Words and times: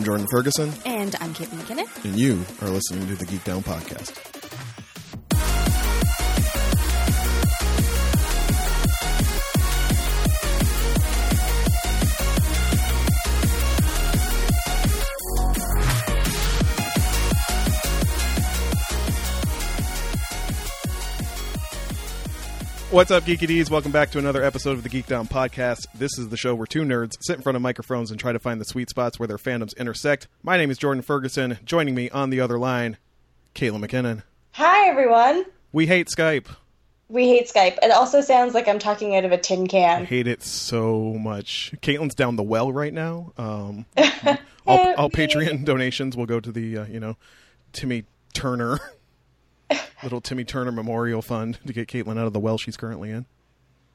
I'm 0.00 0.04
Jordan 0.06 0.26
Ferguson, 0.30 0.72
And 0.86 1.14
I'm 1.20 1.34
Kate 1.34 1.50
McKinnon. 1.50 2.04
and 2.06 2.18
you 2.18 2.42
are 2.62 2.70
listening 2.70 3.06
to 3.08 3.16
the 3.16 3.26
Geek 3.26 3.44
Down 3.44 3.62
Podcast. 3.62 4.39
What's 23.00 23.10
up, 23.10 23.24
Geeky 23.24 23.46
D's? 23.46 23.70
Welcome 23.70 23.92
back 23.92 24.10
to 24.10 24.18
another 24.18 24.44
episode 24.44 24.72
of 24.72 24.82
the 24.82 24.90
Geek 24.90 25.06
Down 25.06 25.26
Podcast. 25.26 25.86
This 25.94 26.18
is 26.18 26.28
the 26.28 26.36
show 26.36 26.54
where 26.54 26.66
two 26.66 26.82
nerds 26.82 27.16
sit 27.22 27.36
in 27.36 27.40
front 27.40 27.56
of 27.56 27.62
microphones 27.62 28.10
and 28.10 28.20
try 28.20 28.30
to 28.30 28.38
find 28.38 28.60
the 28.60 28.66
sweet 28.66 28.90
spots 28.90 29.18
where 29.18 29.26
their 29.26 29.38
fandoms 29.38 29.74
intersect. 29.78 30.28
My 30.42 30.58
name 30.58 30.70
is 30.70 30.76
Jordan 30.76 31.00
Ferguson. 31.00 31.56
Joining 31.64 31.94
me 31.94 32.10
on 32.10 32.28
the 32.28 32.42
other 32.42 32.58
line, 32.58 32.98
Caitlin 33.54 33.82
McKinnon. 33.82 34.22
Hi, 34.52 34.86
everyone. 34.86 35.46
We 35.72 35.86
hate 35.86 36.08
Skype. 36.14 36.44
We 37.08 37.26
hate 37.26 37.46
Skype. 37.48 37.78
It 37.82 37.90
also 37.90 38.20
sounds 38.20 38.52
like 38.52 38.68
I'm 38.68 38.78
talking 38.78 39.16
out 39.16 39.24
of 39.24 39.32
a 39.32 39.38
tin 39.38 39.66
can. 39.66 40.02
I 40.02 40.04
hate 40.04 40.26
it 40.26 40.42
so 40.42 41.14
much. 41.14 41.72
Caitlin's 41.80 42.14
down 42.14 42.36
the 42.36 42.42
well 42.42 42.70
right 42.70 42.92
now. 42.92 43.32
Um, 43.38 43.86
all, 44.66 44.94
all 44.96 45.10
Patreon 45.10 45.64
donations 45.64 46.18
will 46.18 46.26
go 46.26 46.38
to 46.38 46.52
the 46.52 46.76
uh, 46.76 46.84
you 46.84 47.00
know 47.00 47.16
Timmy 47.72 48.04
Turner 48.34 48.78
little 50.02 50.20
Timmy 50.20 50.44
Turner 50.44 50.72
Memorial 50.72 51.22
Fund 51.22 51.58
to 51.66 51.72
get 51.72 51.88
Caitlin 51.88 52.18
out 52.18 52.26
of 52.26 52.32
the 52.32 52.40
well 52.40 52.58
she's 52.58 52.76
currently 52.76 53.10
in. 53.10 53.26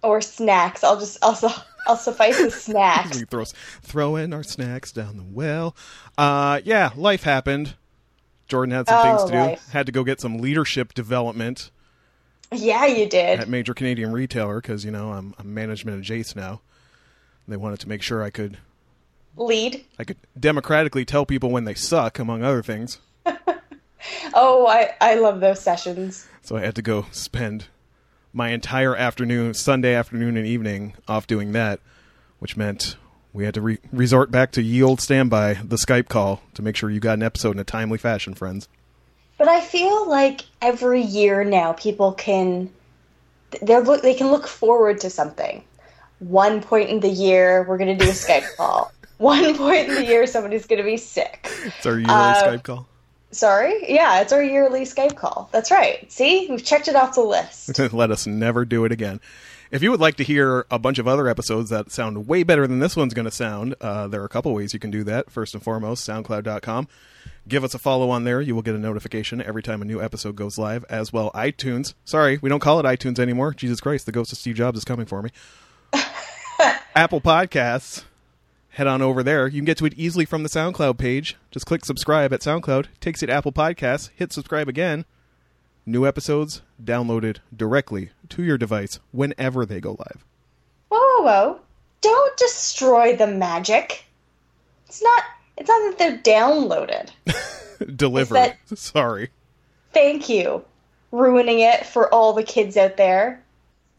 Or 0.03 0.21
snacks. 0.21 0.83
I'll 0.83 0.99
just 0.99 1.17
also 1.23 1.49
I'll 1.87 1.97
suffice 1.97 2.39
with 2.39 2.53
snacks. 2.59 3.17
We 3.19 3.25
throw 3.25 3.43
throw 3.81 4.15
in 4.15 4.33
our 4.33 4.43
snacks 4.43 4.91
down 4.91 5.17
the 5.17 5.23
well. 5.23 5.75
Uh, 6.17 6.61
yeah, 6.63 6.91
life 6.95 7.23
happened. 7.23 7.75
Jordan 8.47 8.75
had 8.75 8.87
some 8.87 9.01
things 9.01 9.21
Oh, 9.23 9.27
to 9.27 9.55
do. 9.55 9.61
Had 9.71 9.87
to 9.87 9.91
go 9.91 10.03
get 10.03 10.21
some 10.21 10.37
leadership 10.37 10.93
development 10.93 11.71
Yeah, 12.51 12.85
you 12.85 13.09
did 13.09 13.39
at 13.39 13.49
major 13.49 13.73
Canadian 13.73 14.11
retailer 14.11 14.61
because 14.61 14.85
you 14.85 14.91
know 14.91 15.11
I'm, 15.13 15.33
I'm 15.39 15.51
management 15.53 15.97
of 15.97 16.03
Jace 16.03 16.35
now. 16.35 16.61
They 17.47 17.57
wanted 17.57 17.79
to 17.79 17.89
make 17.89 18.01
sure 18.03 18.21
I 18.21 18.29
could 18.29 18.57
Lead. 19.37 19.83
I 19.99 20.03
could 20.03 20.17
democratically 20.39 21.03
tell 21.05 21.25
people 21.25 21.49
when 21.51 21.65
they 21.65 21.73
suck, 21.73 22.19
among 22.19 22.43
other 22.43 22.61
things. 22.63 22.99
Oh, 24.33 24.67
I 24.67 24.93
I 25.01 25.15
love 25.15 25.39
those 25.39 25.59
sessions. 25.61 26.27
So 26.41 26.55
I 26.57 26.61
had 26.61 26.75
to 26.75 26.81
go 26.81 27.05
spend 27.11 27.65
my 28.33 28.49
entire 28.49 28.95
afternoon, 28.95 29.53
Sunday 29.53 29.95
afternoon 29.95 30.37
and 30.37 30.45
evening, 30.45 30.93
off 31.07 31.25
doing 31.27 31.53
that, 31.53 31.79
which 32.39 32.57
meant 32.57 32.97
we 33.33 33.45
had 33.45 33.53
to 33.55 33.61
re- 33.61 33.79
resort 33.91 34.29
back 34.31 34.51
to 34.53 34.61
ye 34.61 34.81
old 34.83 34.99
standby, 35.01 35.55
the 35.55 35.77
Skype 35.77 36.07
call, 36.09 36.41
to 36.53 36.61
make 36.61 36.75
sure 36.75 36.89
you 36.89 36.99
got 36.99 37.13
an 37.13 37.23
episode 37.23 37.51
in 37.51 37.59
a 37.59 37.63
timely 37.63 37.97
fashion, 37.97 38.33
friends. 38.33 38.67
But 39.37 39.47
I 39.49 39.59
feel 39.61 40.07
like 40.09 40.41
every 40.61 41.01
year 41.01 41.43
now 41.43 41.73
people 41.73 42.13
can 42.13 42.69
they 43.61 43.79
look 43.81 44.01
they 44.01 44.13
can 44.13 44.27
look 44.31 44.47
forward 44.47 45.01
to 45.01 45.09
something. 45.09 45.63
One 46.19 46.61
point 46.61 46.89
in 46.89 46.99
the 47.01 47.09
year 47.09 47.65
we're 47.67 47.77
going 47.77 47.97
to 47.97 48.03
do 48.05 48.09
a 48.09 48.13
Skype 48.13 48.55
call. 48.57 48.91
One 49.17 49.55
point 49.57 49.89
in 49.89 49.95
the 49.95 50.05
year 50.05 50.27
somebody's 50.27 50.65
going 50.65 50.77
to 50.79 50.85
be 50.85 50.97
sick. 50.97 51.47
It's 51.63 51.85
our 51.85 51.93
yearly 51.93 52.05
Uh, 52.13 52.43
Skype 52.43 52.63
call. 52.63 52.87
Sorry? 53.35 53.93
Yeah, 53.93 54.21
it's 54.21 54.33
our 54.33 54.43
yearly 54.43 54.81
Skype 54.81 55.15
call. 55.15 55.49
That's 55.51 55.71
right. 55.71 56.11
See? 56.11 56.47
We've 56.49 56.63
checked 56.63 56.87
it 56.87 56.95
off 56.95 57.15
the 57.15 57.21
list. 57.21 57.77
Let 57.93 58.11
us 58.11 58.25
never 58.25 58.65
do 58.65 58.85
it 58.85 58.91
again. 58.91 59.19
If 59.71 59.83
you 59.83 59.91
would 59.91 59.99
like 59.99 60.15
to 60.17 60.23
hear 60.23 60.65
a 60.69 60.79
bunch 60.79 60.99
of 60.99 61.07
other 61.07 61.27
episodes 61.27 61.69
that 61.71 61.91
sound 61.91 62.27
way 62.27 62.43
better 62.43 62.67
than 62.67 62.79
this 62.79 62.95
one's 62.95 63.13
going 63.13 63.25
to 63.25 63.31
sound, 63.31 63.75
uh, 63.81 64.07
there 64.07 64.21
are 64.21 64.25
a 64.25 64.29
couple 64.29 64.53
ways 64.53 64.73
you 64.73 64.79
can 64.79 64.91
do 64.91 65.03
that. 65.03 65.29
First 65.31 65.53
and 65.53 65.63
foremost, 65.63 66.07
SoundCloud.com. 66.07 66.87
Give 67.47 67.63
us 67.63 67.73
a 67.73 67.79
follow 67.79 68.09
on 68.09 68.23
there. 68.23 68.41
You 68.41 68.55
will 68.55 68.61
get 68.61 68.75
a 68.75 68.79
notification 68.79 69.41
every 69.41 69.61
time 69.61 69.81
a 69.81 69.85
new 69.85 70.01
episode 70.01 70.35
goes 70.35 70.57
live, 70.57 70.85
as 70.89 71.11
well 71.11 71.31
iTunes. 71.35 71.93
Sorry, 72.03 72.39
we 72.41 72.49
don't 72.49 72.59
call 72.59 72.79
it 72.79 72.83
iTunes 72.83 73.19
anymore. 73.19 73.53
Jesus 73.53 73.81
Christ, 73.81 74.05
the 74.05 74.11
ghost 74.11 74.31
of 74.31 74.37
Steve 74.37 74.55
Jobs 74.55 74.77
is 74.77 74.85
coming 74.85 75.05
for 75.05 75.21
me. 75.21 75.29
Apple 76.95 77.21
Podcasts. 77.21 78.03
Head 78.75 78.87
on 78.87 79.01
over 79.01 79.23
there. 79.23 79.47
You 79.47 79.59
can 79.61 79.65
get 79.65 79.77
to 79.77 79.85
it 79.85 79.93
easily 79.95 80.25
from 80.25 80.43
the 80.43 80.49
SoundCloud 80.49 80.97
page. 80.97 81.37
Just 81.49 81.65
click 81.65 81.85
subscribe 81.85 82.33
at 82.33 82.41
SoundCloud. 82.41 82.87
Takes 82.99 83.21
you 83.21 83.27
to 83.27 83.33
Apple 83.33 83.53
Podcasts. 83.53 84.09
Hit 84.15 84.33
subscribe 84.33 84.67
again. 84.67 85.05
New 85.85 86.05
episodes 86.05 86.61
downloaded 86.83 87.37
directly 87.55 88.09
to 88.27 88.43
your 88.43 88.57
device 88.57 88.99
whenever 89.13 89.65
they 89.65 89.79
go 89.79 89.91
live. 89.91 90.25
Whoa, 90.89 90.97
whoa, 90.99 91.23
whoa. 91.23 91.59
Don't 92.01 92.35
destroy 92.37 93.15
the 93.15 93.27
magic. 93.27 94.03
It's 94.87 95.01
not 95.01 95.23
it's 95.57 95.69
not 95.69 95.97
that 95.97 95.97
they're 95.97 96.17
downloaded. 96.35 97.11
Delivered. 97.95 98.35
that- 98.35 98.57
Sorry. 98.77 99.29
Thank 99.93 100.27
you. 100.27 100.65
Ruining 101.13 101.59
it 101.59 101.85
for 101.85 102.13
all 102.13 102.33
the 102.33 102.43
kids 102.43 102.75
out 102.75 102.97
there. 102.97 103.41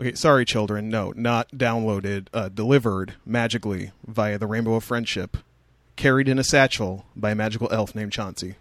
Okay, 0.00 0.14
sorry, 0.14 0.44
children. 0.44 0.88
No, 0.90 1.12
not 1.16 1.48
downloaded. 1.50 2.26
Uh, 2.34 2.48
delivered 2.48 3.14
magically 3.24 3.92
via 4.06 4.38
the 4.38 4.46
Rainbow 4.46 4.74
of 4.74 4.84
Friendship, 4.84 5.38
carried 5.96 6.28
in 6.28 6.38
a 6.38 6.44
satchel 6.44 7.06
by 7.16 7.30
a 7.30 7.34
magical 7.34 7.68
elf 7.72 7.94
named 7.94 8.12
Chauncey, 8.12 8.56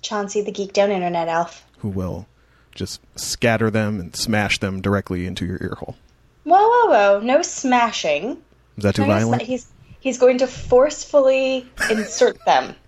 Chauncey 0.00 0.40
the 0.40 0.50
Geek 0.52 0.72
Down 0.72 0.90
Internet 0.90 1.28
Elf. 1.28 1.66
who 1.78 1.88
will 1.88 2.26
just 2.74 3.00
scatter 3.16 3.70
them 3.70 4.00
and 4.00 4.16
smash 4.16 4.58
them 4.58 4.80
directly 4.80 5.26
into 5.26 5.44
your 5.44 5.58
ear 5.60 5.74
hole. 5.78 5.96
Whoa, 6.44 6.56
whoa, 6.56 6.86
whoa. 6.88 7.20
No 7.20 7.42
smashing. 7.42 8.40
Is 8.78 8.84
that 8.84 8.94
too 8.94 9.02
No, 9.02 9.08
no 9.08 9.14
violent? 9.14 9.42
he's 9.42 9.66
he's 10.00 10.16
going 10.16 10.38
to 10.38 10.46
forcefully 10.46 11.68
insert 11.90 12.42
them. 12.46 12.74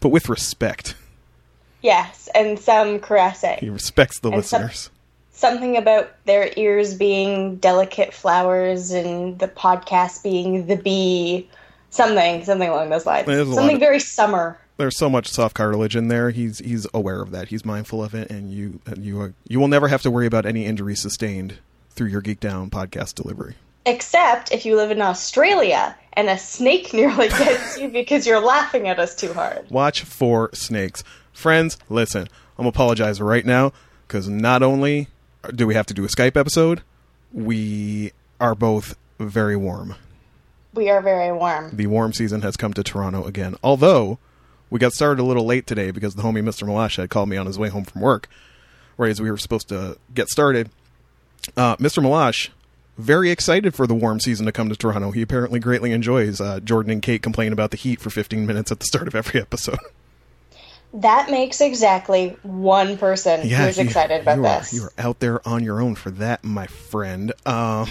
But 0.00 0.08
with 0.08 0.28
respect. 0.28 0.96
Yes, 1.82 2.28
and 2.34 2.58
some 2.58 2.98
caressing. 2.98 3.58
He 3.60 3.70
respects 3.70 4.18
the 4.18 4.30
And 4.32 4.44
some- 4.44 4.62
listeners. 4.62 4.90
Something 5.42 5.76
about 5.76 6.08
their 6.24 6.50
ears 6.56 6.94
being 6.94 7.56
delicate 7.56 8.14
flowers 8.14 8.92
and 8.92 9.38
the 9.40 9.48
podcast 9.48 10.22
being 10.22 10.66
the 10.66 10.76
bee. 10.76 11.50
Something, 11.90 12.42
something 12.44 12.70
along 12.70 12.88
those 12.88 13.04
lines. 13.04 13.26
There's 13.26 13.52
Something 13.52 13.76
of- 13.76 13.80
very 13.80 14.00
summer. 14.00 14.58
There's 14.78 14.96
so 14.96 15.10
much 15.10 15.28
soft 15.28 15.54
cartilage 15.54 15.94
in 15.94 16.08
there. 16.08 16.30
He's 16.30 16.58
he's 16.60 16.86
aware 16.94 17.20
of 17.20 17.32
that. 17.32 17.48
He's 17.48 17.64
mindful 17.66 18.02
of 18.02 18.14
it, 18.14 18.30
and 18.30 18.50
you 18.50 18.80
and 18.86 19.04
you 19.04 19.20
are, 19.20 19.34
you 19.46 19.60
will 19.60 19.68
never 19.68 19.88
have 19.88 20.00
to 20.02 20.10
worry 20.10 20.26
about 20.26 20.46
any 20.46 20.64
injury 20.64 20.96
sustained 20.96 21.58
through 21.90 22.08
your 22.08 22.22
Geek 22.22 22.40
Down 22.40 22.70
podcast 22.70 23.16
delivery. 23.16 23.56
Except 23.84 24.50
if 24.52 24.64
you 24.64 24.76
live 24.76 24.90
in 24.90 25.02
Australia 25.02 25.94
and 26.14 26.30
a 26.30 26.38
snake 26.38 26.94
nearly 26.94 27.28
gets 27.40 27.78
you 27.78 27.88
because 27.90 28.26
you're 28.26 28.40
laughing 28.40 28.88
at 28.88 28.98
us 28.98 29.14
too 29.14 29.32
hard. 29.34 29.70
Watch 29.70 30.02
for 30.02 30.48
snakes. 30.54 31.04
Friends, 31.32 31.76
listen, 31.90 32.28
I'm 32.58 32.66
apologize 32.66 33.20
right 33.20 33.44
now 33.44 33.72
because 34.08 34.28
not 34.28 34.62
only 34.62 35.08
do 35.54 35.66
we 35.66 35.74
have 35.74 35.86
to 35.86 35.94
do 35.94 36.04
a 36.04 36.08
Skype 36.08 36.36
episode, 36.36 36.82
we 37.32 38.12
are 38.40 38.54
both 38.54 38.96
very 39.18 39.56
warm. 39.56 39.94
We 40.74 40.88
are 40.88 41.02
very 41.02 41.32
warm. 41.32 41.70
The 41.76 41.86
warm 41.86 42.12
season 42.12 42.42
has 42.42 42.56
come 42.56 42.72
to 42.74 42.82
Toronto 42.82 43.24
again. 43.24 43.56
Although 43.62 44.18
we 44.70 44.78
got 44.78 44.92
started 44.92 45.20
a 45.20 45.24
little 45.24 45.44
late 45.44 45.66
today 45.66 45.90
because 45.90 46.14
the 46.14 46.22
homie 46.22 46.42
Mr. 46.42 46.66
Malash 46.66 46.96
had 46.96 47.10
called 47.10 47.28
me 47.28 47.36
on 47.36 47.46
his 47.46 47.58
way 47.58 47.68
home 47.68 47.84
from 47.84 48.00
work, 48.00 48.28
right 48.96 49.10
as 49.10 49.20
we 49.20 49.30
were 49.30 49.36
supposed 49.36 49.68
to 49.68 49.98
get 50.14 50.28
started. 50.28 50.70
Uh, 51.56 51.76
Mr. 51.76 52.02
Malash, 52.02 52.48
very 52.96 53.30
excited 53.30 53.74
for 53.74 53.86
the 53.86 53.94
warm 53.94 54.20
season 54.20 54.46
to 54.46 54.52
come 54.52 54.68
to 54.68 54.76
Toronto. 54.76 55.10
He 55.10 55.22
apparently 55.22 55.60
greatly 55.60 55.92
enjoys 55.92 56.40
uh, 56.40 56.60
Jordan 56.60 56.92
and 56.92 57.02
Kate 57.02 57.22
complain 57.22 57.52
about 57.52 57.70
the 57.70 57.76
heat 57.76 58.00
for 58.00 58.10
15 58.10 58.46
minutes 58.46 58.72
at 58.72 58.80
the 58.80 58.86
start 58.86 59.08
of 59.08 59.14
every 59.14 59.40
episode. 59.42 59.78
That 60.94 61.30
makes 61.30 61.60
exactly 61.60 62.36
one 62.42 62.98
person 62.98 63.40
who's 63.40 63.78
you- 63.78 63.84
excited 63.84 64.22
about 64.22 64.36
you 64.36 64.42
this. 64.42 64.72
You 64.74 64.84
are 64.84 64.92
out 64.98 65.20
there 65.20 65.46
on 65.48 65.64
your 65.64 65.80
own 65.80 65.94
for 65.94 66.10
that, 66.12 66.44
my 66.44 66.66
friend. 66.66 67.32
Um, 67.46 67.88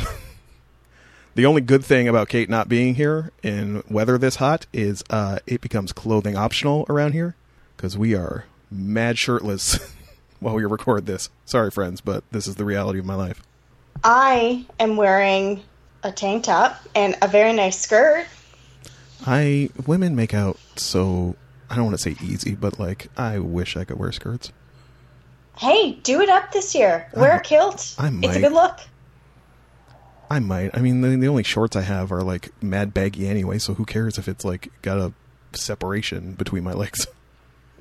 the 1.35 1.45
only 1.45 1.61
good 1.61 1.83
thing 1.83 2.07
about 2.07 2.29
Kate 2.29 2.49
not 2.49 2.69
being 2.69 2.95
here 2.95 3.31
in 3.41 3.83
weather 3.89 4.17
this 4.17 4.35
hot 4.35 4.67
is 4.71 5.03
uh, 5.09 5.39
it 5.47 5.61
becomes 5.61 5.91
clothing 5.93 6.35
optional 6.35 6.85
around 6.89 7.13
here 7.13 7.35
because 7.75 7.97
we 7.97 8.13
are 8.13 8.45
mad 8.69 9.17
shirtless 9.17 9.79
while 10.39 10.53
we 10.53 10.63
record 10.63 11.07
this. 11.07 11.29
Sorry, 11.45 11.71
friends, 11.71 12.01
but 12.01 12.23
this 12.31 12.47
is 12.47 12.55
the 12.55 12.65
reality 12.65 12.99
of 12.99 13.05
my 13.05 13.15
life. 13.15 13.41
I 14.03 14.65
am 14.79 14.95
wearing 14.95 15.61
a 16.03 16.11
tank 16.11 16.43
top 16.43 16.79
and 16.95 17.15
a 17.21 17.27
very 17.27 17.53
nice 17.53 17.79
skirt. 17.79 18.25
I 19.25 19.69
women 19.85 20.15
make 20.15 20.33
out 20.33 20.57
so 20.75 21.35
I 21.71 21.75
don't 21.75 21.85
want 21.85 21.97
to 21.97 22.03
say 22.03 22.17
easy, 22.21 22.53
but 22.53 22.79
like 22.79 23.07
I 23.15 23.39
wish 23.39 23.77
I 23.77 23.85
could 23.85 23.97
wear 23.97 24.11
skirts. 24.11 24.51
Hey, 25.57 25.93
do 26.03 26.19
it 26.19 26.27
up 26.27 26.51
this 26.51 26.75
year. 26.75 27.09
Wear 27.15 27.37
a 27.37 27.41
kilt. 27.41 27.95
I 27.97 28.09
It's 28.23 28.35
a 28.35 28.41
good 28.41 28.51
look. 28.51 28.79
I 30.29 30.39
might. 30.39 30.71
I 30.77 30.81
mean, 30.81 30.99
the, 31.01 31.15
the 31.15 31.27
only 31.29 31.43
shorts 31.43 31.75
I 31.77 31.81
have 31.81 32.11
are 32.11 32.23
like 32.23 32.51
mad 32.61 32.93
baggy 32.93 33.27
anyway, 33.27 33.57
so 33.57 33.73
who 33.73 33.85
cares 33.85 34.17
if 34.17 34.27
it's 34.27 34.43
like 34.43 34.69
got 34.81 34.97
a 34.97 35.13
separation 35.53 36.33
between 36.33 36.63
my 36.63 36.73
legs? 36.73 37.07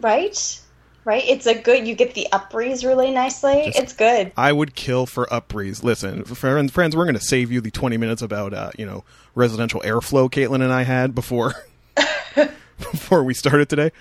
Right? 0.00 0.60
Right? 1.04 1.24
It's 1.26 1.46
a 1.46 1.54
good 1.60 1.88
you 1.88 1.96
get 1.96 2.14
the 2.14 2.30
up 2.32 2.50
breeze 2.50 2.84
really 2.84 3.10
nicely. 3.10 3.64
Just- 3.66 3.78
it's 3.78 3.92
good. 3.92 4.30
I 4.36 4.52
would 4.52 4.76
kill 4.76 5.06
for 5.06 5.32
up 5.32 5.48
breeze. 5.48 5.82
Listen, 5.82 6.24
friends, 6.24 6.70
friends, 6.70 6.94
we're 6.94 7.06
going 7.06 7.14
to 7.14 7.20
save 7.20 7.50
you 7.50 7.60
the 7.60 7.70
20 7.72 7.96
minutes 7.96 8.22
about, 8.22 8.54
uh, 8.54 8.70
you 8.78 8.86
know, 8.86 9.04
residential 9.34 9.80
airflow 9.80 10.30
Caitlin 10.30 10.62
and 10.62 10.72
I 10.72 10.82
had 10.82 11.14
before 11.14 11.54
before 12.92 13.22
we 13.24 13.34
started 13.34 13.68
today, 13.68 13.92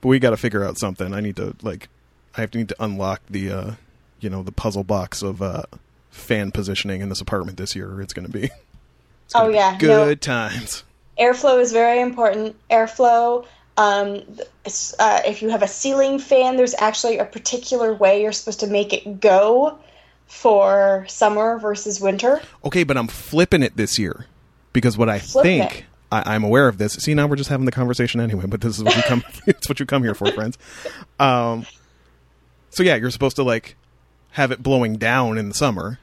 but 0.00 0.08
we 0.08 0.18
got 0.18 0.30
to 0.30 0.36
figure 0.36 0.64
out 0.64 0.78
something. 0.78 1.14
I 1.14 1.20
need 1.20 1.36
to 1.36 1.54
like, 1.62 1.88
I 2.36 2.40
have 2.40 2.50
to 2.52 2.58
need 2.58 2.68
to 2.70 2.76
unlock 2.80 3.22
the, 3.30 3.50
uh, 3.50 3.70
you 4.20 4.30
know, 4.30 4.42
the 4.42 4.52
puzzle 4.52 4.84
box 4.84 5.22
of 5.22 5.40
uh, 5.42 5.62
fan 6.10 6.50
positioning 6.50 7.00
in 7.00 7.08
this 7.08 7.20
apartment 7.20 7.58
this 7.58 7.74
year. 7.76 8.00
It's 8.00 8.12
going 8.12 8.26
to 8.26 8.32
be. 8.32 8.50
It's 9.26 9.32
gonna 9.32 9.46
Oh, 9.46 9.48
be 9.52 9.54
yeah, 9.54 9.78
good 9.78 10.20
times. 10.20 10.84
Airflow 11.18 11.58
is 11.58 11.72
very 11.72 12.00
important. 12.02 12.56
Airflow. 12.70 13.46
Um, 13.78 14.22
uh, 14.98 15.22
if 15.24 15.40
you 15.40 15.48
have 15.48 15.62
a 15.62 15.66
ceiling 15.66 16.18
fan, 16.18 16.58
there's 16.58 16.74
actually 16.78 17.16
a 17.16 17.24
particular 17.24 17.94
way 17.94 18.20
you're 18.20 18.32
supposed 18.32 18.60
to 18.60 18.66
make 18.66 18.92
it 18.92 19.20
go 19.20 19.78
for 20.26 21.06
summer 21.08 21.58
versus 21.58 22.00
winter. 22.02 22.42
Okay, 22.66 22.84
but 22.84 22.96
I'm 22.98 23.08
flipping 23.08 23.62
it 23.62 23.76
this 23.78 23.98
year 23.98 24.26
because 24.74 24.98
what 24.98 25.08
I 25.08 25.20
think 25.20 25.78
it. 25.78 25.84
I, 26.14 26.34
I'm 26.34 26.44
aware 26.44 26.68
of 26.68 26.78
this. 26.78 26.94
See, 26.94 27.14
now 27.14 27.26
we're 27.26 27.36
just 27.36 27.50
having 27.50 27.66
the 27.66 27.72
conversation 27.72 28.20
anyway. 28.20 28.46
But 28.46 28.60
this 28.60 28.76
is 28.78 28.84
what 28.84 28.96
you 28.96 29.02
come. 29.02 29.24
it's 29.46 29.68
what 29.68 29.80
you 29.80 29.86
come 29.86 30.02
here 30.02 30.14
for, 30.14 30.30
friends. 30.32 30.56
Um, 31.18 31.66
so 32.70 32.82
yeah, 32.82 32.96
you're 32.96 33.10
supposed 33.10 33.36
to 33.36 33.42
like 33.42 33.76
have 34.32 34.50
it 34.50 34.62
blowing 34.62 34.96
down 34.96 35.38
in 35.38 35.48
the 35.48 35.54
summer, 35.54 35.98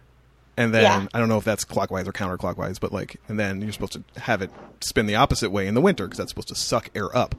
and 0.58 0.74
then 0.74 0.84
Yeah. 0.84 1.08
I 1.14 1.20
don't 1.20 1.30
know 1.30 1.38
if 1.38 1.44
that's 1.44 1.64
clockwise 1.64 2.08
or 2.08 2.14
counterclockwise, 2.14 2.80
but 2.80 2.92
like, 2.92 3.18
and 3.28 3.40
then 3.40 3.62
you're 3.62 3.72
supposed 3.74 3.94
to 3.94 4.04
have 4.22 4.42
it 4.42 4.50
spin 4.82 5.06
the 5.06 5.16
opposite 5.16 5.50
way 5.52 5.68
in 5.68 5.74
the 5.76 5.82
winter 5.82 6.06
because 6.06 6.18
that's 6.18 6.32
supposed 6.32 6.48
to 6.50 6.56
suck 6.56 6.90
air 6.96 7.16
up. 7.16 7.36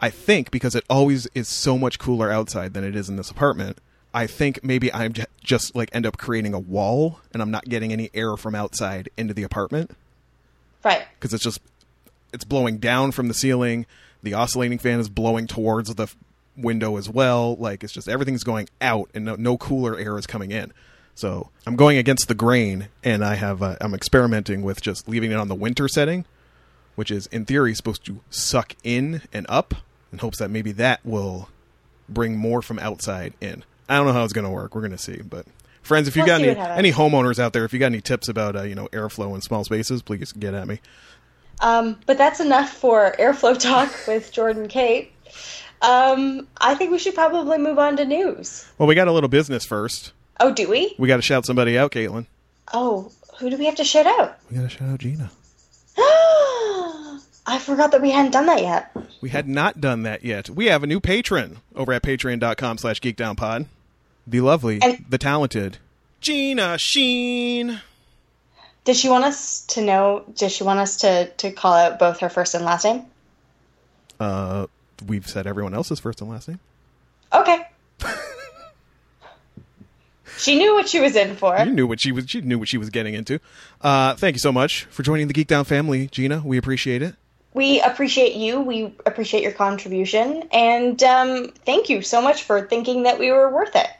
I 0.00 0.10
think 0.10 0.50
because 0.52 0.74
it 0.76 0.84
always 0.88 1.26
is 1.34 1.48
so 1.48 1.76
much 1.78 1.98
cooler 1.98 2.30
outside 2.30 2.74
than 2.74 2.84
it 2.84 2.94
is 2.94 3.08
in 3.08 3.16
this 3.16 3.30
apartment. 3.30 3.78
I 4.14 4.26
think 4.26 4.62
maybe 4.64 4.92
I'm 4.94 5.12
j- 5.12 5.26
just 5.42 5.74
like 5.76 5.90
end 5.92 6.06
up 6.06 6.16
creating 6.16 6.54
a 6.54 6.58
wall 6.58 7.20
and 7.32 7.42
I'm 7.42 7.50
not 7.50 7.64
getting 7.64 7.92
any 7.92 8.08
air 8.14 8.36
from 8.36 8.54
outside 8.54 9.08
into 9.18 9.34
the 9.34 9.42
apartment 9.42 9.90
Right. 10.84 11.04
because 11.18 11.34
it's 11.34 11.42
just 11.44 11.60
it's 12.32 12.44
blowing 12.44 12.78
down 12.78 13.12
from 13.12 13.28
the 13.28 13.34
ceiling. 13.34 13.86
The 14.22 14.34
oscillating 14.34 14.78
fan 14.78 15.00
is 15.00 15.08
blowing 15.08 15.46
towards 15.46 15.94
the 15.94 16.04
f- 16.04 16.16
window 16.56 16.96
as 16.96 17.08
well. 17.08 17.56
Like 17.56 17.84
it's 17.84 17.92
just 17.92 18.08
everything's 18.08 18.44
going 18.44 18.68
out 18.80 19.10
and 19.14 19.24
no, 19.24 19.36
no 19.36 19.56
cooler 19.56 19.96
air 19.96 20.18
is 20.18 20.26
coming 20.26 20.50
in. 20.50 20.72
So 21.14 21.50
I'm 21.66 21.76
going 21.76 21.98
against 21.98 22.28
the 22.28 22.34
grain 22.34 22.88
and 23.02 23.24
I 23.24 23.34
have 23.34 23.62
uh, 23.62 23.76
I'm 23.80 23.94
experimenting 23.94 24.62
with 24.62 24.80
just 24.80 25.08
leaving 25.08 25.30
it 25.32 25.36
on 25.36 25.48
the 25.48 25.54
winter 25.54 25.88
setting, 25.88 26.24
which 26.94 27.10
is 27.10 27.26
in 27.28 27.44
theory 27.44 27.74
supposed 27.74 28.04
to 28.06 28.20
suck 28.30 28.74
in 28.84 29.22
and 29.32 29.46
up 29.48 29.74
in 30.12 30.18
hopes 30.18 30.38
that 30.38 30.50
maybe 30.50 30.72
that 30.72 31.04
will 31.04 31.48
bring 32.08 32.36
more 32.36 32.62
from 32.62 32.78
outside 32.78 33.34
in. 33.40 33.64
I 33.88 33.96
don't 33.96 34.06
know 34.06 34.12
how 34.12 34.24
it's 34.24 34.32
going 34.32 34.44
to 34.44 34.50
work. 34.50 34.74
We're 34.74 34.82
going 34.82 34.92
to 34.92 34.98
see, 34.98 35.22
but 35.22 35.46
friends, 35.82 36.06
if 36.06 36.16
you 36.16 36.22
We'll 36.24 36.38
got 36.38 36.42
any 36.42 36.88
any 36.88 36.92
homeowners 36.92 37.38
out 37.38 37.52
there, 37.52 37.64
if 37.64 37.72
you 37.72 37.78
got 37.78 37.86
any 37.86 38.00
tips 38.00 38.28
about 38.28 38.54
uh, 38.56 38.62
you 38.62 38.74
know 38.74 38.88
airflow 38.92 39.34
in 39.34 39.40
small 39.40 39.64
spaces, 39.64 40.02
please 40.02 40.32
get 40.32 40.54
at 40.54 40.68
me. 40.68 40.80
Um, 41.60 41.98
but 42.06 42.18
that's 42.18 42.40
enough 42.40 42.70
for 42.70 43.14
airflow 43.18 43.58
talk 43.58 43.92
with 44.08 44.32
Jordan 44.32 44.68
Kate. 44.68 45.12
Um, 45.82 46.46
I 46.60 46.74
think 46.74 46.90
we 46.90 46.98
should 46.98 47.14
probably 47.14 47.58
move 47.58 47.78
on 47.78 47.96
to 47.98 48.04
news. 48.04 48.66
Well, 48.78 48.86
we 48.88 48.94
got 48.94 49.08
a 49.08 49.12
little 49.12 49.28
business 49.28 49.64
first. 49.64 50.12
Oh, 50.40 50.52
do 50.52 50.68
we? 50.68 50.94
We 50.98 51.08
got 51.08 51.16
to 51.16 51.22
shout 51.22 51.46
somebody 51.46 51.76
out, 51.78 51.92
Caitlin. 51.92 52.26
Oh, 52.72 53.10
who 53.38 53.50
do 53.50 53.56
we 53.56 53.66
have 53.66 53.76
to 53.76 53.84
shout 53.84 54.06
out? 54.06 54.38
We 54.50 54.56
got 54.56 54.62
to 54.62 54.68
shout 54.68 54.88
out 54.88 54.98
Gina. 55.00 55.30
I 56.00 57.58
forgot 57.60 57.92
that 57.92 58.02
we 58.02 58.10
hadn't 58.10 58.32
done 58.32 58.46
that 58.46 58.60
yet. 58.60 58.94
We 59.20 59.30
had 59.30 59.48
not 59.48 59.80
done 59.80 60.02
that 60.02 60.24
yet. 60.24 60.50
We 60.50 60.66
have 60.66 60.82
a 60.82 60.86
new 60.86 61.00
patron 61.00 61.58
over 61.74 61.92
at 61.92 62.02
patreon.com 62.02 62.78
slash 62.78 63.00
geekdownpod. 63.00 63.66
The 64.26 64.40
lovely, 64.42 64.80
And- 64.82 65.04
the 65.08 65.18
talented 65.18 65.78
Gina 66.20 66.76
Sheen. 66.76 67.80
Does 68.88 68.98
she 68.98 69.10
want 69.10 69.24
us 69.24 69.60
to 69.66 69.82
know? 69.82 70.24
Does 70.34 70.50
she 70.50 70.64
want 70.64 70.78
us 70.78 70.96
to 71.02 71.28
to 71.28 71.52
call 71.52 71.74
out 71.74 71.98
both 71.98 72.20
her 72.20 72.30
first 72.30 72.54
and 72.54 72.64
last 72.64 72.86
name? 72.86 73.04
Uh, 74.18 74.66
we've 75.06 75.28
said 75.28 75.46
everyone 75.46 75.74
else's 75.74 76.00
first 76.00 76.22
and 76.22 76.30
last 76.30 76.48
name. 76.48 76.58
Okay. 77.30 77.68
she 80.38 80.56
knew 80.56 80.72
what 80.72 80.88
she 80.88 81.00
was 81.00 81.16
in 81.16 81.36
for. 81.36 81.58
You 81.58 81.70
knew 81.70 81.86
what 81.86 82.00
she 82.00 82.12
was. 82.12 82.30
She 82.30 82.40
knew 82.40 82.58
what 82.58 82.68
she 82.68 82.78
was 82.78 82.88
getting 82.88 83.12
into. 83.12 83.40
Uh, 83.82 84.14
thank 84.14 84.36
you 84.36 84.40
so 84.40 84.52
much 84.52 84.84
for 84.84 85.02
joining 85.02 85.28
the 85.28 85.34
Geek 85.34 85.48
Down 85.48 85.66
family, 85.66 86.06
Gina. 86.06 86.40
We 86.42 86.56
appreciate 86.56 87.02
it. 87.02 87.14
We 87.52 87.82
appreciate 87.82 88.36
you. 88.36 88.58
We 88.58 88.94
appreciate 89.04 89.42
your 89.42 89.52
contribution, 89.52 90.48
and 90.50 91.02
um, 91.02 91.52
thank 91.66 91.90
you 91.90 92.00
so 92.00 92.22
much 92.22 92.44
for 92.44 92.66
thinking 92.66 93.02
that 93.02 93.18
we 93.18 93.30
were 93.32 93.52
worth 93.52 93.76
it. 93.76 93.90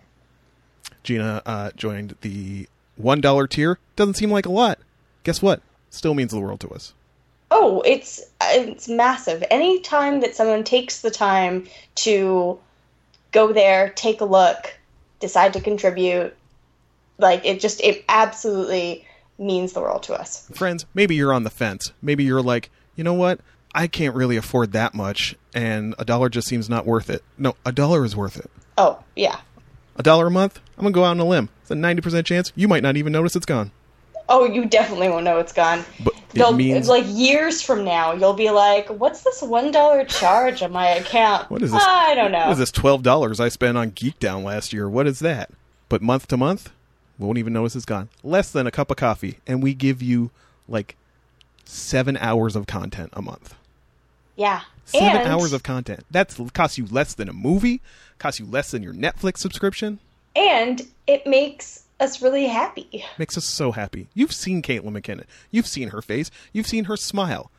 Gina 1.02 1.42
uh, 1.44 1.72
joined 1.76 2.16
the 2.22 2.66
one 2.98 3.20
dollar 3.20 3.46
tier. 3.46 3.78
Doesn't 3.96 4.14
seem 4.14 4.30
like 4.30 4.46
a 4.46 4.52
lot. 4.52 4.78
Guess 5.24 5.40
what? 5.40 5.62
Still 5.90 6.14
means 6.14 6.32
the 6.32 6.40
world 6.40 6.60
to 6.60 6.68
us. 6.68 6.92
Oh, 7.50 7.80
it's 7.86 8.20
it's 8.42 8.88
massive. 8.88 9.42
Anytime 9.50 10.20
that 10.20 10.34
someone 10.34 10.64
takes 10.64 11.00
the 11.00 11.10
time 11.10 11.66
to 11.96 12.58
go 13.32 13.52
there, 13.52 13.90
take 13.90 14.20
a 14.20 14.26
look, 14.26 14.74
decide 15.20 15.54
to 15.54 15.60
contribute, 15.60 16.36
like 17.18 17.44
it 17.46 17.60
just 17.60 17.80
it 17.80 18.04
absolutely 18.08 19.06
means 19.38 19.72
the 19.72 19.80
world 19.80 20.02
to 20.04 20.14
us. 20.14 20.48
friends, 20.52 20.84
maybe 20.94 21.14
you're 21.14 21.32
on 21.32 21.44
the 21.44 21.50
fence. 21.50 21.92
Maybe 22.02 22.24
you're 22.24 22.42
like, 22.42 22.70
you 22.96 23.04
know 23.04 23.14
what? 23.14 23.40
I 23.74 23.86
can't 23.86 24.14
really 24.14 24.36
afford 24.36 24.72
that 24.72 24.94
much, 24.94 25.36
and 25.54 25.94
a 25.98 26.04
dollar 26.04 26.28
just 26.28 26.48
seems 26.48 26.68
not 26.68 26.86
worth 26.86 27.08
it. 27.08 27.22
No, 27.36 27.54
a 27.64 27.72
dollar 27.72 28.04
is 28.04 28.16
worth 28.16 28.36
it. 28.36 28.50
Oh, 28.76 29.02
yeah. 29.14 29.40
A 29.98 30.02
dollar 30.02 30.28
a 30.28 30.30
month? 30.30 30.60
I'm 30.76 30.84
gonna 30.84 30.92
go 30.92 31.04
out 31.04 31.10
on 31.10 31.20
a 31.20 31.24
limb. 31.24 31.48
It's 31.62 31.70
a 31.70 31.74
90% 31.74 32.24
chance 32.24 32.52
you 32.54 32.68
might 32.68 32.82
not 32.82 32.96
even 32.96 33.12
notice 33.12 33.34
it's 33.36 33.46
gone. 33.46 33.72
Oh, 34.28 34.44
you 34.44 34.66
definitely 34.66 35.08
won't 35.08 35.24
know 35.24 35.38
it's 35.38 35.52
gone. 35.52 35.84
But 36.04 36.14
it 36.34 36.54
means 36.54 36.88
like 36.88 37.04
years 37.06 37.62
from 37.62 37.84
now, 37.84 38.12
you'll 38.12 38.34
be 38.34 38.50
like, 38.50 38.88
"What's 38.88 39.22
this 39.22 39.40
one 39.42 39.72
dollar 39.72 40.04
charge 40.04 40.62
on 40.62 40.70
my 40.70 40.86
account?" 40.86 41.50
what 41.50 41.62
is 41.62 41.72
this? 41.72 41.82
I 41.82 42.14
don't 42.14 42.30
know. 42.30 42.40
What 42.46 42.52
is 42.52 42.58
this 42.58 42.70
twelve 42.70 43.02
dollars 43.02 43.40
I 43.40 43.48
spent 43.48 43.78
on 43.78 43.90
Geek 43.90 44.18
Down 44.18 44.44
last 44.44 44.72
year? 44.72 44.88
What 44.88 45.06
is 45.06 45.18
that? 45.20 45.50
But 45.88 46.02
month 46.02 46.28
to 46.28 46.36
month, 46.36 46.70
won't 47.18 47.38
even 47.38 47.54
notice 47.54 47.74
it's 47.74 47.86
gone. 47.86 48.10
Less 48.22 48.52
than 48.52 48.66
a 48.66 48.70
cup 48.70 48.90
of 48.90 48.98
coffee, 48.98 49.38
and 49.46 49.62
we 49.62 49.72
give 49.72 50.02
you 50.02 50.30
like 50.68 50.96
seven 51.64 52.16
hours 52.18 52.54
of 52.54 52.66
content 52.66 53.10
a 53.14 53.22
month. 53.22 53.54
Yeah, 54.36 54.60
Seven 54.88 55.20
and, 55.22 55.28
hours 55.28 55.52
of 55.52 55.62
content. 55.62 56.04
That's 56.10 56.40
costs 56.54 56.78
you 56.78 56.86
less 56.86 57.14
than 57.14 57.28
a 57.28 57.32
movie. 57.32 57.80
Costs 58.18 58.40
you 58.40 58.46
less 58.46 58.70
than 58.70 58.82
your 58.82 58.94
Netflix 58.94 59.38
subscription. 59.38 59.98
and 60.34 60.86
it 61.06 61.26
makes 61.26 61.84
us 62.00 62.22
really 62.22 62.46
happy. 62.46 63.04
Makes 63.18 63.36
us 63.36 63.44
so 63.44 63.72
happy. 63.72 64.06
You've 64.14 64.32
seen 64.32 64.62
Caitlin 64.62 64.92
McKinnon. 64.92 65.24
You've 65.50 65.66
seen 65.66 65.88
her 65.88 66.00
face. 66.02 66.30
You've 66.52 66.66
seen 66.66 66.84
her 66.84 66.96
smile. 66.96 67.50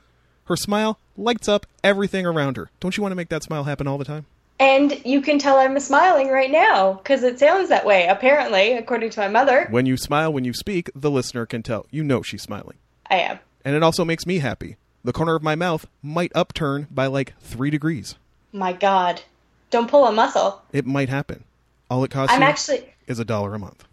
Her 0.46 0.56
smile 0.56 0.98
lights 1.18 1.48
up 1.48 1.66
everything 1.84 2.26
around 2.26 2.58
her. 2.58 2.70
Don't 2.80 2.96
you 2.96 3.04
want 3.04 3.12
to 3.12 3.16
make 3.18 3.30
that 3.30 3.44
smile 3.44 3.66
happen 3.66 3.86
all 3.88 3.98
the 3.98 4.06
time? 4.06 4.26
And 4.60 5.04
you 5.06 5.22
can 5.22 5.40
tell 5.40 5.58
I'm 5.58 5.80
smiling 5.80 6.30
right 6.30 6.52
now 6.52 6.94
because 6.94 7.24
it 7.24 7.40
sounds 7.40 7.70
that 7.70 7.86
way. 7.86 8.08
Apparently, 8.08 8.74
according 8.74 9.10
to 9.12 9.20
my 9.20 9.28
mother, 9.30 9.68
When 9.70 9.86
you 9.86 9.96
smile, 9.98 10.32
when 10.34 10.46
you 10.46 10.54
speak, 10.54 10.90
the 10.96 11.12
listener 11.12 11.46
can 11.46 11.62
tell. 11.64 11.86
You 11.92 12.04
know 12.04 12.22
she's 12.22 12.42
smiling. 12.42 12.78
I 13.10 13.18
am. 13.20 13.40
And 13.64 13.76
it 13.76 13.84
also 13.84 14.04
makes 14.06 14.26
me 14.26 14.40
happy. 14.40 14.78
The 15.04 15.14
corner 15.14 15.36
of 15.36 15.44
my 15.44 15.56
mouth 15.56 15.88
might 16.02 16.32
upturn 16.36 16.88
by 16.92 17.08
like 17.08 17.34
three 17.40 17.70
degrees. 17.70 18.16
My 18.52 18.74
God, 18.74 19.22
don't 19.70 19.90
pull 19.90 20.06
a 20.06 20.12
muscle. 20.12 20.62
It 20.74 20.86
might 20.86 21.10
happen. 21.10 21.44
All 21.90 22.04
it 22.04 22.12
costs 22.12 22.34
I'm 22.36 22.42
you 22.42 22.48
actually, 22.48 22.94
is 23.08 23.20
a 23.20 23.26
dollar 23.26 23.56
a 23.56 23.60
month. 23.60 23.86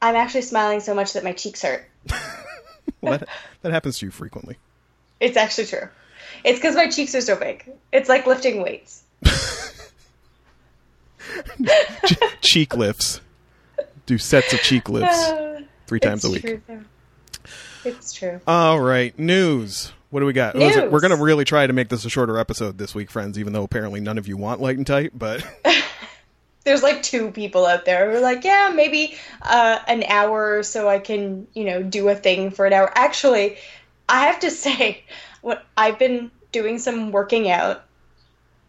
I'm 0.00 0.16
actually 0.16 0.42
smiling 0.42 0.80
so 0.80 0.94
much 0.94 1.14
that 1.14 1.24
my 1.24 1.32
cheeks 1.32 1.62
hurt. 1.62 1.88
Well, 3.00 3.18
that, 3.18 3.28
that 3.60 3.72
happens 3.72 3.98
to 3.98 4.06
you 4.06 4.10
frequently. 4.12 4.56
It's 5.20 5.36
actually 5.36 5.66
true. 5.66 5.88
It's 6.42 6.58
because 6.58 6.74
my 6.74 6.88
cheeks 6.88 7.14
are 7.14 7.20
so 7.20 7.36
big. 7.36 7.70
It's 7.92 8.08
like 8.08 8.26
lifting 8.26 8.62
weights. 8.62 9.02
Che- 12.06 12.16
cheek 12.40 12.76
lifts. 12.76 13.20
Do 14.06 14.18
sets 14.18 14.52
of 14.52 14.60
cheek 14.60 14.88
lifts 14.88 15.32
three 15.86 16.00
times 16.00 16.24
a 16.24 16.30
week. 16.30 16.42
true. 16.42 16.60
It's 17.84 18.12
true. 18.12 18.40
All 18.46 18.80
right, 18.80 19.18
news. 19.18 19.92
What 20.14 20.20
do 20.20 20.26
we 20.26 20.32
got? 20.32 20.54
It-. 20.54 20.92
We're 20.92 21.00
going 21.00 21.10
to 21.10 21.20
really 21.20 21.44
try 21.44 21.66
to 21.66 21.72
make 21.72 21.88
this 21.88 22.04
a 22.04 22.08
shorter 22.08 22.38
episode 22.38 22.78
this 22.78 22.94
week, 22.94 23.10
friends, 23.10 23.36
even 23.36 23.52
though 23.52 23.64
apparently 23.64 23.98
none 23.98 24.16
of 24.16 24.28
you 24.28 24.36
want 24.36 24.60
light 24.60 24.76
and 24.76 24.86
tight. 24.86 25.10
But 25.12 25.44
There's 26.64 26.84
like 26.84 27.02
two 27.02 27.32
people 27.32 27.66
out 27.66 27.84
there 27.84 28.08
who 28.08 28.18
are 28.18 28.20
like, 28.20 28.44
yeah, 28.44 28.70
maybe 28.72 29.16
uh, 29.42 29.80
an 29.88 30.04
hour 30.04 30.62
so 30.62 30.88
I 30.88 31.00
can, 31.00 31.48
you 31.52 31.64
know, 31.64 31.82
do 31.82 32.08
a 32.08 32.14
thing 32.14 32.52
for 32.52 32.64
an 32.64 32.72
hour. 32.72 32.92
Actually, 32.94 33.56
I 34.08 34.26
have 34.26 34.38
to 34.40 34.50
say, 34.52 35.02
what 35.42 35.66
I've 35.76 35.98
been 35.98 36.30
doing 36.52 36.78
some 36.78 37.10
working 37.10 37.50
out. 37.50 37.82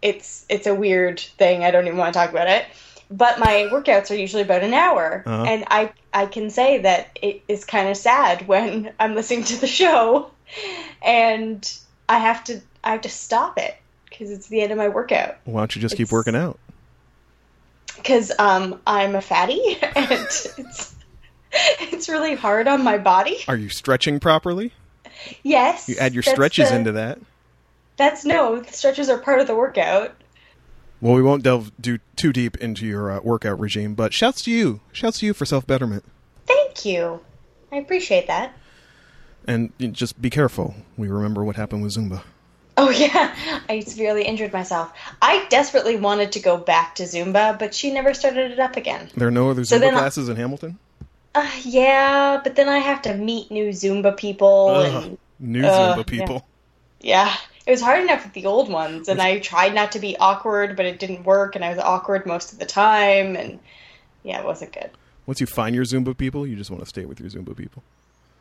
It's 0.01 0.47
it's 0.49 0.65
a 0.65 0.73
weird 0.73 1.19
thing. 1.19 1.63
I 1.63 1.69
don't 1.69 1.85
even 1.85 1.99
want 1.99 2.11
to 2.11 2.19
talk 2.19 2.31
about 2.31 2.47
it. 2.47 2.65
But 3.11 3.37
my 3.37 3.69
workouts 3.71 4.09
are 4.09 4.15
usually 4.15 4.41
about 4.41 4.63
an 4.63 4.73
hour, 4.73 5.21
Uh-huh. 5.23 5.43
and 5.43 5.63
I 5.67 5.91
I 6.11 6.25
can 6.25 6.49
say 6.49 6.79
that 6.79 7.19
it 7.21 7.43
is 7.47 7.65
kind 7.65 7.87
of 7.89 7.97
sad 7.97 8.47
when 8.47 8.91
I'm 8.99 9.13
listening 9.13 9.43
to 9.43 9.61
the 9.61 9.67
show, 9.67 10.31
and 11.03 11.77
I 12.09 12.19
have 12.19 12.43
to 12.45 12.61
I 12.83 12.91
have 12.91 13.01
to 13.01 13.09
stop 13.09 13.57
it 13.57 13.75
because 14.09 14.31
it's 14.31 14.47
the 14.47 14.61
end 14.61 14.71
of 14.71 14.77
my 14.77 14.87
workout 14.87 15.37
why 15.45 15.61
don't 15.61 15.75
you 15.75 15.81
just 15.81 15.95
keep 15.95 16.11
working 16.11 16.35
out? 16.35 16.59
because 17.97 18.31
um, 18.39 18.79
I'm 18.85 19.15
a 19.15 19.21
fatty 19.21 19.77
and 19.95 20.11
it's 20.11 20.95
it's 21.79 22.09
really 22.09 22.35
hard 22.35 22.67
on 22.67 22.83
my 22.83 22.97
body. 22.97 23.37
Are 23.47 23.55
you 23.55 23.69
stretching 23.69 24.19
properly? 24.19 24.73
Yes, 25.43 25.87
You 25.87 25.95
add 25.97 26.13
your 26.13 26.23
stretches 26.23 26.69
the- 26.69 26.75
into 26.75 26.91
that. 26.93 27.19
That's 27.97 28.25
no 28.25 28.61
stretches 28.63 29.07
are 29.09 29.17
part 29.17 29.39
of 29.39 29.47
the 29.47 29.55
workout. 29.55 30.13
Well, 30.99 31.13
we 31.13 31.21
won't 31.21 31.43
delve 31.43 31.71
do 31.79 31.99
too 32.17 32.33
deep 32.33 32.57
into 32.57 32.85
your 32.85 33.09
uh, 33.11 33.19
workout 33.23 33.57
regime, 33.59 33.95
but 33.95 34.13
shouts 34.13 34.41
to 34.43 34.51
you, 34.51 34.81
shouts 34.91 35.19
to 35.19 35.25
you 35.25 35.33
for 35.33 35.45
self 35.45 35.65
betterment, 35.65 36.03
Thank 36.45 36.83
you. 36.85 37.21
I 37.71 37.77
appreciate 37.77 38.27
that. 38.27 38.53
And 39.47 39.71
just 39.93 40.21
be 40.21 40.29
careful. 40.29 40.75
We 40.97 41.07
remember 41.07 41.43
what 41.43 41.55
happened 41.55 41.83
with 41.83 41.93
Zumba. 41.93 42.21
Oh 42.77 42.89
yeah, 42.91 43.33
I 43.69 43.79
severely 43.81 44.23
injured 44.23 44.51
myself. 44.51 44.91
I 45.21 45.45
desperately 45.49 45.95
wanted 45.95 46.33
to 46.33 46.39
go 46.39 46.57
back 46.57 46.95
to 46.95 47.03
Zumba, 47.03 47.57
but 47.57 47.73
she 47.73 47.91
never 47.93 48.13
started 48.13 48.51
it 48.51 48.59
up 48.59 48.75
again. 48.75 49.09
There 49.15 49.27
are 49.27 49.31
no 49.31 49.49
other 49.49 49.63
So 49.65 49.79
Zumba 49.79 49.87
I- 49.87 49.91
classes 49.91 50.29
in 50.29 50.35
Hamilton. 50.35 50.77
Uh, 51.33 51.49
yeah, 51.63 52.39
but 52.41 52.55
then 52.55 52.69
I 52.69 52.77
have 52.77 53.01
to 53.03 53.13
meet 53.13 53.51
new 53.51 53.69
Zumba 53.69 54.15
people, 54.15 54.75
and 54.79 55.17
new 55.39 55.65
uh, 55.65 55.97
Zumba 55.97 56.05
people. 56.07 56.45
yeah, 57.01 57.35
it 57.67 57.71
was 57.71 57.81
hard 57.81 58.01
enough 58.03 58.23
with 58.23 58.31
the 58.33 58.45
old 58.45 58.69
ones. 58.69 59.09
And 59.09 59.21
I 59.21 59.39
tried 59.39 59.75
not 59.75 59.91
to 59.93 59.99
be 59.99 60.15
awkward, 60.15 60.77
but 60.77 60.85
it 60.85 60.97
didn't 60.97 61.25
work, 61.25 61.55
and 61.55 61.65
I 61.65 61.69
was 61.71 61.79
awkward 61.79 62.25
most 62.25 62.53
of 62.53 62.59
the 62.59 62.65
time, 62.65 63.35
and 63.35 63.59
yeah, 64.23 64.39
it 64.39 64.45
wasn't 64.45 64.71
good. 64.71 64.89
Once 65.25 65.41
you 65.41 65.45
find 65.47 65.75
your 65.75 65.83
Zumba 65.83 66.15
people, 66.15 66.47
you 66.47 66.55
just 66.55 66.71
want 66.71 66.81
to 66.83 66.87
stay 66.87 67.03
with 67.03 67.19
your 67.19 67.29
Zumba 67.29 67.55
people. 67.55 67.83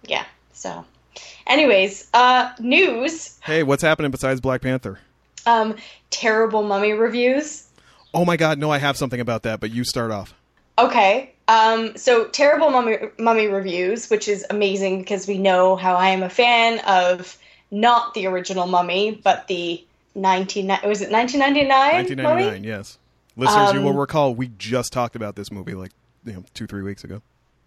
Yeah. 0.07 0.25
So, 0.65 0.83
anyways, 1.47 2.09
uh, 2.15 2.53
news. 2.59 3.39
Hey, 3.43 3.63
what's 3.63 3.83
happening 3.83 4.11
besides 4.11 4.41
Black 4.41 4.63
Panther? 4.63 4.99
Um, 5.45 5.77
terrible 6.09 6.63
mummy 6.63 6.95
reviews. 6.95 7.69
Oh 8.15 8.25
my 8.25 8.39
God, 8.39 8.59
no, 8.59 8.71
I 8.71 8.79
have 8.79 8.97
something 8.97 9.21
about 9.21 9.43
that, 9.43 9.61
but 9.61 9.71
you 9.71 9.85
start 9.85 10.11
off. 10.11 10.33
Okay. 10.79 11.35
Um, 11.49 11.99
so 11.99 12.25
terrible 12.29 12.71
mummy 12.71 12.97
mummy 13.19 13.47
reviews, 13.47 14.09
which 14.09 14.27
is 14.27 14.47
amazing 14.49 15.01
because 15.01 15.29
we 15.29 15.37
know 15.37 15.77
how 15.77 15.97
I 15.97 16.09
am 16.09 16.23
a 16.23 16.31
fan 16.31 16.81
of 16.87 17.37
not 17.71 18.15
the 18.15 18.27
original 18.27 18.67
mummy, 18.67 19.21
but 19.23 19.47
the 19.49 19.85
19 20.15 20.69
was 20.87 21.03
it 21.03 21.11
1999? 21.11 21.69
1999, 21.69 22.65
yes. 22.65 22.97
Listeners, 23.37 23.75
you 23.75 23.83
will 23.83 23.91
Um, 23.91 23.97
recall 23.99 24.35
we 24.35 24.49
just 24.57 24.95
talked 24.95 25.15
about 25.15 25.37
this 25.37 25.53
movie 25.53 25.75
like 25.75 25.91
you 26.25 26.33
know 26.33 26.45
two 26.55 26.67
three 26.67 26.83
weeks 26.83 27.05
ago. 27.05 27.21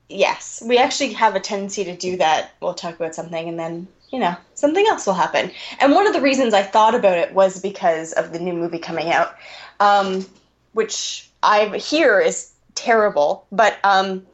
Yes, 0.10 0.64
we 0.66 0.78
actually 0.78 1.14
have 1.14 1.36
a 1.36 1.40
tendency 1.40 1.84
to 1.84 1.96
do 1.96 2.18
that. 2.18 2.52
We'll 2.62 2.74
talk 2.74 2.96
about 2.96 3.14
something 3.14 3.50
and 3.50 3.60
then, 3.60 3.88
you 4.10 4.20
know, 4.20 4.36
something 4.54 4.86
else 4.88 5.06
will 5.06 5.14
happen. 5.14 5.52
And 5.80 5.92
one 5.92 6.08
of 6.08 6.14
the 6.14 6.22
reasons 6.22 6.54
I 6.54 6.64
thought 6.64 6.96
about 6.96 7.18
it 7.18 7.34
was 7.34 7.62
because 7.62 8.14
of 8.14 8.32
the 8.32 8.40
new 8.40 8.54
movie 8.54 8.80
coming 8.80 9.12
out, 9.12 9.36
um, 9.80 10.26
which 10.74 11.30
I 11.44 11.78
hear 11.78 12.22
is 12.22 12.54
terrible. 12.74 13.46
But 13.52 13.78
um, 13.84 14.26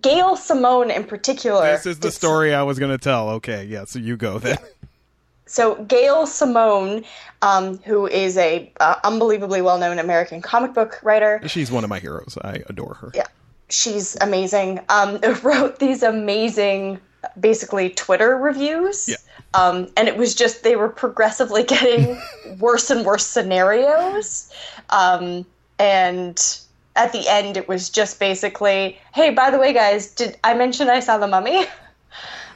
Gail 0.00 0.36
Simone 0.36 0.90
in 0.90 1.04
particular. 1.04 1.72
This 1.72 1.86
is 1.86 1.98
the 1.98 2.10
story 2.10 2.52
I 2.54 2.62
was 2.62 2.78
going 2.78 2.92
to 2.92 2.98
tell. 2.98 3.30
Okay, 3.30 3.64
yeah, 3.64 3.84
so 3.84 3.98
you 3.98 4.16
go 4.16 4.38
then. 4.38 4.58
So 5.44 5.84
Gail 5.84 6.26
Simone, 6.26 7.04
um, 7.42 7.76
who 7.78 8.06
is 8.06 8.38
a 8.38 8.72
uh, 8.80 8.96
unbelievably 9.04 9.60
well-known 9.60 9.98
American 9.98 10.40
comic 10.40 10.72
book 10.72 10.98
writer, 11.02 11.42
She's 11.46 11.70
one 11.70 11.84
of 11.84 11.90
my 11.90 11.98
heroes. 11.98 12.38
I 12.42 12.62
adore 12.70 12.94
her. 12.94 13.12
Yeah. 13.14 13.26
She's 13.72 14.16
amazing. 14.20 14.80
Um, 14.88 15.18
wrote 15.42 15.78
these 15.78 16.02
amazing, 16.02 17.00
basically 17.40 17.90
Twitter 17.90 18.36
reviews. 18.36 19.08
Yeah. 19.08 19.16
Um, 19.54 19.88
and 19.96 20.08
it 20.08 20.16
was 20.16 20.34
just 20.34 20.62
they 20.62 20.76
were 20.76 20.88
progressively 20.88 21.62
getting 21.74 22.20
worse 22.58 22.90
and 22.90 23.04
worse 23.04 23.26
scenarios. 23.26 24.52
Um, 24.90 25.44
and 25.78 26.40
at 26.94 27.12
the 27.12 27.26
end, 27.28 27.56
it 27.56 27.68
was 27.68 27.90
just 27.90 28.20
basically, 28.20 28.98
"Hey, 29.14 29.30
by 29.30 29.50
the 29.50 29.58
way, 29.58 29.72
guys, 29.72 30.14
did 30.14 30.36
I 30.44 30.54
mention 30.54 30.88
I 30.88 31.00
saw 31.00 31.18
the 31.18 31.26
Mummy?" 31.28 31.64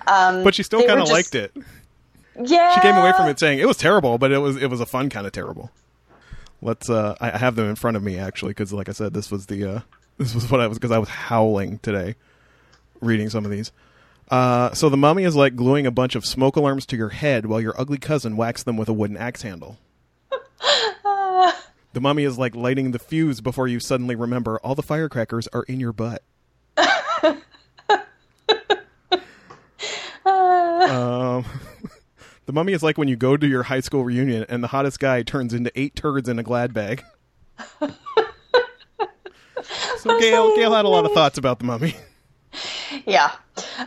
Um, 0.09 0.45
But 0.45 0.55
she 0.55 0.63
still 0.63 0.87
kind 0.87 1.01
of 1.01 1.09
liked 1.09 1.35
it. 1.35 1.53
Yeah, 2.41 2.75
She 2.77 2.81
came 2.81 2.95
away 2.95 3.13
from 3.17 3.29
it 3.29 3.41
saying 3.41 3.59
it 3.59 3.67
was 3.67 3.77
terrible, 3.77 4.19
but 4.19 4.31
it 4.31 4.39
was 4.39 4.57
it 4.57 4.71
was 4.71 4.81
a 4.81 4.87
fun 4.87 5.11
kind 5.11 5.27
of 5.27 5.33
terrible. 5.33 5.73
Let's. 6.63 6.89
Uh, 6.89 7.17
I 7.21 7.33
I 7.33 7.39
have 7.39 7.57
them 7.57 7.69
in 7.69 7.75
front 7.75 7.97
of 7.97 8.05
me 8.05 8.17
actually 8.17 8.51
because, 8.51 8.73
like 8.73 8.89
I 8.89 8.93
said, 8.93 9.15
this 9.15 9.33
was 9.33 9.47
the 9.47 9.65
uh, 9.65 9.81
this 10.19 10.35
was 10.35 10.51
what 10.51 10.61
I 10.61 10.67
was 10.67 10.79
because 10.79 10.91
I 10.91 10.99
was 10.99 11.09
howling 11.09 11.79
today 11.79 12.17
reading 13.01 13.31
some 13.31 13.45
of 13.45 13.51
these. 13.51 13.73
Uh, 14.29 14.73
so 14.73 14.89
the 14.89 14.97
mummy 14.97 15.25
is 15.25 15.37
like 15.37 15.55
gluing 15.55 15.87
a 15.87 15.91
bunch 15.91 16.17
of 16.17 16.27
smoke 16.27 16.57
alarms 16.57 16.87
to 16.87 16.97
your 16.97 17.11
head 17.11 17.47
while 17.47 17.61
your 17.61 17.79
ugly 17.81 17.99
cousin 17.99 18.37
whacks 18.37 18.63
them 18.63 18.77
with 18.77 18.89
a 18.89 18.93
wooden 18.93 19.17
axe 19.17 19.43
handle. 19.43 19.79
The 21.97 22.03
mummy 22.03 22.25
is 22.25 22.39
like 22.39 22.55
lighting 22.55 22.91
the 22.91 22.99
fuse 22.99 23.41
before 23.41 23.67
you 23.67 23.81
suddenly 23.81 24.17
remember 24.17 24.59
all 24.59 24.75
the 24.75 24.83
firecrackers 24.83 25.49
are 25.55 25.63
in 25.63 25.81
your 25.81 25.95
butt. 25.95 26.23
um, 26.77 27.41
the 32.45 32.53
mummy 32.53 32.75
is 32.75 32.83
like 32.83 32.99
when 32.99 33.09
you 33.09 33.17
go 33.17 33.39
to 33.39 33.47
your 33.47 33.63
high 33.63 33.81
school 33.81 34.05
reunion 34.05 34.45
and 34.51 34.63
the 34.63 34.69
hottest 34.69 35.01
guy 35.01 35.23
turns 35.23 35.55
into 35.55 35.73
eight 35.75 35.97
turds 35.97 36.29
in 36.29 36.39
a 36.39 36.43
glad 36.43 36.75
bag. 36.75 37.03
So 39.99 40.19
Gail, 40.21 40.55
Gail 40.57 40.75
had 40.75 40.85
a 40.85 40.89
lot 40.89 41.05
of 41.05 41.13
thoughts 41.13 41.39
about 41.39 41.59
the 41.59 41.65
mummy. 41.65 41.95
Yeah. 43.05 43.33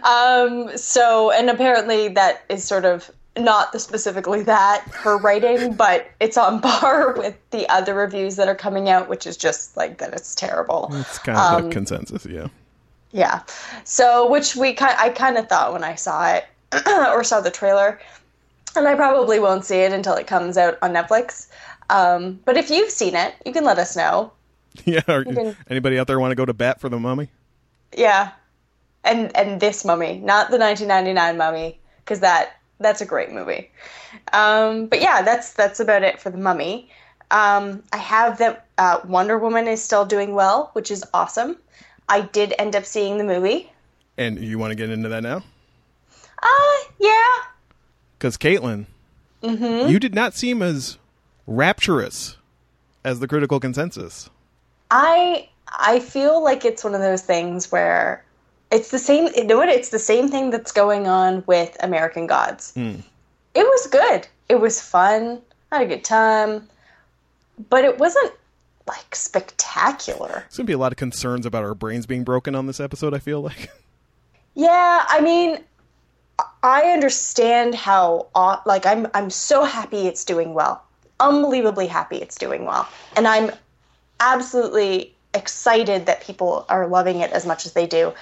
Um, 0.04 0.78
so, 0.78 1.32
and 1.32 1.50
apparently 1.50 2.08
that 2.10 2.44
is 2.50 2.64
sort 2.64 2.86
of 2.86 3.10
not 3.38 3.72
the 3.72 3.80
specifically 3.80 4.44
that 4.44 4.84
her 4.92 5.18
writing, 5.18 5.74
but 5.74 6.10
it's 6.20 6.38
on 6.38 6.62
par 6.62 7.14
with 7.14 7.36
the 7.52 7.68
other 7.70 7.94
reviews 7.94 8.36
that 8.36 8.48
are 8.48 8.56
coming 8.56 8.90
out, 8.90 9.10
which 9.10 9.26
is 9.26 9.38
just 9.38 9.76
like 9.78 9.98
that 10.00 10.14
it's 10.14 10.36
terrible. 10.36 10.90
It's 10.94 11.20
kind 11.20 11.38
of 11.38 11.70
a 11.70 11.70
consensus, 11.70 12.26
yeah. 12.26 12.48
Yeah. 13.12 13.42
So, 13.86 14.30
which 14.30 14.56
we 14.56 14.74
kind 14.74 14.96
I 14.98 15.10
kind 15.10 15.38
of 15.38 15.48
thought 15.50 15.74
when 15.74 15.84
I 15.84 15.96
saw 15.96 16.34
it 16.34 16.46
or 16.88 17.24
saw 17.24 17.42
the 17.42 17.52
trailer, 17.52 18.00
and 18.76 18.88
I 18.88 18.96
probably 18.96 19.40
won't 19.40 19.66
see 19.66 19.80
it 19.80 19.94
until 19.94 20.16
it 20.16 20.28
comes 20.28 20.58
out 20.58 20.78
on 20.82 20.94
Netflix. 20.94 21.48
Um, 21.90 22.40
but 22.46 22.56
if 22.56 22.70
you've 22.70 22.92
seen 22.92 23.16
it, 23.16 23.34
you 23.46 23.52
can 23.52 23.64
let 23.64 23.80
us 23.80 23.96
know. 23.96 24.32
Yeah. 24.86 25.02
Are, 25.08 25.26
anybody 25.70 26.00
out 26.00 26.08
there 26.08 26.20
want 26.20 26.32
to 26.32 26.36
go 26.36 26.46
to 26.46 26.54
bat 26.54 26.80
for 26.80 26.90
the 26.90 27.00
mummy? 27.00 27.30
Yeah. 27.96 28.32
And 29.04 29.36
and 29.36 29.60
this 29.60 29.84
mummy, 29.86 30.20
not 30.20 30.52
the 30.52 30.58
1999 30.58 31.38
mummy, 31.38 31.80
because 32.04 32.20
that 32.22 32.58
that's 32.80 33.02
a 33.02 33.06
great 33.06 33.32
movie. 33.32 33.72
Um, 34.34 34.88
but 34.88 35.02
yeah, 35.02 35.22
that's 35.22 35.54
that's 35.54 35.80
about 35.80 36.04
it 36.04 36.20
for 36.20 36.30
the 36.30 36.38
mummy. 36.38 36.90
Um, 37.32 37.84
I 37.94 37.98
have 37.98 38.38
that 38.40 38.68
uh, 38.78 39.00
Wonder 39.06 39.38
Woman 39.38 39.68
is 39.68 39.82
still 39.84 40.06
doing 40.06 40.34
well, 40.34 40.70
which 40.74 40.92
is 40.92 41.04
awesome. 41.14 41.58
I 42.08 42.22
did 42.22 42.54
end 42.58 42.76
up 42.76 42.86
seeing 42.86 43.18
the 43.18 43.24
movie. 43.24 43.72
And 44.18 44.40
you 44.40 44.58
want 44.58 44.72
to 44.72 44.76
get 44.76 44.90
into 44.90 45.10
that 45.10 45.22
now? 45.24 45.44
Uh, 46.42 46.78
yeah. 47.00 47.28
Because 48.18 48.38
Caitlin, 48.38 48.86
Mm-hmm. 49.44 49.90
you 49.90 50.00
did 50.00 50.14
not 50.14 50.34
seem 50.34 50.62
as 50.62 50.98
rapturous 51.48 52.36
as 53.06 53.20
the 53.22 53.28
critical 53.28 53.60
consensus. 53.60 54.30
I 54.92 55.50
I 55.68 56.00
feel 56.00 56.44
like 56.44 56.66
it's 56.66 56.84
one 56.84 56.96
of 56.96 57.02
those 57.02 57.22
things 57.22 57.72
where 57.72 58.24
it's 58.72 58.92
the 58.92 59.00
same. 59.00 59.30
You 59.36 59.46
know 59.46 59.58
what? 59.58 59.70
It's 59.70 59.90
the 59.90 60.00
same 60.00 60.30
thing 60.30 60.50
that's 60.50 60.72
going 60.72 61.08
on 61.08 61.44
with 61.48 61.76
American 61.82 62.28
Gods. 62.28 62.74
Hmm. 62.74 62.96
It 63.56 63.64
was 63.64 63.88
good. 63.88 64.28
It 64.48 64.60
was 64.60 64.82
fun. 64.82 65.42
I 65.72 65.78
had 65.78 65.86
a 65.86 65.90
good 65.90 66.04
time, 66.04 66.68
but 67.70 67.84
it 67.84 67.98
wasn't 68.00 68.34
like 68.88 69.16
spectacular. 69.16 70.30
There's 70.30 70.58
going 70.58 70.66
to 70.66 70.72
be 70.72 70.74
a 70.74 70.78
lot 70.78 70.92
of 70.92 70.98
concerns 70.98 71.46
about 71.46 71.64
our 71.64 71.76
brains 71.76 72.08
being 72.08 72.24
broken 72.24 72.56
on 72.56 72.66
this 72.66 72.80
episode, 72.80 73.14
I 73.14 73.20
feel 73.20 73.42
like. 73.42 73.70
Yeah, 74.56 75.06
I 75.08 75.22
mean, 75.22 75.60
I 76.64 76.82
understand 76.92 77.76
how 77.76 78.28
like 78.66 78.86
I'm 78.86 79.08
I'm 79.14 79.30
so 79.30 79.64
happy 79.64 80.08
it's 80.08 80.26
doing 80.26 80.54
well. 80.54 80.84
Unbelievably 81.22 81.88
happy 81.88 82.18
it's 82.18 82.36
doing 82.36 82.66
well. 82.66 82.86
And 83.16 83.26
I'm 83.26 83.52
absolutely 84.20 85.14
excited 85.34 86.06
that 86.08 86.22
people 86.22 86.66
are 86.70 86.88
loving 86.88 87.20
it 87.22 87.32
as 87.32 87.46
much 87.46 87.66
as 87.66 87.74
they 87.74 87.88
do. 87.88 88.14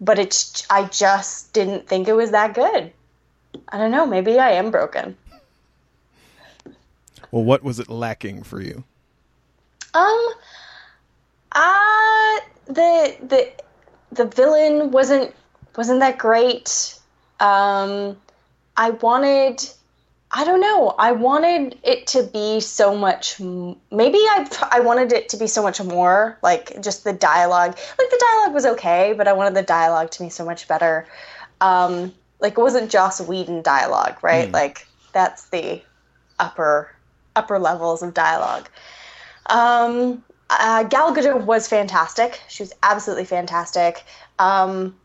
But 0.00 0.18
it's 0.18 0.66
I 0.70 0.84
just 0.84 1.52
didn't 1.52 1.88
think 1.88 2.08
it 2.08 2.12
was 2.12 2.30
that 2.32 2.54
good. 2.54 2.92
I 3.68 3.78
don't 3.78 3.90
know, 3.90 4.06
maybe 4.06 4.38
I 4.38 4.52
am 4.52 4.70
broken. 4.70 5.16
well, 7.30 7.44
what 7.44 7.62
was 7.62 7.80
it 7.80 7.88
lacking 7.88 8.42
for 8.42 8.60
you? 8.60 8.84
Um 9.94 10.28
uh 11.52 12.40
the 12.66 13.16
the 13.22 13.52
the 14.12 14.26
villain 14.26 14.90
wasn't 14.90 15.34
wasn't 15.76 16.00
that 16.00 16.18
great. 16.18 16.98
Um 17.40 18.16
I 18.76 18.90
wanted 18.90 19.66
I 20.36 20.44
don't 20.44 20.60
know. 20.60 20.94
I 20.98 21.12
wanted 21.12 21.78
it 21.82 22.08
to 22.08 22.22
be 22.22 22.60
so 22.60 22.94
much 22.94 23.40
maybe 23.40 24.18
I 24.18 24.46
I 24.70 24.80
wanted 24.80 25.14
it 25.14 25.30
to 25.30 25.38
be 25.38 25.46
so 25.46 25.62
much 25.62 25.82
more 25.82 26.38
like 26.42 26.82
just 26.82 27.04
the 27.04 27.14
dialogue. 27.14 27.70
Like 27.98 28.10
the 28.10 28.26
dialogue 28.28 28.54
was 28.54 28.66
okay, 28.66 29.14
but 29.16 29.26
I 29.26 29.32
wanted 29.32 29.54
the 29.54 29.62
dialogue 29.62 30.10
to 30.10 30.22
be 30.22 30.28
so 30.28 30.44
much 30.44 30.68
better. 30.68 31.06
Um 31.62 32.12
like 32.38 32.52
it 32.52 32.60
wasn't 32.60 32.90
Joss 32.90 33.18
Whedon 33.18 33.62
dialogue, 33.62 34.22
right? 34.22 34.52
Like 34.52 34.86
that's 35.12 35.48
the 35.48 35.80
upper 36.38 36.94
upper 37.34 37.58
levels 37.58 38.02
of 38.02 38.12
dialogue. 38.12 38.68
Um, 39.46 40.22
uh, 40.50 40.82
Gal 40.84 41.14
Gadot 41.14 41.44
was 41.44 41.66
fantastic. 41.66 42.42
She 42.48 42.62
was 42.62 42.74
absolutely 42.82 43.24
fantastic. 43.24 44.04
Um, 44.38 44.96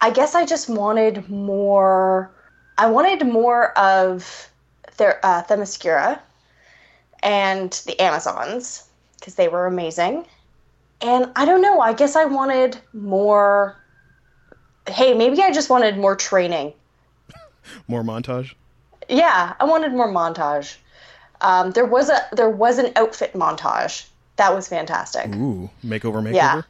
I 0.00 0.10
guess 0.10 0.34
I 0.34 0.44
just 0.44 0.68
wanted 0.68 1.30
more. 1.30 2.30
I 2.76 2.90
wanted 2.90 3.26
more 3.26 3.76
of 3.78 4.50
Ther- 4.96 5.20
uh, 5.22 5.42
Themyscira 5.44 6.20
and 7.22 7.72
the 7.86 8.00
Amazons 8.00 8.84
because 9.18 9.34
they 9.34 9.48
were 9.48 9.66
amazing. 9.66 10.26
And 11.00 11.30
I 11.36 11.44
don't 11.44 11.62
know, 11.62 11.80
I 11.80 11.92
guess 11.92 12.16
I 12.16 12.24
wanted 12.24 12.78
more. 12.92 13.76
Hey, 14.88 15.14
maybe 15.14 15.42
I 15.42 15.52
just 15.52 15.70
wanted 15.70 15.96
more 15.96 16.14
training. 16.14 16.72
More 17.88 18.02
montage. 18.02 18.52
Yeah, 19.08 19.54
I 19.58 19.64
wanted 19.64 19.92
more 19.92 20.08
montage. 20.08 20.76
Um, 21.40 21.70
there 21.70 21.86
was 21.86 22.10
a 22.10 22.20
there 22.32 22.50
was 22.50 22.78
an 22.78 22.92
outfit 22.94 23.32
montage 23.32 24.06
that 24.36 24.54
was 24.54 24.68
fantastic. 24.68 25.34
Ooh, 25.34 25.70
makeover, 25.84 26.22
makeover. 26.22 26.34
Yeah. 26.34 26.62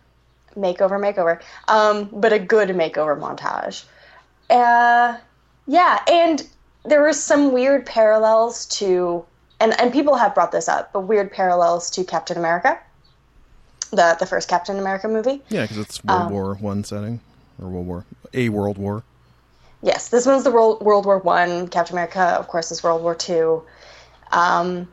Makeover, 0.56 1.00
makeover. 1.00 1.40
Um, 1.68 2.08
but 2.12 2.32
a 2.32 2.38
good 2.38 2.68
makeover 2.70 3.18
montage. 3.18 3.84
Uh, 4.50 5.18
yeah, 5.66 6.00
and 6.06 6.46
there 6.84 7.00
were 7.00 7.12
some 7.12 7.52
weird 7.52 7.86
parallels 7.86 8.66
to, 8.66 9.24
and, 9.60 9.78
and 9.80 9.92
people 9.92 10.16
have 10.16 10.34
brought 10.34 10.52
this 10.52 10.68
up, 10.68 10.92
but 10.92 11.00
weird 11.00 11.32
parallels 11.32 11.90
to 11.92 12.04
Captain 12.04 12.36
America, 12.36 12.78
the 13.90 14.16
the 14.18 14.26
first 14.26 14.48
Captain 14.48 14.78
America 14.78 15.08
movie. 15.08 15.42
Yeah, 15.48 15.62
because 15.62 15.78
it's 15.78 16.04
World 16.04 16.22
Um, 16.22 16.32
War 16.32 16.54
One 16.54 16.84
setting 16.84 17.20
or 17.60 17.68
World 17.68 17.86
War 17.86 18.04
a 18.32 18.48
World 18.48 18.78
War. 18.78 19.02
Yes, 19.82 20.08
this 20.08 20.26
one's 20.26 20.44
the 20.44 20.50
World 20.50 20.80
World 20.82 21.06
War 21.06 21.18
One. 21.18 21.68
Captain 21.68 21.94
America, 21.94 22.20
of 22.20 22.48
course, 22.48 22.70
is 22.70 22.82
World 22.82 23.02
War 23.02 23.14
Two. 23.14 23.62
Um, 24.32 24.88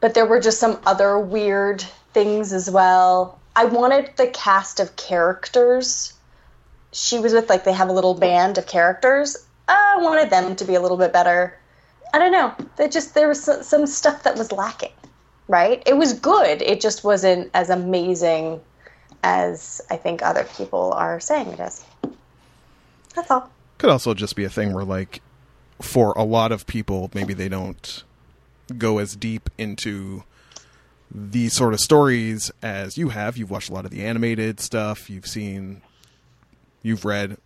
but 0.00 0.14
there 0.14 0.26
were 0.26 0.40
just 0.40 0.60
some 0.60 0.78
other 0.86 1.18
weird 1.18 1.82
things 2.12 2.52
as 2.52 2.70
well. 2.70 3.40
I 3.56 3.64
wanted 3.64 4.16
the 4.16 4.26
cast 4.28 4.80
of 4.80 4.96
characters. 4.96 6.12
She 6.92 7.18
was 7.18 7.32
with 7.32 7.48
like 7.48 7.64
they 7.64 7.72
have 7.72 7.88
a 7.88 7.92
little 7.92 8.14
band 8.14 8.58
of 8.58 8.66
characters. 8.66 9.44
I 9.68 9.98
wanted 10.00 10.30
them 10.30 10.56
to 10.56 10.64
be 10.64 10.74
a 10.74 10.80
little 10.80 10.96
bit 10.96 11.12
better. 11.12 11.58
I 12.12 12.18
don't 12.18 12.32
know. 12.32 12.54
They 12.76 12.88
just 12.88 13.14
there 13.14 13.28
was 13.28 13.42
some 13.42 13.86
stuff 13.86 14.22
that 14.24 14.36
was 14.36 14.52
lacking. 14.52 14.92
Right? 15.46 15.82
It 15.84 15.98
was 15.98 16.14
good. 16.14 16.62
It 16.62 16.80
just 16.80 17.04
wasn't 17.04 17.50
as 17.52 17.68
amazing 17.68 18.62
as 19.22 19.82
I 19.90 19.96
think 19.96 20.22
other 20.22 20.44
people 20.56 20.94
are 20.94 21.20
saying 21.20 21.48
it 21.48 21.60
is. 21.60 21.84
That's 23.14 23.30
all. 23.30 23.50
Could 23.76 23.90
also 23.90 24.14
just 24.14 24.36
be 24.36 24.44
a 24.44 24.48
thing 24.48 24.72
where, 24.72 24.84
like, 24.84 25.20
for 25.82 26.12
a 26.12 26.24
lot 26.24 26.50
of 26.50 26.66
people, 26.66 27.10
maybe 27.12 27.34
they 27.34 27.50
don't 27.50 28.04
go 28.78 28.96
as 28.96 29.16
deep 29.16 29.50
into 29.58 30.24
these 31.10 31.52
sort 31.52 31.74
of 31.74 31.80
stories 31.80 32.50
as 32.62 32.96
you 32.96 33.10
have. 33.10 33.36
You've 33.36 33.50
watched 33.50 33.68
a 33.68 33.74
lot 33.74 33.84
of 33.84 33.90
the 33.90 34.02
animated 34.02 34.60
stuff. 34.60 35.10
You've 35.10 35.26
seen, 35.26 35.82
you've 36.82 37.04
read 37.04 37.36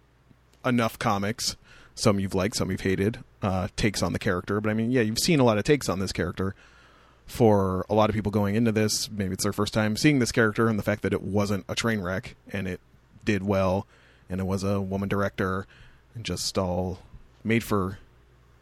enough 0.65 1.01
comics. 1.01 1.57
Some 1.99 2.21
you've 2.21 2.35
liked, 2.35 2.55
some 2.55 2.71
you've 2.71 2.83
hated. 2.83 3.19
Uh, 3.43 3.67
takes 3.75 4.05
on 4.05 4.13
the 4.13 4.21
character, 4.21 4.61
but 4.61 4.71
I 4.71 4.75
mean, 4.75 4.93
yeah, 4.93 5.03
you've 5.03 5.19
seen 5.19 5.41
a 5.41 5.45
lot 5.45 5.59
of 5.59 5.65
takes 5.65 5.89
on 5.89 5.99
this 5.99 6.13
character. 6.13 6.55
For 7.27 7.85
a 7.91 7.95
lot 7.95 8.09
of 8.09 8.15
people 8.15 8.31
going 8.31 8.55
into 8.55 8.71
this, 8.71 9.11
maybe 9.11 9.35
it's 9.35 9.43
their 9.43 9.53
first 9.53 9.75
time 9.75 9.97
seeing 9.97 10.21
this 10.21 10.31
character, 10.31 10.69
and 10.69 10.79
the 10.79 10.85
fact 10.85 11.03
that 11.03 11.13
it 11.13 11.23
wasn't 11.23 11.65
a 11.69 11.75
train 11.75 12.01
wreck 12.01 12.37
and 12.53 12.69
it 12.69 12.81
did 13.25 13.43
well, 13.43 13.85
and 14.31 14.41
it 14.41 14.45
was 14.45 14.63
a 14.63 14.81
woman 14.81 15.09
director, 15.09 15.67
and 16.15 16.25
just 16.25 16.57
all 16.57 17.01
made 17.43 17.65
for 17.65 17.99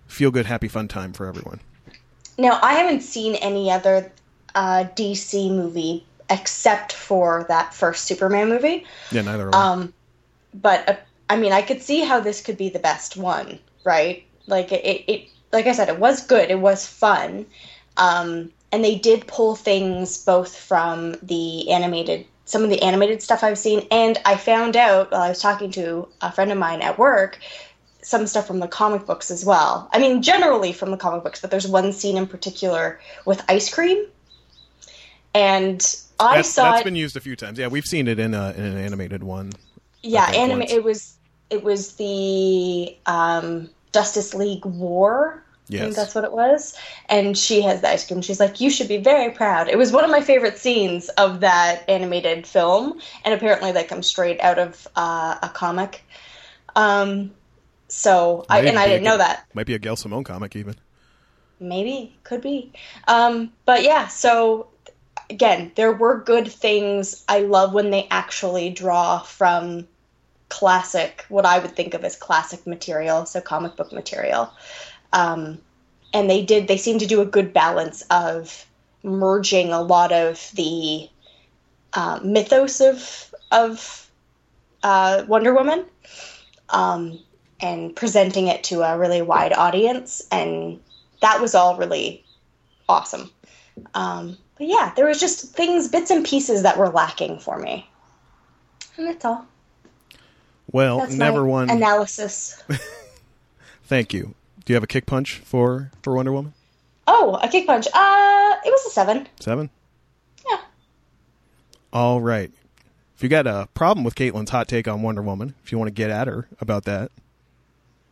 feel 0.06 0.30
good, 0.30 0.46
happy, 0.46 0.66
fun 0.66 0.88
time 0.88 1.12
for 1.12 1.26
everyone. 1.26 1.60
Now, 2.38 2.58
I 2.62 2.72
haven't 2.72 3.02
seen 3.02 3.34
any 3.34 3.70
other 3.70 4.10
uh, 4.54 4.84
DC 4.96 5.50
movie 5.50 6.06
except 6.30 6.94
for 6.94 7.44
that 7.48 7.74
first 7.74 8.06
Superman 8.06 8.48
movie. 8.48 8.86
Yeah, 9.12 9.22
neither 9.22 9.48
of 9.48 9.52
them. 9.52 9.60
Um, 9.60 9.94
but 10.54 10.88
uh, 10.88 10.96
I 11.28 11.36
mean, 11.36 11.52
I 11.52 11.62
could 11.62 11.82
see 11.82 12.00
how 12.04 12.20
this 12.20 12.40
could 12.42 12.56
be 12.56 12.68
the 12.68 12.78
best 12.78 13.16
one, 13.16 13.58
right? 13.84 14.24
Like 14.46 14.70
it, 14.72 15.04
it, 15.08 15.28
like 15.52 15.66
I 15.66 15.72
said, 15.72 15.88
it 15.88 15.98
was 15.98 16.24
good. 16.26 16.50
It 16.50 16.60
was 16.60 16.86
fun, 16.86 17.46
um, 17.96 18.52
and 18.72 18.84
they 18.84 18.96
did 18.96 19.26
pull 19.26 19.56
things 19.56 20.24
both 20.24 20.56
from 20.56 21.16
the 21.22 21.70
animated, 21.70 22.26
some 22.44 22.62
of 22.62 22.70
the 22.70 22.82
animated 22.82 23.22
stuff 23.22 23.42
I've 23.42 23.58
seen, 23.58 23.86
and 23.90 24.18
I 24.24 24.36
found 24.36 24.76
out 24.76 25.10
while 25.10 25.22
I 25.22 25.28
was 25.30 25.40
talking 25.40 25.70
to 25.72 26.08
a 26.20 26.30
friend 26.30 26.52
of 26.52 26.58
mine 26.58 26.80
at 26.82 26.98
work 26.98 27.38
some 28.02 28.24
stuff 28.28 28.46
from 28.46 28.60
the 28.60 28.68
comic 28.68 29.04
books 29.04 29.32
as 29.32 29.44
well. 29.44 29.88
I 29.92 29.98
mean, 29.98 30.22
generally 30.22 30.72
from 30.72 30.92
the 30.92 30.96
comic 30.96 31.24
books, 31.24 31.40
but 31.40 31.50
there's 31.50 31.66
one 31.66 31.92
scene 31.92 32.16
in 32.16 32.28
particular 32.28 33.00
with 33.24 33.42
ice 33.48 33.68
cream, 33.72 34.06
and 35.34 35.80
I 36.20 36.36
That's- 36.36 36.50
saw 36.50 36.70
that's 36.70 36.82
it. 36.82 36.84
been 36.84 36.96
used 36.96 37.16
a 37.16 37.20
few 37.20 37.36
times. 37.36 37.58
Yeah, 37.58 37.66
we've 37.66 37.84
seen 37.84 38.08
it 38.08 38.18
in 38.18 38.32
a 38.32 38.52
in 38.56 38.64
an 38.64 38.78
animated 38.78 39.22
one. 39.24 39.52
yeah, 40.02 40.26
anime. 40.30 40.60
once. 40.60 40.72
It 40.72 40.84
was 40.84 41.15
it 41.50 41.62
was 41.62 41.94
the 41.94 42.96
um, 43.06 43.70
Justice 43.92 44.34
League 44.34 44.64
War. 44.64 45.42
I 45.68 45.72
Yes. 45.72 45.82
think 45.82 45.96
that's 45.96 46.14
what 46.14 46.22
it 46.22 46.32
was. 46.32 46.76
And 47.08 47.36
she 47.36 47.60
has 47.62 47.80
the 47.80 47.90
ice 47.90 48.06
cream. 48.06 48.22
She's 48.22 48.38
like, 48.38 48.60
"You 48.60 48.70
should 48.70 48.86
be 48.86 48.98
very 48.98 49.32
proud." 49.32 49.68
It 49.68 49.76
was 49.76 49.90
one 49.90 50.04
of 50.04 50.10
my 50.10 50.20
favorite 50.20 50.58
scenes 50.58 51.08
of 51.10 51.40
that 51.40 51.88
animated 51.88 52.46
film, 52.46 53.00
and 53.24 53.34
apparently 53.34 53.72
that 53.72 53.88
comes 53.88 54.06
straight 54.06 54.40
out 54.40 54.60
of 54.60 54.86
uh, 54.94 55.38
a 55.42 55.48
comic. 55.48 56.04
Um, 56.76 57.32
so 57.88 58.46
I 58.48 58.60
and 58.60 58.78
I 58.78 58.86
didn't 58.86 59.04
know 59.04 59.18
that. 59.18 59.44
Might 59.54 59.66
be 59.66 59.74
a 59.74 59.78
Gail 59.78 59.96
Simone 59.96 60.24
comic 60.24 60.54
even. 60.54 60.76
Maybe 61.58 62.16
could 62.22 62.42
be. 62.42 62.72
Um, 63.08 63.52
but 63.64 63.82
yeah, 63.82 64.06
so 64.06 64.68
again, 65.30 65.72
there 65.74 65.92
were 65.92 66.22
good 66.22 66.46
things. 66.46 67.24
I 67.28 67.40
love 67.40 67.72
when 67.72 67.90
they 67.90 68.06
actually 68.10 68.70
draw 68.70 69.20
from 69.20 69.88
classic, 70.48 71.24
what 71.28 71.46
I 71.46 71.58
would 71.58 71.74
think 71.74 71.94
of 71.94 72.04
as 72.04 72.16
classic 72.16 72.66
material, 72.66 73.26
so 73.26 73.40
comic 73.40 73.76
book 73.76 73.92
material. 73.92 74.50
Um, 75.12 75.58
and 76.12 76.30
they 76.30 76.44
did. 76.44 76.68
They 76.68 76.76
seemed 76.76 77.00
to 77.00 77.06
do 77.06 77.20
a 77.20 77.26
good 77.26 77.52
balance 77.52 78.02
of 78.10 78.66
merging 79.02 79.72
a 79.72 79.82
lot 79.82 80.12
of 80.12 80.50
the 80.54 81.08
uh, 81.92 82.20
mythos 82.22 82.80
of 82.80 83.34
of 83.52 84.10
uh, 84.82 85.24
Wonder 85.26 85.54
Woman. 85.54 85.84
Um, 86.68 87.20
and 87.60 87.96
presenting 87.96 88.48
it 88.48 88.64
to 88.64 88.82
a 88.82 88.98
really 88.98 89.22
wide 89.22 89.54
audience 89.54 90.26
and 90.30 90.78
that 91.20 91.40
was 91.40 91.54
all 91.54 91.76
really 91.76 92.24
awesome. 92.88 93.30
Um, 93.94 94.36
but 94.58 94.66
yeah, 94.66 94.92
there 94.96 95.06
was 95.06 95.20
just 95.20 95.52
things, 95.54 95.88
bits 95.88 96.10
and 96.10 96.24
pieces 96.24 96.62
that 96.62 96.78
were 96.78 96.88
lacking 96.88 97.38
for 97.40 97.58
me, 97.58 97.88
and 98.96 99.06
that's 99.06 99.24
all. 99.24 99.46
Well, 100.72 100.98
That's 101.00 101.14
never 101.14 101.44
one. 101.44 101.70
analysis. 101.70 102.62
Thank 103.84 104.12
you. 104.12 104.34
Do 104.64 104.72
you 104.72 104.74
have 104.74 104.82
a 104.82 104.88
kick 104.88 105.06
punch 105.06 105.38
for 105.38 105.90
for 106.02 106.14
Wonder 106.14 106.32
Woman? 106.32 106.52
oh, 107.08 107.38
a 107.40 107.48
kick 107.48 107.66
punch. 107.66 107.86
Uh, 107.86 108.56
it 108.64 108.70
was 108.70 108.84
a 108.86 108.90
seven. 108.90 109.28
Seven. 109.38 109.70
Yeah. 110.50 110.58
All 111.92 112.20
right. 112.20 112.50
If 113.14 113.22
you 113.22 113.28
got 113.28 113.46
a 113.46 113.68
problem 113.74 114.02
with 114.04 114.14
Caitlin's 114.16 114.50
hot 114.50 114.66
take 114.68 114.88
on 114.88 115.02
Wonder 115.02 115.22
Woman, 115.22 115.54
if 115.64 115.70
you 115.70 115.78
want 115.78 115.86
to 115.88 115.92
get 115.94 116.10
at 116.10 116.26
her 116.26 116.48
about 116.60 116.84
that, 116.84 117.10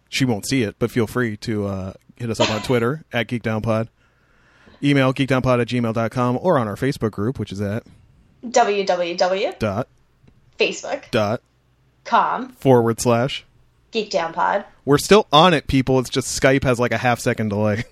she 0.08 0.24
won't 0.24 0.46
see 0.46 0.62
it, 0.62 0.76
but 0.78 0.90
feel 0.92 1.06
free 1.08 1.36
to 1.38 1.66
uh, 1.66 1.92
hit 2.16 2.30
us 2.30 2.38
up 2.40 2.50
on 2.50 2.62
Twitter 2.62 3.04
at 3.12 3.26
GeekdownPod. 3.26 3.88
Email 4.82 5.12
geekdownpod 5.12 5.60
at 5.60 5.68
gmail.com 5.68 6.38
or 6.40 6.58
on 6.58 6.68
our 6.68 6.76
Facebook 6.76 7.10
group, 7.10 7.38
which 7.38 7.50
is 7.52 7.60
at 7.60 7.84
www.facebook.com 8.46 9.54
dot 9.58 9.88
dot 11.10 11.42
forward 12.58 13.00
slash. 13.00 13.44
Geek 13.90 14.10
Down 14.10 14.32
Pod. 14.32 14.64
We're 14.84 14.98
still 14.98 15.26
on 15.32 15.54
it, 15.54 15.66
people. 15.66 15.98
It's 16.00 16.10
just 16.10 16.40
Skype 16.40 16.64
has 16.64 16.78
like 16.80 16.92
a 16.92 16.98
half 16.98 17.20
second 17.20 17.48
delay. 17.50 17.84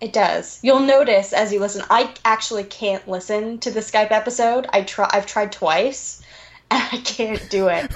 It 0.00 0.12
does. 0.12 0.58
You'll 0.62 0.80
notice 0.80 1.32
as 1.32 1.52
you 1.52 1.60
listen. 1.60 1.82
I 1.90 2.12
actually 2.24 2.64
can't 2.64 3.06
listen 3.08 3.58
to 3.60 3.70
the 3.70 3.80
Skype 3.80 4.10
episode. 4.10 4.66
I 4.70 4.82
try. 4.82 5.08
I've 5.10 5.26
tried 5.26 5.52
twice, 5.52 6.20
and 6.70 6.82
I 6.92 6.98
can't 6.98 7.48
do 7.50 7.68
it. 7.68 7.90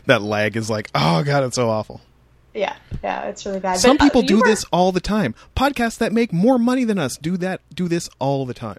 that 0.06 0.22
lag 0.22 0.56
is 0.56 0.68
like, 0.70 0.90
oh 0.94 1.22
god, 1.22 1.44
it's 1.44 1.56
so 1.56 1.68
awful. 1.70 2.00
Yeah, 2.54 2.74
yeah, 3.04 3.24
it's 3.26 3.44
really 3.44 3.60
bad. 3.60 3.78
Some 3.78 3.96
But, 3.96 4.04
uh, 4.04 4.06
people 4.08 4.22
you 4.22 4.28
do 4.28 4.36
were- 4.40 4.46
this 4.46 4.64
all 4.72 4.90
the 4.90 5.00
time. 5.00 5.34
Podcasts 5.56 5.98
that 5.98 6.12
make 6.12 6.32
more 6.32 6.58
money 6.58 6.84
than 6.84 6.98
us 6.98 7.16
do 7.16 7.36
that 7.36 7.60
do 7.74 7.86
this 7.86 8.08
all 8.18 8.46
the 8.46 8.54
time. 8.54 8.78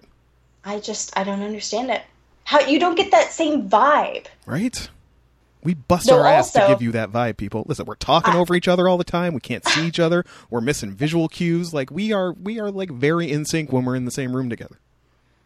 I 0.64 0.80
just 0.80 1.16
I 1.16 1.24
don't 1.24 1.42
understand 1.42 1.90
it. 1.90 2.02
How 2.44 2.60
you 2.60 2.78
don't 2.80 2.96
get 2.96 3.12
that 3.12 3.30
same 3.32 3.68
vibe? 3.70 4.26
Right? 4.46 4.88
We 5.68 5.74
bust 5.74 6.06
No, 6.06 6.20
our 6.20 6.26
ass 6.26 6.50
to 6.52 6.64
give 6.66 6.80
you 6.80 6.92
that 6.92 7.12
vibe, 7.12 7.36
people. 7.36 7.62
Listen, 7.68 7.84
we're 7.84 7.96
talking 7.96 8.32
over 8.32 8.54
each 8.54 8.68
other 8.68 8.88
all 8.88 8.96
the 8.96 9.04
time. 9.04 9.34
We 9.34 9.40
can't 9.40 9.62
see 9.68 9.86
each 9.86 10.00
other. 10.00 10.24
We're 10.48 10.62
missing 10.62 10.92
visual 10.92 11.28
cues. 11.28 11.74
Like 11.74 11.90
we 11.90 12.10
are 12.10 12.32
we 12.32 12.58
are 12.58 12.70
like 12.70 12.90
very 12.90 13.30
in 13.30 13.44
sync 13.44 13.70
when 13.70 13.84
we're 13.84 13.94
in 13.94 14.06
the 14.06 14.10
same 14.10 14.34
room 14.34 14.48
together. 14.48 14.78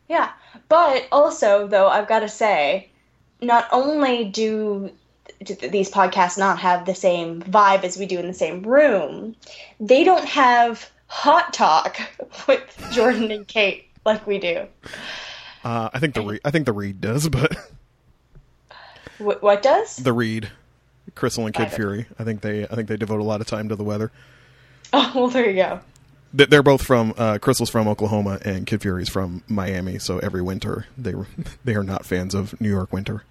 Yeah, 0.09 0.31
but 0.69 1.09
also 1.11 1.67
though 1.67 1.89
I've 1.89 2.07
got 2.07 2.21
to 2.21 2.29
say, 2.29 2.89
not 3.41 3.67
only 3.73 4.27
do 4.27 4.93
do 5.43 5.57
these 5.57 5.91
podcasts 5.91 6.39
not 6.39 6.61
have 6.61 6.87
the 6.87 6.95
same 6.95 7.43
vibe 7.43 7.83
as 7.83 7.99
we 7.99 8.07
do 8.07 8.21
in 8.21 8.29
the 8.29 8.33
same 8.33 8.63
room, 8.63 9.35
they 9.81 10.05
don't 10.05 10.25
have 10.25 10.89
hot 11.09 11.53
talk 11.53 11.99
with 12.47 12.63
Jordan 12.93 13.33
and 13.33 13.49
Kate 13.49 13.87
like 14.07 14.25
we 14.25 14.39
do. 14.39 14.69
Uh, 15.65 15.91
I 15.93 15.99
think 15.99 16.15
the 16.15 16.23
re- 16.23 16.41
I 16.45 16.53
think 16.53 16.67
the 16.67 16.73
read 16.73 17.01
does, 17.01 17.29
but 17.29 17.57
Wh- 19.23 19.43
what 19.43 19.63
does? 19.63 19.97
the 19.97 20.13
Read, 20.13 20.51
Crystal 21.15 21.47
and 21.47 21.55
Kid 21.55 21.67
I 21.67 21.71
Fury. 21.71 22.07
I 22.19 22.25
think 22.25 22.41
they 22.43 22.65
I 22.65 22.75
think 22.75 22.89
they 22.89 22.97
devote 22.97 23.21
a 23.21 23.25
lot 23.25 23.41
of 23.41 23.47
time 23.47 23.69
to 23.69 23.77
the 23.77 23.85
weather. 23.85 24.11
Oh 24.95 25.11
well, 25.15 25.29
there 25.29 25.49
you 25.49 25.57
go. 25.57 25.81
They're 26.35 26.63
both 26.63 26.83
from 26.83 27.15
uh, 27.17 27.39
Crystal's 27.39 27.71
from 27.71 27.89
Oklahoma 27.89 28.39
and 28.45 28.67
Kid 28.67 28.83
Fury's 28.83 29.09
from 29.09 29.43
Miami. 29.49 29.99
So 29.99 30.19
every 30.19 30.43
winter 30.43 30.87
they 30.99 31.15
they 31.65 31.75
are 31.75 31.83
not 31.83 32.05
fans 32.05 32.35
of 32.35 32.61
New 32.61 32.69
York 32.69 32.93
winter, 32.93 33.25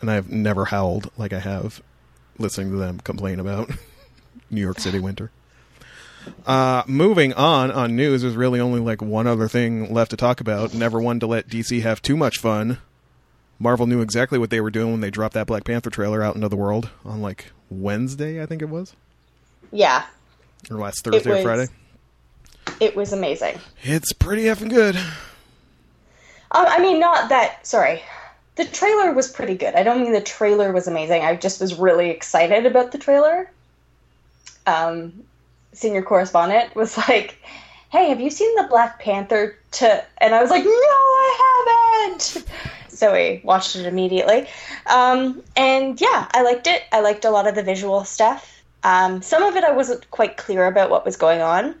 and 0.00 0.08
I've 0.10 0.30
never 0.30 0.66
howled 0.66 1.10
like 1.16 1.32
I 1.32 1.40
have 1.40 1.82
listening 2.38 2.70
to 2.70 2.76
them 2.76 3.00
complain 3.00 3.40
about 3.40 3.70
New 4.50 4.60
York 4.60 4.78
City 4.78 5.00
winter. 5.00 5.32
Uh, 6.46 6.84
moving 6.86 7.32
on 7.34 7.72
on 7.72 7.96
news, 7.96 8.22
there's 8.22 8.36
really 8.36 8.60
only 8.60 8.78
like 8.80 9.02
one 9.02 9.26
other 9.26 9.48
thing 9.48 9.92
left 9.92 10.10
to 10.12 10.16
talk 10.16 10.40
about. 10.40 10.72
Never 10.72 11.00
one 11.00 11.18
to 11.20 11.26
let 11.26 11.48
DC 11.48 11.82
have 11.82 12.00
too 12.00 12.16
much 12.16 12.38
fun. 12.38 12.78
Marvel 13.62 13.86
knew 13.86 14.00
exactly 14.00 14.38
what 14.40 14.50
they 14.50 14.60
were 14.60 14.70
doing 14.70 14.90
when 14.90 15.00
they 15.00 15.10
dropped 15.10 15.34
that 15.34 15.46
Black 15.46 15.62
Panther 15.64 15.88
trailer 15.88 16.20
out 16.22 16.34
into 16.34 16.48
the 16.48 16.56
world 16.56 16.90
on 17.04 17.22
like 17.22 17.52
Wednesday, 17.70 18.42
I 18.42 18.46
think 18.46 18.60
it 18.60 18.68
was, 18.68 18.94
Yeah, 19.70 20.04
or 20.70 20.78
last 20.78 21.04
Thursday 21.04 21.40
or 21.40 21.42
Friday. 21.42 21.68
it 22.80 22.96
was 22.96 23.12
amazing. 23.12 23.58
It's 23.82 24.12
pretty 24.12 24.44
effing 24.44 24.68
good. 24.70 24.96
Um, 24.96 26.66
I 26.68 26.80
mean, 26.80 26.98
not 26.98 27.28
that. 27.28 27.64
Sorry, 27.66 28.02
the 28.56 28.64
trailer 28.64 29.12
was 29.12 29.30
pretty 29.30 29.54
good. 29.54 29.74
I 29.74 29.82
don't 29.84 30.02
mean 30.02 30.12
the 30.12 30.20
trailer 30.20 30.72
was 30.72 30.88
amazing. 30.88 31.22
I 31.22 31.36
just 31.36 31.60
was 31.60 31.78
really 31.78 32.10
excited 32.10 32.66
about 32.66 32.90
the 32.92 32.98
trailer. 32.98 33.48
Um, 34.66 35.22
senior 35.72 36.02
correspondent 36.02 36.74
was 36.74 36.98
like, 36.98 37.38
"Hey, 37.90 38.08
have 38.08 38.20
you 38.20 38.28
seen 38.30 38.54
the 38.56 38.64
Black 38.64 38.98
Panther?" 38.98 39.56
To 39.72 40.04
and 40.18 40.34
I 40.34 40.42
was 40.42 40.50
like, 40.50 40.64
"No, 40.64 40.70
I 40.70 42.08
haven't." 42.10 42.44
So 42.92 43.12
we 43.12 43.40
watched 43.42 43.74
it 43.74 43.86
immediately, 43.86 44.46
um, 44.86 45.42
and 45.56 46.00
yeah, 46.00 46.28
I 46.32 46.42
liked 46.42 46.66
it. 46.66 46.82
I 46.92 47.00
liked 47.00 47.24
a 47.24 47.30
lot 47.30 47.46
of 47.46 47.54
the 47.54 47.62
visual 47.62 48.04
stuff. 48.04 48.62
Um, 48.84 49.22
some 49.22 49.42
of 49.42 49.56
it 49.56 49.64
I 49.64 49.72
wasn't 49.72 50.10
quite 50.10 50.36
clear 50.36 50.66
about 50.66 50.90
what 50.90 51.04
was 51.04 51.16
going 51.16 51.40
on 51.40 51.74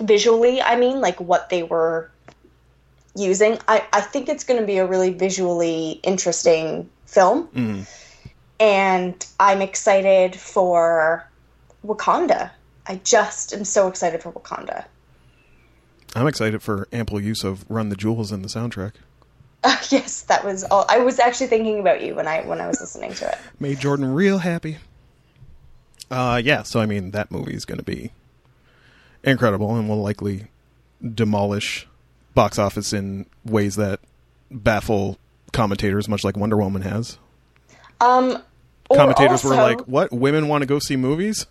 visually. 0.00 0.60
I 0.60 0.76
mean, 0.76 1.00
like 1.00 1.20
what 1.20 1.48
they 1.48 1.62
were 1.62 2.10
using. 3.16 3.58
I, 3.68 3.84
I 3.92 4.00
think 4.00 4.28
it's 4.28 4.44
going 4.44 4.60
to 4.60 4.66
be 4.66 4.78
a 4.78 4.86
really 4.86 5.12
visually 5.12 6.00
interesting 6.02 6.88
film. 7.06 7.48
Mm. 7.48 7.86
And 8.58 9.26
I'm 9.38 9.62
excited 9.62 10.36
for 10.36 11.26
Wakanda. 11.86 12.50
I 12.86 13.00
just 13.04 13.54
am 13.54 13.64
so 13.64 13.88
excited 13.88 14.22
for 14.22 14.32
Wakanda. 14.32 14.84
I'm 16.14 16.26
excited 16.26 16.62
for 16.62 16.88
ample 16.92 17.20
use 17.20 17.44
of 17.44 17.64
"Run 17.70 17.88
the 17.88 17.96
Jewels" 17.96 18.32
in 18.32 18.42
the 18.42 18.48
soundtrack. 18.48 18.92
Uh, 19.62 19.76
yes, 19.90 20.22
that 20.22 20.44
was 20.44 20.64
all. 20.64 20.86
I 20.88 20.98
was 20.98 21.18
actually 21.18 21.48
thinking 21.48 21.80
about 21.80 22.02
you 22.02 22.14
when 22.14 22.26
I 22.26 22.42
when 22.42 22.60
I 22.60 22.66
was 22.66 22.80
listening 22.80 23.14
to 23.14 23.30
it. 23.30 23.38
Made 23.58 23.80
Jordan 23.80 24.12
real 24.12 24.38
happy. 24.38 24.78
Uh, 26.10 26.40
yeah. 26.42 26.62
So 26.62 26.80
I 26.80 26.86
mean, 26.86 27.12
that 27.12 27.30
movie 27.30 27.54
is 27.54 27.64
going 27.64 27.78
to 27.78 27.84
be 27.84 28.12
incredible 29.22 29.74
and 29.76 29.88
will 29.88 30.02
likely 30.02 30.46
demolish 31.14 31.86
box 32.34 32.58
office 32.58 32.92
in 32.92 33.26
ways 33.44 33.76
that 33.76 34.00
baffle 34.50 35.18
commentators, 35.52 36.08
much 36.08 36.24
like 36.24 36.36
Wonder 36.36 36.56
Woman 36.56 36.82
has. 36.82 37.18
Um, 38.00 38.42
or 38.88 38.96
Commentators 38.96 39.44
were 39.44 39.54
like, 39.54 39.80
"What? 39.82 40.12
Women 40.12 40.48
want 40.48 40.62
to 40.62 40.66
go 40.66 40.78
see 40.78 40.96
movies?" 40.96 41.46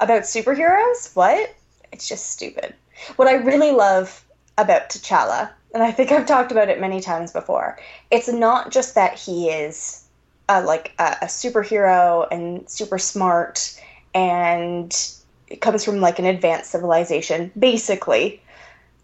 about 0.00 0.22
superheroes. 0.22 1.14
What? 1.14 1.54
It's 1.92 2.08
just 2.08 2.30
stupid. 2.30 2.74
What 3.16 3.28
I 3.28 3.34
really 3.34 3.72
love 3.72 4.24
about 4.56 4.90
T'Challa, 4.90 5.50
and 5.74 5.82
I 5.82 5.90
think 5.90 6.12
I've 6.12 6.26
talked 6.26 6.52
about 6.52 6.68
it 6.68 6.80
many 6.80 7.00
times 7.00 7.32
before, 7.32 7.76
it's 8.10 8.28
not 8.28 8.70
just 8.70 8.94
that 8.94 9.18
he 9.18 9.50
is 9.50 10.04
uh, 10.48 10.62
like 10.64 10.94
a, 10.98 11.16
a 11.22 11.26
superhero 11.26 12.26
and 12.30 12.68
super 12.70 12.98
smart, 12.98 13.78
and 14.14 14.96
it 15.48 15.60
comes 15.60 15.84
from 15.84 16.00
like 16.00 16.20
an 16.20 16.26
advanced 16.26 16.70
civilization, 16.70 17.50
basically, 17.58 18.40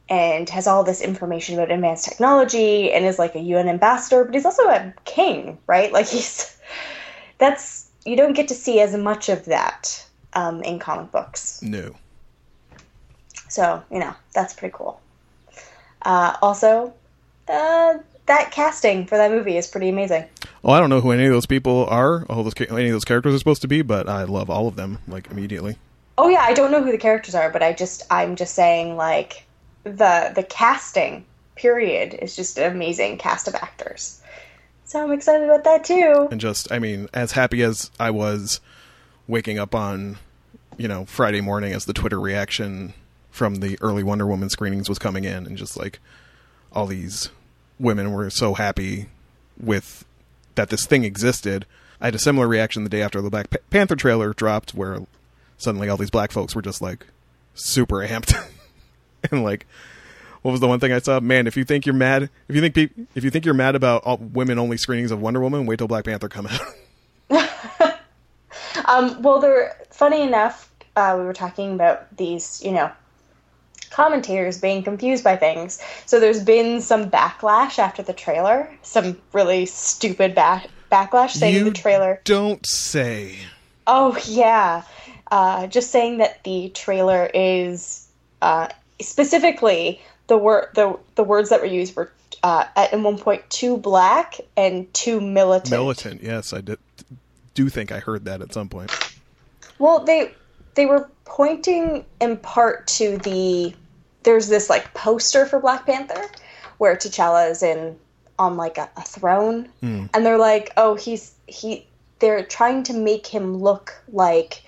and 0.09 0.49
has 0.49 0.69
all 0.69 0.85
this 0.85 1.01
information 1.01 1.57
about 1.57 1.73
advanced 1.73 2.05
technology, 2.05 2.93
and 2.93 3.05
is 3.05 3.19
like 3.19 3.35
a 3.35 3.41
UN 3.41 3.69
ambassador, 3.69 4.25
but 4.25 4.35
he's 4.35 4.47
also 4.47 4.69
a 4.69 4.95
king, 5.05 5.59
right? 5.67 5.93
Like 5.93 6.07
he's 6.07 6.57
that's 7.39 7.91
you 8.05 8.17
don't 8.17 8.35
get 8.35 8.49
to 8.49 8.55
see 8.55 8.81
as 8.81 8.97
much 8.97 9.29
of 9.29 9.45
that 9.47 10.07
um, 10.35 10.63
in 10.63 10.79
comic 10.79 11.11
books. 11.11 11.61
No. 11.63 11.95
So, 13.49 13.83
you 13.91 13.99
know, 13.99 14.15
that's 14.33 14.55
pretty 14.55 14.73
cool. 14.77 15.01
Uh, 16.03 16.37
also, 16.43 16.93
uh, 17.49 17.99
that 18.27 18.51
casting 18.53 19.07
for 19.07 19.17
that 19.17 19.31
movie 19.31 19.57
is 19.57 19.67
pretty 19.67 19.89
amazing. 19.89 20.25
Well, 20.63 20.75
I 20.75 20.81
don't 20.81 20.91
know 20.91 21.01
who 21.01 21.11
any 21.11 21.27
of 21.27 21.33
those 21.33 21.47
people 21.47 21.87
are, 21.87 22.25
all 22.27 22.43
those 22.43 22.55
any 22.61 22.87
of 22.87 22.93
those 22.93 23.05
characters 23.05 23.35
are 23.35 23.39
supposed 23.39 23.63
to 23.63 23.69
be, 23.69 23.83
but 23.83 24.09
I 24.09 24.25
love 24.25 24.49
all 24.51 24.69
of 24.69 24.77
them 24.77 24.99
like 25.09 25.31
immediately. 25.31 25.77
Oh 26.17 26.29
yeah, 26.29 26.43
I 26.43 26.53
don't 26.53 26.71
know 26.71 26.83
who 26.83 26.93
the 26.93 26.99
characters 26.99 27.35
are, 27.35 27.51
but 27.51 27.63
I 27.63 27.73
just 27.73 28.03
I'm 28.11 28.37
just 28.37 28.55
saying 28.55 28.97
like 28.97 29.45
the 29.85 30.33
the 30.35 30.43
casting 30.43 31.25
period 31.57 32.15
is 32.15 32.37
just 32.37 32.59
an 32.59 32.71
amazing 32.71 33.19
cast 33.19 33.49
of 33.49 33.55
actors. 33.55 34.21
So 34.85 35.03
I'm 35.03 35.13
excited 35.13 35.49
about 35.49 35.65
that 35.65 35.85
too. 35.85 36.29
and 36.31 36.41
just 36.41 36.71
I 36.71 36.79
mean, 36.79 37.09
as 37.15 37.33
happy 37.33 37.63
as 37.63 37.91
I 37.99 38.11
was 38.11 38.61
waking 39.27 39.59
up 39.59 39.75
on, 39.75 40.19
you 40.77 40.89
know, 40.89 41.05
Friday 41.05 41.41
morning 41.41 41.73
as 41.73 41.85
the 41.85 41.93
Twitter 41.93 42.21
reaction 42.21 42.93
from 43.41 43.57
the 43.57 43.79
early 43.81 44.03
Wonder 44.03 44.27
Woman 44.27 44.51
screenings 44.51 44.87
was 44.87 44.99
coming 44.99 45.25
in 45.25 45.47
and 45.47 45.57
just 45.57 45.75
like 45.75 45.99
all 46.75 46.85
these 46.85 47.31
women 47.79 48.13
were 48.13 48.29
so 48.29 48.53
happy 48.53 49.07
with 49.59 50.05
that 50.57 50.69
this 50.69 50.85
thing 50.85 51.05
existed. 51.05 51.65
I 52.03 52.09
had 52.09 52.15
a 52.15 52.19
similar 52.19 52.47
reaction 52.47 52.85
the 52.85 52.91
day 52.91 53.01
after 53.01 53.23
the 53.23 53.31
Black 53.31 53.49
Panther 53.71 53.97
trailer 53.97 54.35
dropped 54.35 54.75
where 54.75 55.07
suddenly 55.57 55.89
all 55.89 55.97
these 55.97 56.11
black 56.11 56.33
folks 56.33 56.55
were 56.55 56.61
just 56.61 56.83
like 56.83 57.07
super 57.55 58.07
amped 58.07 58.35
and 59.31 59.43
like 59.43 59.67
what 60.43 60.51
was 60.51 60.61
the 60.61 60.69
one 60.69 60.79
thing 60.79 60.93
I 60.93 60.99
saw? 60.99 61.19
Man, 61.19 61.47
if 61.47 61.57
you 61.57 61.65
think 61.65 61.87
you're 61.87 61.95
mad, 61.95 62.25
if 62.47 62.55
you 62.55 62.61
think 62.61 62.75
pe- 62.75 63.05
if 63.15 63.25
you 63.25 63.31
think 63.31 63.47
you're 63.47 63.55
mad 63.55 63.75
about 63.75 64.21
women 64.21 64.59
only 64.59 64.77
screenings 64.77 65.11
of 65.13 65.19
Wonder 65.23 65.41
Woman, 65.41 65.65
wait 65.65 65.79
till 65.79 65.89
Black 65.89 66.05
Panther 66.05 66.29
come 66.29 66.47
out. 66.47 66.61
Um, 68.85 69.23
well, 69.23 69.41
there. 69.41 69.77
Funny 69.91 70.23
enough, 70.23 70.71
uh, 70.97 71.15
we 71.19 71.25
were 71.25 71.33
talking 71.33 71.75
about 71.75 72.17
these, 72.17 72.63
you 72.65 72.73
know, 72.73 72.91
commentators 73.91 74.61
being 74.61 74.83
confused 74.83 75.25
by 75.25 75.37
things. 75.37 75.81
So 76.07 76.21
there's 76.21 76.43
been 76.43 76.81
some 76.81 77.11
backlash 77.11 77.79
after 77.79 78.03
the 78.03 78.13
trailer, 78.13 78.71
some 78.83 79.19
really 79.33 79.67
stupid 79.67 80.35
back 80.35 80.69
backlash 80.91 81.31
saying 81.31 81.55
You 81.55 81.65
the 81.65 81.71
trailer. 81.71 82.21
Don't 82.25 82.67
say. 82.67 83.37
Oh 83.87 84.17
yeah, 84.27 84.83
uh, 85.31 85.67
just 85.67 85.91
saying 85.91 86.19
that 86.19 86.43
the 86.45 86.71
trailer 86.71 87.31
is 87.33 88.09
uh, 88.43 88.69
specifically 89.01 90.01
the 90.27 90.37
word 90.37 90.69
the 90.75 90.99
the 91.15 91.25
words 91.25 91.51
that 91.51 91.61
were 91.61 91.67
used 91.67 91.97
were 91.97 92.13
uh, 92.43 92.65
at 92.77 92.99
one 92.99 93.19
point 93.19 93.49
too 93.51 93.77
black 93.77 94.37
and 94.57 94.93
too 94.95 95.21
militant. 95.21 95.71
Militant, 95.71 96.23
yes, 96.23 96.53
I 96.53 96.61
did, 96.61 96.79
do 97.55 97.69
think 97.69 97.93
I 97.93 97.99
heard 97.99 98.25
that 98.25 98.41
at 98.41 98.53
some 98.53 98.69
point. 98.69 98.91
Well, 99.79 100.05
they 100.05 100.33
they 100.75 100.87
were 100.87 101.11
pointing 101.25 102.05
in 102.21 102.37
part 102.37 102.87
to 102.87 103.19
the 103.19 103.75
there's 104.23 104.49
this 104.49 104.69
like 104.69 104.93
poster 104.95 105.47
for 105.47 105.61
Black 105.61 105.87
Panther 105.87 106.25
where 106.79 106.97
T'Challa 106.97 107.51
is 107.51 107.63
in 107.63 107.97
on 108.39 108.57
like 108.57 108.79
a, 108.79 108.89
a 108.97 109.03
throne, 109.03 109.69
hmm. 109.81 110.07
and 110.15 110.25
they're 110.25 110.39
like, 110.39 110.73
oh, 110.77 110.95
he's 110.95 111.35
he. 111.47 111.87
They're 112.19 112.45
trying 112.45 112.83
to 112.85 112.93
make 112.93 113.27
him 113.27 113.59
look 113.59 113.95
like 114.13 114.63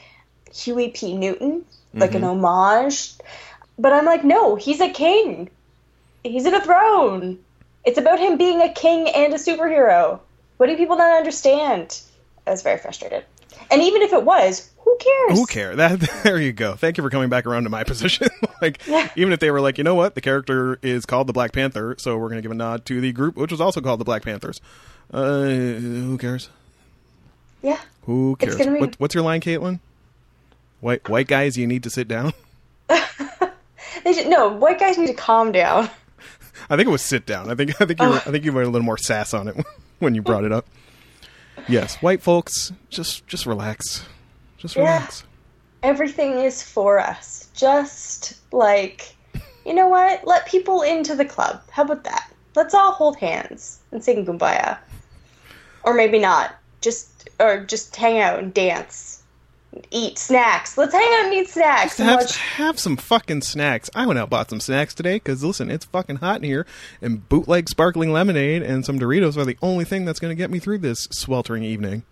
Huey 0.55 0.89
P. 0.89 1.15
Newton, 1.15 1.65
like 1.93 2.15
an 2.15 2.23
mm-hmm. 2.23 2.45
homage. 2.45 3.13
But 3.79 3.93
I'm 3.93 4.07
like, 4.07 4.25
no, 4.25 4.57
he's 4.57 4.81
a 4.81 4.91
king. 4.91 5.51
He's 6.25 6.47
in 6.47 6.55
a 6.55 6.65
throne. 6.65 7.39
It's 7.85 7.99
about 7.99 8.21
him 8.21 8.39
being 8.39 8.63
a 8.63 8.73
king 8.73 9.09
and 9.09 9.35
a 9.35 9.39
superhero. 9.39 10.21
What 10.57 10.69
do 10.69 10.77
people 10.77 10.97
not 10.97 11.17
understand? 11.17 12.01
I 12.47 12.51
was 12.51 12.63
very 12.63 12.79
frustrated. 12.79 13.25
And 13.71 13.83
even 13.83 14.03
if 14.03 14.13
it 14.13 14.25
was, 14.25 14.71
cares? 15.03 15.39
Who 15.39 15.47
cares? 15.47 15.77
That 15.77 16.01
there 16.25 16.41
you 16.41 16.53
go. 16.53 16.75
Thank 16.75 16.97
you 16.97 17.03
for 17.05 17.11
coming 17.11 17.29
back 17.29 17.47
around 17.47 17.65
to 17.65 17.71
my 17.71 17.85
position. 17.93 18.29
like, 18.63 18.81
Yeah. 18.87 19.09
even 19.17 19.33
if 19.33 19.41
they 19.41 19.51
were 19.51 19.61
like, 19.61 19.79
you 19.79 19.85
know 19.85 19.95
what, 19.95 20.15
the 20.15 20.21
character 20.21 20.79
is 20.83 21.05
called 21.07 21.27
the 21.27 21.33
Black 21.33 21.53
Panther, 21.53 21.95
so 21.99 22.17
we're 22.17 22.29
going 22.29 22.39
to 22.39 22.43
give 22.43 22.51
a 22.53 22.55
nod 22.55 22.85
to 22.87 23.01
the 23.01 23.13
group, 23.13 23.37
which 23.37 23.51
was 23.51 23.61
also 23.61 23.81
called 23.81 24.01
the 24.01 24.05
Black 24.05 24.23
Panthers. 24.23 24.61
Uh, 25.13 25.43
who 25.45 26.17
cares? 26.19 26.49
Yeah. 27.63 27.79
Who 28.07 28.37
cares? 28.37 28.57
gonna 28.57 28.73
be- 28.73 28.81
What, 28.81 28.95
what's 28.99 29.15
your 29.15 29.25
line, 29.25 29.41
Caitlin? 29.41 29.79
White 30.81 31.09
white 31.09 31.29
guys, 31.29 31.57
you 31.57 31.67
need 31.69 31.85
to 31.85 31.91
sit 31.91 32.09
down. 32.09 32.33
Should, 32.91 34.27
no, 34.27 34.49
white 34.49 34.81
guys 34.81 34.99
need 34.99 35.07
to 35.07 35.15
calm 35.15 35.53
down. 35.53 35.89
I 36.69 36.77
think 36.77 36.89
it 36.89 36.91
was 36.91 37.03
sit 37.03 37.25
down. 37.25 37.51
I 37.51 37.55
think 37.55 37.81
I 37.81 37.85
think 37.87 38.01
you 38.01 38.09
were, 38.09 38.17
I 38.17 38.31
think 38.31 38.45
you 38.45 38.53
were 38.53 38.63
a 38.63 38.67
little 38.69 38.85
more 38.85 38.99
sass 38.99 39.33
on 39.33 39.47
it 39.49 39.57
when 40.01 40.15
you 40.17 40.23
brought 40.23 40.45
it 40.45 40.51
up. 40.53 40.67
Yes, 41.69 41.97
white 42.03 42.21
folks, 42.23 42.73
just 42.91 43.27
just 43.29 43.47
relax, 43.47 44.05
just 44.63 44.77
Yeah. 44.77 44.83
relax. 44.95 45.25
Everything 45.83 46.39
is 46.39 46.63
for 46.63 46.99
us. 47.01 47.49
Just 47.55 48.35
like, 48.53 49.15
you 49.67 49.75
know 49.75 49.89
what? 49.89 50.25
Let 50.27 50.47
people 50.47 50.83
into 50.83 51.15
the 51.17 51.25
club. 51.25 51.61
How 51.71 51.83
about 51.83 52.05
that? 52.05 52.31
Let's 52.55 52.73
all 52.75 52.93
hold 52.93 53.17
hands 53.17 53.81
and 53.91 54.03
sing 54.03 54.25
Kumbaya. 54.25 54.79
Or 55.83 55.93
maybe 55.95 56.19
not. 56.19 56.55
Just 56.81 57.29
or 57.41 57.65
just 57.65 57.95
hang 57.97 58.21
out 58.21 58.39
and 58.39 58.55
dance. 58.55 59.19
eat 59.91 60.19
snacks. 60.19 60.77
Let's 60.77 60.93
hang 60.93 61.03
out 61.15 61.25
and 61.25 61.35
eat 61.35 61.49
snacks. 61.49 61.99
and 61.99 62.07
have, 62.09 62.21
watch- 62.21 62.37
have 62.37 62.79
some 62.79 62.97
fucking 62.99 63.41
snacks. 63.41 63.89
I 63.95 64.05
went 64.07 64.19
out 64.19 64.25
and 64.25 64.31
bought 64.31 64.51
some 64.51 64.61
snacks 64.61 64.93
today 64.95 65.15
because 65.17 65.43
listen, 65.43 65.71
it's 65.71 65.87
fucking 65.87 66.17
hot 66.17 66.37
in 66.37 66.43
here, 66.45 66.67
and 67.01 67.27
bootleg 67.29 67.71
sparkling 67.71 68.13
lemonade 68.13 68.63
and 68.63 68.85
some 68.85 68.99
Doritos 69.01 69.37
are 69.39 69.47
the 69.47 69.57
only 69.63 69.87
thing 69.87 70.05
that's 70.05 70.21
going 70.21 70.31
to 70.31 70.35
get 70.37 70.51
me 70.51 70.59
through 70.59 70.79
this 70.79 71.09
sweltering 71.11 71.65
evening. 71.65 72.03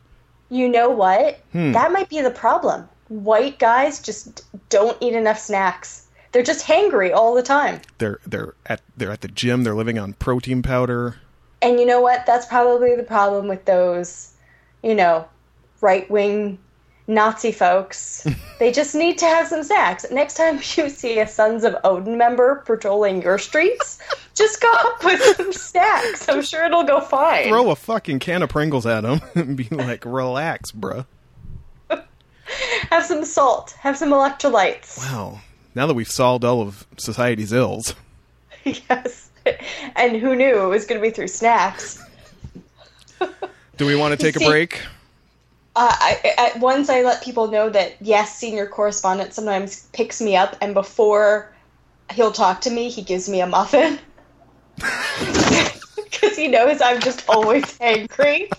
You 0.51 0.69
know 0.69 0.91
what? 0.91 1.41
Hmm. 1.53 1.73
That 1.73 1.93
might 1.93 2.09
be 2.09 2.21
the 2.21 2.31
problem. 2.31 2.89
White 3.09 3.59
guys 3.59 4.01
just 4.01 4.45
don't 4.69 4.97
eat 5.01 5.15
enough 5.15 5.39
snacks. 5.39 6.09
They're 6.33 6.43
just 6.43 6.67
hangry 6.67 7.15
all 7.15 7.35
the 7.35 7.43
time. 7.43 7.81
They're 7.99 8.21
they're 8.27 8.55
at 8.67 8.83
they're 8.97 9.11
at 9.11 9.21
the 9.21 9.29
gym. 9.29 9.65
They're 9.65 9.75
living 9.75 9.99
on 9.99 10.13
protein 10.15 10.63
powder. 10.63 11.17
And 11.63 11.79
you 11.79 11.87
know 11.87 12.01
what? 12.01 12.25
That's 12.27 12.47
probably 12.47 12.95
the 12.95 13.03
problem 13.03 13.49
with 13.49 13.65
those, 13.65 14.33
you 14.83 14.95
know, 14.95 15.29
right 15.81 16.09
wing 16.11 16.59
Nazi 17.11 17.53
folks. 17.53 18.27
they 18.59 18.73
just 18.73 18.95
need 18.95 19.19
to 19.19 19.27
have 19.27 19.49
some 19.49 19.63
snacks. 19.63 20.07
Next 20.11 20.35
time 20.35 20.57
you 20.77 20.89
see 20.89 21.19
a 21.19 21.27
Sons 21.27 21.65
of 21.65 21.77
Odin 21.85 22.17
member 22.17 22.63
patrolling 22.65 23.21
your 23.21 23.39
streets, 23.39 23.99
just 24.35 24.61
go 24.61 24.73
up 24.73 25.05
with 25.05 25.21
some 25.37 25.53
snacks. 25.53 26.29
I'm 26.29 26.43
sure 26.43 26.65
it'll 26.65 26.85
go 26.85 27.01
fine. 27.01 27.49
Throw 27.49 27.71
a 27.71 27.77
fucking 27.77 28.21
can 28.21 28.43
of 28.43 28.49
Pringles 28.49 28.87
at 28.87 29.03
them 29.03 29.21
and 29.35 29.57
be 29.57 29.65
like, 29.71 30.05
"Relax, 30.05 30.71
bruh." 30.73 31.05
Have 32.91 33.05
some 33.05 33.25
salt. 33.25 33.73
Have 33.79 33.97
some 33.97 34.11
electrolytes. 34.11 34.99
Wow. 34.99 35.41
Now 35.75 35.87
that 35.87 35.95
we've 35.95 36.11
solved 36.11 36.45
all 36.45 36.63
of 36.63 36.85
society's 36.97 37.53
ills, 37.53 37.95
yes. 38.65 39.31
And 39.95 40.17
who 40.17 40.35
knew 40.35 40.65
it 40.65 40.69
was 40.69 40.85
going 40.85 41.01
to 41.01 41.07
be 41.07 41.13
through 41.13 41.29
snacks? 41.29 42.05
do 43.77 43.87
we 43.87 43.95
want 43.95 44.19
to 44.19 44.23
take 44.23 44.41
a 44.41 44.45
break? 44.45 44.81
Uh, 45.77 45.89
I, 45.93 46.35
I, 46.37 46.59
once 46.59 46.91
I 46.91 47.03
let 47.03 47.23
people 47.23 47.49
know 47.49 47.71
that 47.71 47.97
yes, 48.01 48.37
senior 48.37 48.67
correspondent 48.67 49.35
sometimes 49.35 49.87
picks 49.93 50.21
me 50.21 50.37
up, 50.37 50.57
and 50.61 50.75
before 50.75 51.53
he'll 52.13 52.33
talk 52.33 52.63
to 52.63 52.71
me, 52.71 52.89
he 52.91 53.03
gives 53.03 53.29
me 53.29 53.41
a 53.41 53.47
muffin 53.47 53.99
because 55.97 56.37
he 56.37 56.49
knows 56.49 56.81
I'm 56.81 57.01
just 57.01 57.29
always 57.29 57.77
angry. 57.81 58.51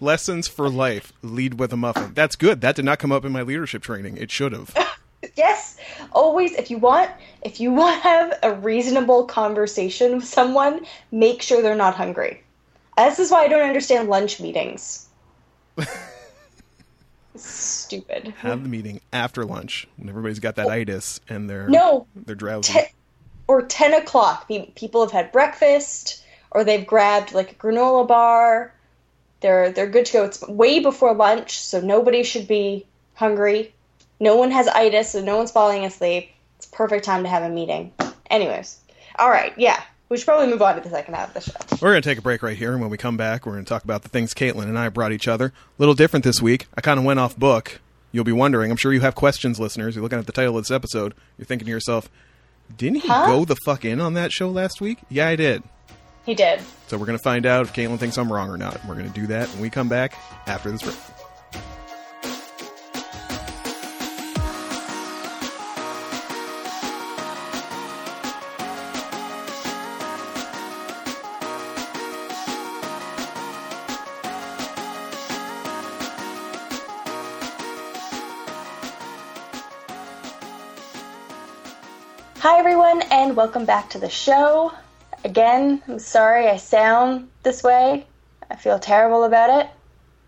Lessons 0.00 0.46
for 0.46 0.68
life. 0.68 1.12
Lead 1.22 1.58
with 1.58 1.72
a 1.72 1.76
muffin. 1.76 2.12
That's 2.14 2.36
good. 2.36 2.60
That 2.60 2.76
did 2.76 2.84
not 2.84 2.98
come 2.98 3.10
up 3.10 3.24
in 3.24 3.32
my 3.32 3.42
leadership 3.42 3.82
training. 3.82 4.16
It 4.16 4.30
should 4.30 4.52
have. 4.52 4.74
Yes, 5.34 5.76
always. 6.12 6.52
If 6.52 6.70
you 6.70 6.78
want, 6.78 7.10
if 7.42 7.58
you 7.58 7.72
want 7.72 8.00
to 8.00 8.08
have 8.08 8.38
a 8.42 8.52
reasonable 8.52 9.24
conversation 9.24 10.16
with 10.16 10.24
someone, 10.24 10.86
make 11.10 11.42
sure 11.42 11.62
they're 11.62 11.74
not 11.74 11.94
hungry. 11.94 12.42
This 12.96 13.18
is 13.18 13.30
why 13.30 13.44
I 13.44 13.48
don't 13.48 13.66
understand 13.66 14.08
lunch 14.08 14.40
meetings. 14.40 15.05
Stupid. 17.36 18.34
Have 18.38 18.62
the 18.62 18.68
meeting 18.68 19.00
after 19.12 19.44
lunch 19.44 19.86
when 19.96 20.08
everybody's 20.08 20.38
got 20.40 20.56
that 20.56 20.66
oh. 20.66 20.70
itis 20.70 21.20
and 21.28 21.48
they're 21.50 21.68
No, 21.68 22.06
they're 22.14 22.34
drowsy. 22.34 22.72
te- 22.72 22.94
or 23.46 23.62
10 23.62 23.94
o'clock. 23.94 24.48
Pe- 24.48 24.70
People 24.70 25.02
have 25.02 25.12
had 25.12 25.32
breakfast 25.32 26.24
or 26.50 26.64
they've 26.64 26.86
grabbed 26.86 27.32
like 27.32 27.52
a 27.52 27.54
granola 27.54 28.08
bar. 28.08 28.72
They're 29.40 29.70
they're 29.70 29.86
good 29.86 30.06
to 30.06 30.12
go. 30.14 30.24
It's 30.24 30.40
way 30.48 30.80
before 30.80 31.14
lunch, 31.14 31.58
so 31.58 31.80
nobody 31.80 32.22
should 32.22 32.48
be 32.48 32.86
hungry. 33.14 33.74
No 34.18 34.36
one 34.36 34.50
has 34.50 34.66
itis, 34.66 35.10
so 35.10 35.20
no 35.22 35.36
one's 35.36 35.50
falling 35.50 35.84
asleep. 35.84 36.30
It's 36.56 36.66
perfect 36.66 37.04
time 37.04 37.22
to 37.22 37.28
have 37.28 37.42
a 37.42 37.50
meeting. 37.50 37.92
Anyways, 38.30 38.78
all 39.18 39.28
right, 39.28 39.52
yeah, 39.58 39.82
we 40.08 40.16
should 40.16 40.26
probably 40.26 40.46
move 40.48 40.62
on 40.62 40.76
to 40.76 40.80
the 40.80 40.88
second 40.90 41.14
half 41.14 41.28
of 41.28 41.44
the 41.44 41.50
show. 41.50 41.76
We're 41.82 41.92
going 41.92 42.02
to 42.02 42.08
take 42.08 42.18
a 42.18 42.22
break 42.22 42.42
right 42.42 42.56
here, 42.56 42.72
and 42.72 42.80
when 42.80 42.90
we 42.90 42.96
come 42.96 43.16
back, 43.16 43.44
we're 43.46 43.52
going 43.52 43.64
to 43.64 43.68
talk 43.68 43.84
about 43.84 44.02
the 44.02 44.08
things 44.08 44.34
Caitlin 44.34 44.64
and 44.64 44.78
I 44.78 44.88
brought 44.88 45.12
each 45.12 45.28
other. 45.28 45.46
A 45.46 45.52
little 45.78 45.94
different 45.94 46.24
this 46.24 46.40
week. 46.40 46.66
I 46.76 46.80
kind 46.80 46.98
of 46.98 47.04
went 47.04 47.18
off 47.20 47.36
book. 47.36 47.80
You'll 48.12 48.24
be 48.24 48.32
wondering. 48.32 48.70
I'm 48.70 48.76
sure 48.76 48.92
you 48.92 49.00
have 49.00 49.14
questions, 49.14 49.58
listeners. 49.60 49.94
You're 49.94 50.02
looking 50.02 50.18
at 50.18 50.26
the 50.26 50.32
title 50.32 50.56
of 50.56 50.64
this 50.64 50.70
episode. 50.70 51.14
You're 51.36 51.44
thinking 51.46 51.66
to 51.66 51.70
yourself, 51.70 52.08
didn't 52.76 53.00
he 53.02 53.08
Huh? 53.08 53.26
go 53.26 53.44
the 53.44 53.56
fuck 53.64 53.84
in 53.84 54.00
on 54.00 54.14
that 54.14 54.32
show 54.32 54.48
last 54.48 54.80
week? 54.80 54.98
Yeah, 55.10 55.28
I 55.28 55.36
did. 55.36 55.62
He 56.24 56.34
did. 56.34 56.60
So 56.88 56.96
we're 56.98 57.06
going 57.06 57.18
to 57.18 57.22
find 57.22 57.44
out 57.46 57.66
if 57.66 57.72
Caitlin 57.74 57.98
thinks 57.98 58.16
I'm 58.16 58.32
wrong 58.32 58.48
or 58.50 58.56
not. 58.56 58.84
We're 58.86 58.94
going 58.94 59.12
to 59.12 59.20
do 59.20 59.26
that 59.28 59.48
when 59.50 59.60
we 59.60 59.70
come 59.70 59.88
back 59.88 60.14
after 60.46 60.70
this 60.70 60.82
break. 60.82 60.96
Welcome 83.36 83.66
back 83.66 83.90
to 83.90 83.98
the 83.98 84.08
show. 84.08 84.72
Again, 85.22 85.82
I'm 85.86 85.98
sorry 85.98 86.48
I 86.48 86.56
sound 86.56 87.28
this 87.42 87.62
way. 87.62 88.06
I 88.50 88.56
feel 88.56 88.78
terrible 88.78 89.24
about 89.24 89.60
it, 89.60 89.70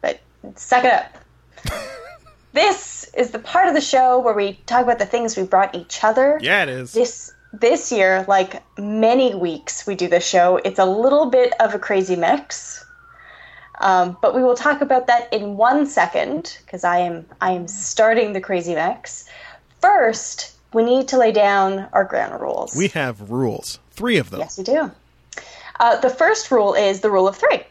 but 0.03 0.21
suck 0.57 0.85
it 0.85 0.92
up. 0.92 1.16
this 2.53 3.11
is 3.16 3.31
the 3.31 3.38
part 3.38 3.66
of 3.66 3.75
the 3.75 3.81
show 3.81 4.18
where 4.18 4.35
we 4.35 4.61
talk 4.66 4.83
about 4.83 4.99
the 4.99 5.07
things 5.07 5.38
we 5.38 5.44
brought 5.44 5.75
each 5.75 6.05
other. 6.05 6.38
Yeah, 6.42 6.64
it 6.64 6.68
is. 6.68 6.92
This 6.92 7.33
this 7.55 7.90
year, 7.90 8.27
like 8.29 8.62
many 8.79 9.35
weeks 9.35 9.87
we 9.87 9.94
do 9.94 10.07
this 10.07 10.27
show, 10.29 10.59
it's 10.59 10.79
a 10.79 10.85
little 10.85 11.31
bit 11.31 11.59
of 11.61 11.75
a 11.75 11.79
crazy 11.79 12.14
mix. 12.14 12.85
Um, 13.81 14.18
but 14.21 14.35
we 14.35 14.42
will 14.42 14.57
talk 14.57 14.83
about 14.83 15.07
that 15.07 15.33
in 15.33 15.57
one 15.57 15.87
second 15.87 16.59
because 16.66 16.85
I 16.85 16.99
am 16.99 17.25
I 17.40 17.53
am 17.53 17.68
starting 17.68 18.35
the 18.35 18.40
crazy 18.42 18.75
mix. 18.75 19.31
First, 19.81 20.58
we 20.72 20.83
need 20.83 21.09
to 21.09 21.18
lay 21.18 21.33
down 21.33 21.88
our 21.92 22.04
ground 22.04 22.40
rules. 22.40 22.74
We 22.76 22.88
have 22.88 23.31
rules. 23.31 23.78
Three 23.92 24.18
of 24.18 24.31
them. 24.31 24.40
Yes, 24.40 24.59
we 24.59 24.64
do. 24.64 24.90
Uh, 25.81 26.00
the 26.00 26.11
first 26.11 26.50
rule 26.50 26.74
is 26.74 27.00
the 27.00 27.11
rule 27.11 27.28
of 27.28 27.37
three, 27.37 27.62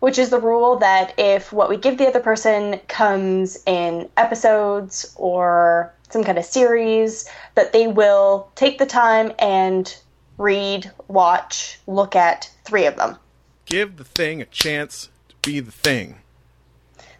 which 0.00 0.18
is 0.18 0.30
the 0.30 0.40
rule 0.40 0.76
that 0.78 1.14
if 1.18 1.52
what 1.52 1.68
we 1.68 1.76
give 1.76 1.98
the 1.98 2.06
other 2.06 2.20
person 2.20 2.80
comes 2.88 3.62
in 3.66 4.08
episodes 4.16 5.12
or 5.16 5.92
some 6.10 6.24
kind 6.24 6.38
of 6.38 6.44
series, 6.44 7.28
that 7.54 7.72
they 7.72 7.86
will 7.86 8.50
take 8.54 8.78
the 8.78 8.86
time 8.86 9.32
and 9.38 9.96
read, 10.38 10.90
watch, 11.08 11.78
look 11.86 12.16
at 12.16 12.50
three 12.64 12.86
of 12.86 12.96
them. 12.96 13.16
Give 13.66 13.96
the 13.96 14.04
thing 14.04 14.42
a 14.42 14.46
chance 14.46 15.08
to 15.28 15.36
be 15.42 15.60
the 15.60 15.72
thing. 15.72 16.16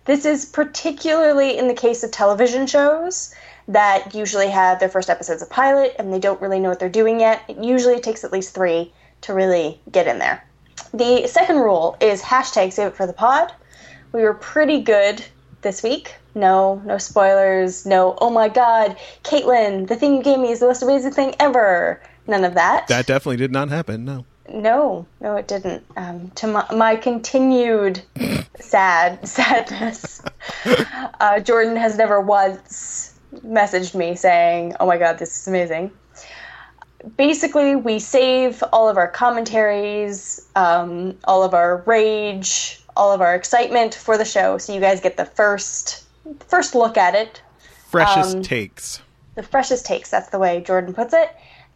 This 0.04 0.24
is 0.24 0.44
particularly 0.44 1.56
in 1.56 1.68
the 1.68 1.74
case 1.74 2.02
of 2.02 2.10
television 2.10 2.66
shows 2.66 3.34
that 3.68 4.14
usually 4.14 4.48
have 4.48 4.80
their 4.80 4.88
first 4.88 5.10
episodes 5.10 5.42
of 5.42 5.50
pilot 5.50 5.94
and 5.98 6.12
they 6.12 6.18
don't 6.18 6.40
really 6.40 6.60
know 6.60 6.68
what 6.68 6.78
they're 6.78 6.88
doing 6.88 7.20
yet. 7.20 7.42
It 7.48 7.58
usually 7.58 8.00
takes 8.00 8.24
at 8.24 8.32
least 8.32 8.54
three 8.54 8.92
to 9.22 9.34
really 9.34 9.80
get 9.90 10.06
in 10.06 10.18
there. 10.18 10.44
The 10.92 11.26
second 11.26 11.56
rule 11.56 11.96
is 12.00 12.22
hashtag 12.22 12.72
save 12.72 12.88
it 12.88 12.96
for 12.96 13.06
the 13.06 13.12
pod. 13.12 13.52
We 14.12 14.22
were 14.22 14.34
pretty 14.34 14.82
good 14.82 15.24
this 15.62 15.82
week. 15.82 16.14
No, 16.34 16.82
no 16.84 16.98
spoilers. 16.98 17.86
No, 17.86 18.16
oh 18.20 18.30
my 18.30 18.48
god, 18.48 18.96
Caitlin, 19.22 19.86
the 19.86 19.96
thing 19.96 20.16
you 20.16 20.22
gave 20.22 20.38
me 20.38 20.50
is 20.50 20.60
the 20.60 20.66
most 20.66 20.82
amazing 20.82 21.12
thing 21.12 21.34
ever. 21.38 22.02
None 22.26 22.44
of 22.44 22.54
that. 22.54 22.88
That 22.88 23.06
definitely 23.06 23.36
did 23.36 23.52
not 23.52 23.68
happen. 23.68 24.04
No. 24.04 24.24
No, 24.48 25.06
no, 25.20 25.36
it 25.36 25.48
didn't. 25.48 25.84
Um, 25.96 26.30
to 26.34 26.46
my, 26.46 26.66
my 26.74 26.96
continued 26.96 28.02
sad 28.60 29.26
sadness, 29.26 30.20
uh, 31.20 31.40
Jordan 31.40 31.76
has 31.76 31.96
never 31.96 32.20
once 32.20 33.11
messaged 33.44 33.94
me 33.94 34.14
saying, 34.14 34.74
"Oh 34.80 34.86
my 34.86 34.98
God, 34.98 35.18
this 35.18 35.36
is 35.40 35.48
amazing." 35.48 35.90
Basically, 37.16 37.74
we 37.74 37.98
save 37.98 38.62
all 38.72 38.88
of 38.88 38.96
our 38.96 39.08
commentaries, 39.08 40.46
um, 40.54 41.18
all 41.24 41.42
of 41.42 41.52
our 41.52 41.78
rage, 41.86 42.80
all 42.96 43.12
of 43.12 43.20
our 43.20 43.34
excitement 43.34 43.94
for 43.94 44.16
the 44.16 44.24
show, 44.24 44.56
so 44.58 44.72
you 44.72 44.80
guys 44.80 45.00
get 45.00 45.16
the 45.16 45.24
first 45.24 46.04
first 46.46 46.74
look 46.76 46.96
at 46.96 47.14
it, 47.16 47.42
Freshest 47.90 48.36
Um, 48.36 48.42
takes. 48.42 49.00
the 49.34 49.42
freshest 49.42 49.84
takes. 49.84 50.08
That's 50.10 50.28
the 50.28 50.38
way 50.38 50.60
Jordan 50.60 50.94
puts 50.94 51.12
it. 51.12 51.30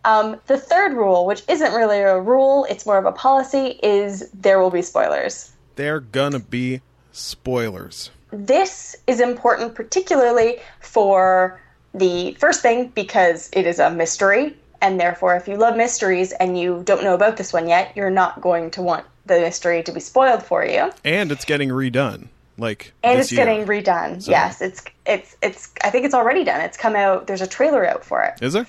Um, 0.05 0.41
the 0.47 0.57
third 0.57 0.93
rule, 0.93 1.27
which 1.27 1.43
isn't 1.49 1.73
really 1.73 1.99
a 1.99 2.21
rule, 2.21 2.65
it's 2.71 2.87
more 2.87 2.97
of 2.97 3.07
a 3.07 3.11
policy, 3.13 3.81
is 3.83 4.31
there 4.33 4.61
will 4.61 4.71
be 4.71 4.83
spoilers. 4.83 5.51
They're 5.75 5.99
gonna 5.99 6.39
be 6.39 6.81
spoilers. 7.11 8.11
This 8.45 8.97
is 9.07 9.21
important, 9.21 9.75
particularly 9.75 10.59
for 10.81 11.61
the 11.95 12.33
first 12.35 12.61
thing, 12.61 12.89
because 12.95 13.49
it 13.53 13.67
is 13.67 13.79
a 13.79 13.91
mystery, 13.91 14.55
and 14.83 15.01
therefore, 15.01 15.37
if 15.37 15.49
you 15.49 15.57
love 15.57 15.77
mysteries 15.77 16.33
and 16.33 16.59
you 16.59 16.83
don't 16.85 17.03
know 17.03 17.15
about 17.15 17.37
this 17.39 17.53
one 17.53 17.67
yet, 17.69 17.93
you're 17.97 18.11
not 18.11 18.41
going 18.43 18.71
to 18.73 18.83
want 18.83 19.07
the 19.25 19.41
mystery 19.41 19.83
to 19.83 19.93
be 19.93 20.01
spoiled 20.01 20.43
for 20.43 20.65
you. 20.65 20.91
And 21.05 21.33
it's 21.33 21.45
getting 21.47 21.71
redone. 21.71 22.29
Like 22.59 22.93
And 23.03 23.19
it's 23.19 23.33
year. 23.33 23.45
getting 23.45 23.67
redone. 23.67 24.27
Yes, 24.27 24.63
it's 24.63 24.83
it's 25.05 25.37
it's. 25.43 25.73
I 25.85 25.91
think 25.91 26.07
it's 26.07 26.15
already 26.15 26.43
done. 26.45 26.61
It's 26.63 26.77
come 26.79 26.97
out. 26.97 27.27
There's 27.27 27.43
a 27.43 27.47
trailer 27.47 27.87
out 27.87 28.03
for 28.05 28.23
it. 28.23 28.35
Is 28.43 28.55
there? 28.55 28.67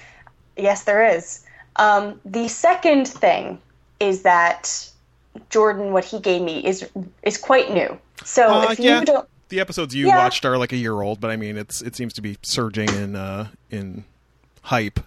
Yes, 0.57 0.83
there 0.83 1.05
is. 1.05 1.45
Um, 1.77 2.19
the 2.25 2.47
second 2.49 3.07
thing 3.07 3.59
is 4.01 4.23
that 4.23 4.89
Jordan, 5.49 5.93
what 5.93 6.03
he 6.03 6.19
gave 6.19 6.41
me 6.41 6.65
is 6.65 6.89
is 7.23 7.37
quite 7.37 7.71
new. 7.71 7.97
So 8.25 8.47
Uh, 8.49 8.71
if 8.71 8.79
you 8.79 8.89
yeah. 8.89 9.05
don't, 9.05 9.27
The 9.49 9.59
episodes 9.59 9.95
you 9.95 10.07
Yeah. 10.07 10.17
watched 10.17 10.45
are 10.45 10.57
like 10.57 10.71
a 10.73 10.77
year 10.77 11.01
old, 11.01 11.19
but 11.21 11.29
I 11.31 11.37
mean, 11.37 11.57
it's 11.57 11.81
it 11.81 11.95
seems 11.95 12.13
to 12.13 12.21
be 12.21 12.37
surging 12.41 12.89
in 12.89 13.15
uh, 13.15 13.47
in 13.69 14.03
hype. 14.63 14.99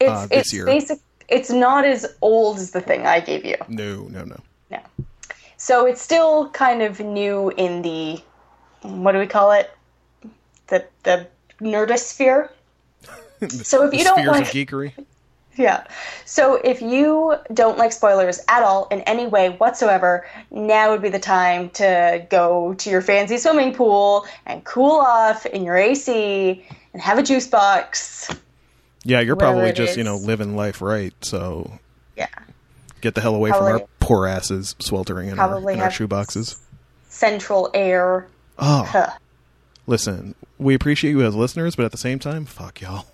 It's 0.00 0.10
Uh, 0.10 0.26
this 0.26 0.38
it's 0.38 0.52
year. 0.52 0.64
basic. 0.66 1.00
It's 1.28 1.50
not 1.50 1.84
as 1.84 2.06
old 2.22 2.58
as 2.58 2.70
the 2.70 2.80
thing 2.80 3.06
I 3.06 3.20
gave 3.20 3.44
you. 3.44 3.56
No, 3.68 4.02
no, 4.08 4.24
no. 4.24 4.36
No. 4.70 4.78
So 5.56 5.86
it's 5.86 6.00
still 6.00 6.48
kind 6.50 6.82
of 6.82 7.00
new 7.00 7.50
in 7.56 7.82
the 7.82 8.22
what 8.82 9.12
do 9.12 9.18
we 9.18 9.26
call 9.26 9.50
it? 9.52 9.70
The 10.68 10.84
the 11.02 11.26
nerdosphere. 11.60 12.50
So 13.50 13.84
if 13.84 13.90
The 13.92 13.98
you 13.98 14.04
don't 14.04 14.26
like 14.26 14.46
of 14.46 14.52
geekery. 14.52 14.92
Yeah. 15.58 15.84
So 16.24 16.54
if 16.54 16.80
you 16.80 17.34
don't 17.52 17.76
like 17.78 17.90
spoilers 17.92 18.40
at 18.48 18.62
all 18.62 18.86
in 18.92 19.00
any 19.02 19.26
way 19.26 19.50
whatsoever, 19.50 20.24
now 20.52 20.92
would 20.92 21.02
be 21.02 21.08
the 21.08 21.18
time 21.18 21.70
to 21.70 22.24
go 22.30 22.74
to 22.74 22.90
your 22.90 23.02
fancy 23.02 23.38
swimming 23.38 23.74
pool 23.74 24.24
and 24.46 24.62
cool 24.64 24.92
off 25.00 25.44
in 25.46 25.64
your 25.64 25.76
AC 25.76 26.64
and 26.92 27.02
have 27.02 27.18
a 27.18 27.22
juice 27.24 27.48
box. 27.48 28.30
Yeah, 29.04 29.20
you're 29.20 29.36
probably 29.36 29.72
just 29.72 29.96
you 29.96 30.04
know 30.04 30.16
living 30.16 30.54
life 30.54 30.80
right. 30.80 31.12
So 31.22 31.78
Yeah. 32.16 32.28
get 33.00 33.14
the 33.16 33.20
hell 33.20 33.34
away 33.34 33.50
from 33.50 33.64
our 33.64 33.80
poor 34.00 34.26
asses 34.26 34.76
sweltering 34.78 35.28
in 35.28 35.38
our 35.40 35.48
Probably 35.48 35.74
in 35.74 35.80
our 35.80 35.90
shoe 35.90 36.06
boxes. 36.06 36.56
Central 37.08 37.68
air. 37.74 38.28
Oh, 38.60 38.84
Huh. 38.84 39.10
listen, 39.88 40.34
we 40.58 40.74
appreciate 40.74 41.10
you 41.12 41.22
as 41.24 41.34
listeners, 41.34 41.74
but 41.74 41.84
at 41.84 41.90
the 41.90 41.98
same 41.98 42.18
time, 42.20 42.44
fuck 42.44 42.80
y'all 42.80 43.06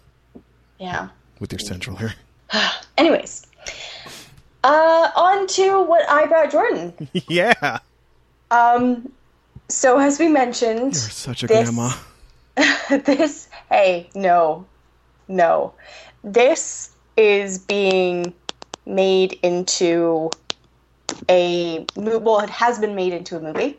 Yeah. 0.79 1.09
with 1.41 1.53
your 1.53 1.59
central 1.59 1.99
air. 2.01 2.15
Anyways. 2.99 3.47
Uh 4.63 5.11
on 5.15 5.47
to 5.49 5.83
what 5.83 6.09
I 6.09 6.27
brought 6.27 6.51
Jordan. 6.51 6.95
yeah, 7.29 7.79
Um 8.51 9.13
so 9.69 9.99
as 9.99 10.19
we 10.19 10.29
mentioned 10.29 10.93
you're 10.93 10.93
such 10.95 11.43
a 11.43 11.47
This- 11.47 11.69
grandma. 11.71 11.93
this 13.05 13.49
hey 13.69 14.09
no 14.15 14.65
no 15.27 15.73
this 16.23 16.91
is 17.17 17.59
being 17.59 18.33
made 18.87 19.33
into 19.43 20.31
a 21.29 21.85
well 21.97 22.39
it 22.41 22.51
has 22.51 22.79
been 22.79 22.95
made 22.95 23.13
into 23.13 23.37
a 23.37 23.41
movie 23.41 23.77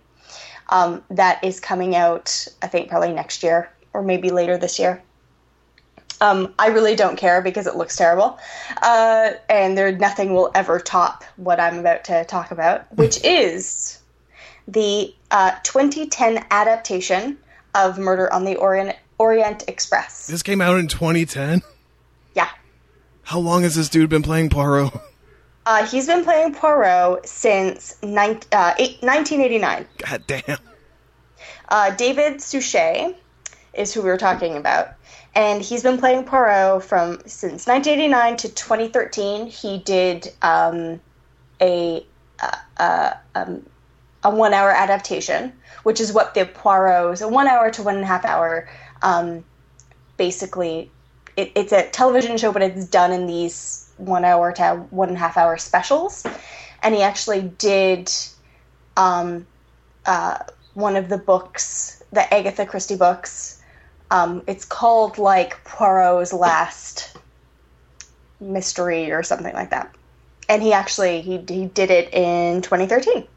um, 0.69 1.01
that 1.09 1.41
is 1.41 1.59
coming 1.61 1.95
out 1.95 2.47
i 2.61 2.67
think 2.67 2.89
probably 2.89 3.13
next 3.13 3.43
year 3.43 3.69
or 3.93 4.01
maybe 4.01 4.29
later 4.29 4.57
this 4.57 4.77
year 4.77 5.01
um, 6.21 6.53
i 6.59 6.67
really 6.67 6.95
don't 6.95 7.17
care 7.17 7.41
because 7.41 7.67
it 7.67 7.75
looks 7.75 7.95
terrible 7.95 8.39
uh, 8.81 9.31
and 9.49 9.77
there 9.77 9.91
nothing 9.91 10.33
will 10.33 10.51
ever 10.55 10.79
top 10.79 11.23
what 11.35 11.59
i'm 11.59 11.79
about 11.79 12.03
to 12.03 12.23
talk 12.25 12.51
about 12.51 12.91
which 12.95 13.23
is 13.23 13.99
the 14.67 15.13
uh, 15.31 15.51
2010 15.63 16.43
adaptation 16.49 17.37
of 17.75 17.97
Murder 17.97 18.31
on 18.33 18.45
the 18.45 18.55
Orient, 18.55 18.95
Orient 19.17 19.65
Express. 19.67 20.27
This 20.27 20.41
came 20.41 20.61
out 20.61 20.79
in 20.79 20.87
2010. 20.87 21.61
Yeah. 22.35 22.49
How 23.23 23.39
long 23.39 23.63
has 23.63 23.75
this 23.75 23.89
dude 23.89 24.09
been 24.09 24.23
playing 24.23 24.49
Poirot? 24.49 24.93
Uh, 25.67 25.85
he's 25.87 26.05
been 26.07 26.23
playing 26.23 26.53
Poirot 26.53 27.27
since 27.27 27.97
nine, 28.03 28.39
uh, 28.51 28.75
eight, 28.77 29.01
1989. 29.01 29.87
God 29.97 30.23
damn. 30.27 30.59
Uh, 31.67 31.89
David 31.95 32.39
Suchet 32.39 33.15
is 33.73 33.91
who 33.91 34.01
we 34.03 34.09
were 34.09 34.17
talking 34.17 34.57
about. 34.57 34.89
And 35.35 35.61
he's 35.61 35.83
been 35.83 35.97
playing 35.97 36.23
Poirot 36.23 36.83
from 36.83 37.19
since 37.25 37.67
1989 37.67 38.37
to 38.37 38.49
2013. 38.49 39.47
He 39.47 39.79
did 39.79 40.31
um, 40.41 41.01
a 41.61 42.05
um, 42.77 43.65
a 44.25 44.29
one 44.29 44.53
hour 44.53 44.71
adaptation, 44.71 45.53
which 45.83 46.01
is 46.01 46.11
what 46.11 46.33
the 46.33 46.45
Poirot's 46.45 47.19
so 47.19 47.27
one 47.27 47.47
hour 47.47 47.69
to 47.71 47.83
one 47.83 47.95
and 47.95 48.03
a 48.03 48.07
half 48.07 48.25
hour, 48.25 48.67
um, 49.03 49.45
basically, 50.17 50.91
it, 51.37 51.51
it's 51.55 51.71
a 51.71 51.87
television 51.89 52.37
show, 52.37 52.51
but 52.51 52.63
it's 52.63 52.87
done 52.87 53.11
in 53.11 53.27
these 53.27 53.91
one 53.97 54.25
hour 54.25 54.51
to 54.53 54.85
one 54.89 55.09
and 55.09 55.17
a 55.17 55.19
half 55.19 55.37
hour 55.37 55.57
specials. 55.57 56.25
And 56.81 56.95
he 56.95 57.01
actually 57.01 57.41
did 57.41 58.11
um, 58.97 59.45
uh, 60.05 60.39
one 60.73 60.95
of 60.95 61.09
the 61.09 61.17
books, 61.17 62.03
the 62.11 62.33
Agatha 62.33 62.65
Christie 62.65 62.95
books. 62.95 63.61
Um, 64.11 64.43
it's 64.47 64.65
called 64.65 65.17
like 65.17 65.63
Poirot's 65.63 66.33
Last 66.33 67.17
Mystery 68.39 69.11
or 69.11 69.23
something 69.23 69.53
like 69.53 69.71
that. 69.71 69.93
And 70.47 70.61
he 70.61 70.73
actually 70.73 71.21
he 71.21 71.37
he 71.47 71.65
did 71.65 71.89
it 71.89 72.13
in 72.13 72.61
2013. 72.61 73.27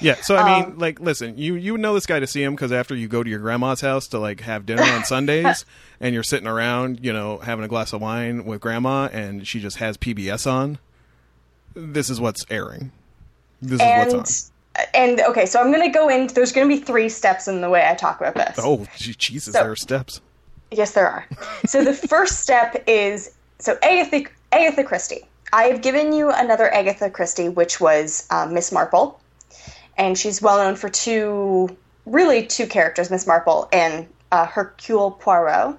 Yeah, 0.00 0.16
so 0.16 0.36
I 0.36 0.60
mean, 0.60 0.72
Um, 0.72 0.78
like, 0.78 0.98
listen, 1.00 1.38
you 1.38 1.54
you 1.54 1.72
would 1.72 1.80
know 1.80 1.94
this 1.94 2.06
guy 2.06 2.18
to 2.18 2.26
see 2.26 2.42
him 2.42 2.54
because 2.54 2.72
after 2.72 2.94
you 2.94 3.06
go 3.06 3.22
to 3.22 3.30
your 3.30 3.38
grandma's 3.38 3.80
house 3.80 4.08
to 4.08 4.18
like 4.18 4.40
have 4.40 4.66
dinner 4.66 4.82
on 4.82 5.04
Sundays, 5.04 5.64
and 6.00 6.12
you're 6.12 6.24
sitting 6.24 6.48
around, 6.48 7.04
you 7.04 7.12
know, 7.12 7.38
having 7.38 7.64
a 7.64 7.68
glass 7.68 7.92
of 7.92 8.00
wine 8.00 8.44
with 8.44 8.60
grandma, 8.60 9.08
and 9.12 9.46
she 9.46 9.60
just 9.60 9.76
has 9.76 9.96
PBS 9.96 10.50
on. 10.50 10.78
This 11.74 12.10
is 12.10 12.20
what's 12.20 12.44
airing. 12.50 12.90
This 13.60 13.80
is 13.80 14.14
what's 14.14 14.51
and 14.94 15.20
okay, 15.20 15.46
so 15.46 15.60
I'm 15.60 15.70
going 15.72 15.84
to 15.90 15.96
go 15.96 16.08
in. 16.08 16.28
There's 16.28 16.52
going 16.52 16.68
to 16.68 16.74
be 16.76 16.80
three 16.82 17.08
steps 17.08 17.48
in 17.48 17.60
the 17.60 17.68
way 17.70 17.86
I 17.86 17.94
talk 17.94 18.20
about 18.20 18.34
this. 18.34 18.56
Oh, 18.58 18.86
Jesus, 18.96 19.52
So- 19.54 19.62
there 19.62 19.70
are 19.72 19.76
steps. 19.76 20.20
Yes, 20.70 20.92
there 20.92 21.06
are. 21.06 21.26
So 21.66 21.84
the 21.84 21.92
first 22.08 22.40
step 22.40 22.82
is 22.86 23.34
so 23.58 23.76
Agatha 23.82 24.30
Agatha 24.52 24.84
Christie. 24.84 25.26
I 25.52 25.64
have 25.64 25.82
given 25.82 26.14
you 26.14 26.30
another 26.30 26.72
Agatha 26.72 27.10
Christie, 27.10 27.50
which 27.50 27.78
was 27.78 28.26
um, 28.30 28.54
Miss 28.54 28.72
Marple, 28.72 29.20
and 29.98 30.16
she's 30.16 30.40
well 30.40 30.56
known 30.56 30.76
for 30.76 30.88
two, 30.88 31.76
really 32.06 32.46
two 32.46 32.66
characters, 32.66 33.10
Miss 33.10 33.26
Marple 33.26 33.68
and 33.70 34.08
uh, 34.30 34.46
Hercule 34.46 35.10
Poirot. 35.10 35.76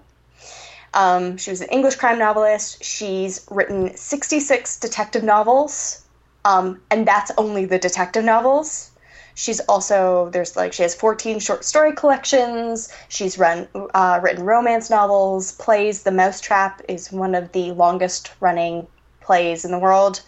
Um, 0.94 1.38
she 1.38 1.50
was 1.50 1.62
an 1.62 1.70
English 1.70 1.96
crime 1.96 2.20
novelist. 2.20 2.84
She's 2.84 3.48
written 3.50 3.98
66 3.98 4.80
detective 4.80 5.24
novels, 5.24 6.03
um, 6.46 6.82
and 6.92 7.08
that's 7.08 7.32
only 7.38 7.66
the 7.66 7.80
detective 7.80 8.24
novels. 8.24 8.92
She's 9.36 9.60
also 9.62 10.30
there's 10.32 10.56
like 10.56 10.74
she 10.74 10.84
has 10.84 10.94
14 10.94 11.40
short 11.40 11.66
story 11.66 11.94
collections. 11.94 12.94
She's 13.10 13.38
run 13.38 13.68
uh, 13.94 14.20
written 14.22 14.46
romance 14.46 14.90
novels, 14.90 15.54
plays. 15.54 16.04
The 16.04 16.12
Mousetrap 16.12 16.82
is 16.88 17.12
one 17.12 17.34
of 17.34 17.52
the 17.52 17.72
longest 17.72 18.32
running 18.40 18.86
plays 19.22 19.66
in 19.66 19.72
the 19.72 19.80
world. 19.80 20.22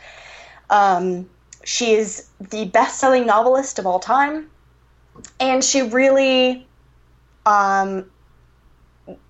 Um, 0.70 1.30
she 1.64 1.94
is 1.94 2.28
the 2.40 2.66
best 2.66 3.00
selling 3.00 3.26
novelist 3.26 3.78
of 3.78 3.86
all 3.86 4.00
time, 4.00 4.50
and 5.40 5.64
she 5.64 5.82
really, 5.82 6.66
um, 7.46 8.10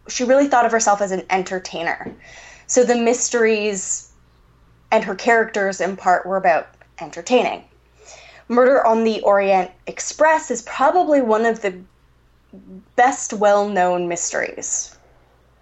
she 0.07 0.23
really 0.23 0.47
thought 0.47 0.65
of 0.65 0.71
herself 0.71 1.01
as 1.01 1.11
an 1.11 1.23
entertainer. 1.29 2.13
So 2.67 2.83
the 2.83 2.95
mysteries 2.95 4.11
and 4.91 5.03
her 5.03 5.15
characters, 5.15 5.81
in 5.81 5.97
part, 5.97 6.25
were 6.25 6.37
about 6.37 6.67
entertaining. 6.99 7.63
Murder 8.47 8.85
on 8.85 9.03
the 9.03 9.21
Orient 9.21 9.71
Express 9.87 10.51
is 10.51 10.61
probably 10.61 11.21
one 11.21 11.45
of 11.45 11.61
the 11.61 11.75
best 12.95 13.33
well-known 13.33 14.07
mysteries. 14.07 14.95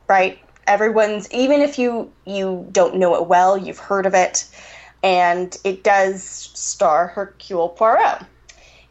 Right? 0.07 0.39
Everyone's 0.67 1.31
even 1.31 1.61
if 1.61 1.77
you 1.77 2.11
you 2.25 2.67
don't 2.71 2.95
know 2.95 3.15
it 3.15 3.27
well, 3.27 3.57
you've 3.57 3.79
heard 3.79 4.05
of 4.05 4.13
it, 4.13 4.47
and 5.01 5.57
it 5.63 5.83
does 5.83 6.23
star 6.23 7.07
Hercule 7.07 7.69
Poirot 7.69 8.25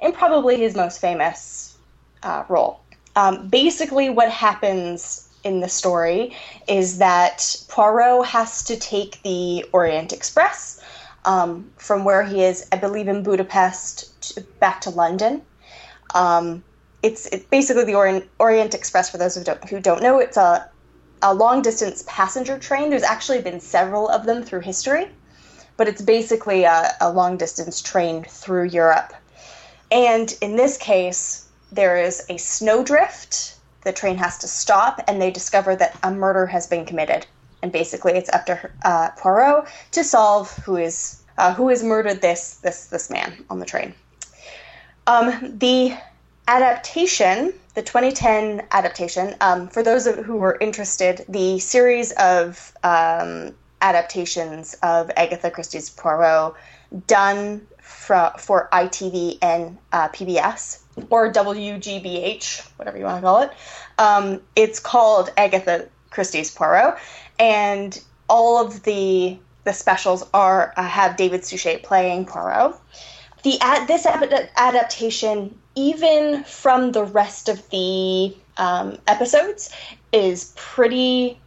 in 0.01 0.13
probably 0.13 0.57
his 0.59 0.75
most 0.75 1.01
famous 1.01 1.77
uh, 2.23 2.45
role. 2.49 2.81
Um, 3.17 3.49
basically, 3.49 4.11
what 4.11 4.31
happens 4.31 5.29
in 5.45 5.61
the 5.61 5.69
story 5.69 6.37
is 6.69 6.99
that 6.99 7.57
Poirot 7.69 8.27
has 8.27 8.63
to 8.65 8.77
take 8.77 9.23
the 9.23 9.65
Orient 9.73 10.13
Express 10.13 10.82
um, 11.25 11.71
from 11.77 12.05
where 12.05 12.23
he 12.23 12.43
is, 12.43 12.67
I 12.73 12.77
believe, 12.77 13.09
in 13.09 13.23
Budapest 13.23 14.21
to, 14.35 14.41
back 14.61 14.81
to 14.83 14.91
London. 14.91 15.43
Um, 16.15 16.63
it's, 17.03 17.29
basically 17.51 17.85
the 17.85 17.95
Orient, 17.95 18.29
Orient 18.39 18.75
Express. 18.75 19.11
For 19.11 19.19
those 19.19 19.35
who 19.35 19.45
don't, 19.45 19.69
who 19.69 19.81
don't 19.81 20.03
know, 20.03 20.19
it's 20.19 20.37
a 20.37 20.71
a 21.23 21.33
long 21.33 21.63
distance 21.63 22.05
passenger 22.07 22.59
train. 22.59 22.91
There's 22.91 23.05
actually 23.05 23.41
been 23.41 23.61
several 23.61 24.09
of 24.09 24.27
them 24.27 24.43
through 24.43 24.61
history, 24.61 25.09
but 25.77 25.89
it's 25.89 26.03
basically 26.03 26.65
a, 26.65 26.93
a 27.01 27.11
long 27.11 27.37
distance 27.37 27.81
train 27.81 28.25
through 28.25 28.65
Europe. 28.65 29.15
And 29.91 30.37
in 30.41 30.57
this 30.57 30.77
case, 30.77 31.49
there 31.71 31.97
is 31.97 32.25
a 32.29 32.39
snowdrift. 32.39 33.57
The 33.83 33.93
train 33.93 34.17
has 34.17 34.39
to 34.39 34.49
stop, 34.49 35.01
and 35.07 35.23
they 35.23 35.31
discover 35.31 35.77
that 35.77 35.97
a 36.03 36.11
murder 36.11 36.47
has 36.47 36.67
been 36.67 36.85
committed. 36.85 37.27
And 37.63 37.71
basically, 37.71 38.13
it's 38.13 38.31
up 38.31 38.47
to 38.47 38.71
uh, 38.85 39.11
Poirot 39.17 39.69
to 39.93 40.05
solve 40.05 40.55
who 40.59 40.77
is 40.77 41.23
uh, 41.39 41.55
who 41.55 41.69
has 41.69 41.83
murdered 41.83 42.21
this 42.21 42.55
this 42.57 42.87
this 42.87 43.09
man 43.09 43.45
on 43.49 43.61
the 43.61 43.67
train. 43.67 43.95
Um, 45.07 45.59
the 45.59 45.97
adaptation, 46.49 47.53
the 47.75 47.83
2010 47.83 48.67
adaptation, 48.73 49.35
um, 49.41 49.69
for 49.69 49.83
those 49.83 50.07
of- 50.07 50.25
who 50.25 50.37
were 50.37 50.57
interested, 50.61 51.25
the 51.29 51.59
series 51.59 52.13
of 52.13 52.73
um, 52.83 53.55
adaptations 53.81 54.75
of 54.83 55.11
Agatha 55.17 55.51
Christie's 55.51 55.91
Poirot 55.91 56.55
done 57.07 57.67
for, 57.81 58.33
for 58.39 58.69
ITV 58.73 59.39
and 59.43 59.79
uh, 59.93 60.09
PBS 60.09 60.81
or 61.11 61.33
WGBH, 61.33 62.69
whatever 62.77 62.99
you 62.99 63.05
want 63.05 63.19
to 63.19 63.23
call 63.23 63.43
it. 63.43 63.51
Um, 63.99 64.41
it's 64.57 64.79
called 64.79 65.31
Agatha 65.37 65.89
Christie's 66.11 66.51
Poirot, 66.51 66.99
and 67.43 68.01
all 68.29 68.65
of 68.65 68.85
the 68.85 69.37
the 69.65 69.73
specials 69.73 70.25
are 70.33 70.73
uh, 70.77 70.83
have 70.83 71.17
David 71.17 71.45
Suchet 71.45 71.83
playing 71.83 72.25
Poirot. 72.25 72.75
The 73.43 73.61
ad, 73.61 73.89
this 73.89 74.07
ad- 74.07 74.51
adaptation, 74.57 75.59
even 75.75 76.45
from 76.45 76.93
the 76.93 77.05
rest 77.05 77.49
of 77.49 77.69
the 77.71 78.35
um, 78.57 78.99
episodes, 79.09 79.71
is 80.13 80.53
pretty 80.57 81.39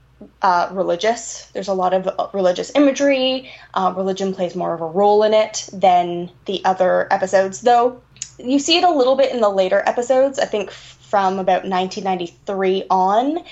uh, 0.41 0.69
religious. 0.71 1.49
There's 1.53 1.69
a 1.69 1.73
lot 1.73 1.93
of 1.93 2.07
uh, 2.07 2.27
religious 2.33 2.71
imagery. 2.75 3.49
Uh, 3.73 3.93
religion 3.95 4.33
plays 4.33 4.55
more 4.55 4.73
of 4.73 4.81
a 4.81 4.85
role 4.85 5.23
in 5.23 5.33
it 5.33 5.69
than 5.71 6.29
the 6.45 6.63
other 6.65 7.07
episodes, 7.11 7.61
though. 7.61 8.01
You 8.37 8.59
see 8.59 8.77
it 8.77 8.83
a 8.83 8.91
little 8.91 9.15
bit 9.15 9.33
in 9.33 9.39
the 9.39 9.49
later 9.49 9.81
episodes. 9.85 10.39
I 10.39 10.45
think 10.45 10.71
from 10.71 11.39
about 11.39 11.63
1993 11.65 12.85
on. 12.89 13.43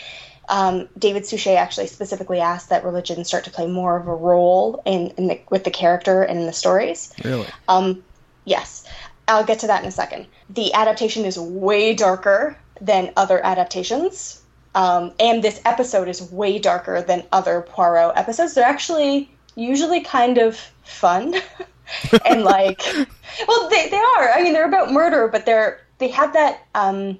Um, 0.49 0.89
David 0.97 1.25
Suchet 1.25 1.55
actually 1.55 1.87
specifically 1.87 2.39
asked 2.39 2.69
that 2.69 2.83
religion 2.83 3.23
start 3.23 3.45
to 3.45 3.51
play 3.51 3.67
more 3.67 3.97
of 3.97 4.07
a 4.07 4.15
role 4.15 4.81
in, 4.85 5.07
in 5.17 5.27
the, 5.27 5.39
with 5.49 5.63
the 5.63 5.71
character 5.71 6.21
and 6.23 6.39
in 6.39 6.45
the 6.45 6.53
stories. 6.53 7.13
Really? 7.23 7.47
Um, 7.67 8.03
yes, 8.45 8.85
I'll 9.27 9.45
get 9.45 9.59
to 9.59 9.67
that 9.67 9.81
in 9.81 9.87
a 9.87 9.91
second. 9.91 10.27
The 10.49 10.73
adaptation 10.73 11.25
is 11.25 11.39
way 11.39 11.93
darker 11.93 12.57
than 12.81 13.13
other 13.15 13.43
adaptations, 13.45 14.41
um, 14.75 15.13
and 15.19 15.43
this 15.43 15.61
episode 15.65 16.07
is 16.07 16.21
way 16.31 16.59
darker 16.59 17.01
than 17.01 17.23
other 17.31 17.61
Poirot 17.61 18.17
episodes. 18.17 18.53
They're 18.53 18.65
actually 18.65 19.29
usually 19.55 20.01
kind 20.01 20.39
of 20.39 20.57
fun 20.83 21.35
and 22.25 22.43
like, 22.43 22.81
well, 23.47 23.69
they, 23.69 23.89
they 23.89 23.97
are. 23.97 24.31
I 24.31 24.41
mean, 24.43 24.53
they're 24.53 24.67
about 24.67 24.91
murder, 24.91 25.27
but 25.27 25.45
they're 25.45 25.79
they 25.99 26.09
have 26.09 26.33
that 26.33 26.65
um, 26.75 27.17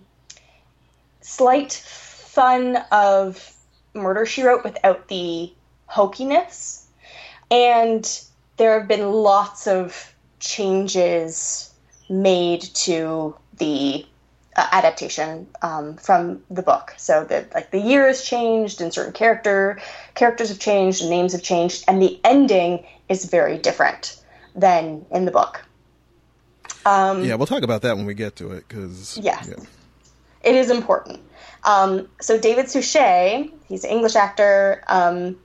slight 1.22 1.74
fun 2.34 2.78
of 2.92 3.54
Murder 3.94 4.26
She 4.26 4.42
Wrote 4.42 4.64
without 4.64 5.08
the 5.08 5.54
hokiness. 5.88 6.86
And 7.52 8.22
there 8.58 8.80
have 8.80 8.88
been 8.88 9.12
lots 9.12 9.68
of 9.68 10.16
changes 10.40 11.72
made 12.10 12.62
to 12.62 13.36
the 13.58 14.06
uh, 14.56 14.68
adaptation 14.72 15.48
um, 15.62 15.96
from 15.98 16.42
the 16.50 16.64
book. 16.64 16.96
So 16.98 17.24
that 17.26 17.54
like 17.54 17.70
the 17.70 17.80
year 17.80 18.08
has 18.08 18.24
changed 18.24 18.82
and 18.82 18.92
certain 18.92 19.14
character 19.14 19.80
characters 20.16 20.50
have 20.50 20.60
changed 20.60 21.02
and 21.02 21.12
names 21.12 21.34
have 21.34 21.44
changed 21.44 21.84
and 21.88 22.02
the 22.02 22.20
ending 22.24 22.86
is 23.10 23.26
very 23.26 23.58
different 23.60 24.20
than 24.56 25.06
in 25.12 25.26
the 25.26 25.32
book. 25.32 25.64
Um, 26.86 27.24
yeah, 27.24 27.36
we'll 27.36 27.48
talk 27.48 27.64
about 27.64 27.84
that 27.84 27.96
when 27.96 28.06
we 28.06 28.16
get 28.16 28.36
to 28.38 28.52
it 28.52 28.68
because 28.68 29.20
Yes. 29.22 29.50
It 30.44 30.56
is 30.56 30.70
important. 30.70 31.20
Um, 31.64 32.10
so 32.20 32.38
David 32.38 32.70
Suchet, 32.70 33.50
he's 33.68 33.84
an 33.84 33.90
English 33.90 34.16
actor. 34.16 34.84
Um, 34.88 35.38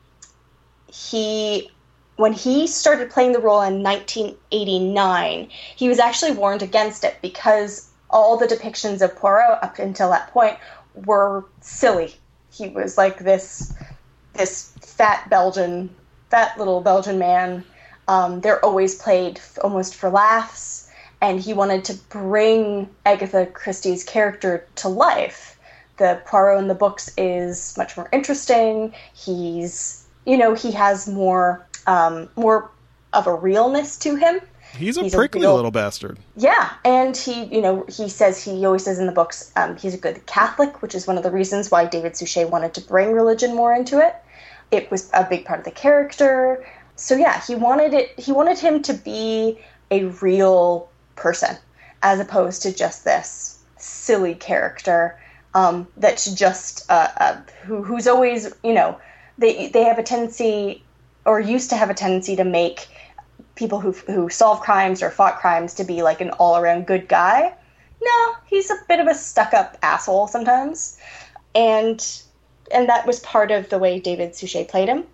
he, 0.89 1.71
when 2.17 2.33
he 2.33 2.67
started 2.67 3.11
playing 3.11 3.33
the 3.33 3.39
role 3.39 3.63
in 3.63 3.83
1989, 3.83 5.49
he 5.77 5.89
was 5.89 5.99
actually 5.99 6.33
warned 6.33 6.63
against 6.63 7.05
it 7.05 7.17
because 7.23 7.89
all 8.11 8.37
the 8.37 8.47
depictions 8.47 9.03
of 9.03 9.15
Poirot 9.17 9.63
up 9.63 9.79
until 9.79 10.11
that 10.11 10.33
point 10.33 10.59
were 11.07 11.45
silly. 11.61 12.15
He 12.51 12.69
was 12.69 12.99
like 12.99 13.19
this, 13.19 13.73
this 14.35 14.73
fat 14.81 15.29
Belgian, 15.31 15.95
fat 16.31 16.59
little 16.59 16.81
Belgian 16.81 17.19
man. 17.19 17.65
Um, 18.09 18.41
they're 18.41 18.65
always 18.65 18.95
played 18.95 19.39
almost 19.63 19.95
for 19.95 20.11
laughs, 20.11 20.88
and 21.21 21.41
he 21.41 21.53
wanted 21.53 21.85
to 21.87 21.95
bring 22.11 22.89
Agatha 23.05 23.47
Christie's 23.47 24.05
character 24.05 24.67
to 24.77 24.89
life 24.89 25.59
the 25.99 26.21
Poirot 26.25 26.61
in 26.61 26.69
the 26.69 26.75
books 26.75 27.11
is 27.19 27.77
much 27.77 27.97
more 27.97 28.09
interesting. 28.13 28.95
He's, 29.15 30.07
you 30.25 30.39
know, 30.39 30.55
he 30.55 30.73
has 30.73 31.07
more, 31.07 31.67
um, 31.87 32.29
more 32.37 32.71
of 33.13 33.27
a 33.27 33.35
realness 33.35 33.99
to 33.99 34.17
him. 34.17 34.41
He's 34.77 34.97
a 34.97 35.03
He's 35.03 35.15
a 35.15 35.17
prickly 35.17 35.41
real- 35.43 35.55
little 35.57 35.71
bastard. 35.71 36.19
Yeah, 36.37 36.71
and 36.85 37.17
he, 37.17 37.45
you 37.45 37.61
know, 37.61 37.85
he 37.89 38.09
says 38.09 38.43
he 38.43 38.65
always 38.65 38.85
says 38.85 38.99
in 38.99 39.07
the 39.07 39.13
books 39.13 39.51
um, 39.57 39.77
he's 39.77 39.95
a 39.95 39.99
good 39.99 40.25
Catholic, 40.27 40.83
which 40.83 40.95
is 40.95 41.07
one 41.07 41.17
of 41.17 41.25
the 41.25 41.31
reasons 41.31 41.71
why 41.71 41.85
David 41.85 42.17
Suchet 42.17 42.45
wanted 42.45 42.75
to 42.75 42.81
bring 42.81 43.13
religion 43.13 43.55
more 43.55 43.75
into 43.75 43.99
it. 43.99 44.15
It 44.71 44.91
was 44.91 45.11
a 45.15 45.25
big 45.29 45.47
part 45.47 45.59
of 45.59 45.65
the 45.65 45.71
character. 45.71 46.65
So 46.97 47.17
yeah, 47.17 47.41
he 47.41 47.55
wanted 47.55 47.93
it. 47.95 48.19
He 48.21 48.31
wanted 48.31 48.59
him 48.59 48.83
to 48.83 48.95
be 48.95 49.59
a 49.91 50.05
real 50.05 50.91
person, 51.19 51.57
as 52.03 52.21
opposed 52.21 52.63
to 52.63 52.75
just 52.75 53.05
this 53.05 53.59
silly 53.77 54.35
character 54.35 55.19
um, 55.55 55.89
that's 55.97 56.33
just 56.35 56.91
uh, 56.91 57.09
uh, 57.17 57.41
who, 57.63 57.83
who's 57.83 58.07
always, 58.07 58.53
you 58.63 58.75
know, 58.75 58.99
they 59.39 59.69
they 59.69 59.85
have 59.85 59.99
a 59.99 60.03
tendency 60.03 60.83
or 61.25 61.41
used 61.41 61.71
to 61.71 61.77
have 61.77 61.91
a 61.91 61.95
tendency 61.95 62.37
to 62.37 62.45
make 62.45 62.89
people 63.55 63.81
who 63.81 63.93
who 63.93 64.29
solve 64.29 64.61
crimes 64.61 65.03
or 65.03 65.11
fought 65.11 65.39
crimes 65.39 65.75
to 65.75 65.85
be 65.85 66.03
like 66.03 66.21
an 66.21 66.31
all 66.31 66.57
around 66.57 66.87
good 66.87 67.09
guy. 67.09 67.53
No, 68.03 68.35
he's 68.47 68.71
a 68.71 68.77
bit 68.89 69.01
of 69.01 69.07
a 69.07 69.15
stuck 69.15 69.55
up 69.55 69.77
asshole 69.83 70.29
sometimes, 70.29 70.99
and 71.55 72.05
and 72.73 72.89
that 72.89 73.07
was 73.07 73.21
part 73.21 73.51
of 73.51 73.69
the 73.71 73.79
way 73.79 73.99
David 73.99 74.35
Suchet 74.35 74.69
played 74.69 74.89
him. 74.89 75.05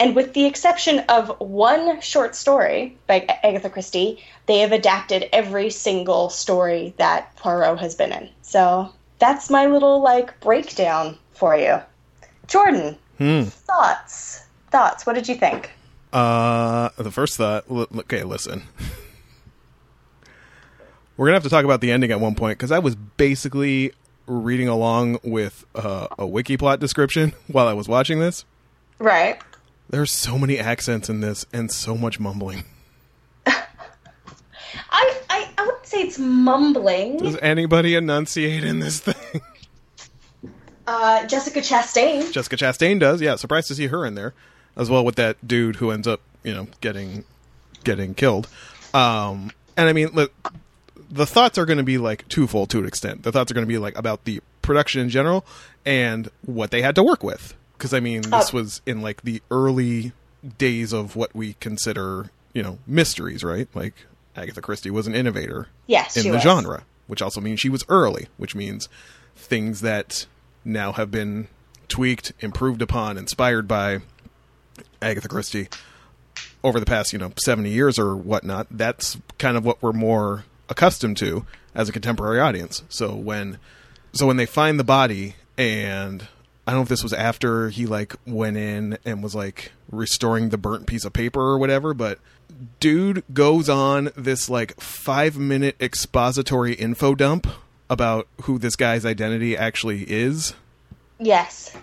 And 0.00 0.16
with 0.16 0.32
the 0.34 0.46
exception 0.46 1.00
of 1.08 1.28
one 1.40 2.00
short 2.00 2.34
story 2.34 2.96
by 3.06 3.20
Agatha 3.44 3.70
Christie, 3.70 4.22
they 4.46 4.58
have 4.60 4.72
adapted 4.72 5.28
every 5.32 5.70
single 5.70 6.28
story 6.28 6.94
that 6.98 7.36
Poirot 7.36 7.78
has 7.78 7.94
been 7.94 8.12
in. 8.12 8.28
So 8.42 8.92
that's 9.18 9.48
my 9.50 9.66
little 9.66 10.00
like 10.02 10.40
breakdown 10.40 11.16
for 11.32 11.56
you. 11.56 11.78
Jordan, 12.48 12.96
thoughts? 13.18 14.44
Thoughts? 14.70 15.06
What 15.06 15.14
did 15.14 15.28
you 15.28 15.36
think? 15.36 15.70
Uh, 16.12 16.88
the 16.96 17.10
first 17.12 17.36
thought. 17.36 17.64
l- 17.70 17.86
Okay, 18.00 18.24
listen. 18.24 18.64
We're 21.16 21.26
gonna 21.26 21.36
have 21.36 21.42
to 21.44 21.50
talk 21.50 21.64
about 21.64 21.80
the 21.80 21.92
ending 21.92 22.10
at 22.10 22.20
one 22.20 22.34
point 22.34 22.58
because 22.58 22.72
I 22.72 22.78
was 22.78 22.94
basically 22.96 23.92
reading 24.26 24.68
along 24.68 25.18
with 25.22 25.64
uh, 25.74 26.08
a 26.18 26.26
wiki 26.26 26.56
plot 26.56 26.80
description 26.80 27.32
while 27.48 27.68
I 27.68 27.74
was 27.74 27.86
watching 27.88 28.18
this. 28.18 28.44
Right. 28.98 29.40
There's 29.92 30.10
so 30.10 30.38
many 30.38 30.58
accents 30.58 31.10
in 31.10 31.20
this 31.20 31.44
and 31.52 31.70
so 31.70 31.94
much 31.94 32.18
mumbling. 32.18 32.64
I, 33.46 33.60
I, 34.90 35.50
I 35.58 35.66
wouldn't 35.66 35.84
say 35.86 36.00
it's 36.00 36.18
mumbling. 36.18 37.18
Does 37.18 37.36
anybody 37.42 37.94
enunciate 37.94 38.64
in 38.64 38.80
this 38.80 39.00
thing? 39.00 39.42
Uh, 40.86 41.26
Jessica 41.26 41.60
Chastain. 41.60 42.32
Jessica 42.32 42.56
Chastain 42.56 42.98
does. 42.98 43.20
Yeah, 43.20 43.36
surprised 43.36 43.68
to 43.68 43.74
see 43.74 43.88
her 43.88 44.06
in 44.06 44.14
there, 44.14 44.32
as 44.76 44.88
well 44.88 45.04
with 45.04 45.16
that 45.16 45.46
dude 45.46 45.76
who 45.76 45.90
ends 45.90 46.08
up, 46.08 46.22
you 46.42 46.54
know, 46.54 46.68
getting 46.80 47.24
getting 47.84 48.14
killed. 48.14 48.48
Um, 48.94 49.52
and 49.76 49.90
I 49.90 49.92
mean, 49.92 50.08
look, 50.08 50.32
the 51.10 51.26
thoughts 51.26 51.58
are 51.58 51.66
going 51.66 51.78
to 51.78 51.84
be 51.84 51.98
like 51.98 52.26
twofold 52.28 52.70
to 52.70 52.78
an 52.78 52.86
extent. 52.86 53.24
The 53.24 53.30
thoughts 53.30 53.52
are 53.52 53.54
going 53.54 53.66
to 53.66 53.72
be 53.72 53.78
like 53.78 53.96
about 53.98 54.24
the 54.24 54.40
production 54.62 55.02
in 55.02 55.10
general 55.10 55.44
and 55.84 56.30
what 56.46 56.70
they 56.70 56.80
had 56.80 56.94
to 56.94 57.02
work 57.02 57.22
with. 57.22 57.54
Because 57.82 57.92
I 57.94 57.98
mean, 57.98 58.22
this 58.22 58.54
Oh. 58.54 58.58
was 58.58 58.80
in 58.86 59.02
like 59.02 59.22
the 59.22 59.42
early 59.50 60.12
days 60.56 60.92
of 60.92 61.16
what 61.16 61.34
we 61.34 61.54
consider, 61.54 62.30
you 62.54 62.62
know, 62.62 62.78
mysteries, 62.86 63.42
right? 63.42 63.66
Like 63.74 63.94
Agatha 64.36 64.60
Christie 64.62 64.88
was 64.90 65.08
an 65.08 65.16
innovator 65.16 65.66
Yes, 65.88 66.16
in 66.16 66.26
the 66.26 66.34
was. 66.34 66.42
genre, 66.44 66.84
which 67.08 67.20
also 67.20 67.40
means 67.40 67.58
she 67.58 67.68
was 67.68 67.84
early, 67.88 68.28
which 68.36 68.54
means 68.54 68.88
things 69.34 69.80
that 69.80 70.26
now 70.64 70.92
have 70.92 71.10
been 71.10 71.48
tweaked, 71.88 72.32
improved 72.38 72.82
upon, 72.82 73.18
inspired 73.18 73.66
by 73.66 73.98
Agatha 75.02 75.26
Christie 75.26 75.66
over 76.62 76.78
the 76.78 76.86
past, 76.86 77.12
you 77.12 77.18
know, 77.18 77.32
70 77.44 77.68
years 77.68 77.98
or 77.98 78.14
whatnot. 78.14 78.68
That's 78.70 79.18
kind 79.38 79.56
of 79.56 79.64
what 79.64 79.82
we're 79.82 79.92
more 79.92 80.44
accustomed 80.68 81.16
to 81.16 81.44
as 81.74 81.88
a 81.88 81.92
contemporary 81.92 82.38
audience. 82.38 82.84
So 82.88 83.12
when 83.12 83.58
so 84.12 84.24
when 84.28 84.36
they 84.36 84.46
find 84.46 84.78
the 84.78 84.84
body 84.84 85.34
and 85.58 86.28
I 86.66 86.70
don't 86.70 86.78
know 86.78 86.82
if 86.82 86.88
this 86.88 87.02
was 87.02 87.12
after 87.12 87.70
he 87.70 87.86
like 87.86 88.14
went 88.26 88.56
in 88.56 88.98
and 89.04 89.22
was 89.22 89.34
like 89.34 89.72
restoring 89.90 90.50
the 90.50 90.58
burnt 90.58 90.86
piece 90.86 91.04
of 91.04 91.12
paper 91.12 91.40
or 91.40 91.58
whatever, 91.58 91.92
but 91.92 92.20
dude 92.78 93.24
goes 93.32 93.68
on 93.68 94.10
this 94.16 94.48
like 94.48 94.80
5 94.80 95.36
minute 95.36 95.76
expository 95.80 96.74
info 96.74 97.14
dump 97.14 97.48
about 97.90 98.28
who 98.42 98.58
this 98.58 98.76
guy's 98.76 99.04
identity 99.04 99.56
actually 99.56 100.04
is. 100.04 100.54
Yes. 101.18 101.76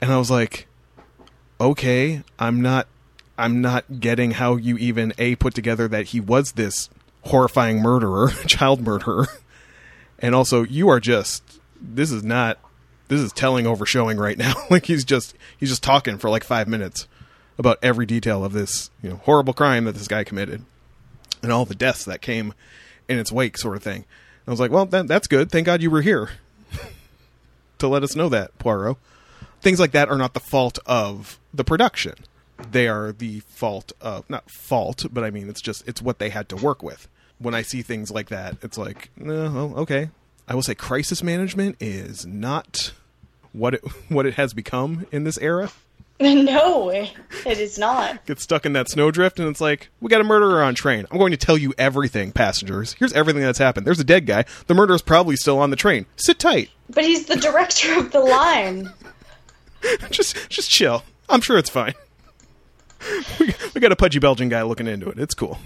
And 0.00 0.12
I 0.12 0.18
was 0.18 0.30
like, 0.30 0.66
okay, 1.60 2.22
I'm 2.38 2.60
not 2.60 2.86
I'm 3.38 3.60
not 3.60 4.00
getting 4.00 4.32
how 4.32 4.56
you 4.56 4.76
even 4.76 5.14
a 5.16 5.36
put 5.36 5.54
together 5.54 5.88
that 5.88 6.06
he 6.06 6.20
was 6.20 6.52
this 6.52 6.90
horrifying 7.22 7.80
murderer, 7.80 8.28
child 8.46 8.82
murderer. 8.82 9.26
And 10.18 10.34
also 10.34 10.64
you 10.64 10.88
are 10.88 11.00
just 11.00 11.60
this 11.80 12.10
is 12.10 12.22
not 12.22 12.58
this 13.08 13.20
is 13.20 13.32
telling 13.32 13.66
over 13.66 13.84
showing 13.84 14.18
right 14.18 14.38
now. 14.38 14.54
like 14.70 14.86
he's 14.86 15.04
just 15.04 15.34
he's 15.58 15.70
just 15.70 15.82
talking 15.82 16.18
for 16.18 16.30
like 16.30 16.44
5 16.44 16.68
minutes 16.68 17.06
about 17.58 17.78
every 17.82 18.06
detail 18.06 18.44
of 18.44 18.52
this, 18.52 18.90
you 19.02 19.10
know, 19.10 19.16
horrible 19.16 19.52
crime 19.52 19.84
that 19.84 19.92
this 19.92 20.08
guy 20.08 20.24
committed. 20.24 20.64
and 21.42 21.52
all 21.52 21.64
the 21.64 21.74
deaths 21.74 22.04
that 22.04 22.20
came 22.20 22.54
in 23.08 23.18
its 23.18 23.32
wake, 23.32 23.56
sort 23.58 23.76
of 23.76 23.82
thing. 23.82 24.04
I 24.46 24.50
was 24.50 24.60
like, 24.60 24.70
well, 24.70 24.86
that, 24.86 25.08
that's 25.08 25.26
good. 25.26 25.50
Thank 25.50 25.66
God 25.66 25.82
you 25.82 25.90
were 25.90 26.02
here 26.02 26.30
to 27.78 27.88
let 27.88 28.02
us 28.02 28.16
know 28.16 28.28
that, 28.28 28.58
Poirot. 28.58 28.96
Things 29.60 29.80
like 29.80 29.92
that 29.92 30.08
are 30.08 30.16
not 30.16 30.34
the 30.34 30.40
fault 30.40 30.78
of 30.86 31.38
the 31.52 31.64
production. 31.64 32.14
They 32.70 32.88
are 32.88 33.12
the 33.12 33.40
fault 33.40 33.92
of, 34.00 34.28
not 34.30 34.50
fault, 34.50 35.06
but 35.12 35.24
I 35.24 35.30
mean, 35.30 35.48
it's 35.48 35.60
just, 35.60 35.86
it's 35.86 36.02
what 36.02 36.18
they 36.18 36.30
had 36.30 36.48
to 36.48 36.56
work 36.56 36.82
with. 36.82 37.08
When 37.38 37.54
I 37.54 37.62
see 37.62 37.82
things 37.82 38.10
like 38.10 38.28
that, 38.30 38.56
it's 38.62 38.78
like, 38.78 39.10
oh, 39.24 39.74
okay. 39.76 40.10
I 40.48 40.54
will 40.54 40.62
say 40.62 40.74
crisis 40.74 41.22
management 41.22 41.76
is 41.78 42.24
not 42.24 42.92
what 43.52 43.74
it, 43.74 43.84
what 44.08 44.24
it 44.24 44.34
has 44.34 44.54
become 44.54 45.06
in 45.12 45.24
this 45.24 45.38
era. 45.38 45.70
no, 46.20 46.90
it 46.90 47.12
is 47.46 47.78
not. 47.78 48.26
Get 48.26 48.40
stuck 48.40 48.66
in 48.66 48.72
that 48.72 48.88
snowdrift, 48.88 49.38
and 49.38 49.48
it's 49.48 49.60
like, 49.60 49.88
we 50.00 50.08
got 50.08 50.20
a 50.20 50.24
murderer 50.24 50.64
on 50.64 50.74
train. 50.74 51.06
I'm 51.12 51.18
going 51.18 51.30
to 51.30 51.36
tell 51.36 51.56
you 51.56 51.74
everything, 51.78 52.32
passengers. 52.32 52.94
Here's 52.94 53.12
everything 53.12 53.42
that's 53.42 53.58
happened. 53.58 53.86
There's 53.86 54.00
a 54.00 54.04
dead 54.04 54.26
guy. 54.26 54.46
The 54.66 54.74
murderer's 54.74 55.02
probably 55.02 55.36
still 55.36 55.60
on 55.60 55.70
the 55.70 55.76
train. 55.76 56.06
Sit 56.16 56.40
tight. 56.40 56.70
But 56.90 57.04
he's 57.04 57.26
the 57.26 57.36
director 57.36 57.96
of 57.98 58.10
the 58.10 58.20
line. 58.20 58.92
just 60.10 60.48
just 60.48 60.70
chill. 60.70 61.04
I'm 61.28 61.40
sure 61.40 61.56
it's 61.56 61.70
fine. 61.70 61.94
We, 63.38 63.54
we 63.74 63.80
got 63.80 63.92
a 63.92 63.96
pudgy 63.96 64.18
Belgian 64.18 64.48
guy 64.48 64.62
looking 64.62 64.88
into 64.88 65.08
it. 65.08 65.20
It's 65.20 65.34
cool. 65.34 65.58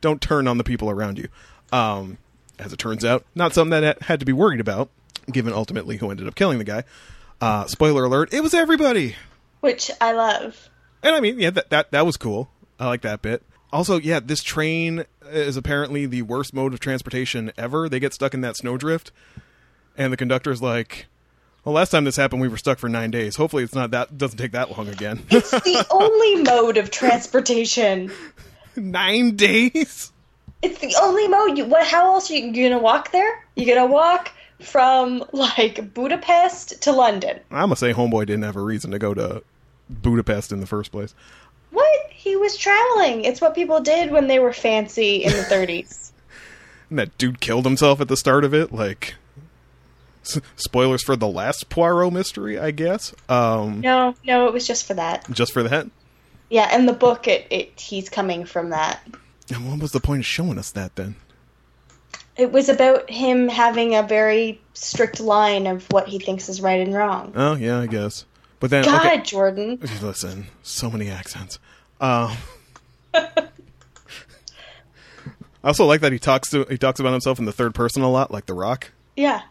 Don't 0.00 0.22
turn 0.22 0.48
on 0.48 0.56
the 0.56 0.64
people 0.64 0.88
around 0.88 1.18
you. 1.18 1.28
Um, 1.70 2.16
as 2.62 2.72
it 2.72 2.78
turns 2.78 3.04
out, 3.04 3.24
not 3.34 3.52
something 3.52 3.80
that 3.80 4.02
had 4.02 4.20
to 4.20 4.26
be 4.26 4.32
worried 4.32 4.60
about, 4.60 4.88
given 5.30 5.52
ultimately 5.52 5.96
who 5.98 6.10
ended 6.10 6.26
up 6.26 6.34
killing 6.34 6.58
the 6.58 6.64
guy. 6.64 6.84
Uh, 7.40 7.66
spoiler 7.66 8.04
alert: 8.04 8.32
it 8.32 8.42
was 8.42 8.54
everybody. 8.54 9.16
Which 9.60 9.90
I 10.00 10.12
love. 10.12 10.68
And 11.02 11.14
I 11.14 11.20
mean, 11.20 11.38
yeah, 11.40 11.50
that 11.50 11.70
that 11.70 11.90
that 11.90 12.06
was 12.06 12.16
cool. 12.16 12.50
I 12.78 12.86
like 12.86 13.02
that 13.02 13.22
bit. 13.22 13.42
Also, 13.72 13.98
yeah, 13.98 14.20
this 14.20 14.42
train 14.42 15.04
is 15.30 15.56
apparently 15.56 16.04
the 16.06 16.22
worst 16.22 16.52
mode 16.52 16.74
of 16.74 16.80
transportation 16.80 17.52
ever. 17.56 17.88
They 17.88 17.98
get 18.00 18.12
stuck 18.12 18.34
in 18.34 18.40
that 18.42 18.56
snowdrift, 18.56 19.10
and 19.96 20.12
the 20.12 20.16
conductor's 20.16 20.60
like, 20.62 21.06
"Well, 21.64 21.74
last 21.74 21.90
time 21.90 22.04
this 22.04 22.16
happened, 22.16 22.42
we 22.42 22.48
were 22.48 22.58
stuck 22.58 22.78
for 22.78 22.88
nine 22.88 23.10
days. 23.10 23.36
Hopefully, 23.36 23.64
it's 23.64 23.74
not 23.74 23.90
that 23.92 24.18
doesn't 24.18 24.38
take 24.38 24.52
that 24.52 24.76
long 24.76 24.88
again." 24.88 25.24
It's 25.30 25.50
the 25.50 25.86
only 25.90 26.42
mode 26.42 26.76
of 26.76 26.90
transportation. 26.90 28.12
nine 28.76 29.34
days. 29.36 30.11
It's 30.62 30.78
the 30.78 30.94
only 31.02 31.28
mode. 31.28 31.58
You, 31.58 31.64
what? 31.66 31.86
How 31.86 32.14
else 32.14 32.30
are 32.30 32.34
you, 32.34 32.46
you 32.52 32.68
gonna 32.68 32.80
walk 32.82 33.10
there? 33.12 33.44
You 33.56 33.66
gonna 33.66 33.86
walk 33.86 34.32
from 34.60 35.24
like 35.32 35.92
Budapest 35.92 36.80
to 36.82 36.92
London? 36.92 37.40
I'm 37.50 37.62
gonna 37.62 37.76
say 37.76 37.92
Homeboy 37.92 38.26
didn't 38.26 38.44
have 38.44 38.56
a 38.56 38.60
reason 38.62 38.92
to 38.92 38.98
go 38.98 39.12
to 39.14 39.42
Budapest 39.90 40.52
in 40.52 40.60
the 40.60 40.66
first 40.66 40.92
place. 40.92 41.14
What? 41.70 42.10
He 42.10 42.36
was 42.36 42.56
traveling. 42.56 43.24
It's 43.24 43.40
what 43.40 43.54
people 43.54 43.80
did 43.80 44.10
when 44.12 44.28
they 44.28 44.38
were 44.38 44.52
fancy 44.52 45.24
in 45.24 45.32
the 45.32 45.42
30s. 45.42 46.10
And 46.90 46.98
that 46.98 47.16
dude 47.16 47.40
killed 47.40 47.64
himself 47.64 48.02
at 48.02 48.08
the 48.08 48.18
start 48.18 48.44
of 48.44 48.52
it. 48.52 48.70
Like, 48.70 49.14
s- 50.26 50.42
spoilers 50.56 51.02
for 51.02 51.16
the 51.16 51.26
last 51.26 51.70
Poirot 51.70 52.12
mystery, 52.12 52.58
I 52.58 52.70
guess. 52.70 53.14
Um, 53.30 53.80
no, 53.80 54.14
no, 54.26 54.46
it 54.46 54.52
was 54.52 54.66
just 54.66 54.86
for 54.86 54.92
that. 54.92 55.24
Just 55.30 55.54
for 55.54 55.62
that. 55.62 55.86
Yeah, 56.50 56.76
in 56.76 56.84
the 56.84 56.92
book, 56.92 57.26
it, 57.28 57.46
it 57.48 57.80
he's 57.80 58.10
coming 58.10 58.44
from 58.44 58.68
that. 58.70 59.00
And 59.50 59.68
what 59.68 59.80
was 59.80 59.92
the 59.92 60.00
point 60.00 60.20
of 60.20 60.26
showing 60.26 60.58
us 60.58 60.70
that 60.72 60.96
then? 60.96 61.16
It 62.36 62.50
was 62.52 62.68
about 62.68 63.10
him 63.10 63.48
having 63.48 63.94
a 63.94 64.02
very 64.02 64.60
strict 64.72 65.20
line 65.20 65.66
of 65.66 65.86
what 65.90 66.08
he 66.08 66.18
thinks 66.18 66.48
is 66.48 66.60
right 66.62 66.80
and 66.80 66.94
wrong. 66.94 67.32
Oh 67.36 67.54
yeah, 67.54 67.80
I 67.80 67.86
guess. 67.86 68.24
But 68.58 68.70
then 68.70 68.84
God, 68.84 69.04
okay, 69.04 69.20
Jordan. 69.22 69.78
listen, 70.00 70.46
so 70.62 70.90
many 70.90 71.10
accents. 71.10 71.58
Um, 72.00 72.36
I 73.14 73.48
also 75.62 75.84
like 75.84 76.00
that 76.00 76.12
he 76.12 76.18
talks 76.18 76.50
to 76.50 76.64
he 76.70 76.78
talks 76.78 77.00
about 77.00 77.12
himself 77.12 77.38
in 77.38 77.44
the 77.44 77.52
third 77.52 77.74
person 77.74 78.02
a 78.02 78.10
lot, 78.10 78.30
like 78.30 78.46
The 78.46 78.54
Rock. 78.54 78.92
Yeah. 79.16 79.42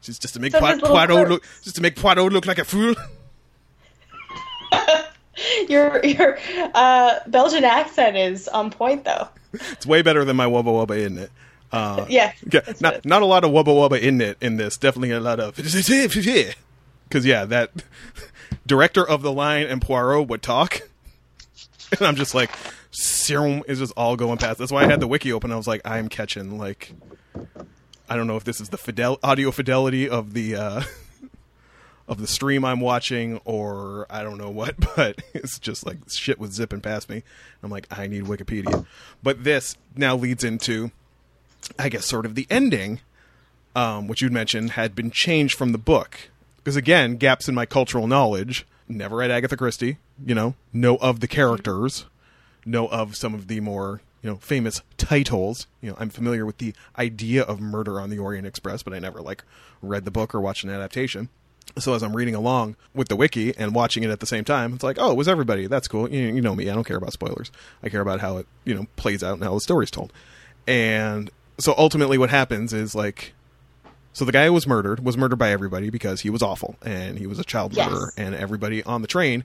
Just 0.00 0.22
just 0.22 0.34
to 0.34 0.40
make 0.40 0.52
Some 0.52 0.60
Poir- 0.60 0.74
of 0.74 0.80
his 0.80 0.82
little 0.88 1.06
Poirot 1.16 1.28
look 1.28 1.42
just 1.62 1.76
to 1.76 1.82
make 1.82 1.96
Poirot 1.96 2.32
look 2.32 2.46
like 2.46 2.58
a 2.58 2.64
fool. 2.64 2.94
Your 5.68 6.04
your 6.04 6.38
uh, 6.74 7.18
Belgian 7.26 7.64
accent 7.64 8.16
is 8.16 8.48
on 8.48 8.70
point, 8.70 9.04
though. 9.04 9.28
It's 9.72 9.86
way 9.86 10.02
better 10.02 10.24
than 10.24 10.36
my 10.36 10.46
Wubba 10.46 10.64
Wubba, 10.86 10.96
isn't 10.96 11.18
it? 11.18 11.30
Uh, 11.72 12.06
Yeah. 12.08 12.32
yeah, 12.52 12.60
not 12.80 12.94
good. 12.94 13.04
not 13.04 13.22
a 13.22 13.26
lot 13.26 13.44
of 13.44 13.50
Wubba 13.50 13.66
Wubba 13.66 14.00
in 14.00 14.20
it 14.20 14.36
in 14.40 14.56
this. 14.56 14.76
Definitely 14.78 15.10
a 15.12 15.20
lot 15.20 15.38
of 15.40 15.54
because 15.56 17.24
yeah, 17.26 17.44
that 17.44 17.70
director 18.66 19.06
of 19.06 19.22
the 19.22 19.32
line 19.32 19.66
and 19.66 19.80
Poirot 19.82 20.28
would 20.28 20.42
talk, 20.42 20.80
and 21.92 22.02
I'm 22.02 22.16
just 22.16 22.34
like, 22.34 22.50
serum 22.90 23.62
is 23.68 23.78
just 23.78 23.92
all 23.96 24.16
going 24.16 24.38
past. 24.38 24.58
That's 24.58 24.72
why 24.72 24.84
I 24.84 24.86
had 24.86 25.00
the 25.00 25.08
wiki 25.08 25.32
open. 25.32 25.52
I 25.52 25.56
was 25.56 25.66
like, 25.68 25.82
I'm 25.84 26.08
catching 26.08 26.58
like, 26.58 26.92
I 28.08 28.16
don't 28.16 28.26
know 28.26 28.36
if 28.36 28.44
this 28.44 28.60
is 28.60 28.70
the 28.70 28.78
fidel 28.78 29.18
audio 29.22 29.50
fidelity 29.50 30.08
of 30.08 30.32
the. 30.34 30.56
uh 30.56 30.82
of 32.08 32.18
the 32.18 32.26
stream 32.26 32.64
I'm 32.64 32.80
watching, 32.80 33.40
or 33.44 34.06
I 34.08 34.22
don't 34.22 34.38
know 34.38 34.50
what, 34.50 34.74
but 34.96 35.20
it's 35.34 35.58
just 35.58 35.86
like 35.86 35.98
shit 36.08 36.38
was 36.38 36.52
zipping 36.52 36.80
past 36.80 37.08
me. 37.08 37.22
I'm 37.62 37.70
like, 37.70 37.86
I 37.90 38.06
need 38.06 38.24
Wikipedia. 38.24 38.86
But 39.22 39.44
this 39.44 39.76
now 39.94 40.16
leads 40.16 40.42
into, 40.42 40.90
I 41.78 41.88
guess, 41.88 42.06
sort 42.06 42.26
of 42.26 42.34
the 42.34 42.46
ending, 42.50 43.00
um, 43.76 44.08
which 44.08 44.22
you'd 44.22 44.32
mentioned 44.32 44.70
had 44.70 44.94
been 44.94 45.10
changed 45.10 45.56
from 45.56 45.72
the 45.72 45.78
book. 45.78 46.30
Because 46.56 46.76
again, 46.76 47.16
gaps 47.16 47.48
in 47.48 47.54
my 47.54 47.66
cultural 47.66 48.06
knowledge. 48.06 48.66
Never 48.88 49.16
read 49.16 49.30
Agatha 49.30 49.56
Christie, 49.56 49.98
you 50.24 50.34
know, 50.34 50.54
know 50.72 50.96
of 50.96 51.20
the 51.20 51.28
characters, 51.28 52.06
know 52.64 52.88
of 52.88 53.16
some 53.16 53.34
of 53.34 53.46
the 53.46 53.60
more, 53.60 54.00
you 54.22 54.30
know, 54.30 54.36
famous 54.36 54.80
titles. 54.96 55.66
You 55.82 55.90
know, 55.90 55.96
I'm 55.98 56.08
familiar 56.08 56.46
with 56.46 56.56
the 56.56 56.72
idea 56.98 57.42
of 57.42 57.60
Murder 57.60 58.00
on 58.00 58.08
the 58.08 58.18
Orient 58.18 58.46
Express, 58.46 58.82
but 58.82 58.94
I 58.94 58.98
never 58.98 59.20
like 59.20 59.44
read 59.82 60.06
the 60.06 60.10
book 60.10 60.34
or 60.34 60.40
watched 60.40 60.64
an 60.64 60.70
adaptation. 60.70 61.28
So 61.78 61.94
as 61.94 62.02
I'm 62.02 62.16
reading 62.16 62.34
along 62.34 62.76
with 62.94 63.08
the 63.08 63.16
wiki 63.16 63.54
and 63.56 63.74
watching 63.74 64.02
it 64.02 64.10
at 64.10 64.20
the 64.20 64.26
same 64.26 64.44
time, 64.44 64.74
it's 64.74 64.82
like, 64.82 64.96
oh, 64.98 65.10
it 65.12 65.16
was 65.16 65.28
everybody. 65.28 65.66
That's 65.66 65.86
cool. 65.86 66.08
You, 66.10 66.34
you 66.34 66.40
know 66.40 66.54
me. 66.54 66.68
I 66.70 66.74
don't 66.74 66.84
care 66.84 66.96
about 66.96 67.12
spoilers. 67.12 67.50
I 67.82 67.88
care 67.88 68.00
about 68.00 68.20
how 68.20 68.38
it, 68.38 68.46
you 68.64 68.74
know, 68.74 68.86
plays 68.96 69.22
out 69.22 69.34
and 69.34 69.44
how 69.44 69.54
the 69.54 69.60
story's 69.60 69.90
told. 69.90 70.12
And 70.66 71.30
so 71.58 71.74
ultimately 71.78 72.18
what 72.18 72.30
happens 72.30 72.72
is 72.72 72.94
like 72.94 73.32
so 74.12 74.24
the 74.24 74.32
guy 74.32 74.46
who 74.46 74.52
was 74.52 74.66
murdered 74.66 75.04
was 75.04 75.16
murdered 75.16 75.36
by 75.36 75.50
everybody 75.50 75.90
because 75.90 76.22
he 76.22 76.30
was 76.30 76.42
awful 76.42 76.76
and 76.84 77.18
he 77.18 77.26
was 77.26 77.38
a 77.38 77.44
child 77.44 77.72
Yes. 77.74 77.88
murderer 77.90 78.12
and 78.16 78.34
everybody 78.34 78.82
on 78.82 79.02
the 79.02 79.08
train 79.08 79.44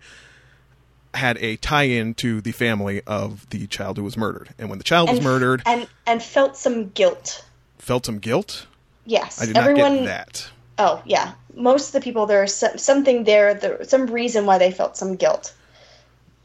had 1.14 1.38
a 1.38 1.58
tie-in 1.58 2.16
to 2.16 2.42
the 2.42 2.52
family 2.52 3.02
of 3.06 3.48
the 3.52 3.68
child 3.68 3.98
who 3.98 4.04
was 4.04 4.18
murdered. 4.18 4.50
And 4.58 4.70
when 4.70 4.80
the 4.80 4.84
child 4.84 5.10
was 5.12 5.22
murdered, 5.22 5.62
and 5.66 5.88
and 6.08 6.24
felt 6.24 6.58
some 6.58 6.90
guilt. 6.90 7.46
felt 7.78 8.06
some 8.06 8.18
guilt. 8.18 8.66
Yes, 9.06 9.42
I 9.42 9.46
did 9.46 9.58
everyone. 9.58 9.82
not 9.82 10.00
get 10.00 10.06
that. 10.06 10.50
Oh 10.86 11.02
yeah, 11.06 11.34
most 11.56 11.88
of 11.88 11.94
the 11.94 12.02
people 12.02 12.26
there 12.26 12.44
is 12.44 12.54
some, 12.54 12.78
something 12.78 13.24
there, 13.24 13.54
there, 13.54 13.84
some 13.86 14.08
reason 14.08 14.46
why 14.46 14.58
they 14.58 14.72
felt 14.72 14.98
some 14.98 15.16
guilt. 15.16 15.54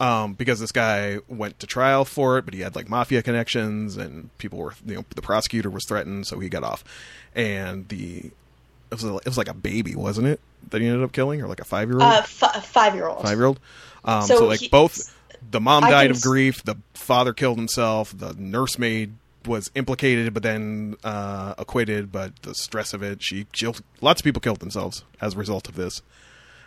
um, 0.00 0.34
because 0.34 0.60
this 0.60 0.70
guy 0.70 1.18
went 1.28 1.58
to 1.58 1.66
trial 1.66 2.04
for 2.04 2.38
it, 2.38 2.44
but 2.44 2.54
he 2.54 2.60
had 2.60 2.76
like 2.76 2.88
mafia 2.88 3.20
connections, 3.22 3.96
and 3.96 4.30
people 4.38 4.58
were, 4.60 4.74
you 4.86 4.94
know, 4.94 5.04
the 5.16 5.22
prosecutor 5.22 5.70
was 5.70 5.84
threatened, 5.86 6.26
so 6.26 6.38
he 6.38 6.48
got 6.48 6.62
off. 6.62 6.84
And 7.34 7.88
the 7.88 8.30
it 8.90 9.02
was 9.02 9.04
it 9.04 9.26
was 9.26 9.36
like 9.38 9.48
a 9.48 9.54
baby, 9.54 9.94
wasn't 9.96 10.28
it, 10.28 10.40
that 10.70 10.80
he 10.80 10.86
ended 10.86 11.02
up 11.02 11.12
killing, 11.12 11.42
or 11.42 11.48
like 11.48 11.60
a 11.60 11.64
five 11.64 11.88
year 11.88 11.98
old, 12.00 12.02
Uh, 12.12 12.20
f- 12.22 12.64
five 12.64 12.94
year 12.94 13.06
old. 13.08 13.22
five 13.22 13.36
year 13.36 13.46
old. 13.46 13.58
Um, 14.04 14.22
so, 14.22 14.36
so 14.38 14.46
like 14.46 14.60
he- 14.60 14.68
both 14.68 15.14
the 15.50 15.60
mom 15.60 15.82
I 15.84 15.90
died 15.90 16.10
of 16.12 16.20
grief, 16.22 16.62
the 16.64 16.76
father 16.94 17.32
killed 17.32 17.58
himself, 17.58 18.16
the 18.16 18.34
nursemaid 18.38 19.14
was 19.46 19.70
implicated 19.74 20.34
but 20.34 20.42
then 20.42 20.96
uh, 21.04 21.54
acquitted, 21.58 22.10
but 22.12 22.36
the 22.42 22.54
stress 22.54 22.92
of 22.92 23.02
it, 23.02 23.22
she 23.22 23.46
killed, 23.52 23.80
lots 24.00 24.20
of 24.20 24.24
people 24.24 24.40
killed 24.40 24.60
themselves 24.60 25.04
as 25.20 25.34
a 25.34 25.38
result 25.38 25.68
of 25.68 25.74
this 25.76 26.02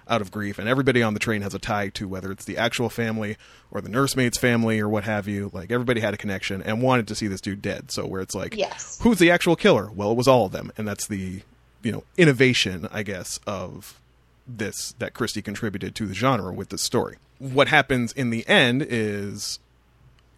out 0.08 0.20
of 0.20 0.32
grief, 0.32 0.58
and 0.60 0.68
everybody 0.68 1.02
on 1.04 1.14
the 1.14 1.20
train 1.20 1.42
has 1.44 1.54
a 1.54 1.60
tie 1.60 1.88
to 1.90 2.08
whether 2.08 2.32
it's 2.32 2.44
the 2.44 2.58
actual 2.58 2.90
family 2.90 3.38
or 3.70 3.80
the 3.82 3.88
nursemaid's 3.88 4.38
family 4.38 4.80
or 4.80 4.90
what 4.90 5.04
have 5.04 5.28
you. 5.28 5.50
Like 5.54 5.72
everybody 5.72 6.02
had 6.02 6.14
a 6.14 6.18
connection 6.18 6.62
and 6.64 6.82
wanted 6.82 7.08
to 7.10 7.16
see 7.16 7.28
this 7.28 7.40
dude 7.40 7.62
dead. 7.62 7.92
So 7.92 8.06
where 8.08 8.20
it's 8.22 8.36
like, 8.36 8.56
Yes. 8.58 9.00
who's 9.04 9.20
the 9.20 9.32
actual 9.32 9.56
killer? 9.56 9.90
Well, 9.92 10.12
it 10.12 10.18
was 10.18 10.28
all 10.28 10.48
of 10.48 10.52
them, 10.52 10.72
and 10.78 10.88
that's 10.88 11.08
the 11.08 11.42
you 11.84 11.92
know 11.92 12.04
innovation, 12.18 12.88
I 12.92 13.04
guess, 13.04 13.40
of 13.48 14.00
this 14.48 14.94
that 15.00 15.14
Christie 15.14 15.42
contributed 15.44 15.96
to 15.96 16.08
the 16.08 16.14
genre 16.16 16.52
with 16.52 16.70
this 16.70 16.82
story. 16.82 17.18
What 17.38 17.68
happens 17.70 18.12
in 18.12 18.32
the 18.32 18.46
end 18.50 18.82
is 18.88 19.60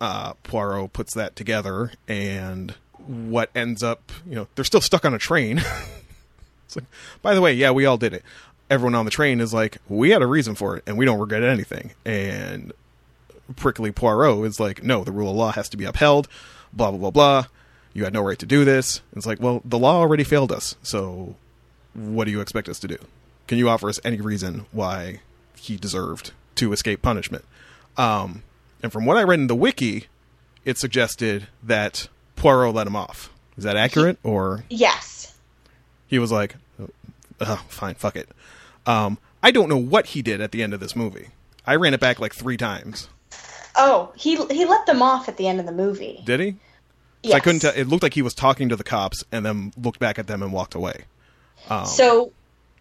uh, 0.04 0.34
Poirot 0.44 0.92
puts 0.92 1.14
that 1.14 1.34
together, 1.34 1.94
and 2.10 2.76
what 3.08 3.50
ends 3.56 3.82
up, 3.82 4.12
you 4.28 4.36
know, 4.36 4.48
they're 4.54 4.66
still 4.66 4.82
stuck 4.82 5.06
on 5.06 5.14
a 5.14 5.18
train. 5.18 5.60
it's 6.66 6.76
like, 6.76 6.84
by 7.22 7.34
the 7.34 7.40
way, 7.40 7.54
yeah, 7.54 7.72
we 7.72 7.86
all 7.86 7.96
did 7.96 8.14
it. 8.14 8.22
Everyone 8.70 8.96
on 8.96 9.06
the 9.06 9.12
train 9.12 9.40
is 9.40 9.54
like, 9.54 9.78
we 9.88 10.10
had 10.10 10.22
a 10.22 10.28
reason 10.28 10.56
for 10.56 10.76
it, 10.76 10.84
and 10.86 10.98
we 10.98 11.06
don't 11.06 11.22
regret 11.22 11.42
anything. 11.42 11.92
And 12.04 12.74
prickly 13.56 13.94
Poirot 13.94 14.46
is 14.46 14.60
like, 14.60 14.84
no, 14.84 15.06
the 15.06 15.14
rule 15.14 15.30
of 15.30 15.38
law 15.38 15.54
has 15.54 15.70
to 15.70 15.78
be 15.78 15.86
upheld. 15.86 16.28
Blah 16.74 16.92
blah 16.92 17.00
blah 17.00 17.12
blah. 17.12 17.46
You 17.94 18.04
had 18.04 18.14
no 18.14 18.24
right 18.24 18.40
to 18.40 18.46
do 18.46 18.66
this. 18.66 19.02
It's 19.16 19.26
like, 19.26 19.40
well, 19.40 19.62
the 19.64 19.80
law 19.80 20.00
already 20.00 20.26
failed 20.26 20.52
us. 20.52 20.76
So, 20.84 21.38
what 21.94 22.26
do 22.26 22.32
you 22.32 22.42
expect 22.42 22.68
us 22.68 22.80
to 22.80 22.90
do? 22.90 22.98
Can 23.48 23.58
you 23.58 23.70
offer 23.70 23.88
us 23.88 24.02
any 24.04 24.20
reason 24.20 24.66
why 24.74 25.22
he 25.56 25.78
deserved 25.78 26.34
to 26.56 26.74
escape 26.74 27.02
punishment? 27.02 27.46
Um, 27.96 28.42
and 28.84 28.92
from 28.92 29.06
what 29.06 29.18
I 29.18 29.24
read 29.24 29.40
in 29.40 29.48
the 29.48 29.56
wiki, 29.56 30.06
it 30.66 30.78
suggested 30.78 31.48
that 31.64 32.08
Poirot 32.36 32.76
let 32.76 32.86
him 32.86 32.96
off. 32.96 33.32
Is 33.58 33.64
that 33.64 33.76
accurate, 33.78 34.18
or 34.24 34.66
Yes. 34.70 35.34
he 36.08 36.20
was 36.20 36.32
like, 36.32 36.56
oh, 37.42 37.64
"Fine, 37.70 37.96
fuck 37.96 38.16
it." 38.16 38.30
Um, 38.86 39.18
I 39.42 39.52
don't 39.52 39.70
know 39.70 39.78
what 39.78 40.08
he 40.08 40.22
did 40.22 40.42
at 40.42 40.52
the 40.52 40.62
end 40.64 40.74
of 40.74 40.80
this 40.80 40.96
movie. 40.96 41.30
I 41.66 41.76
ran 41.76 41.94
it 41.94 42.00
back 42.00 42.20
like 42.20 42.34
three 42.34 42.58
times. 42.58 43.08
Oh, 43.76 44.12
he 44.16 44.36
he 44.54 44.66
let 44.66 44.86
them 44.86 45.02
off 45.02 45.28
at 45.30 45.38
the 45.38 45.48
end 45.48 45.60
of 45.60 45.66
the 45.66 45.72
movie. 45.72 46.22
Did 46.26 46.40
he? 46.40 46.56
Yes. 47.24 47.36
I 47.36 47.40
couldn't 47.40 47.62
tell. 47.62 47.74
It 47.76 47.88
looked 47.88 48.04
like 48.04 48.14
he 48.16 48.22
was 48.22 48.34
talking 48.34 48.70
to 48.70 48.76
the 48.76 48.84
cops 48.84 49.24
and 49.32 49.46
then 49.46 49.72
looked 49.82 50.00
back 50.00 50.20
at 50.20 50.28
them 50.28 50.44
and 50.44 50.52
walked 50.52 50.76
away. 50.76 51.06
Um, 51.70 51.86
So, 51.86 52.32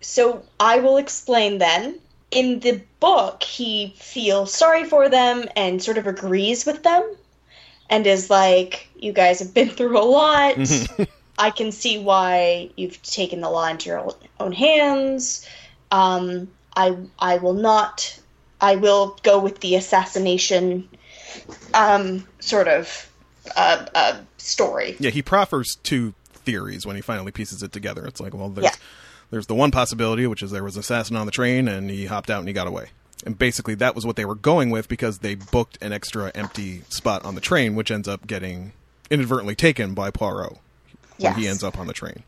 so 0.00 0.42
I 0.58 0.80
will 0.80 0.96
explain 0.96 1.58
then. 1.58 2.00
In 2.32 2.60
the 2.60 2.80
book, 2.98 3.42
he 3.42 3.94
feels 3.98 4.54
sorry 4.54 4.84
for 4.84 5.08
them 5.08 5.44
and 5.54 5.82
sort 5.82 5.98
of 5.98 6.06
agrees 6.06 6.64
with 6.64 6.82
them, 6.82 7.14
and 7.90 8.06
is 8.06 8.30
like, 8.30 8.88
"You 8.96 9.12
guys 9.12 9.38
have 9.40 9.52
been 9.52 9.68
through 9.76 9.98
a 9.98 10.02
lot. 10.02 10.56
I 11.38 11.50
can 11.50 11.72
see 11.72 11.98
why 11.98 12.70
you've 12.76 13.02
taken 13.02 13.40
the 13.40 13.50
law 13.50 13.66
into 13.66 13.88
your 13.90 14.14
own 14.40 14.52
hands. 14.52 15.46
Um, 15.90 16.48
I 16.74 16.96
I 17.18 17.36
will 17.36 17.54
not. 17.54 18.18
I 18.60 18.76
will 18.76 19.18
go 19.22 19.40
with 19.40 19.60
the 19.60 19.74
assassination, 19.74 20.88
um, 21.74 22.26
sort 22.38 22.68
of, 22.68 23.10
uh, 23.56 23.86
uh, 23.92 24.20
story. 24.38 24.96
Yeah, 25.00 25.10
he 25.10 25.20
proffers 25.20 25.78
two 25.82 26.14
theories 26.32 26.86
when 26.86 26.94
he 26.94 27.02
finally 27.02 27.32
pieces 27.32 27.64
it 27.64 27.72
together. 27.72 28.06
It's 28.06 28.20
like, 28.20 28.34
well, 28.34 28.50
there's 28.50 28.66
Yeah. 28.66 28.76
There's 29.32 29.46
the 29.46 29.54
one 29.54 29.70
possibility, 29.70 30.26
which 30.26 30.42
is 30.42 30.50
there 30.50 30.62
was 30.62 30.76
an 30.76 30.80
assassin 30.80 31.16
on 31.16 31.24
the 31.24 31.32
train 31.32 31.66
and 31.66 31.90
he 31.90 32.04
hopped 32.04 32.30
out 32.30 32.40
and 32.40 32.48
he 32.48 32.52
got 32.52 32.68
away. 32.68 32.90
And 33.24 33.38
basically, 33.38 33.74
that 33.76 33.94
was 33.94 34.04
what 34.04 34.16
they 34.16 34.26
were 34.26 34.34
going 34.34 34.68
with 34.68 34.88
because 34.88 35.20
they 35.20 35.36
booked 35.36 35.78
an 35.80 35.90
extra 35.90 36.30
empty 36.34 36.82
spot 36.90 37.24
on 37.24 37.34
the 37.34 37.40
train, 37.40 37.74
which 37.74 37.90
ends 37.90 38.06
up 38.06 38.26
getting 38.26 38.72
inadvertently 39.10 39.54
taken 39.54 39.94
by 39.94 40.10
Poirot 40.10 40.58
when 41.18 41.34
he 41.34 41.48
ends 41.48 41.64
up 41.64 41.78
on 41.78 41.86
the 41.86 41.94
train. 41.94 42.24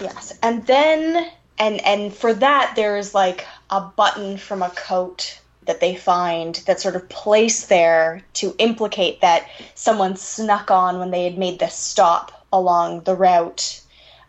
Yes, 0.00 0.38
and 0.42 0.64
then 0.66 1.30
and 1.58 1.84
and 1.84 2.14
for 2.14 2.32
that 2.34 2.74
there's 2.76 3.12
like 3.12 3.44
a 3.70 3.80
button 3.80 4.36
from 4.36 4.62
a 4.62 4.70
coat 4.70 5.40
that 5.66 5.80
they 5.80 5.96
find 5.96 6.56
that 6.66 6.80
sort 6.80 6.96
of 6.96 7.08
placed 7.08 7.68
there 7.68 8.22
to 8.34 8.54
implicate 8.58 9.22
that 9.22 9.48
someone 9.74 10.16
snuck 10.16 10.70
on 10.70 10.98
when 10.98 11.10
they 11.10 11.24
had 11.24 11.38
made 11.38 11.58
this 11.58 11.74
stop 11.74 12.46
along 12.52 13.00
the 13.00 13.16
route. 13.16 13.79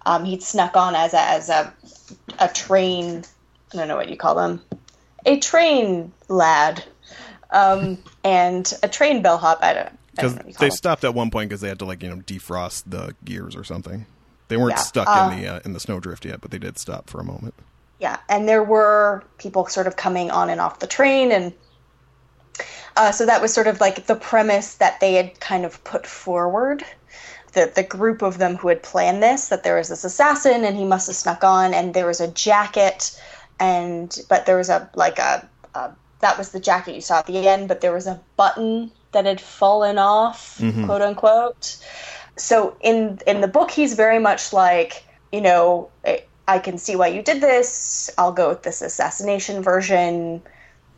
Um, 0.05 0.25
he'd 0.25 0.43
snuck 0.43 0.75
on 0.75 0.95
as 0.95 1.13
a 1.13 1.21
as 1.21 1.49
a 1.49 1.73
a 2.39 2.49
train. 2.49 3.23
I 3.73 3.77
don't 3.77 3.87
know 3.87 3.95
what 3.97 4.09
you 4.09 4.17
call 4.17 4.35
them. 4.35 4.63
A 5.25 5.39
train 5.39 6.13
lad, 6.29 6.83
um, 7.51 8.03
and 8.23 8.71
a 8.83 8.89
train 8.89 9.21
bellhop. 9.23 9.59
I 9.63 9.73
don't. 9.73 9.99
Because 10.11 10.33
don't 10.33 10.35
know 10.35 10.41
what 10.41 10.47
you 10.49 10.53
call 10.55 10.67
they 10.67 10.69
them. 10.69 10.79
stopped 10.79 11.03
at 11.03 11.13
one 11.13 11.31
point 11.31 11.49
because 11.49 11.61
they 11.61 11.69
had 11.69 11.79
to 11.79 11.85
like 11.85 12.03
you 12.03 12.09
know 12.09 12.17
defrost 12.17 12.83
the 12.87 13.15
gears 13.23 13.55
or 13.55 13.63
something. 13.63 14.05
They 14.49 14.57
weren't 14.57 14.77
Yeah, 14.77 14.79
stuck 14.79 15.15
in 15.15 15.29
the 15.29 15.47
uh, 15.47 15.59
in 15.63 15.73
the 15.73 15.79
snowdrift 15.79 16.25
yet, 16.25 16.41
but 16.41 16.51
they 16.51 16.59
did 16.59 16.77
stop 16.77 17.09
for 17.09 17.19
a 17.19 17.23
moment. 17.23 17.55
Yeah, 17.99 18.19
and 18.27 18.49
there 18.49 18.63
were 18.63 19.23
people 19.37 19.65
sort 19.67 19.87
of 19.87 19.95
coming 19.95 20.29
on 20.31 20.49
and 20.49 20.59
off 20.59 20.79
the 20.79 20.87
train, 20.87 21.31
and 21.31 21.53
uh, 22.97 23.11
so 23.11 23.25
that 23.25 23.41
was 23.41 23.53
sort 23.53 23.67
of 23.67 23.79
like 23.79 24.05
the 24.07 24.15
premise 24.15 24.75
that 24.75 24.99
they 24.99 25.13
had 25.13 25.39
kind 25.39 25.65
of 25.65 25.83
put 25.83 26.05
forward. 26.05 26.83
The 27.53 27.71
the 27.73 27.83
group 27.83 28.21
of 28.21 28.37
them 28.37 28.55
who 28.55 28.69
had 28.69 28.81
planned 28.83 29.21
this 29.21 29.49
that 29.49 29.63
there 29.63 29.75
was 29.75 29.89
this 29.89 30.03
assassin 30.03 30.63
and 30.63 30.77
he 30.77 30.85
must 30.85 31.07
have 31.07 31.15
snuck 31.15 31.43
on, 31.43 31.73
and 31.73 31.93
there 31.93 32.05
was 32.05 32.21
a 32.21 32.29
jacket, 32.29 33.19
and 33.59 34.17
but 34.29 34.45
there 34.45 34.57
was 34.57 34.69
a 34.69 34.89
like 34.95 35.19
a, 35.19 35.47
a 35.75 35.91
that 36.19 36.37
was 36.37 36.51
the 36.51 36.59
jacket 36.59 36.95
you 36.95 37.01
saw 37.01 37.19
at 37.19 37.27
the 37.27 37.47
end, 37.47 37.67
but 37.67 37.81
there 37.81 37.93
was 37.93 38.07
a 38.07 38.21
button 38.37 38.91
that 39.11 39.25
had 39.25 39.41
fallen 39.41 39.97
off, 39.97 40.57
mm-hmm. 40.59 40.85
quote 40.85 41.01
unquote. 41.01 41.77
So 42.37 42.77
in 42.81 43.19
in 43.27 43.41
the 43.41 43.47
book, 43.47 43.71
he's 43.71 43.95
very 43.95 44.19
much 44.19 44.53
like 44.53 45.03
you 45.31 45.41
know. 45.41 45.89
I- 46.05 46.23
I 46.47 46.59
can 46.59 46.77
see 46.79 46.97
why 46.97 47.07
you 47.07 47.21
did 47.21 47.39
this. 47.39 48.09
I'll 48.17 48.33
go 48.33 48.49
with 48.49 48.63
this 48.63 48.81
assassination 48.81 49.61
version. 49.63 50.41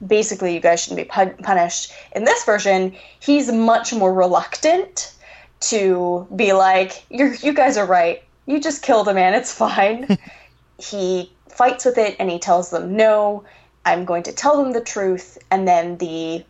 Basically, 0.06 0.56
you 0.56 0.60
guys 0.60 0.82
shouldn't 0.82 0.97
be 0.97 1.04
pun- 1.04 1.38
punished. 1.43 1.91
In 2.16 2.24
this 2.24 2.43
version, 2.43 2.95
he's 3.20 3.51
much 3.51 3.93
more 3.93 4.12
reluctant 4.12 5.14
to 5.70 6.28
be 6.36 6.53
like, 6.53 7.05
"You 7.09 7.36
you 7.41 7.53
guys 7.53 7.78
are 7.78 7.86
right. 7.86 8.24
You 8.45 8.59
just 8.59 8.82
killed 8.82 9.07
a 9.07 9.14
man. 9.14 9.34
It's 9.34 9.53
fine." 9.53 10.18
he 10.78 11.32
fights 11.49 11.86
with 11.86 11.97
it 11.97 12.16
and 12.20 12.30
he 12.30 12.39
tells 12.39 12.70
them, 12.70 12.95
"No, 12.95 13.43
I'm 13.86 14.05
going 14.05 14.24
to 14.24 14.32
tell 14.32 14.61
them 14.61 14.74
the 14.74 14.82
truth." 14.82 15.38
And 15.51 15.68
then 15.68 15.97
the 15.97 16.45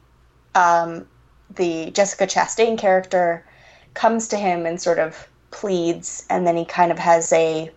um, 0.56 1.08
the 1.56 1.92
Jessica 1.92 2.26
Chastain 2.28 2.78
character 2.78 3.46
comes 3.94 4.28
to 4.30 4.38
him 4.38 4.66
and 4.66 4.82
sort 4.82 5.00
of 5.00 5.28
pleads, 5.52 6.26
and 6.30 6.48
then 6.48 6.58
he 6.58 6.66
kind 6.66 6.92
of 6.92 7.00
has 7.00 7.32
a 7.34 7.72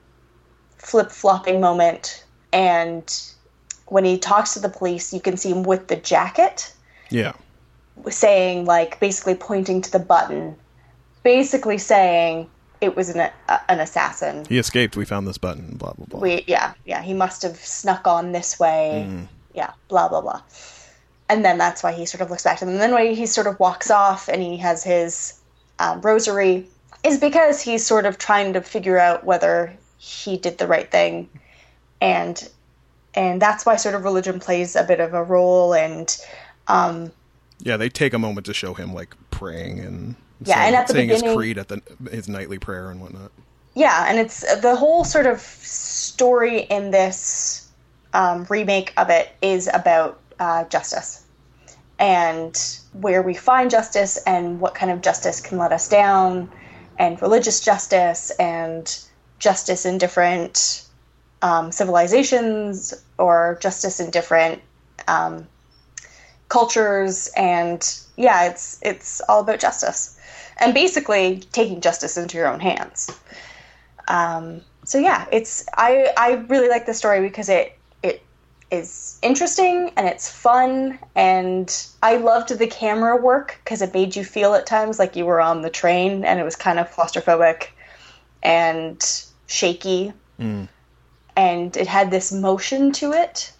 flip 0.78 1.10
flopping 1.10 1.60
moment. 1.60 2.24
And 2.52 3.04
when 3.86 4.04
he 4.04 4.18
talks 4.18 4.54
to 4.54 4.60
the 4.60 4.68
police, 4.68 5.12
you 5.12 5.20
can 5.20 5.36
see 5.36 5.50
him 5.50 5.62
with 5.62 5.88
the 5.88 5.96
jacket 5.96 6.72
Yeah, 7.10 7.34
saying, 8.08 8.64
like, 8.64 8.98
basically 9.00 9.34
pointing 9.34 9.82
to 9.82 9.90
the 9.90 9.98
button, 9.98 10.56
basically 11.26 11.76
saying 11.76 12.48
it 12.80 12.94
was 12.94 13.08
an, 13.08 13.28
uh, 13.48 13.58
an 13.68 13.80
assassin. 13.80 14.44
he 14.48 14.58
escaped. 14.58 14.96
We 14.96 15.04
found 15.04 15.26
this 15.26 15.38
button. 15.38 15.76
Blah 15.76 15.94
blah 15.94 16.06
blah. 16.06 16.20
We, 16.20 16.44
yeah, 16.46 16.74
yeah, 16.84 17.02
he 17.02 17.14
must 17.14 17.42
have 17.42 17.56
snuck 17.56 18.06
on 18.06 18.30
this 18.30 18.60
way. 18.60 19.26
Yeah, 19.52 19.72
blah, 19.88 20.08
blah, 20.08 20.20
blah. 20.20 20.42
And 21.28 21.44
then 21.44 21.58
that's 21.58 21.82
why 21.82 21.90
he 21.90 22.06
sort 22.06 22.20
of 22.20 22.30
looks 22.30 22.44
back 22.44 22.58
to 22.58 22.64
them. 22.64 22.74
And 22.74 22.80
then 22.80 22.94
when 22.94 23.12
he 23.12 23.26
sort 23.26 23.48
of 23.48 23.58
walks 23.58 23.90
off 23.90 24.28
and 24.28 24.40
he 24.40 24.58
has 24.58 24.84
his 24.84 25.40
um, 25.80 26.00
rosary, 26.00 26.68
is 27.02 27.18
because 27.18 27.60
he's 27.60 27.84
sort 27.84 28.06
of 28.06 28.18
trying 28.18 28.52
to 28.52 28.60
figure 28.60 28.98
out 28.98 29.24
whether 29.24 29.72
he 29.98 30.36
did 30.36 30.58
the 30.58 30.68
right 30.68 30.88
thing. 30.88 31.28
And 32.00 32.48
and 33.14 33.42
that's 33.42 33.66
why 33.66 33.74
sort 33.74 33.96
of 33.96 34.04
religion 34.04 34.38
plays 34.38 34.76
a 34.76 34.84
bit 34.84 35.00
of 35.00 35.12
a 35.12 35.24
role 35.24 35.74
and 35.74 36.16
um, 36.68 37.10
Yeah, 37.60 37.76
they 37.76 37.88
take 37.88 38.12
a 38.14 38.18
moment 38.18 38.46
to 38.46 38.54
show 38.54 38.74
him 38.74 38.92
like 38.94 39.14
praying 39.30 39.80
and 39.80 40.16
Yeah, 40.44 40.56
saying, 40.56 40.66
and 40.66 40.76
at 40.76 40.86
the 40.86 40.92
saying 40.92 41.08
his 41.08 41.22
creed 41.22 41.58
at 41.58 41.68
the 41.68 41.82
his 42.10 42.28
nightly 42.28 42.58
prayer 42.58 42.90
and 42.90 43.00
whatnot. 43.00 43.32
yeah, 43.74 44.06
and 44.08 44.18
it's 44.18 44.40
the 44.60 44.76
whole 44.76 45.04
sort 45.04 45.26
of 45.26 45.40
story 45.40 46.60
in 46.60 46.90
this 46.90 47.68
um, 48.12 48.46
remake 48.48 48.92
of 48.96 49.10
it 49.10 49.30
is 49.42 49.68
about 49.72 50.20
uh, 50.38 50.64
justice 50.64 51.22
and 51.98 52.78
where 52.92 53.22
we 53.22 53.34
find 53.34 53.70
justice 53.70 54.18
and 54.26 54.60
what 54.60 54.74
kind 54.74 54.92
of 54.92 55.00
justice 55.00 55.40
can 55.40 55.56
let 55.58 55.72
us 55.72 55.88
down, 55.88 56.50
and 56.98 57.20
religious 57.22 57.60
justice 57.60 58.30
and 58.38 58.98
justice 59.38 59.86
in 59.86 59.98
different 59.98 60.86
um, 61.42 61.72
civilizations 61.72 62.94
or 63.18 63.58
justice 63.62 64.00
in 64.00 64.10
different 64.10 64.60
um, 65.08 65.46
cultures 66.48 67.28
and 67.36 68.00
yeah 68.16 68.44
it's 68.44 68.78
it's 68.82 69.20
all 69.28 69.40
about 69.40 69.60
justice. 69.60 70.18
And 70.58 70.72
basically 70.72 71.40
taking 71.52 71.82
justice 71.82 72.16
into 72.16 72.38
your 72.38 72.46
own 72.46 72.60
hands. 72.60 73.10
Um, 74.08 74.62
so 74.84 74.98
yeah 74.98 75.26
it's 75.32 75.66
i 75.74 76.12
i 76.16 76.34
really 76.48 76.68
like 76.68 76.86
the 76.86 76.94
story 76.94 77.20
because 77.20 77.48
it 77.48 77.76
it 78.04 78.22
is 78.70 79.18
interesting 79.20 79.90
and 79.96 80.06
it's 80.06 80.30
fun 80.30 80.96
and 81.16 81.88
i 82.04 82.16
loved 82.16 82.56
the 82.56 82.68
camera 82.68 83.16
work 83.16 83.58
because 83.64 83.82
it 83.82 83.92
made 83.92 84.14
you 84.14 84.24
feel 84.24 84.54
at 84.54 84.64
times 84.64 85.00
like 85.00 85.16
you 85.16 85.26
were 85.26 85.40
on 85.40 85.62
the 85.62 85.70
train 85.70 86.24
and 86.24 86.38
it 86.38 86.44
was 86.44 86.54
kind 86.54 86.78
of 86.78 86.88
claustrophobic 86.92 87.70
and 88.46 89.26
shaky. 89.46 90.12
And 91.36 91.76
it 91.76 91.86
had 91.86 92.10
this 92.10 92.32
motion 92.32 92.92
to 92.92 93.12
it 93.12 93.52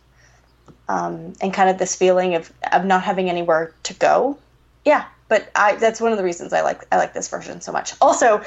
um, 0.88 1.32
and 1.40 1.52
kind 1.52 1.68
of 1.70 1.78
this 1.78 1.94
feeling 1.96 2.34
of, 2.34 2.52
of 2.72 2.84
not 2.84 3.02
having 3.02 3.28
anywhere 3.28 3.72
to 3.84 3.94
go 3.94 4.38
yeah 4.84 5.04
but 5.28 5.50
i 5.56 5.74
that's 5.76 6.00
one 6.00 6.12
of 6.12 6.18
the 6.18 6.24
reasons 6.24 6.52
i 6.52 6.60
like 6.62 6.84
i 6.92 6.96
like 6.96 7.12
this 7.14 7.28
version 7.28 7.60
so 7.60 7.72
much 7.72 7.92
also 8.00 8.40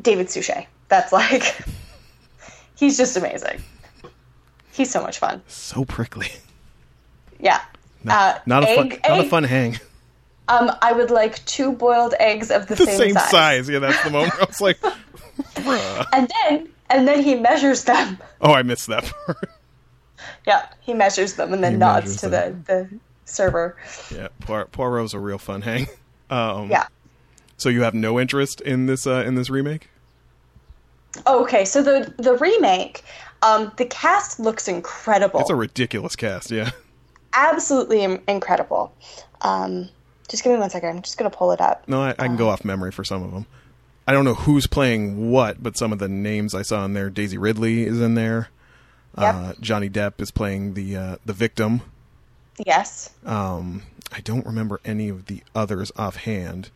david 0.00 0.30
suchet 0.30 0.66
that's 0.88 1.12
like 1.12 1.56
he's 2.76 2.96
just 2.96 3.16
amazing 3.16 3.60
he's 4.72 4.90
so 4.90 5.02
much 5.02 5.18
fun 5.18 5.42
So 5.48 5.84
prickly. 5.84 6.28
yeah 7.40 7.60
Not, 8.04 8.36
Uh, 8.36 8.38
not 8.46 8.62
a 8.64 8.74
fun, 8.76 8.92
egg- 8.92 9.00
not 9.08 9.20
a 9.20 9.24
fun 9.28 9.44
hang. 9.44 9.78
um 10.48 10.70
i 10.82 10.92
would 10.92 11.10
like 11.10 11.44
two 11.46 11.72
boiled 11.72 12.14
eggs 12.20 12.50
of 12.50 12.66
the, 12.68 12.74
The 12.76 12.86
same, 12.86 12.96
same 12.98 13.14
size. 13.14 13.30
size. 13.30 13.68
Yeah, 13.68 13.80
that's 13.80 14.02
the 14.04 14.10
moment. 14.10 14.34
I 14.40 14.44
was 14.44 14.60
like, 14.60 14.80
bruh. 15.56 16.06
and 16.12 16.30
then 16.44 16.68
and 16.88 17.06
then 17.08 17.22
he 17.22 17.34
measures 17.34 17.84
them 17.84 18.18
Oh, 18.40 18.52
I 18.52 18.62
missed 18.62 18.86
that 18.88 19.04
part. 19.26 19.50
Yeah 20.46 20.66
he 20.80 20.94
measures 20.94 21.34
them 21.34 21.52
and 21.52 21.62
then 21.64 21.72
He 21.72 21.78
nods 21.78 22.16
to 22.18 22.28
them. 22.28 22.64
the 22.66 22.72
the 22.90 22.98
server 23.24 23.76
yeah, 24.14 24.28
Poir- 24.40 24.66
Poirot's 24.66 25.14
a 25.14 25.18
real 25.18 25.38
fun 25.38 25.62
hang. 25.62 25.86
Um, 26.30 26.70
yeah 26.70 26.86
So 27.56 27.68
you 27.68 27.82
have 27.82 27.94
no 27.94 28.18
interest 28.20 28.60
in 28.60 28.86
this 28.86 29.06
uh, 29.06 29.24
in 29.26 29.34
this 29.34 29.50
remake? 29.50 29.88
okay 31.26 31.64
so 31.64 31.82
the 31.82 32.12
the 32.18 32.34
remake 32.34 33.02
um 33.42 33.72
the 33.76 33.84
cast 33.84 34.38
looks 34.38 34.68
incredible 34.68 35.40
It's 35.40 35.50
a 35.50 35.54
ridiculous 35.56 36.14
cast. 36.16 36.50
Yeah. 36.50 36.70
absolutely 37.32 38.02
Im- 38.02 38.22
incredible. 38.28 38.92
Um, 39.40 39.88
Just 40.28 40.44
give 40.44 40.52
me 40.52 40.58
one 40.58 40.68
second. 40.70 40.88
I'm 40.90 41.02
just 41.02 41.16
gonna 41.18 41.30
pull 41.30 41.52
it 41.52 41.60
up. 41.60 41.88
No, 41.88 42.02
I, 42.02 42.10
I 42.10 42.26
can 42.26 42.36
go 42.36 42.48
off 42.48 42.64
memory 42.64 42.92
for 42.92 43.02
some 43.04 43.22
of 43.22 43.32
them. 43.32 43.46
I 44.06 44.12
don't 44.12 44.24
know 44.24 44.34
who's 44.34 44.66
playing 44.66 45.30
what, 45.30 45.62
but 45.62 45.76
some 45.76 45.92
of 45.92 45.98
the 45.98 46.08
names 46.08 46.54
I 46.54 46.62
saw 46.62 46.84
in 46.84 46.92
there. 46.94 47.08
Daisy 47.10 47.38
Ridley 47.38 47.84
is 47.84 48.00
in 48.00 48.14
there. 48.14 48.48
Yep. 49.18 49.34
Uh, 49.34 49.52
Johnny 49.60 49.90
Depp 49.90 50.20
is 50.20 50.30
playing 50.30 50.74
the 50.74 50.96
uh, 50.96 51.16
the 51.24 51.32
victim. 51.32 51.82
Yes. 52.64 53.10
Um, 53.24 53.82
I 54.12 54.20
don't 54.20 54.44
remember 54.46 54.80
any 54.84 55.08
of 55.08 55.26
the 55.26 55.42
others 55.54 55.90
offhand. 55.96 56.70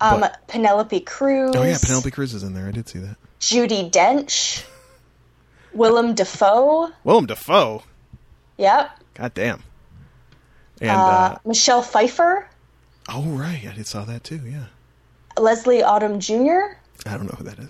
Um, 0.00 0.20
But- 0.20 0.46
Penelope 0.48 1.00
Cruz. 1.00 1.54
Oh 1.56 1.62
yeah, 1.62 1.78
Penelope 1.80 2.10
Cruz 2.10 2.34
is 2.34 2.42
in 2.42 2.54
there. 2.54 2.66
I 2.66 2.70
did 2.72 2.88
see 2.88 2.98
that. 3.00 3.16
Judi 3.40 3.90
Dench. 3.90 4.64
Willem 5.72 6.14
Dafoe. 6.14 6.90
Willem 7.04 7.26
Dafoe. 7.26 7.82
Yep. 8.58 8.90
God 9.14 9.34
damn. 9.34 9.62
And 10.80 10.90
Uh, 10.90 10.94
uh, 11.04 11.38
Michelle 11.44 11.82
Pfeiffer. 11.82 12.48
oh 13.08 13.22
right, 13.22 13.64
I 13.68 13.74
did 13.74 13.86
saw 13.86 14.04
that 14.04 14.24
too. 14.24 14.40
Yeah, 14.46 14.66
Leslie 15.38 15.82
Odom 15.82 16.18
Jr. 16.18 16.76
I 17.08 17.16
don't 17.16 17.26
know 17.26 17.34
who 17.38 17.44
that 17.44 17.58
is. 17.58 17.68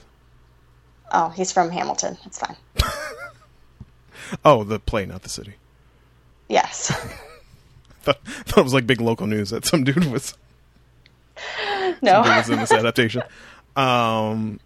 Oh, 1.12 1.28
he's 1.30 1.50
from 1.52 1.70
Hamilton. 1.70 2.16
It's 2.26 2.38
fine. 2.38 2.56
Oh, 4.44 4.64
the 4.64 4.78
play, 4.78 5.06
not 5.06 5.22
the 5.22 5.28
city. 5.28 5.54
Yes. 6.48 6.88
thought, 8.02 8.20
thought 8.24 8.58
it 8.58 8.64
was 8.64 8.74
like 8.74 8.86
big 8.86 9.00
local 9.00 9.26
news 9.26 9.50
that 9.50 9.64
some 9.64 9.84
dude 9.84 10.04
was 10.06 10.34
no. 12.02 12.22
dude 12.22 12.36
was 12.36 12.50
in 12.50 12.58
this 12.58 12.72
adaptation. 12.72 13.22
Um, 13.76 14.60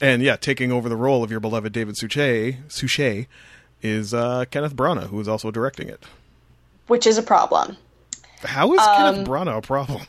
and 0.00 0.22
yeah, 0.22 0.36
taking 0.36 0.72
over 0.72 0.88
the 0.88 0.96
role 0.96 1.22
of 1.24 1.30
your 1.30 1.40
beloved 1.40 1.72
David 1.72 1.96
Suchet, 1.96 2.58
Suchet 2.68 3.26
is 3.82 4.14
uh, 4.14 4.44
Kenneth 4.50 4.76
Branagh, 4.76 5.08
who 5.08 5.20
is 5.20 5.28
also 5.28 5.50
directing 5.50 5.88
it. 5.88 6.02
Which 6.86 7.06
is 7.06 7.18
a 7.18 7.22
problem. 7.22 7.76
How 8.42 8.72
is 8.72 8.80
Um, 8.80 9.14
Kenneth 9.14 9.28
Branagh 9.28 9.58
a 9.58 9.62
problem? 9.62 10.02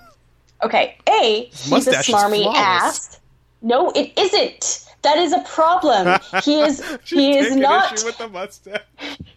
Okay. 0.63 0.97
A, 1.09 1.45
he's 1.45 1.67
a 1.67 1.69
mustache 1.71 2.07
smarmy 2.09 2.45
ass. 2.53 3.19
No, 3.61 3.91
it 3.91 4.11
isn't. 4.17 4.82
That 5.03 5.17
is 5.17 5.33
a 5.33 5.39
problem. 5.39 6.19
He 6.43 6.61
is 6.61 6.81
he 7.05 7.37
is 7.37 7.55
not 7.55 8.01
with 8.03 8.17
the 8.17 8.29
mustache. 8.29 8.81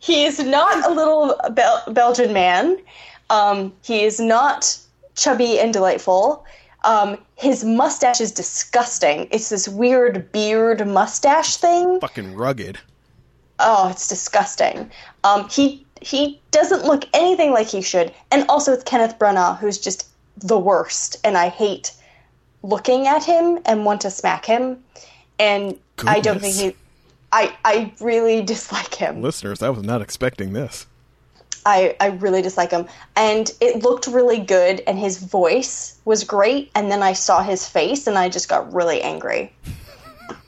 he 0.01 0.25
is 0.25 0.39
not 0.39 0.89
a 0.89 0.93
little 0.93 1.39
Bel- 1.51 1.85
Belgian 1.93 2.33
man. 2.33 2.79
Um, 3.31 3.73
he 3.83 4.05
is 4.05 4.21
not 4.21 4.79
chubby 5.17 5.59
and 5.59 5.73
delightful. 5.73 6.45
Um, 6.85 7.19
his 7.35 7.65
mustache 7.65 8.21
is 8.21 8.31
disgusting. 8.31 9.27
It's 9.33 9.49
this 9.49 9.69
weird 9.69 10.31
beard 10.31 10.87
mustache 10.87 11.57
thing. 11.57 11.99
Fucking 12.01 12.37
rugged. 12.37 12.79
Oh, 13.59 13.89
it's 13.91 14.07
disgusting. 14.09 14.91
Um, 15.25 15.49
he 15.49 15.85
he 16.01 16.41
doesn't 16.51 16.85
look 16.85 17.05
anything 17.13 17.51
like 17.53 17.67
he 17.67 17.83
should. 17.83 18.13
And 18.31 18.45
also, 18.49 18.73
it's 18.73 18.85
Kenneth 18.85 19.19
Branagh, 19.19 19.59
who's 19.59 19.79
just 19.79 20.09
the 20.37 20.59
worst, 20.59 21.17
and 21.25 21.37
I 21.37 21.49
hate 21.49 21.93
looking 22.63 23.07
at 23.07 23.25
him 23.25 23.59
and 23.65 23.85
want 23.85 24.03
to 24.03 24.11
smack 24.11 24.45
him. 24.45 24.85
And 25.39 25.79
I 26.07 26.21
don't 26.21 26.41
think 26.41 26.57
he. 26.57 26.77
I 27.33 27.57
I 27.65 27.93
really 28.01 28.43
dislike 28.45 28.95
him. 28.95 29.23
Listeners, 29.23 29.63
I 29.63 29.71
was 29.71 29.83
not 29.83 30.03
expecting 30.03 30.53
this. 30.53 30.87
I, 31.67 31.97
I 31.99 32.07
really 32.07 32.43
dislike 32.43 32.71
him. 32.71 32.87
And 33.17 33.51
it 33.61 33.83
looked 33.83 34.07
really 34.07 34.39
good, 34.39 34.85
and 34.87 34.97
his 34.97 35.19
voice 35.19 35.99
was 36.05 36.23
great. 36.23 36.71
And 36.77 36.93
then 36.93 37.03
I 37.03 37.13
saw 37.13 37.43
his 37.43 37.69
face, 37.69 38.07
and 38.07 38.17
I 38.17 38.29
just 38.29 38.49
got 38.49 38.73
really 38.73 39.03
angry. 39.03 39.53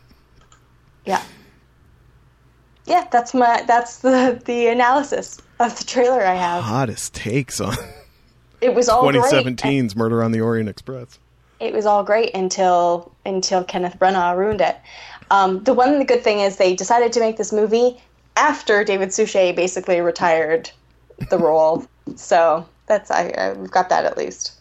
yeah. 1.04 1.22
Yeah, 2.86 3.06
that's 3.10 3.34
my 3.34 3.64
that's 3.66 3.98
the 3.98 4.40
the 4.46 4.68
analysis 4.68 5.38
of 5.58 5.76
the 5.76 5.84
trailer 5.84 6.24
I 6.24 6.34
have. 6.34 6.62
Hottest 6.62 7.14
takes 7.14 7.60
on 7.60 7.76
It 8.60 8.74
was 8.74 8.88
all 8.88 9.02
great. 9.10 9.22
2017's 9.22 9.94
Murder 9.94 10.22
on 10.22 10.32
the 10.32 10.40
Orient 10.40 10.68
Express. 10.68 11.18
It 11.60 11.72
was 11.72 11.86
all 11.86 12.04
great 12.04 12.34
until 12.34 13.12
until 13.26 13.64
Kenneth 13.64 13.98
Branagh 13.98 14.36
ruined 14.36 14.60
it. 14.60 14.76
Um, 15.30 15.62
the 15.64 15.74
one 15.74 16.04
good 16.04 16.22
thing 16.22 16.40
is 16.40 16.56
they 16.56 16.74
decided 16.74 17.12
to 17.12 17.20
make 17.20 17.36
this 17.36 17.52
movie 17.52 18.00
after 18.36 18.84
David 18.84 19.12
Suchet 19.12 19.52
basically 19.52 20.00
retired 20.00 20.70
the 21.30 21.38
role. 21.38 21.86
So 22.16 22.66
that's 22.86 23.10
I, 23.10 23.34
I've 23.36 23.70
got 23.70 23.88
that 23.88 24.04
at 24.04 24.16
least. 24.16 24.52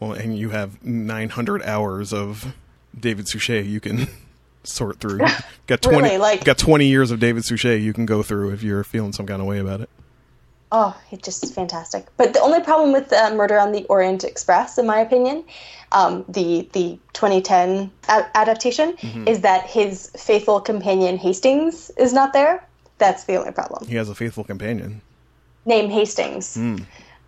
Well, 0.00 0.12
and 0.12 0.36
you 0.36 0.50
have 0.50 0.84
900 0.84 1.62
hours 1.62 2.12
of 2.12 2.54
David 2.98 3.28
Suchet 3.28 3.62
you 3.62 3.78
can 3.80 4.08
sort 4.64 4.98
through. 4.98 5.20
Got 5.68 5.82
20 5.82 5.98
Really, 6.02 6.18
like- 6.18 6.44
got 6.44 6.58
20 6.58 6.86
years 6.86 7.10
of 7.12 7.20
David 7.20 7.44
Suchet 7.44 7.78
you 7.78 7.92
can 7.92 8.04
go 8.04 8.22
through 8.22 8.50
if 8.50 8.62
you're 8.64 8.82
feeling 8.84 9.12
some 9.12 9.26
kind 9.26 9.40
of 9.40 9.46
way 9.46 9.58
about 9.60 9.80
it. 9.80 9.88
Oh, 10.74 10.96
it 11.10 11.22
just 11.22 11.44
is 11.44 11.52
fantastic. 11.52 12.06
But 12.16 12.32
the 12.32 12.40
only 12.40 12.60
problem 12.62 12.92
with 12.92 13.12
uh, 13.12 13.34
Murder 13.34 13.58
on 13.58 13.72
the 13.72 13.84
Orient 13.90 14.24
Express, 14.24 14.78
in 14.78 14.86
my 14.86 15.00
opinion, 15.00 15.44
um, 15.92 16.24
the 16.28 16.66
the 16.72 16.98
2010 17.12 17.90
a- 18.08 18.36
adaptation, 18.36 18.96
is 19.26 19.42
that 19.42 19.66
his 19.66 20.10
faithful 20.16 20.60
companion 20.62 21.18
Hastings 21.18 21.90
is 21.98 22.12
not 22.14 22.32
there. 22.32 22.66
That's 22.96 23.24
the 23.24 23.36
only 23.36 23.52
problem. 23.52 23.86
He 23.86 23.96
has 23.96 24.08
a 24.08 24.14
faithful 24.14 24.44
companion. 24.44 25.02
named 25.66 25.92
Hastings, 25.92 26.56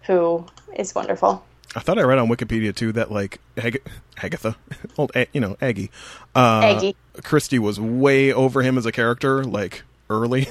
who 0.07 0.47
is 0.75 0.95
wonderful. 0.95 1.45
I 1.77 1.81
thought 1.81 1.99
I 1.99 2.03
read 2.03 2.19
on 2.19 2.29
Wikipedia 2.29 2.75
too 2.75 2.93
that 2.93 3.11
like 3.13 3.41
Ag- 3.59 3.83
Agatha, 4.23 4.57
old 4.97 5.13
A- 5.15 5.27
you 5.35 5.41
know 5.41 5.57
Aggie, 5.61 5.91
uh, 6.35 6.61
Aggie. 6.65 6.97
Christie 7.23 7.59
was 7.59 7.79
way 7.79 8.33
over 8.33 8.63
him 8.63 8.79
as 8.79 8.87
a 8.87 8.93
character 8.93 9.45
like 9.45 9.83
early. 10.09 10.49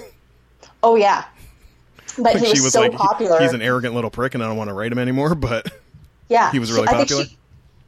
Oh 0.86 0.96
yeah, 0.98 1.24
but 2.18 2.36
he 2.36 2.42
was, 2.50 2.52
she 2.58 2.62
was 2.62 2.74
so 2.74 2.82
like, 2.82 2.92
he- 2.92 2.98
popular. 2.98 3.40
he's 3.42 3.54
an 3.54 3.62
arrogant 3.62 3.96
little 3.96 4.10
prick, 4.12 4.34
and 4.36 4.44
I 4.44 4.48
don't 4.48 4.58
want 4.58 4.70
to 4.70 4.74
write 4.74 4.92
him 4.92 5.00
anymore. 5.00 5.36
But 5.44 5.68
yeah, 6.30 6.52
he 6.52 6.60
was 6.60 6.70
She- 6.70 6.76
really 6.76 6.88
I 6.88 6.92
think 6.92 7.02
popular? 7.10 7.26
she- 7.26 7.38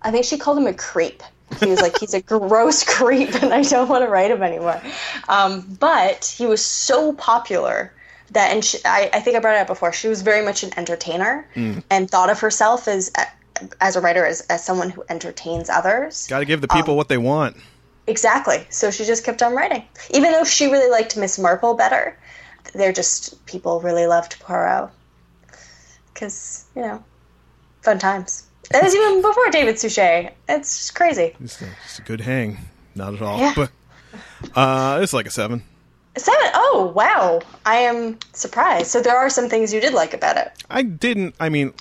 I 0.01 0.11
think 0.11 0.25
she 0.25 0.37
called 0.37 0.57
him 0.57 0.67
a 0.67 0.73
creep. 0.73 1.23
He 1.59 1.67
was 1.67 1.81
like, 1.81 1.97
he's 1.99 2.13
a 2.13 2.21
gross 2.33 2.83
creep, 2.83 3.33
and 3.41 3.53
I 3.53 3.61
don't 3.63 3.87
want 3.89 4.03
to 4.03 4.09
write 4.09 4.31
him 4.31 4.41
anymore. 4.43 4.81
Um, 5.29 5.61
but 5.79 6.25
he 6.25 6.45
was 6.45 6.63
so 6.65 7.13
popular 7.13 7.91
that, 8.31 8.51
and 8.51 8.63
she, 8.65 8.79
I, 8.85 9.09
I 9.13 9.19
think 9.19 9.35
I 9.35 9.39
brought 9.39 9.55
it 9.55 9.59
up 9.61 9.67
before. 9.67 9.93
She 9.93 10.07
was 10.07 10.21
very 10.21 10.43
much 10.43 10.63
an 10.63 10.71
entertainer 10.77 11.47
Mm. 11.55 11.83
and 11.89 12.09
thought 12.09 12.29
of 12.29 12.39
herself 12.39 12.87
as 12.87 13.11
as 13.79 13.95
a 13.95 14.01
writer 14.01 14.25
as, 14.25 14.41
as 14.41 14.63
someone 14.65 14.89
who 14.89 15.03
entertains 15.07 15.69
others. 15.69 16.27
got 16.27 16.39
to 16.39 16.45
give 16.45 16.59
the 16.61 16.67
people 16.67 16.91
Um, 16.91 16.97
what 16.97 17.07
they 17.07 17.17
want. 17.17 17.55
Exactly. 18.07 18.65
So 18.69 18.91
she 18.91 19.05
just 19.05 19.23
kept 19.23 19.41
on 19.41 19.55
writing, 19.55 19.83
even 20.11 20.31
though 20.33 20.43
she 20.43 20.65
really 20.67 20.91
liked 20.91 21.15
Miss 21.17 21.39
Marple 21.39 21.73
better. 21.73 22.17
They're 22.73 22.93
just 22.93 23.45
people 23.45 23.79
really 23.81 24.07
loved 24.07 24.39
Poirot 24.39 24.89
because 26.13 26.65
you 26.75 26.81
know, 26.81 27.03
fun 27.81 27.99
times. 27.99 28.47
It 28.73 28.83
was 28.83 28.95
even 28.95 29.21
before 29.21 29.49
David 29.51 29.77
Suchet. 29.79 30.31
It's 30.49 30.77
just 30.77 30.95
crazy. 30.95 31.35
It's 31.39 31.61
a, 31.61 31.67
just 31.83 31.99
a 31.99 32.01
good 32.01 32.21
hang, 32.21 32.57
not 32.95 33.13
at 33.13 33.21
all. 33.21 33.39
Yeah. 33.39 33.53
But 33.55 33.71
uh, 34.55 34.99
it's 35.01 35.13
like 35.13 35.27
a 35.27 35.31
seven. 35.31 35.63
Seven. 36.17 36.49
Oh 36.53 36.91
wow! 36.95 37.41
I 37.65 37.75
am 37.77 38.17
surprised. 38.33 38.87
So 38.87 39.01
there 39.01 39.15
are 39.15 39.29
some 39.29 39.49
things 39.49 39.73
you 39.73 39.81
did 39.81 39.93
like 39.93 40.13
about 40.13 40.37
it. 40.37 40.51
I 40.69 40.81
didn't. 40.81 41.35
I 41.39 41.49
mean, 41.49 41.73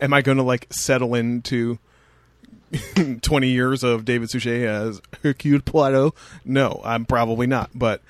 am 0.00 0.12
I 0.12 0.22
going 0.22 0.38
to 0.38 0.44
like 0.44 0.66
settle 0.70 1.14
into 1.14 1.78
twenty 3.22 3.48
years 3.48 3.82
of 3.82 4.04
David 4.04 4.30
Suchet 4.30 4.64
as 4.64 5.02
Hercule 5.22 5.60
Poirot? 5.60 6.14
No, 6.44 6.80
I'm 6.84 7.04
probably 7.04 7.46
not. 7.46 7.70
But 7.74 8.00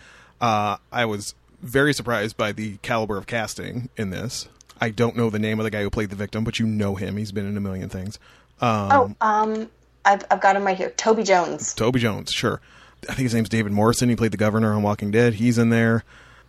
uh, 0.41 0.77
I 0.93 1.07
was 1.07 1.35
very 1.63 1.93
surprised 1.93 2.37
by 2.37 2.53
the 2.53 2.77
caliber 2.79 3.17
of 3.17 3.27
casting 3.27 3.89
in 3.97 4.11
this. 4.11 4.49
I 4.81 4.91
don't 4.91 5.17
know 5.17 5.29
the 5.31 5.39
name 5.39 5.61
of 5.61 5.65
the 5.65 5.71
guy 5.71 5.83
who 5.83 5.91
played 5.91 6.11
the 6.11 6.17
victim, 6.17 6.43
but 6.45 6.59
you 6.59 6.67
know 6.67 6.95
him. 6.95 7.17
He's 7.17 7.33
been 7.33 7.47
in 7.47 7.57
a 7.57 7.61
million 7.61 7.89
things. 7.89 8.19
Um, 8.61 8.91
Oh, 8.93 9.15
um, 9.21 9.71
I've 10.05 10.25
I've 10.31 10.41
got 10.41 10.57
him 10.57 10.65
right 10.65 10.77
here. 10.77 10.91
Toby 10.91 11.23
Jones, 11.23 11.75
Toby 11.75 12.01
Jones, 12.01 12.31
sure. 12.33 12.61
I 13.09 13.15
think 13.15 13.25
his 13.25 13.35
name's 13.35 13.49
David 13.49 13.73
Morrison. 13.73 14.09
He 14.09 14.17
played 14.17 14.31
the 14.33 14.37
governor 14.39 14.73
on 14.75 14.83
Walking 14.83 15.11
Dead. 15.11 15.35
He's 15.35 15.59
in 15.59 15.71
there. 15.71 16.05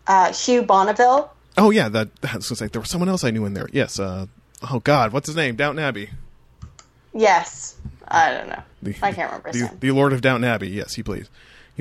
uh, 0.08 0.32
Hugh 0.34 0.64
Bonneville. 0.64 1.32
Oh 1.58 1.70
yeah, 1.72 1.90
that 1.90 2.08
I 2.24 2.36
was 2.38 2.48
gonna 2.48 2.56
say 2.58 2.68
there 2.68 2.82
was 2.82 2.90
someone 2.90 3.10
else 3.10 3.24
I 3.26 3.32
knew 3.32 3.46
in 3.46 3.54
there. 3.54 3.68
Yes. 3.74 4.00
Uh, 4.00 4.28
oh 4.72 4.80
God, 4.80 5.12
what's 5.14 5.28
his 5.28 5.36
name? 5.36 5.56
Downton 5.58 5.84
Abbey. 5.84 6.10
Yes, 7.14 7.76
I 8.08 8.32
don't 8.34 8.48
know. 8.50 8.62
The, 8.82 8.96
I 9.02 9.12
can't 9.12 9.30
remember 9.30 9.50
his 9.50 9.62
the, 9.62 9.68
name. 9.68 9.78
the 9.82 9.92
Lord 9.92 10.14
of 10.14 10.22
Downton 10.22 10.46
Abbey. 10.50 10.70
Yes, 10.70 10.94
he 10.96 11.04
plays. 11.04 11.30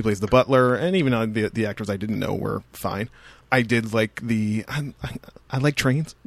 He 0.01 0.03
plays 0.03 0.21
the 0.21 0.29
butler, 0.29 0.75
and 0.75 0.97
even 0.97 1.13
uh, 1.13 1.27
the 1.27 1.51
the 1.53 1.67
actors 1.67 1.91
I 1.91 1.99
didn't 1.99 2.19
know 2.19 2.33
were 2.35 2.63
fine. 2.73 3.11
I 3.53 3.61
did 3.61 3.93
like 3.93 4.19
the. 4.23 4.65
I, 4.67 4.95
I, 5.03 5.17
I 5.51 5.59
like 5.59 5.75
trains. 5.75 6.15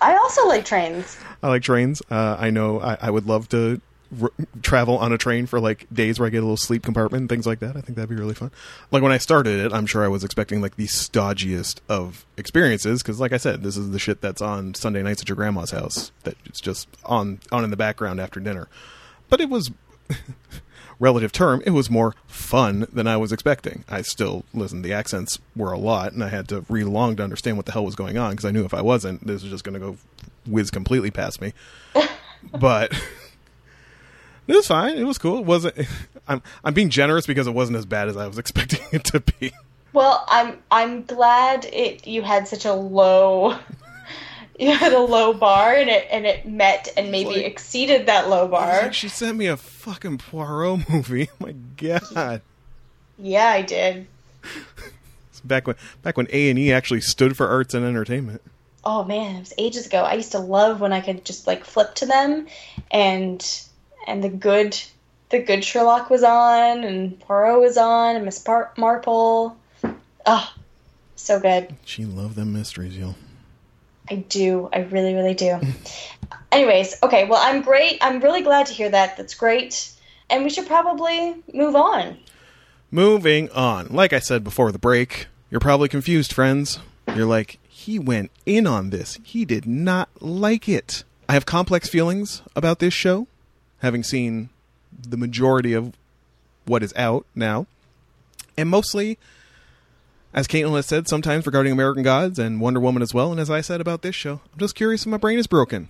I 0.00 0.14
also 0.14 0.46
like 0.46 0.64
trains. 0.64 1.18
I 1.42 1.48
like 1.48 1.62
trains. 1.62 2.00
Uh, 2.08 2.36
I 2.38 2.50
know 2.50 2.80
I, 2.80 2.98
I 3.02 3.10
would 3.10 3.26
love 3.26 3.48
to 3.48 3.80
r- 4.22 4.30
travel 4.62 4.96
on 4.96 5.12
a 5.12 5.18
train 5.18 5.46
for 5.46 5.58
like 5.58 5.88
days 5.92 6.20
where 6.20 6.28
I 6.28 6.30
get 6.30 6.38
a 6.38 6.42
little 6.42 6.56
sleep 6.56 6.84
compartment 6.84 7.22
and 7.22 7.28
things 7.28 7.48
like 7.48 7.58
that. 7.58 7.76
I 7.76 7.80
think 7.80 7.96
that'd 7.96 8.08
be 8.08 8.14
really 8.14 8.34
fun. 8.34 8.52
Like 8.92 9.02
when 9.02 9.10
I 9.10 9.18
started 9.18 9.58
it, 9.58 9.72
I'm 9.72 9.86
sure 9.86 10.04
I 10.04 10.08
was 10.08 10.22
expecting 10.22 10.62
like 10.62 10.76
the 10.76 10.86
stodgiest 10.86 11.80
of 11.88 12.24
experiences 12.36 13.02
because, 13.02 13.18
like 13.18 13.32
I 13.32 13.38
said, 13.38 13.64
this 13.64 13.76
is 13.76 13.90
the 13.90 13.98
shit 13.98 14.20
that's 14.20 14.40
on 14.40 14.74
Sunday 14.74 15.02
nights 15.02 15.22
at 15.22 15.28
your 15.28 15.34
grandma's 15.34 15.72
house 15.72 16.12
that 16.22 16.36
it's 16.44 16.60
just 16.60 16.86
on 17.04 17.40
on 17.50 17.64
in 17.64 17.70
the 17.70 17.76
background 17.76 18.20
after 18.20 18.38
dinner. 18.38 18.68
But 19.28 19.40
it 19.40 19.48
was 19.48 19.72
relative 20.98 21.32
term, 21.32 21.62
it 21.66 21.70
was 21.70 21.90
more 21.90 22.14
fun 22.26 22.86
than 22.92 23.06
I 23.06 23.16
was 23.16 23.32
expecting. 23.32 23.84
I 23.88 24.02
still 24.02 24.44
listen. 24.54 24.82
The 24.82 24.92
accents 24.92 25.38
were 25.56 25.72
a 25.72 25.78
lot, 25.78 26.12
and 26.12 26.22
I 26.22 26.28
had 26.28 26.48
to 26.48 26.64
read 26.68 26.86
along 26.86 27.16
to 27.16 27.22
understand 27.22 27.56
what 27.56 27.66
the 27.66 27.72
hell 27.72 27.84
was 27.84 27.94
going 27.94 28.18
on 28.18 28.32
because 28.32 28.44
I 28.44 28.50
knew 28.50 28.64
if 28.64 28.74
I 28.74 28.82
wasn't, 28.82 29.26
this 29.26 29.42
was 29.42 29.50
just 29.50 29.64
going 29.64 29.74
to 29.74 29.80
go 29.80 29.96
whiz 30.46 30.70
completely 30.70 31.10
past 31.10 31.40
me. 31.40 31.52
but 32.58 32.92
it 34.46 34.54
was 34.54 34.66
fine. 34.66 34.96
It 34.96 35.04
was 35.04 35.18
cool. 35.18 35.38
It 35.38 35.44
wasn't. 35.44 35.74
I'm 36.28 36.42
I'm 36.64 36.74
being 36.74 36.90
generous 36.90 37.26
because 37.26 37.46
it 37.46 37.54
wasn't 37.54 37.78
as 37.78 37.86
bad 37.86 38.08
as 38.08 38.16
I 38.16 38.26
was 38.26 38.38
expecting 38.38 38.80
it 38.92 39.04
to 39.04 39.20
be. 39.20 39.52
Well, 39.92 40.24
I'm 40.28 40.58
I'm 40.70 41.04
glad 41.04 41.66
it 41.66 42.06
you 42.06 42.22
had 42.22 42.48
such 42.48 42.64
a 42.64 42.72
low 42.72 43.58
you 44.62 44.72
had 44.74 44.92
a 44.92 44.98
low 45.00 45.32
bar 45.34 45.74
and 45.74 45.90
it 45.90 46.06
and 46.10 46.24
it 46.26 46.46
met 46.46 46.88
and 46.96 47.10
maybe 47.10 47.30
like- 47.36 47.44
exceeded 47.44 48.06
that 48.06 48.28
low 48.28 48.46
bar. 48.48 48.82
like, 48.82 48.94
she 48.94 49.08
sent 49.08 49.36
me 49.36 49.46
a 49.46 49.56
fucking 49.56 50.18
Poirot 50.18 50.88
movie. 50.88 51.28
Oh 51.32 51.46
my 51.46 51.52
God. 51.76 52.42
Yeah, 53.18 53.46
I 53.48 53.62
did. 53.62 54.06
Back 55.44 55.66
when 55.66 55.76
back 56.02 56.16
when 56.16 56.28
A 56.32 56.50
and 56.50 56.58
E 56.58 56.72
actually 56.72 57.00
stood 57.00 57.36
for 57.36 57.48
arts 57.48 57.74
and 57.74 57.84
entertainment. 57.84 58.40
Oh 58.84 59.04
man, 59.04 59.36
it 59.36 59.40
was 59.40 59.52
ages 59.58 59.86
ago. 59.86 60.02
I 60.02 60.14
used 60.14 60.32
to 60.32 60.38
love 60.38 60.80
when 60.80 60.92
I 60.92 61.00
could 61.00 61.24
just 61.24 61.46
like 61.46 61.64
flip 61.64 61.94
to 61.96 62.06
them 62.06 62.46
and 62.90 63.44
and 64.06 64.22
the 64.22 64.28
good 64.28 64.80
the 65.30 65.40
good 65.40 65.64
Sherlock 65.64 66.10
was 66.10 66.22
on 66.22 66.84
and 66.84 67.18
Poirot 67.20 67.60
was 67.60 67.76
on 67.76 68.16
and 68.16 68.24
Miss 68.24 68.38
Par- 68.38 68.72
Marple. 68.76 69.56
Oh, 70.26 70.52
so 71.16 71.40
good. 71.40 71.74
She 71.84 72.04
loved 72.04 72.36
them 72.36 72.52
mysteries, 72.52 72.96
yo. 72.96 73.14
I 74.10 74.16
do. 74.16 74.68
I 74.72 74.80
really, 74.80 75.14
really 75.14 75.34
do. 75.34 75.60
Anyways, 76.52 76.96
okay. 77.02 77.26
Well, 77.26 77.40
I'm 77.42 77.62
great. 77.62 77.98
I'm 78.00 78.20
really 78.20 78.42
glad 78.42 78.66
to 78.66 78.72
hear 78.72 78.90
that. 78.90 79.16
That's 79.16 79.34
great. 79.34 79.90
And 80.28 80.44
we 80.44 80.50
should 80.50 80.66
probably 80.66 81.36
move 81.52 81.76
on. 81.76 82.18
Moving 82.90 83.50
on. 83.50 83.88
Like 83.88 84.12
I 84.12 84.18
said 84.18 84.44
before 84.44 84.70
the 84.70 84.78
break, 84.78 85.28
you're 85.50 85.60
probably 85.60 85.88
confused, 85.88 86.32
friends. 86.32 86.78
You're 87.14 87.26
like, 87.26 87.58
he 87.68 87.98
went 87.98 88.30
in 88.46 88.66
on 88.66 88.90
this. 88.90 89.18
He 89.22 89.44
did 89.44 89.66
not 89.66 90.08
like 90.20 90.68
it. 90.68 91.04
I 91.28 91.32
have 91.32 91.46
complex 91.46 91.88
feelings 91.88 92.42
about 92.54 92.78
this 92.78 92.94
show, 92.94 93.26
having 93.78 94.02
seen 94.02 94.50
the 94.92 95.16
majority 95.16 95.72
of 95.72 95.94
what 96.66 96.82
is 96.82 96.92
out 96.96 97.26
now. 97.34 97.66
And 98.56 98.68
mostly, 98.68 99.18
as 100.34 100.48
Caitlin 100.48 100.76
has 100.76 100.86
said, 100.86 101.08
sometimes 101.08 101.46
regarding 101.46 101.72
American 101.72 102.02
Gods 102.02 102.38
and 102.38 102.60
Wonder 102.60 102.80
Woman 102.80 103.02
as 103.02 103.12
well. 103.12 103.30
And 103.30 103.40
as 103.40 103.50
I 103.50 103.60
said 103.60 103.80
about 103.80 104.02
this 104.02 104.14
show, 104.14 104.40
I'm 104.52 104.58
just 104.58 104.74
curious 104.74 105.02
if 105.02 105.08
my 105.08 105.16
brain 105.18 105.38
is 105.38 105.46
broken. 105.46 105.88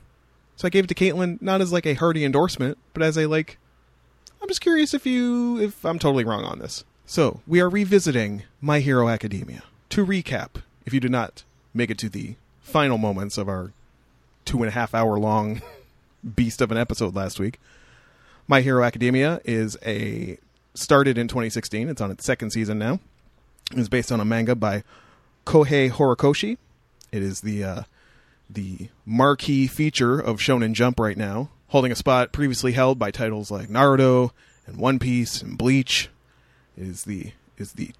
So 0.56 0.66
I 0.66 0.70
gave 0.70 0.84
it 0.84 0.88
to 0.88 0.94
Caitlin 0.94 1.40
not 1.40 1.60
as 1.60 1.72
like 1.72 1.86
a 1.86 1.94
hearty 1.94 2.24
endorsement, 2.24 2.78
but 2.92 3.02
as 3.02 3.16
a 3.16 3.26
like, 3.26 3.58
I'm 4.40 4.48
just 4.48 4.60
curious 4.60 4.94
if 4.94 5.06
you 5.06 5.58
if 5.60 5.84
I'm 5.84 5.98
totally 5.98 6.24
wrong 6.24 6.44
on 6.44 6.58
this. 6.58 6.84
So 7.06 7.40
we 7.46 7.60
are 7.60 7.68
revisiting 7.68 8.42
My 8.60 8.80
Hero 8.80 9.08
Academia. 9.08 9.62
To 9.90 10.06
recap, 10.06 10.62
if 10.86 10.92
you 10.92 11.00
did 11.00 11.10
not 11.10 11.44
make 11.74 11.90
it 11.90 11.98
to 11.98 12.08
the 12.08 12.36
final 12.60 12.98
moments 12.98 13.38
of 13.38 13.48
our 13.48 13.72
two 14.44 14.58
and 14.58 14.68
a 14.68 14.72
half 14.72 14.94
hour 14.94 15.18
long 15.18 15.62
beast 16.36 16.60
of 16.60 16.70
an 16.70 16.78
episode 16.78 17.14
last 17.14 17.38
week, 17.38 17.60
My 18.48 18.60
Hero 18.60 18.82
Academia 18.82 19.40
is 19.44 19.76
a 19.84 20.38
started 20.74 21.18
in 21.18 21.28
2016. 21.28 21.88
It's 21.88 22.00
on 22.00 22.10
its 22.10 22.24
second 22.24 22.50
season 22.50 22.78
now. 22.78 22.98
It's 23.74 23.88
based 23.88 24.12
on 24.12 24.20
a 24.20 24.24
manga 24.24 24.54
by 24.54 24.82
Kohei 25.46 25.90
Horikoshi. 25.90 26.58
It 27.10 27.22
is 27.22 27.40
the 27.40 27.64
uh, 27.64 27.82
the 28.48 28.88
marquee 29.04 29.66
feature 29.66 30.18
of 30.18 30.38
Shonen 30.38 30.72
Jump 30.72 31.00
right 31.00 31.16
now, 31.16 31.50
holding 31.68 31.92
a 31.92 31.96
spot 31.96 32.32
previously 32.32 32.72
held 32.72 32.98
by 32.98 33.10
titles 33.10 33.50
like 33.50 33.68
Naruto 33.68 34.30
and 34.66 34.76
One 34.76 34.98
Piece 34.98 35.42
and 35.42 35.56
Bleach. 35.56 36.08
It 36.76 36.84
is 36.84 37.04
the 37.04 37.32
is 37.58 37.72
the 37.72 37.92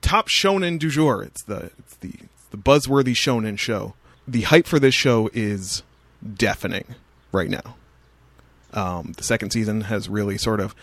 top 0.00 0.28
shonen 0.28 0.78
du 0.78 0.90
jour. 0.90 1.22
It's 1.22 1.42
the 1.44 1.70
it's 1.78 1.96
the 1.96 2.12
it's 2.22 2.44
the 2.50 2.58
buzzworthy 2.58 3.14
shonen 3.14 3.58
show. 3.58 3.94
The 4.26 4.42
hype 4.42 4.66
for 4.66 4.78
this 4.78 4.94
show 4.94 5.30
is 5.32 5.82
deafening 6.34 6.94
right 7.32 7.50
now. 7.50 7.76
Um, 8.72 9.12
the 9.16 9.24
second 9.24 9.50
season 9.50 9.82
has 9.82 10.08
really 10.08 10.38
sort 10.38 10.60
of 10.60 10.74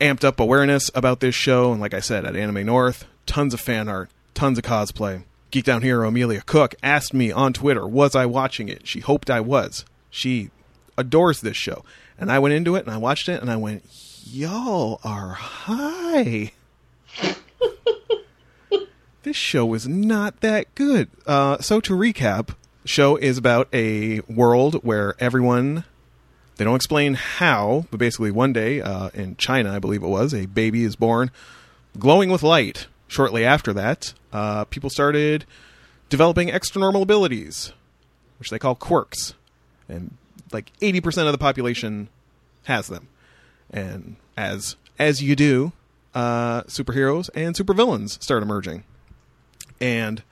amped 0.00 0.24
up 0.24 0.40
awareness 0.40 0.90
about 0.94 1.20
this 1.20 1.34
show, 1.34 1.72
and 1.72 1.80
like 1.80 1.94
I 1.94 2.00
said, 2.00 2.24
at 2.24 2.36
Anime 2.36 2.64
North, 2.64 3.04
tons 3.26 3.54
of 3.54 3.60
fan 3.60 3.88
art, 3.88 4.10
tons 4.34 4.58
of 4.58 4.64
cosplay. 4.64 5.24
Geek 5.50 5.64
Down 5.64 5.82
Hero 5.82 6.06
Amelia 6.06 6.42
Cook 6.42 6.74
asked 6.82 7.12
me 7.12 7.32
on 7.32 7.52
Twitter, 7.52 7.86
was 7.86 8.14
I 8.14 8.26
watching 8.26 8.68
it? 8.68 8.86
She 8.86 9.00
hoped 9.00 9.30
I 9.30 9.40
was. 9.40 9.84
She 10.10 10.50
adores 10.96 11.40
this 11.40 11.56
show. 11.56 11.84
And 12.18 12.30
I 12.30 12.38
went 12.38 12.54
into 12.54 12.76
it 12.76 12.84
and 12.84 12.94
I 12.94 12.98
watched 12.98 13.28
it 13.28 13.40
and 13.40 13.50
I 13.50 13.56
went, 13.56 13.82
Y'all 14.26 15.00
are 15.02 15.30
high. 15.30 16.52
this 19.22 19.36
show 19.36 19.74
is 19.74 19.88
not 19.88 20.40
that 20.40 20.72
good. 20.74 21.08
Uh, 21.26 21.58
so 21.58 21.80
to 21.80 21.94
recap, 21.94 22.54
show 22.84 23.16
is 23.16 23.38
about 23.38 23.68
a 23.72 24.20
world 24.20 24.74
where 24.84 25.14
everyone 25.18 25.84
they 26.56 26.64
don't 26.64 26.76
explain 26.76 27.14
how, 27.14 27.86
but 27.90 27.96
basically 27.96 28.30
one 28.30 28.52
day 28.52 28.82
uh, 28.82 29.08
in 29.14 29.34
China, 29.36 29.74
I 29.74 29.78
believe 29.78 30.02
it 30.02 30.08
was, 30.08 30.34
a 30.34 30.44
baby 30.44 30.84
is 30.84 30.94
born 30.94 31.30
glowing 31.98 32.30
with 32.30 32.42
light. 32.42 32.86
Shortly 33.10 33.44
after 33.44 33.72
that, 33.72 34.14
uh, 34.32 34.66
people 34.66 34.88
started 34.88 35.44
developing 36.08 36.48
extranormal 36.48 37.02
abilities, 37.02 37.72
which 38.38 38.50
they 38.50 38.58
call 38.60 38.76
quirks, 38.76 39.34
and 39.88 40.16
like 40.52 40.70
eighty 40.80 41.00
percent 41.00 41.26
of 41.26 41.32
the 41.32 41.38
population 41.38 42.08
has 42.66 42.86
them. 42.86 43.08
And 43.68 44.14
as 44.36 44.76
as 44.96 45.20
you 45.24 45.34
do, 45.34 45.72
uh, 46.14 46.62
superheroes 46.62 47.28
and 47.34 47.56
supervillains 47.56 48.22
start 48.22 48.44
emerging. 48.44 48.84
And 49.80 50.22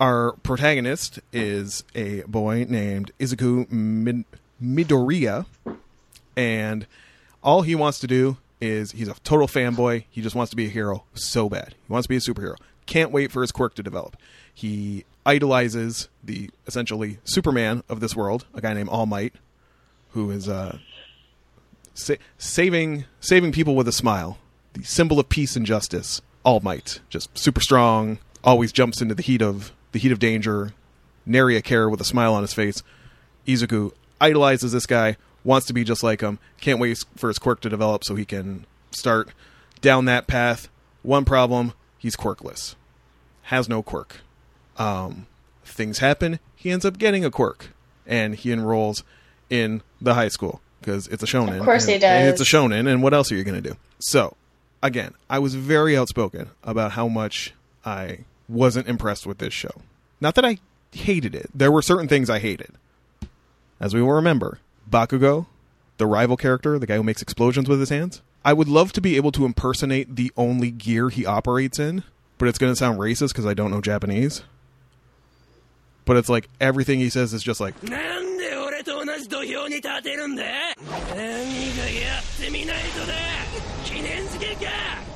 our 0.00 0.32
protagonist 0.42 1.20
is 1.32 1.84
a 1.94 2.22
boy 2.22 2.66
named 2.68 3.12
Izuku 3.20 3.70
Mid- 3.70 4.24
Midoriya, 4.60 5.46
and 6.36 6.84
all 7.44 7.62
he 7.62 7.76
wants 7.76 8.00
to 8.00 8.08
do 8.08 8.38
is 8.62 8.92
he's 8.92 9.08
a 9.08 9.14
total 9.24 9.48
fanboy. 9.48 10.04
He 10.08 10.22
just 10.22 10.36
wants 10.36 10.50
to 10.50 10.56
be 10.56 10.66
a 10.66 10.70
hero 10.70 11.04
so 11.14 11.48
bad. 11.48 11.74
He 11.86 11.92
wants 11.92 12.06
to 12.06 12.08
be 12.08 12.16
a 12.16 12.20
superhero. 12.20 12.56
Can't 12.86 13.10
wait 13.10 13.30
for 13.30 13.42
his 13.42 13.52
quirk 13.52 13.74
to 13.74 13.82
develop. 13.82 14.16
He 14.54 15.04
idolizes 15.26 16.08
the 16.22 16.50
essentially 16.66 17.18
Superman 17.24 17.82
of 17.88 18.00
this 18.00 18.16
world, 18.16 18.46
a 18.54 18.60
guy 18.60 18.72
named 18.72 18.88
All 18.88 19.06
Might, 19.06 19.34
who 20.10 20.30
is 20.30 20.48
uh, 20.48 20.78
sa- 21.94 22.14
saving 22.38 23.04
saving 23.20 23.52
people 23.52 23.74
with 23.74 23.88
a 23.88 23.92
smile, 23.92 24.38
the 24.72 24.82
symbol 24.82 25.18
of 25.18 25.28
peace 25.28 25.56
and 25.56 25.66
justice. 25.66 26.20
All 26.44 26.60
Might, 26.60 27.00
just 27.08 27.36
super 27.38 27.60
strong, 27.60 28.18
always 28.42 28.72
jumps 28.72 29.00
into 29.00 29.14
the 29.14 29.22
heat 29.22 29.42
of 29.42 29.72
the 29.92 29.98
heat 29.98 30.12
of 30.12 30.18
danger, 30.18 30.72
nary 31.26 31.56
a 31.56 31.62
care 31.62 31.88
with 31.88 32.00
a 32.00 32.04
smile 32.04 32.34
on 32.34 32.42
his 32.42 32.54
face. 32.54 32.82
Izuku 33.46 33.92
idolizes 34.20 34.72
this 34.72 34.86
guy, 34.86 35.16
wants 35.44 35.66
to 35.66 35.72
be 35.72 35.84
just 35.84 36.02
like 36.02 36.20
him, 36.20 36.38
can't 36.60 36.78
wait 36.78 37.04
for 37.16 37.28
his 37.28 37.38
quirk 37.38 37.60
to 37.60 37.68
develop 37.68 38.04
so 38.04 38.14
he 38.14 38.24
can 38.24 38.66
start 38.90 39.30
down 39.80 40.04
that 40.06 40.26
path. 40.26 40.68
One 41.02 41.24
problem, 41.24 41.72
he's 41.98 42.16
quirkless. 42.16 42.74
Has 43.42 43.68
no 43.68 43.82
quirk. 43.82 44.20
Um, 44.76 45.26
things 45.64 45.98
happen, 45.98 46.38
he 46.54 46.70
ends 46.70 46.84
up 46.84 46.98
getting 46.98 47.24
a 47.24 47.30
quirk. 47.30 47.70
And 48.06 48.34
he 48.34 48.50
enrolls 48.50 49.04
in 49.48 49.82
the 50.00 50.14
high 50.14 50.28
school 50.28 50.60
because 50.80 51.06
it's 51.08 51.22
a 51.22 51.26
shonen. 51.26 51.58
Of 51.60 51.64
course 51.64 51.84
and, 51.84 51.92
he 51.92 51.98
does. 51.98 52.28
it's 52.28 52.40
a 52.40 52.44
shonen, 52.44 52.90
and 52.90 53.02
what 53.02 53.14
else 53.14 53.30
are 53.30 53.36
you 53.36 53.44
going 53.44 53.62
to 53.62 53.68
do? 53.70 53.76
So, 54.00 54.36
again, 54.82 55.14
I 55.30 55.38
was 55.38 55.54
very 55.54 55.96
outspoken 55.96 56.50
about 56.64 56.92
how 56.92 57.06
much 57.06 57.54
I 57.84 58.20
wasn't 58.48 58.88
impressed 58.88 59.26
with 59.26 59.38
this 59.38 59.54
show. 59.54 59.70
Not 60.20 60.34
that 60.34 60.44
I 60.44 60.58
hated 60.92 61.34
it. 61.34 61.50
There 61.54 61.70
were 61.70 61.82
certain 61.82 62.08
things 62.08 62.28
I 62.28 62.40
hated. 62.40 62.72
As 63.80 63.94
we 63.94 64.02
will 64.02 64.12
remember, 64.12 64.58
Bakugo, 64.90 65.46
the 65.98 66.06
rival 66.06 66.36
character, 66.36 66.78
the 66.78 66.86
guy 66.86 66.96
who 66.96 67.02
makes 67.02 67.22
explosions 67.22 67.68
with 67.68 67.80
his 67.80 67.88
hands. 67.88 68.22
I 68.44 68.52
would 68.52 68.68
love 68.68 68.92
to 68.94 69.00
be 69.00 69.16
able 69.16 69.32
to 69.32 69.44
impersonate 69.44 70.16
the 70.16 70.32
only 70.36 70.70
gear 70.70 71.08
he 71.10 71.24
operates 71.24 71.78
in, 71.78 72.02
but 72.38 72.48
it's 72.48 72.58
going 72.58 72.72
to 72.72 72.76
sound 72.76 72.98
racist 72.98 73.28
because 73.28 73.46
I 73.46 73.54
don't 73.54 73.70
know 73.70 73.80
Japanese. 73.80 74.42
But 76.04 76.16
it's 76.16 76.28
like 76.28 76.48
everything 76.60 76.98
he 76.98 77.08
says 77.08 77.32
is 77.32 77.42
just 77.42 77.60
like. 77.60 77.74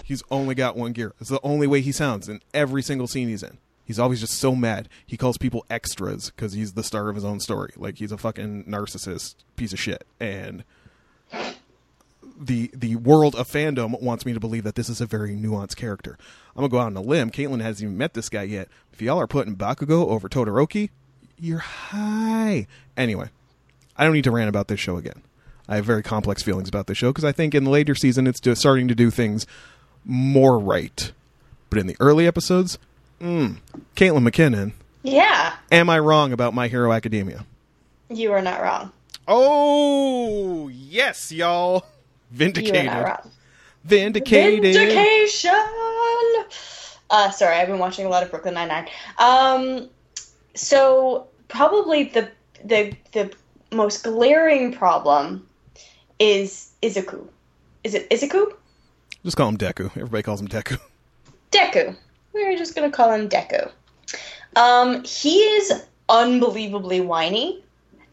He's 0.04 0.22
only 0.30 0.54
got 0.54 0.76
one 0.76 0.92
gear. 0.92 1.14
It's 1.20 1.30
the 1.30 1.40
only 1.42 1.66
way 1.66 1.80
he 1.80 1.90
sounds 1.90 2.28
in 2.28 2.40
every 2.54 2.82
single 2.82 3.08
scene 3.08 3.28
he's 3.28 3.42
in. 3.42 3.58
He's 3.86 3.98
always 4.00 4.20
just 4.20 4.34
so 4.34 4.56
mad. 4.56 4.88
He 5.06 5.16
calls 5.16 5.38
people 5.38 5.64
extras 5.70 6.30
because 6.30 6.52
he's 6.52 6.72
the 6.72 6.82
star 6.82 7.08
of 7.08 7.14
his 7.14 7.24
own 7.24 7.38
story. 7.38 7.72
Like 7.76 7.98
he's 7.98 8.12
a 8.12 8.18
fucking 8.18 8.64
narcissist 8.64 9.36
piece 9.54 9.72
of 9.72 9.78
shit. 9.78 10.04
And 10.18 10.64
the 12.38 12.70
the 12.74 12.96
world 12.96 13.36
of 13.36 13.48
fandom 13.48 14.00
wants 14.02 14.26
me 14.26 14.32
to 14.34 14.40
believe 14.40 14.64
that 14.64 14.74
this 14.74 14.88
is 14.88 15.00
a 15.00 15.06
very 15.06 15.36
nuanced 15.36 15.76
character. 15.76 16.18
I'm 16.54 16.62
gonna 16.62 16.68
go 16.68 16.78
out 16.80 16.86
on 16.86 16.96
a 16.96 17.00
limb. 17.00 17.30
Caitlin 17.30 17.62
hasn't 17.62 17.84
even 17.84 17.96
met 17.96 18.14
this 18.14 18.28
guy 18.28 18.42
yet. 18.42 18.68
If 18.92 19.00
y'all 19.00 19.20
are 19.20 19.26
putting 19.28 19.56
Bakugo 19.56 20.08
over 20.08 20.28
Todoroki, 20.28 20.90
you're 21.38 21.58
high. 21.58 22.66
Anyway, 22.96 23.30
I 23.96 24.04
don't 24.04 24.14
need 24.14 24.24
to 24.24 24.30
rant 24.32 24.48
about 24.48 24.68
this 24.68 24.80
show 24.80 24.96
again. 24.96 25.22
I 25.68 25.76
have 25.76 25.84
very 25.84 26.02
complex 26.02 26.42
feelings 26.42 26.68
about 26.68 26.86
this 26.86 26.98
show 26.98 27.10
because 27.10 27.24
I 27.24 27.32
think 27.32 27.54
in 27.54 27.64
the 27.64 27.70
later 27.70 27.94
season 27.94 28.26
it's 28.26 28.40
starting 28.58 28.88
to 28.88 28.94
do 28.94 29.10
things 29.10 29.46
more 30.04 30.58
right. 30.58 31.12
But 31.70 31.78
in 31.78 31.86
the 31.86 31.96
early 31.98 32.26
episodes, 32.26 32.78
mm, 33.20 33.56
Caitlin 33.96 34.28
McKinnon, 34.28 34.72
Yeah, 35.02 35.54
am 35.72 35.88
I 35.90 35.98
wrong 35.98 36.32
about 36.32 36.54
My 36.54 36.68
Hero 36.68 36.92
Academia? 36.92 37.44
you 38.08 38.32
are 38.32 38.42
not 38.42 38.62
wrong. 38.62 38.92
Oh, 39.28 40.68
yes, 40.68 41.32
y'all. 41.32 41.72
You 41.74 41.78
are 41.78 41.82
Vindicated. 42.30 42.86
not 42.86 43.04
wrong. 43.04 43.30
Vindicated. 43.84 44.62
Vindication. 44.74 45.50
Uh, 47.10 47.30
sorry, 47.30 47.56
I've 47.56 47.68
been 47.68 47.78
watching 47.78 48.06
a 48.06 48.08
lot 48.08 48.22
of 48.22 48.30
Brooklyn 48.30 48.54
Nine 48.54 48.68
Nine. 48.68 48.88
Um, 49.18 49.88
so 50.54 51.26
probably 51.48 52.04
the 52.04 52.30
the 52.64 52.92
the 53.12 53.32
most 53.72 54.02
glaring 54.04 54.72
problem 54.72 55.46
is 56.18 56.72
Izuku. 56.82 57.26
Is 57.84 57.94
it 57.94 58.08
Izuku? 58.10 58.52
Just 59.24 59.36
call 59.36 59.48
him 59.48 59.56
Deku. 59.58 59.86
Everybody 59.96 60.22
calls 60.22 60.40
him 60.40 60.48
Deku. 60.48 60.78
Deku. 61.52 61.96
We're 62.36 62.56
just 62.56 62.74
gonna 62.74 62.90
call 62.90 63.12
him 63.12 63.30
Deku. 63.30 63.70
Um, 64.54 65.04
he 65.04 65.38
is 65.38 65.84
unbelievably 66.08 67.00
whiny, 67.00 67.64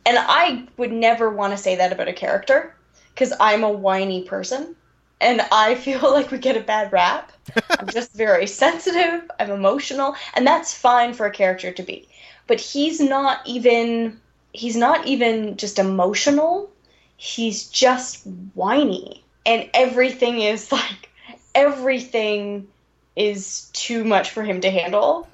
and 0.06 0.18
I 0.18 0.66
would 0.78 0.94
never 0.94 1.30
want 1.30 1.52
to 1.52 1.58
say 1.58 1.76
that 1.76 1.92
about 1.92 2.08
a 2.08 2.14
character 2.14 2.74
because 3.14 3.34
I'm 3.38 3.66
a 3.66 3.72
whiny 3.72 4.24
person, 4.24 4.78
and 5.20 5.42
I 5.52 5.76
feel 5.86 6.02
like 6.02 6.32
we 6.32 6.38
get 6.38 6.56
a 6.56 6.62
bad 6.62 6.94
rap. 6.94 7.34
I'm 7.78 7.88
just 7.88 8.14
very 8.14 8.48
sensitive. 8.48 9.30
I'm 9.40 9.52
emotional, 9.52 10.16
and 10.36 10.48
that's 10.48 10.74
fine 10.74 11.14
for 11.14 11.26
a 11.26 11.32
character 11.32 11.74
to 11.74 11.84
be. 11.84 12.08
But 12.48 12.62
he's 12.62 13.02
not 13.02 13.46
even. 13.46 14.22
He's 14.54 14.78
not 14.78 15.06
even 15.06 15.58
just 15.58 15.80
emotional. 15.80 16.72
He's 17.18 17.68
just 17.68 18.26
whiny, 18.54 19.26
and 19.46 19.70
everything 19.74 20.40
is 20.40 20.72
like 20.72 21.10
everything 21.54 22.68
is 23.16 23.70
too 23.74 24.04
much 24.04 24.32
for 24.32 24.44
him 24.44 24.62
to 24.62 24.70
handle. 24.72 25.28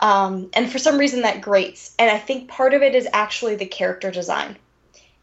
Um, 0.00 0.50
and 0.52 0.70
for 0.70 0.78
some 0.78 0.98
reason 0.98 1.22
that 1.22 1.40
grates. 1.40 1.94
And 1.98 2.10
I 2.10 2.18
think 2.18 2.48
part 2.48 2.74
of 2.74 2.82
it 2.82 2.94
is 2.94 3.08
actually 3.12 3.56
the 3.56 3.66
character 3.66 4.10
design. 4.10 4.56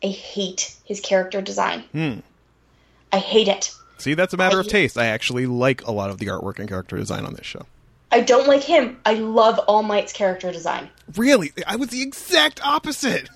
I 0.04 0.08
hate 0.08 0.76
his 0.86 1.00
character 1.00 1.42
design. 1.42 1.82
Hmm. 1.92 2.20
I 3.12 3.20
hate 3.20 3.48
it. 3.48 3.74
See, 3.98 4.14
that's 4.14 4.34
a 4.34 4.38
matter 4.38 4.60
of 4.60 4.68
I- 4.68 4.70
taste. 4.70 4.98
I 4.98 5.06
actually 5.08 5.46
like 5.46 5.86
a 5.88 5.92
lot 5.92 6.10
of 6.10 6.18
the 6.18 6.28
artwork 6.28 6.60
and 6.60 6.68
character 6.68 6.98
design 6.98 7.26
on 7.26 7.34
this 7.34 7.46
show. 7.46 7.66
I 8.12 8.22
don't 8.22 8.48
like 8.48 8.64
him. 8.64 8.98
I 9.06 9.16
love 9.16 9.60
All 9.60 9.84
Might's 9.84 10.14
character 10.14 10.52
design. 10.52 10.90
Really? 11.16 11.52
I 11.66 11.76
was 11.76 11.90
the 11.90 12.02
exact 12.02 12.64
opposite. 12.64 13.30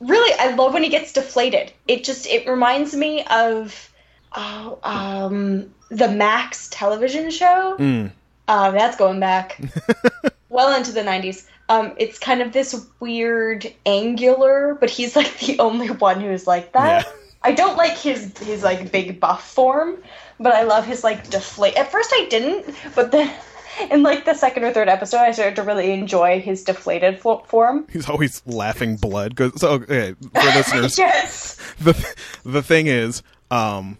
Really, 0.00 0.32
I 0.38 0.54
love 0.54 0.72
when 0.72 0.82
he 0.82 0.88
gets 0.88 1.12
deflated. 1.12 1.72
It 1.86 2.02
just 2.04 2.26
it 2.26 2.48
reminds 2.48 2.94
me 2.94 3.24
of 3.24 3.90
oh, 4.36 4.78
um, 4.82 5.74
the 5.88 6.08
Max 6.08 6.68
television 6.70 7.30
show. 7.30 7.76
Mm. 7.78 8.12
Um, 8.48 8.74
that's 8.74 8.96
going 8.96 9.18
back 9.18 9.60
well 10.48 10.76
into 10.76 10.92
the 10.92 11.00
90s. 11.00 11.46
Um, 11.68 11.94
it's 11.98 12.18
kind 12.18 12.40
of 12.42 12.52
this 12.52 12.86
weird 13.00 13.72
angular, 13.84 14.76
but 14.78 14.88
he's 14.88 15.16
like 15.16 15.38
the 15.40 15.58
only 15.58 15.88
one 15.88 16.20
who's 16.20 16.46
like 16.46 16.72
that. 16.72 17.04
Yeah. 17.04 17.12
I 17.42 17.52
don't 17.52 17.76
like 17.76 17.96
his 17.96 18.36
his 18.38 18.62
like 18.62 18.90
big 18.90 19.20
buff 19.20 19.48
form, 19.48 20.02
but 20.38 20.52
I 20.54 20.62
love 20.62 20.84
his 20.84 21.04
like 21.04 21.28
deflate. 21.28 21.76
At 21.76 21.90
first 21.90 22.10
I 22.12 22.26
didn't, 22.28 22.74
but 22.94 23.12
then 23.12 23.32
in 23.90 24.02
like 24.02 24.24
the 24.24 24.34
second 24.34 24.64
or 24.64 24.72
third 24.72 24.88
episode, 24.88 25.18
I 25.18 25.32
started 25.32 25.56
to 25.56 25.62
really 25.62 25.92
enjoy 25.92 26.40
his 26.40 26.64
deflated 26.64 27.20
fo- 27.20 27.44
form. 27.46 27.86
He's 27.92 28.08
always 28.08 28.42
laughing 28.46 28.96
blood. 28.96 29.38
so, 29.56 29.70
okay, 29.72 30.14
for 30.34 30.44
listeners, 30.44 30.98
yes. 30.98 31.56
the 31.80 32.14
the 32.44 32.62
thing 32.62 32.86
is, 32.86 33.22
um, 33.50 33.98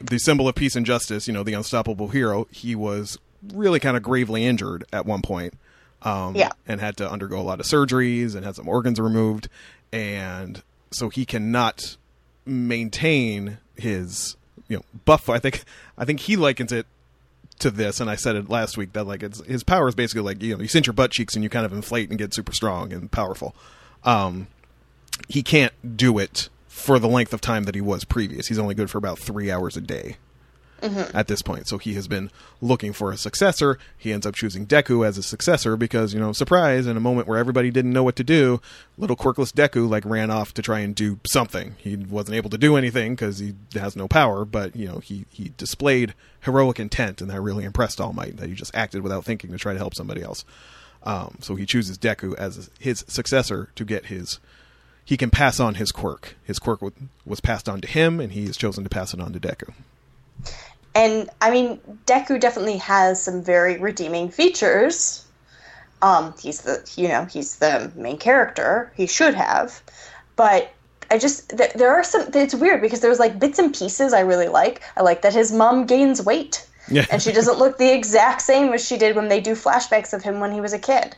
the 0.00 0.18
symbol 0.18 0.48
of 0.48 0.54
peace 0.54 0.76
and 0.76 0.84
justice. 0.86 1.26
You 1.26 1.32
know, 1.34 1.42
the 1.42 1.54
unstoppable 1.54 2.08
hero. 2.08 2.46
He 2.50 2.74
was 2.74 3.18
really 3.52 3.80
kind 3.80 3.96
of 3.96 4.02
gravely 4.02 4.44
injured 4.44 4.84
at 4.92 5.06
one 5.06 5.22
point. 5.22 5.54
Um, 6.02 6.36
Yeah. 6.36 6.50
and 6.68 6.80
had 6.80 6.96
to 6.98 7.10
undergo 7.10 7.40
a 7.40 7.42
lot 7.42 7.58
of 7.58 7.66
surgeries 7.66 8.34
and 8.34 8.44
had 8.44 8.54
some 8.54 8.68
organs 8.68 9.00
removed, 9.00 9.48
and 9.92 10.62
so 10.92 11.08
he 11.08 11.24
cannot 11.24 11.96
maintain 12.44 13.58
his 13.76 14.36
you 14.68 14.76
know 14.76 14.82
buff. 15.04 15.28
I 15.28 15.38
think 15.38 15.64
I 15.98 16.04
think 16.04 16.20
he 16.20 16.36
likens 16.36 16.72
it 16.72 16.86
to 17.60 17.70
this, 17.70 17.98
and 18.00 18.10
I 18.10 18.16
said 18.16 18.36
it 18.36 18.48
last 18.50 18.76
week 18.76 18.92
that 18.92 19.04
like 19.04 19.22
it's 19.22 19.44
his 19.46 19.62
power 19.64 19.88
is 19.88 19.94
basically 19.94 20.22
like 20.22 20.42
you 20.42 20.54
know 20.56 20.62
you 20.62 20.68
cinch 20.68 20.86
your 20.86 20.94
butt 20.94 21.10
cheeks 21.10 21.34
and 21.34 21.42
you 21.42 21.48
kind 21.50 21.64
of 21.66 21.72
inflate 21.72 22.10
and 22.10 22.18
get 22.18 22.34
super 22.34 22.52
strong 22.52 22.92
and 22.92 23.10
powerful. 23.10 23.54
Um, 24.04 24.46
he 25.28 25.42
can't 25.42 25.72
do 25.96 26.18
it 26.18 26.48
for 26.76 26.98
the 26.98 27.08
length 27.08 27.32
of 27.32 27.40
time 27.40 27.64
that 27.64 27.74
he 27.74 27.80
was 27.80 28.04
previous. 28.04 28.48
He's 28.48 28.58
only 28.58 28.74
good 28.74 28.90
for 28.90 28.98
about 28.98 29.18
three 29.18 29.50
hours 29.50 29.78
a 29.78 29.80
day 29.80 30.18
at 31.14 31.26
this 31.26 31.40
point. 31.40 31.66
So 31.66 31.78
he 31.78 31.94
has 31.94 32.06
been 32.06 32.30
looking 32.60 32.92
for 32.92 33.10
a 33.10 33.16
successor. 33.16 33.78
He 33.96 34.12
ends 34.12 34.26
up 34.26 34.34
choosing 34.34 34.66
Deku 34.66 35.04
as 35.04 35.16
a 35.16 35.22
successor 35.22 35.78
because, 35.78 36.12
you 36.12 36.20
know, 36.20 36.32
surprise, 36.32 36.86
in 36.86 36.98
a 36.98 37.00
moment 37.00 37.28
where 37.28 37.38
everybody 37.38 37.70
didn't 37.70 37.94
know 37.94 38.04
what 38.04 38.14
to 38.16 38.22
do, 38.22 38.60
little 38.98 39.16
quirkless 39.16 39.52
Deku 39.52 39.88
like 39.88 40.04
ran 40.04 40.30
off 40.30 40.52
to 40.52 40.60
try 40.60 40.80
and 40.80 40.94
do 40.94 41.18
something. 41.26 41.76
He 41.78 41.96
wasn't 41.96 42.36
able 42.36 42.50
to 42.50 42.58
do 42.58 42.76
anything 42.76 43.14
because 43.14 43.38
he 43.38 43.54
has 43.72 43.96
no 43.96 44.06
power, 44.06 44.44
but, 44.44 44.76
you 44.76 44.86
know, 44.86 44.98
he, 44.98 45.24
he 45.30 45.52
displayed 45.56 46.12
heroic 46.40 46.78
intent 46.78 47.22
and 47.22 47.30
that 47.30 47.40
really 47.40 47.64
impressed 47.64 48.02
All 48.02 48.12
Might, 48.12 48.36
that 48.36 48.50
he 48.50 48.54
just 48.54 48.76
acted 48.76 49.02
without 49.02 49.24
thinking 49.24 49.50
to 49.50 49.58
try 49.58 49.72
to 49.72 49.78
help 49.78 49.94
somebody 49.94 50.22
else. 50.22 50.44
Um, 51.04 51.38
so 51.40 51.54
he 51.54 51.64
chooses 51.64 51.96
Deku 51.96 52.36
as 52.36 52.68
his 52.78 53.02
successor 53.08 53.70
to 53.76 53.84
get 53.84 54.06
his. 54.06 54.40
He 55.06 55.16
can 55.16 55.30
pass 55.30 55.60
on 55.60 55.76
his 55.76 55.92
quirk. 55.92 56.36
His 56.44 56.58
quirk 56.58 56.82
wa- 56.82 56.90
was 57.24 57.40
passed 57.40 57.68
on 57.68 57.80
to 57.80 57.88
him, 57.88 58.20
and 58.20 58.32
he 58.32 58.44
has 58.46 58.56
chosen 58.56 58.82
to 58.84 58.90
pass 58.90 59.14
it 59.14 59.20
on 59.20 59.32
to 59.32 59.40
Deku. 59.40 59.72
And 60.96 61.30
I 61.40 61.50
mean, 61.50 61.78
Deku 62.06 62.40
definitely 62.40 62.78
has 62.78 63.22
some 63.22 63.40
very 63.42 63.78
redeeming 63.78 64.30
features. 64.30 65.24
Um, 66.02 66.34
he's 66.42 66.62
the 66.62 66.90
you 66.96 67.08
know 67.08 67.24
he's 67.24 67.56
the 67.56 67.90
main 67.94 68.18
character. 68.18 68.92
He 68.96 69.06
should 69.06 69.34
have, 69.34 69.80
but 70.34 70.72
I 71.10 71.18
just 71.18 71.50
th- 71.50 71.72
there 71.74 71.94
are 71.94 72.02
some. 72.02 72.28
It's 72.34 72.54
weird 72.54 72.80
because 72.82 73.00
there's 73.00 73.20
like 73.20 73.38
bits 73.38 73.58
and 73.60 73.72
pieces 73.72 74.12
I 74.12 74.20
really 74.20 74.48
like. 74.48 74.82
I 74.96 75.02
like 75.02 75.22
that 75.22 75.32
his 75.32 75.52
mom 75.52 75.86
gains 75.86 76.20
weight. 76.20 76.66
Yeah. 76.88 77.04
and 77.10 77.20
she 77.22 77.32
doesn't 77.32 77.58
look 77.58 77.78
the 77.78 77.92
exact 77.92 78.42
same 78.42 78.72
as 78.72 78.86
she 78.86 78.96
did 78.96 79.16
when 79.16 79.28
they 79.28 79.40
do 79.40 79.52
flashbacks 79.52 80.12
of 80.12 80.22
him 80.22 80.40
when 80.40 80.52
he 80.52 80.60
was 80.60 80.72
a 80.72 80.78
kid. 80.78 81.16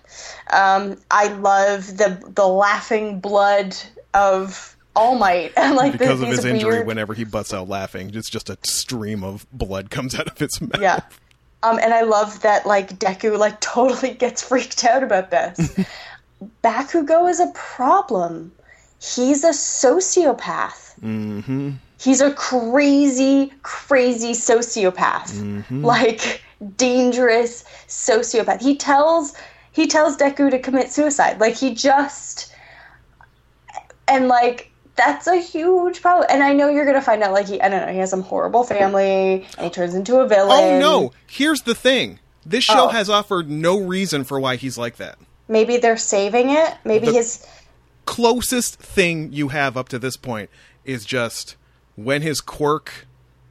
Um, 0.50 0.96
I 1.10 1.28
love 1.28 1.86
the 1.98 2.22
the 2.34 2.46
laughing 2.46 3.20
blood 3.20 3.76
of 4.14 4.76
All 4.96 5.16
Might 5.16 5.52
and 5.56 5.76
like 5.76 5.92
the- 5.92 5.98
because 5.98 6.22
of 6.22 6.28
his 6.28 6.44
injury 6.44 6.70
weird- 6.76 6.86
whenever 6.86 7.12
he 7.14 7.24
busts 7.24 7.52
out 7.52 7.68
laughing 7.68 8.10
it's 8.14 8.30
just 8.30 8.48
a 8.48 8.56
stream 8.66 9.22
of 9.22 9.46
blood 9.52 9.90
comes 9.90 10.14
out 10.14 10.26
of 10.28 10.38
his 10.38 10.60
mouth 10.60 10.80
Yeah. 10.80 11.00
Um, 11.62 11.78
and 11.80 11.92
I 11.92 12.02
love 12.02 12.40
that 12.42 12.66
like 12.66 12.98
Deku 12.98 13.36
like 13.38 13.60
totally 13.74 14.14
gets 14.14 14.42
freaked 14.42 14.84
out 14.84 15.02
about 15.02 15.30
this. 15.30 15.76
Bakugo 16.64 17.28
is 17.28 17.40
a 17.40 17.50
problem. 17.54 18.52
He's 19.00 19.42
a 19.44 19.50
sociopath. 19.50 20.98
mm-hmm. 21.00 21.72
He's 22.00 22.20
a 22.20 22.32
crazy, 22.32 23.52
crazy 23.62 24.32
sociopath. 24.32 25.32
Mm-hmm. 25.32 25.84
Like 25.84 26.42
dangerous 26.76 27.64
sociopath. 27.88 28.60
He 28.62 28.76
tells 28.76 29.34
he 29.72 29.86
tells 29.86 30.16
Deku 30.16 30.50
to 30.50 30.58
commit 30.58 30.90
suicide. 30.92 31.40
Like 31.40 31.56
he 31.56 31.74
just 31.74 32.52
and 34.06 34.28
like 34.28 34.70
that's 34.96 35.26
a 35.28 35.36
huge 35.36 36.00
problem. 36.02 36.26
And 36.30 36.42
I 36.42 36.52
know 36.54 36.68
you're 36.68 36.84
gonna 36.86 37.02
find 37.02 37.22
out 37.22 37.32
like 37.32 37.46
he 37.48 37.60
I 37.60 37.68
don't 37.68 37.86
know, 37.86 37.92
he 37.92 37.98
has 37.98 38.10
some 38.10 38.22
horrible 38.22 38.64
family 38.64 39.46
and 39.56 39.64
he 39.64 39.70
turns 39.70 39.94
into 39.94 40.18
a 40.18 40.26
villain. 40.28 40.50
oh 40.74 40.78
no 40.80 41.12
here's 41.28 41.62
the 41.62 41.74
thing 41.74 42.18
this 42.44 42.64
show 42.64 42.86
Oh. 42.86 42.88
has 42.88 43.10
offered 43.10 43.50
no 43.50 43.78
reason 43.78 44.24
for 44.24 44.40
why 44.40 44.56
he's 44.56 44.78
like 44.78 44.96
that 44.96 45.18
Maybe 45.50 45.78
they're 45.78 45.96
saving 45.96 46.50
it. 46.50 46.74
Maybe 46.84 47.06
The- 47.06 47.12
his 47.14 47.46
closest 48.04 48.76
thing 48.80 49.32
you 49.32 49.48
have 49.48 49.76
up 49.76 49.88
to 49.90 49.98
this 49.98 50.16
point 50.16 50.50
is 50.84 51.04
just 51.06 51.56
when 51.98 52.22
his 52.22 52.40
quirk 52.40 53.06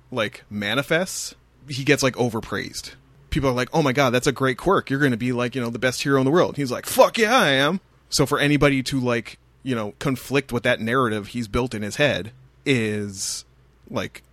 like 0.10 0.46
manifests 0.50 1.36
he 1.68 1.84
gets 1.84 2.02
like 2.02 2.16
overpraised. 2.16 2.94
People 3.30 3.50
are 3.50 3.54
like 3.54 3.68
oh 3.74 3.82
my 3.82 3.92
god 3.92 4.12
that's 4.12 4.26
a 4.28 4.32
great 4.32 4.58
quirk. 4.58 4.90
You're 4.90 5.02
gonna 5.02 5.18
be 5.18 5.34
like 5.34 5.54
you 5.54 5.62
know 5.62 5.70
the 5.70 5.78
best 5.80 6.02
hero 6.02 6.20
in 6.20 6.26
the 6.26 6.32
world. 6.32 6.56
He's 6.56 6.72
like 6.72 6.86
fuck 6.86 7.18
yeah 7.18 7.36
i 7.38 7.50
am. 7.50 7.82
So 8.10 8.26
for 8.26 8.40
anybody 8.40 8.82
to 8.84 9.00
like 9.02 9.38
you 9.64 9.76
know 9.76 9.94
conflict 10.00 10.54
with 10.54 10.64
that 10.64 10.80
narrative 10.80 11.28
he's 11.28 11.50
built 11.50 11.74
in 11.76 11.82
his 11.82 11.98
head 11.98 12.32
is 12.66 13.44
like 13.90 14.24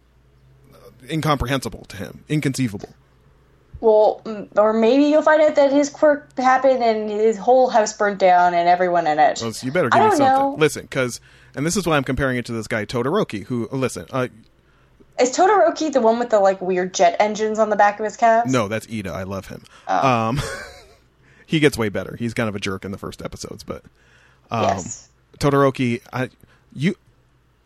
incomprehensible 1.11 1.85
to 1.87 1.97
him 1.97 2.25
inconceivable. 2.29 2.95
Well, 3.81 4.23
mm, 4.25 4.49
or 4.57 4.73
maybe 4.73 5.05
you'll 5.05 5.23
find 5.23 5.43
out 5.43 5.57
that 5.57 5.73
his 5.73 5.91
quirk 5.91 6.39
happened 6.39 6.83
and 6.83 7.11
his 7.11 7.37
whole 7.37 7.69
house 7.69 7.93
burned 7.93 8.19
down 8.19 8.55
and 8.55 8.69
everyone 8.69 9.07
in 9.07 9.19
it. 9.19 9.41
Well, 9.43 9.53
so 9.53 9.67
you 9.67 9.73
better 9.73 9.91
I 9.93 9.99
give 9.99 10.05
me 10.05 10.09
don't 10.11 10.17
something. 10.19 10.43
know. 10.43 10.55
listen 10.57 10.83
because 10.83 11.21
and 11.55 11.65
this 11.67 11.77
is 11.77 11.87
why 11.87 11.97
i'm 11.97 12.05
comparing 12.05 12.37
it 12.37 12.45
to 12.45 12.53
this 12.53 12.67
guy 12.67 12.85
todoroki 12.85 13.45
who 13.45 13.69
listen 13.73 14.07
uh, 14.13 14.29
Is 15.21 15.31
Todoroki 15.37 15.93
the 15.93 16.01
one 16.01 16.19
with 16.19 16.31
the 16.31 16.41
like 16.41 16.61
weird 16.61 16.93
jet 16.93 17.17
engines 17.21 17.59
on 17.59 17.71
the 17.71 17.77
back 17.77 18.01
of 18.01 18.05
his 18.05 18.17
calves? 18.17 18.53
No, 18.53 18.67
that's 18.67 18.87
Iida. 18.89 19.13
I 19.13 19.23
love 19.23 19.47
him. 19.47 19.63
Oh. 19.87 20.09
Um, 20.09 20.41
he 21.47 21.61
gets 21.61 21.79
way 21.79 21.89
better. 21.89 22.17
He's 22.17 22.35
kind 22.35 22.49
of 22.49 22.57
a 22.57 22.59
jerk 22.59 22.85
in 22.85 22.91
the 22.91 22.99
first 22.99 23.23
episodes, 23.23 23.63
but 23.63 23.85
um, 24.51 24.65
yes. 24.65 25.09
Todoroki, 25.39 26.01
I 26.13 26.31
you 26.75 26.97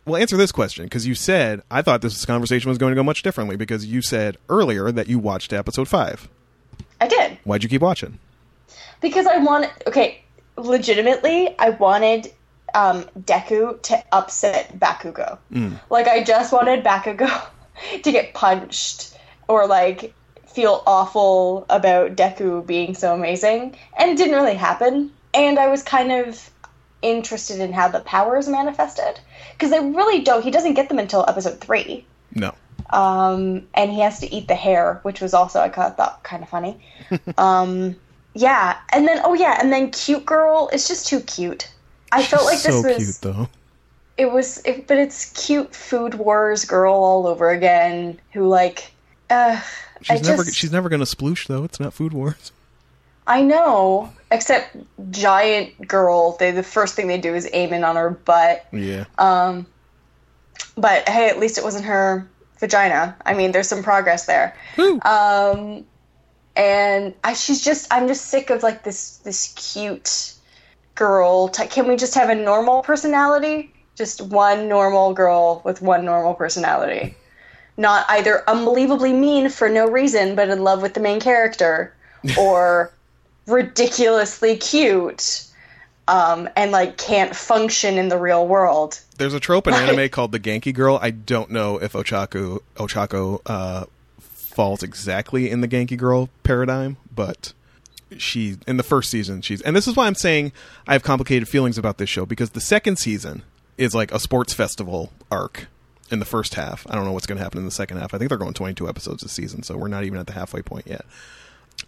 well, 0.05 0.21
answer 0.21 0.37
this 0.37 0.51
question 0.51 0.85
because 0.85 1.07
you 1.07 1.15
said 1.15 1.61
I 1.71 1.81
thought 1.81 2.01
this 2.01 2.23
conversation 2.25 2.69
was 2.69 2.77
going 2.77 2.91
to 2.91 2.95
go 2.95 3.03
much 3.03 3.23
differently 3.23 3.55
because 3.55 3.85
you 3.85 4.01
said 4.03 4.37
earlier 4.47 4.91
that 4.91 5.07
you 5.07 5.17
watched 5.17 5.51
episode 5.51 5.87
five. 5.87 6.29
I 7.01 7.07
did 7.07 7.37
Why'd 7.45 7.63
you 7.63 7.69
keep 7.69 7.81
watching? 7.81 8.19
because 9.01 9.25
I 9.25 9.37
wanted. 9.37 9.71
Okay, 9.87 10.21
legitimately, 10.57 11.55
I 11.57 11.71
wanted 11.71 12.31
um, 12.73 13.05
Deku 13.19 13.81
to 13.83 14.03
upset 14.11 14.77
Bakugo. 14.79 15.37
Like 15.89 16.07
I 16.07 16.23
just 16.23 16.51
wanted 16.53 16.83
Bakugo 16.83 17.29
to 18.03 18.11
get 18.11 18.33
punched 18.33 19.17
or 19.47 19.67
like 19.67 20.13
feel 20.47 20.83
awful 20.87 21.65
about 21.69 22.15
Deku 22.15 22.65
being 22.65 22.95
so 22.95 23.13
amazing, 23.13 23.75
and 23.97 24.11
it 24.11 24.17
didn't 24.17 24.35
really 24.35 24.55
happen. 24.55 25.11
And 25.33 25.59
I 25.59 25.67
was 25.67 25.83
kind 25.83 26.11
of 26.11 26.49
interested 27.01 27.59
in 27.59 27.71
how 27.71 27.87
the 27.87 27.99
powers 28.01 28.47
manifested 28.49 29.19
because 29.53 29.69
they 29.71 29.79
really 29.79 30.21
don't. 30.21 30.43
He 30.43 30.51
doesn't 30.51 30.73
get 30.73 30.89
them 30.89 30.99
until 30.99 31.23
episode 31.27 31.61
three 31.61 32.05
No. 32.33 32.53
um, 32.89 33.67
and 33.73 33.91
he 33.91 33.99
has 34.01 34.19
to 34.19 34.33
eat 34.33 34.47
the 34.47 34.55
hair, 34.55 34.99
which 35.03 35.21
was 35.21 35.33
also 35.33 35.59
I 35.61 35.69
thought 35.69 36.23
kind 36.23 36.43
of 36.43 36.49
funny. 36.49 36.79
um, 37.37 37.95
yeah, 38.33 38.77
and 38.91 39.07
then 39.07 39.21
oh 39.23 39.33
yeah, 39.33 39.57
and 39.61 39.71
then 39.71 39.91
cute 39.91 40.25
girl 40.25 40.69
is 40.73 40.87
just 40.87 41.07
too 41.07 41.19
cute. 41.21 41.71
I 42.11 42.23
felt 42.23 42.45
like 42.45 42.61
this 42.61 42.63
so 42.63 42.81
was 42.81 42.97
cute 42.97 43.17
though. 43.21 43.49
it 44.17 44.31
was, 44.31 44.61
it, 44.65 44.87
but 44.87 44.97
it's 44.97 45.31
cute 45.45 45.75
food 45.75 46.15
wars 46.15 46.65
girl 46.65 46.93
all 46.95 47.27
over 47.27 47.49
again. 47.49 48.19
Who 48.33 48.47
like, 48.47 48.91
uh, 49.29 49.61
I 49.61 49.63
She's 50.01 50.27
never 50.27 50.43
just, 50.43 50.57
she's 50.57 50.71
never 50.71 50.89
gonna 50.89 51.05
sploosh 51.05 51.47
though. 51.47 51.63
It's 51.63 51.79
not 51.79 51.93
Food 51.93 52.13
Wars. 52.13 52.51
I 53.27 53.41
know, 53.43 54.11
except 54.31 54.75
giant 55.11 55.87
girl. 55.87 56.37
They 56.37 56.51
the 56.51 56.63
first 56.63 56.95
thing 56.95 57.07
they 57.07 57.19
do 57.19 57.35
is 57.35 57.47
aim 57.53 57.73
in 57.73 57.83
on 57.83 57.95
her 57.95 58.09
butt. 58.09 58.65
Yeah. 58.71 59.05
Um, 59.19 59.67
but 60.75 61.07
hey, 61.07 61.29
at 61.29 61.37
least 61.37 61.57
it 61.57 61.63
wasn't 61.63 61.85
her 61.85 62.27
vagina. 62.59 63.15
I 63.25 63.33
mean, 63.35 63.51
there's 63.51 63.67
some 63.67 63.83
progress 63.83 64.25
there. 64.25 64.55
Woo. 64.77 64.99
Um, 65.01 65.85
and 66.55 67.13
I, 67.23 67.33
she's 67.33 67.63
just, 67.63 67.87
I'm 67.91 68.07
just 68.07 68.25
sick 68.25 68.49
of 68.49 68.63
like 68.63 68.83
this, 68.83 69.17
this 69.17 69.53
cute 69.55 70.33
girl. 70.99 71.47
Ty- 71.47 71.67
Can 71.67 71.87
we 71.87 71.95
just 71.95 72.13
have 72.13 72.29
a 72.29 72.35
normal 72.35 72.83
personality? 72.83 73.73
Just 73.95 74.21
one 74.21 74.67
normal 74.69 75.13
girl 75.13 75.61
with 75.65 75.81
one 75.81 76.05
normal 76.05 76.33
personality. 76.35 77.15
Not 77.77 78.05
either 78.09 78.43
unbelievably 78.47 79.13
mean 79.13 79.49
for 79.49 79.67
no 79.69 79.87
reason, 79.89 80.35
but 80.35 80.49
in 80.49 80.63
love 80.63 80.81
with 80.81 80.93
the 80.93 80.99
main 80.99 81.19
character, 81.19 81.93
or 82.37 82.91
ridiculously 83.47 84.57
cute, 84.57 85.45
um, 86.07 86.47
and 86.55 86.71
like 86.71 86.97
can't 86.97 87.35
function 87.35 87.97
in 87.97 88.09
the 88.09 88.17
real 88.17 88.47
world. 88.47 88.99
There's 89.17 89.33
a 89.33 89.39
trope 89.39 89.67
in 89.67 89.73
Right. 89.73 89.89
anime 89.89 90.09
called 90.09 90.31
the 90.31 90.39
Genki 90.39 90.73
Girl. 90.73 90.99
I 91.01 91.11
don't 91.11 91.49
know 91.51 91.77
if 91.81 91.93
Ochaku 91.93 92.59
Ochako 92.75 93.39
uh, 93.45 93.85
falls 94.19 94.83
exactly 94.83 95.49
in 95.49 95.61
the 95.61 95.67
Genki 95.67 95.97
Girl 95.97 96.29
paradigm, 96.43 96.97
but 97.13 97.53
she 98.17 98.57
in 98.67 98.77
the 98.77 98.83
first 98.83 99.11
season 99.11 99.41
she's 99.41 99.61
and 99.61 99.75
this 99.75 99.87
is 99.87 99.95
why 99.95 100.07
I'm 100.07 100.15
saying 100.15 100.51
I 100.87 100.93
have 100.93 101.03
complicated 101.03 101.47
feelings 101.47 101.77
about 101.77 101.99
this 101.99 102.09
show 102.09 102.25
because 102.25 102.51
the 102.51 102.61
second 102.61 102.97
season 102.97 103.43
is 103.77 103.93
like 103.95 104.11
a 104.11 104.19
sports 104.19 104.53
festival 104.53 105.11
arc 105.31 105.67
in 106.11 106.19
the 106.19 106.25
first 106.25 106.55
half. 106.55 106.85
I 106.89 106.95
don't 106.95 107.05
know 107.05 107.11
what's 107.11 107.25
going 107.25 107.37
to 107.37 107.43
happen 107.43 107.59
in 107.59 107.65
the 107.65 107.71
second 107.71 107.97
half. 107.97 108.13
I 108.13 108.17
think 108.17 108.29
they're 108.29 108.37
going 108.37 108.53
22 108.53 108.87
episodes 108.87 109.23
this 109.23 109.31
season, 109.31 109.63
so 109.63 109.77
we're 109.77 109.87
not 109.87 110.03
even 110.03 110.19
at 110.19 110.27
the 110.27 110.33
halfway 110.33 110.61
point 110.61 110.87
yet. 110.87 111.05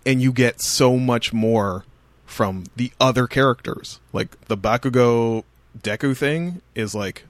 And 0.05 0.22
you 0.22 0.32
get 0.32 0.61
so 0.61 0.97
much 0.97 1.34
more 1.34 1.84
from 2.26 2.65
the 2.76 2.91
other 2.99 3.28
characters. 3.28 3.99
Like 4.13 4.39
the 4.45 4.57
Bakugo 4.57 5.43
Deku 5.78 6.15
thing 6.15 6.61
is 6.76 6.95
like 6.95 7.26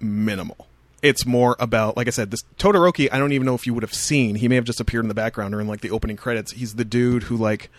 minimal. 0.00 0.66
It's 1.02 1.26
more 1.26 1.56
about, 1.58 1.96
like 1.96 2.06
I 2.06 2.10
said, 2.10 2.30
this 2.30 2.44
Todoroki. 2.58 3.08
I 3.12 3.18
don't 3.18 3.32
even 3.32 3.46
know 3.46 3.54
if 3.54 3.66
you 3.66 3.74
would 3.74 3.82
have 3.82 3.94
seen. 3.94 4.36
He 4.36 4.48
may 4.48 4.54
have 4.54 4.64
just 4.64 4.80
appeared 4.80 5.04
in 5.04 5.08
the 5.08 5.14
background 5.14 5.54
or 5.54 5.60
in 5.60 5.66
like 5.66 5.82
the 5.82 5.90
opening 5.90 6.16
credits. 6.16 6.52
He's 6.52 6.74
the 6.74 6.84
dude 6.84 7.24
who 7.24 7.36
like 7.36 7.70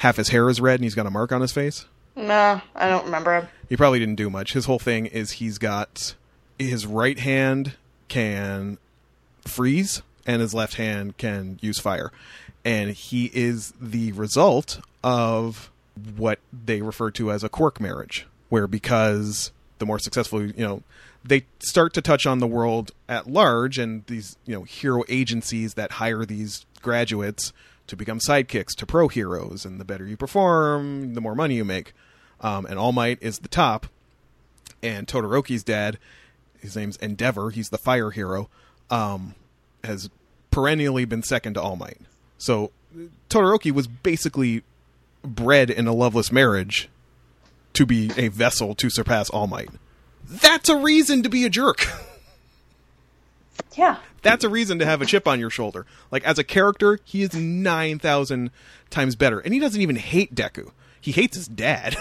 half 0.00 0.16
his 0.16 0.30
hair 0.30 0.48
is 0.48 0.60
red 0.60 0.76
and 0.76 0.84
he's 0.84 0.94
got 0.94 1.06
a 1.06 1.10
mark 1.10 1.30
on 1.30 1.40
his 1.40 1.52
face. 1.52 1.84
Nah, 2.16 2.60
I 2.74 2.88
don't 2.88 3.04
remember 3.04 3.38
him. 3.38 3.48
He 3.68 3.76
probably 3.76 3.98
didn't 3.98 4.16
do 4.16 4.30
much. 4.30 4.54
His 4.54 4.64
whole 4.64 4.78
thing 4.78 5.06
is 5.06 5.32
he's 5.32 5.58
got 5.58 6.14
his 6.58 6.86
right 6.86 7.18
hand 7.18 7.74
can 8.08 8.78
freeze 9.46 10.02
and 10.26 10.40
his 10.40 10.54
left 10.54 10.74
hand 10.74 11.18
can 11.18 11.58
use 11.60 11.78
fire. 11.78 12.12
And 12.64 12.90
he 12.90 13.30
is 13.32 13.72
the 13.80 14.12
result 14.12 14.80
of 15.04 15.70
what 16.16 16.38
they 16.52 16.82
refer 16.82 17.10
to 17.12 17.30
as 17.30 17.44
a 17.44 17.48
quirk 17.48 17.80
marriage, 17.80 18.26
where 18.48 18.66
because 18.66 19.52
the 19.78 19.86
more 19.86 19.98
successful, 19.98 20.42
you 20.42 20.52
know, 20.56 20.82
they 21.22 21.44
start 21.58 21.92
to 21.94 22.00
touch 22.00 22.26
on 22.26 22.38
the 22.38 22.46
world 22.46 22.92
at 23.08 23.30
large 23.30 23.78
and 23.78 24.04
these, 24.06 24.36
you 24.46 24.54
know, 24.54 24.62
hero 24.62 25.04
agencies 25.08 25.74
that 25.74 25.92
hire 25.92 26.24
these 26.24 26.64
graduates 26.82 27.52
to 27.90 27.96
become 27.96 28.20
sidekicks 28.20 28.74
to 28.76 28.86
pro 28.86 29.08
heroes. 29.08 29.64
And 29.64 29.80
the 29.80 29.84
better 29.84 30.06
you 30.06 30.16
perform, 30.16 31.14
the 31.14 31.20
more 31.20 31.34
money 31.34 31.56
you 31.56 31.64
make. 31.64 31.92
Um, 32.40 32.64
and 32.66 32.78
All 32.78 32.92
Might 32.92 33.18
is 33.20 33.40
the 33.40 33.48
top. 33.48 33.86
And 34.82 35.06
Todoroki's 35.06 35.62
dad, 35.62 35.98
his 36.60 36.74
name's 36.74 36.96
Endeavor, 36.96 37.50
he's 37.50 37.68
the 37.68 37.78
fire 37.78 38.10
hero, 38.10 38.48
um, 38.90 39.34
has 39.84 40.08
perennially 40.50 41.04
been 41.04 41.22
second 41.22 41.54
to 41.54 41.62
All 41.62 41.76
Might. 41.76 41.98
So 42.38 42.70
Todoroki 43.28 43.72
was 43.72 43.86
basically 43.86 44.62
bred 45.22 45.68
in 45.68 45.86
a 45.86 45.92
loveless 45.92 46.32
marriage 46.32 46.88
to 47.74 47.84
be 47.84 48.10
a 48.16 48.28
vessel 48.28 48.74
to 48.76 48.88
surpass 48.88 49.28
All 49.30 49.46
Might. 49.46 49.70
That's 50.24 50.68
a 50.68 50.76
reason 50.76 51.22
to 51.24 51.28
be 51.28 51.44
a 51.44 51.50
jerk. 51.50 51.86
Yeah. 53.76 53.96
That's 54.22 54.44
a 54.44 54.48
reason 54.48 54.78
to 54.80 54.86
have 54.86 55.00
a 55.02 55.06
chip 55.06 55.26
on 55.26 55.40
your 55.40 55.50
shoulder. 55.50 55.86
Like 56.10 56.24
as 56.24 56.38
a 56.38 56.44
character, 56.44 56.98
he 57.04 57.22
is 57.22 57.34
9,000 57.34 58.50
times 58.90 59.16
better. 59.16 59.40
And 59.40 59.54
he 59.54 59.60
doesn't 59.60 59.80
even 59.80 59.96
hate 59.96 60.34
Deku. 60.34 60.70
He 61.00 61.12
hates 61.12 61.36
his 61.36 61.48
dad. 61.48 61.96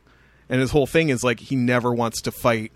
and 0.48 0.60
his 0.60 0.70
whole 0.70 0.86
thing 0.86 1.08
is 1.08 1.24
like 1.24 1.40
he 1.40 1.56
never 1.56 1.92
wants 1.92 2.20
to 2.22 2.30
fight 2.30 2.72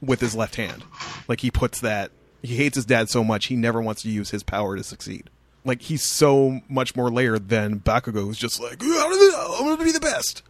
with 0.00 0.20
his 0.20 0.34
left 0.34 0.56
hand. 0.56 0.82
Like 1.28 1.40
he 1.40 1.50
puts 1.50 1.80
that 1.80 2.10
he 2.42 2.56
hates 2.56 2.74
his 2.76 2.86
dad 2.86 3.08
so 3.10 3.22
much 3.22 3.46
he 3.46 3.56
never 3.56 3.80
wants 3.80 4.02
to 4.02 4.08
use 4.10 4.30
his 4.30 4.42
power 4.42 4.76
to 4.76 4.82
succeed. 4.82 5.30
Like 5.64 5.82
he's 5.82 6.02
so 6.02 6.60
much 6.68 6.96
more 6.96 7.10
layered 7.10 7.50
than 7.50 7.80
Bakugo 7.80 8.24
who's 8.24 8.38
just 8.38 8.60
like 8.60 8.82
I'm 8.82 8.88
going 8.88 9.76
to 9.76 9.84
be 9.84 9.92
the 9.92 10.00
best. 10.00 10.42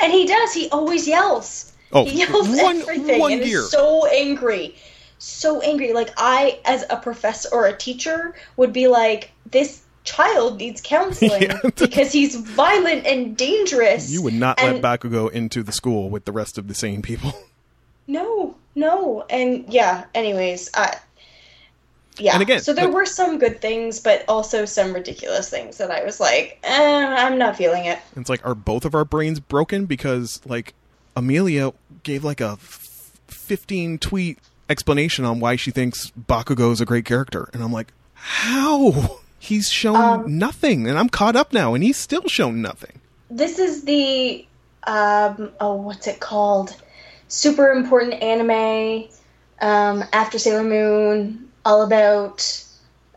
And 0.00 0.12
he 0.12 0.26
does. 0.26 0.52
He 0.52 0.68
always 0.70 1.08
yells. 1.08 1.72
Oh, 1.92 2.04
he 2.04 2.18
yells 2.20 2.48
one- 2.48 2.82
everything 2.82 3.18
one 3.20 3.32
and 3.32 3.42
gear. 3.42 3.60
is 3.60 3.70
so 3.70 4.06
angry, 4.06 4.76
so 5.20 5.60
angry. 5.60 5.92
Like 5.92 6.10
I, 6.16 6.58
as 6.64 6.84
a 6.90 6.96
professor 6.96 7.48
or 7.52 7.66
a 7.66 7.76
teacher, 7.76 8.34
would 8.56 8.72
be 8.72 8.88
like, 8.88 9.30
"This 9.46 9.82
child 10.02 10.58
needs 10.58 10.80
counseling 10.80 11.42
Yeah. 11.42 11.60
because 11.76 12.10
he's 12.10 12.34
violent 12.34 13.06
and 13.06 13.36
dangerous." 13.36 14.10
You 14.10 14.22
would 14.22 14.34
not 14.34 14.58
and 14.60 14.82
let 14.82 15.00
Bakugo 15.00 15.30
into 15.30 15.62
the 15.62 15.72
school 15.72 16.10
with 16.10 16.24
the 16.24 16.32
rest 16.32 16.58
of 16.58 16.66
the 16.66 16.74
sane 16.74 17.02
people. 17.02 17.32
No, 18.06 18.56
no, 18.74 19.24
and 19.30 19.72
yeah. 19.72 20.04
Anyways, 20.16 20.68
I. 20.74 20.96
Yeah. 22.18 22.32
And 22.32 22.42
again, 22.42 22.60
so 22.60 22.72
there 22.72 22.86
like- 22.86 22.94
were 22.94 23.06
some 23.06 23.38
good 23.38 23.60
things, 23.60 24.00
but 24.00 24.24
also 24.26 24.64
some 24.64 24.92
ridiculous 24.92 25.48
things 25.48 25.78
that 25.78 25.92
I 25.92 26.02
was 26.04 26.18
like, 26.18 26.58
eh, 26.64 27.06
I'm 27.18 27.38
not 27.38 27.56
feeling 27.56 27.84
it. 27.84 28.00
It's 28.16 28.28
like, 28.28 28.44
are 28.44 28.56
both 28.56 28.84
of 28.84 28.96
our 28.96 29.04
brains 29.04 29.38
broken? 29.38 29.86
Because 29.86 30.40
like 30.44 30.74
Amelia 31.14 31.72
gave 32.02 32.24
like 32.24 32.40
a 32.40 32.58
f- 32.60 33.12
fifteen 33.28 33.96
tweet 33.96 34.38
explanation 34.70 35.24
on 35.24 35.40
why 35.40 35.56
she 35.56 35.70
thinks 35.70 36.10
Bakugo 36.12 36.72
is 36.72 36.80
a 36.80 36.86
great 36.86 37.04
character, 37.04 37.50
and 37.52 37.62
I'm 37.62 37.72
like, 37.72 37.92
how? 38.14 39.18
He's 39.38 39.70
shown 39.70 39.96
Um, 39.96 40.38
nothing, 40.38 40.86
and 40.86 40.98
I'm 40.98 41.08
caught 41.08 41.34
up 41.36 41.52
now, 41.52 41.74
and 41.74 41.82
he's 41.82 41.96
still 41.96 42.28
shown 42.28 42.62
nothing. 42.62 43.00
this 43.30 43.58
is 43.58 43.82
the 43.84 44.44
um 44.84 45.50
oh 45.60 45.74
what's 45.74 46.06
it 46.06 46.20
called 46.20 46.74
super 47.28 47.70
important 47.70 48.14
anime 48.22 49.04
um 49.60 50.02
after 50.14 50.38
sailor 50.38 50.64
moon 50.64 51.48
all 51.66 51.82
about 51.82 52.64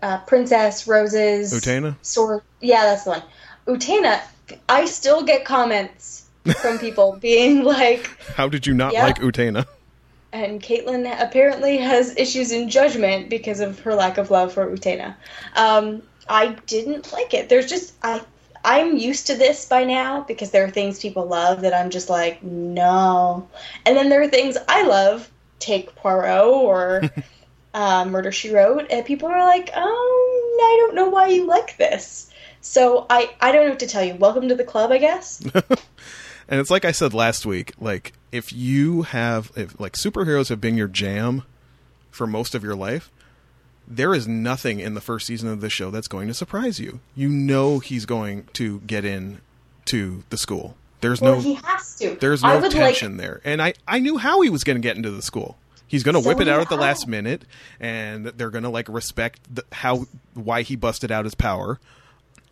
uh 0.02 0.18
princess 0.28 0.86
roses 0.88 1.54
Utena? 1.54 1.96
sword 2.02 2.42
yeah 2.60 2.82
that's 2.84 3.06
the 3.06 3.12
one 3.12 3.24
utena 3.66 4.20
i 4.68 4.84
still 4.86 5.24
get 5.24 5.46
comments 5.46 6.26
from 6.62 6.78
people 6.86 7.18
being 7.22 7.64
like 7.64 8.10
How 8.36 8.50
did 8.50 8.68
you 8.68 8.74
not 8.74 8.92
Yeah. 8.92 9.06
like 9.06 9.20
Utena? 9.20 9.66
And 10.34 10.62
Caitlin 10.62 11.06
apparently 11.22 11.78
has 11.78 12.18
issues 12.18 12.52
in 12.52 12.68
judgment 12.68 13.30
because 13.30 13.60
of 13.60 13.80
her 13.82 13.94
lack 13.94 14.18
of 14.18 14.32
love 14.32 14.52
for 14.52 14.66
Utena. 14.66 15.16
Um, 15.56 16.02
I 16.28 16.58
didn't 16.66 17.14
like 17.14 17.36
it. 17.36 17.50
There's 17.50 17.70
just 17.70 17.94
I 18.02 18.22
I'm 18.66 18.98
used 18.98 19.28
to 19.28 19.36
this 19.36 19.68
by 19.68 19.84
now 19.84 20.24
because 20.24 20.50
there 20.50 20.66
are 20.66 20.72
things 20.72 21.00
people 21.00 21.28
love 21.28 21.62
that 21.62 21.74
I'm 21.74 21.92
just 21.92 22.10
like 22.10 22.42
no, 22.42 23.48
and 23.86 23.96
then 23.96 24.10
there 24.10 24.22
are 24.24 24.28
things 24.28 24.58
I 24.68 24.84
love. 24.84 25.30
Take 25.60 25.96
Poirot 25.96 26.46
or 26.46 27.04
uh, 27.74 28.04
Murder 28.06 28.32
She 28.32 28.52
Wrote, 28.52 28.88
and 28.90 29.06
people 29.06 29.30
are 29.30 29.46
like, 29.46 29.70
oh, 29.74 30.60
I 30.62 30.78
don't 30.82 30.96
know 30.96 31.10
why 31.10 31.28
you 31.28 31.46
like 31.46 31.78
this. 31.78 32.32
So 32.60 33.06
I 33.10 33.34
I 33.40 33.52
don't 33.52 33.66
know 33.66 33.70
what 33.70 33.80
to 33.80 33.88
tell 33.88 34.04
you. 34.04 34.16
Welcome 34.16 34.50
to 34.50 34.56
the 34.56 34.64
club, 34.64 34.92
I 34.92 34.98
guess. 34.98 35.42
And 36.48 36.60
it's 36.60 36.70
like 36.70 36.86
I 36.86 36.92
said 36.92 37.14
last 37.14 37.46
week, 37.46 37.74
like 37.80 38.14
if 38.34 38.52
you 38.52 39.04
have 39.04 39.52
if 39.56 39.80
like 39.80 39.94
superheroes 39.94 40.50
have 40.50 40.60
been 40.60 40.76
your 40.76 40.88
jam, 40.88 41.44
for 42.10 42.28
most 42.28 42.56
of 42.56 42.64
your 42.64 42.76
life, 42.76 43.12
there 43.88 44.14
is 44.14 44.28
nothing 44.28 44.80
in 44.80 44.94
the 44.96 45.02
first 45.02 45.28
season 45.28 45.50
of 45.50 45.62
this 45.62 45.72
show 45.72 45.92
that's 45.92 46.08
going 46.08 46.28
to 46.28 46.34
surprise 46.34 46.80
you. 46.80 47.00
You 47.16 47.30
know 47.30 47.80
he's 47.80 48.06
going 48.06 48.48
to 48.54 48.80
get 48.82 49.06
in 49.06 49.40
to 49.86 50.24
the 50.30 50.38
school. 50.38 50.76
There's 51.02 51.22
Well, 51.22 51.36
no 51.36 51.42
he 51.42 51.54
has 51.56 51.96
to. 51.98 52.16
there's 52.20 52.42
no 52.44 52.70
tension 52.70 53.14
like, 53.14 53.22
there. 53.22 53.42
And 53.44 53.62
I, 53.62 53.74
I 53.88 54.00
knew 54.00 54.18
how 54.18 54.42
he 54.42 54.50
was 54.50 54.64
going 54.64 54.78
to 54.78 54.82
get 54.82 54.96
into 54.96 55.12
the 55.12 55.22
school. 55.22 55.58
He's 55.86 56.02
going 56.02 56.16
to 56.16 56.22
So 56.22 56.30
whip 56.30 56.40
it 56.40 56.48
out 56.48 56.62
at 56.62 56.70
the 56.70 56.78
last 56.78 57.08
minute, 57.08 57.44
and 57.80 58.26
they're 58.26 58.50
going 58.50 58.64
to 58.64 58.70
like 58.70 58.88
respect 58.90 59.42
the, 59.54 59.64
how 59.72 60.06
why 60.34 60.64
he 60.64 60.76
busted 60.76 61.12
out 61.12 61.26
his 61.26 61.36
power. 61.36 61.80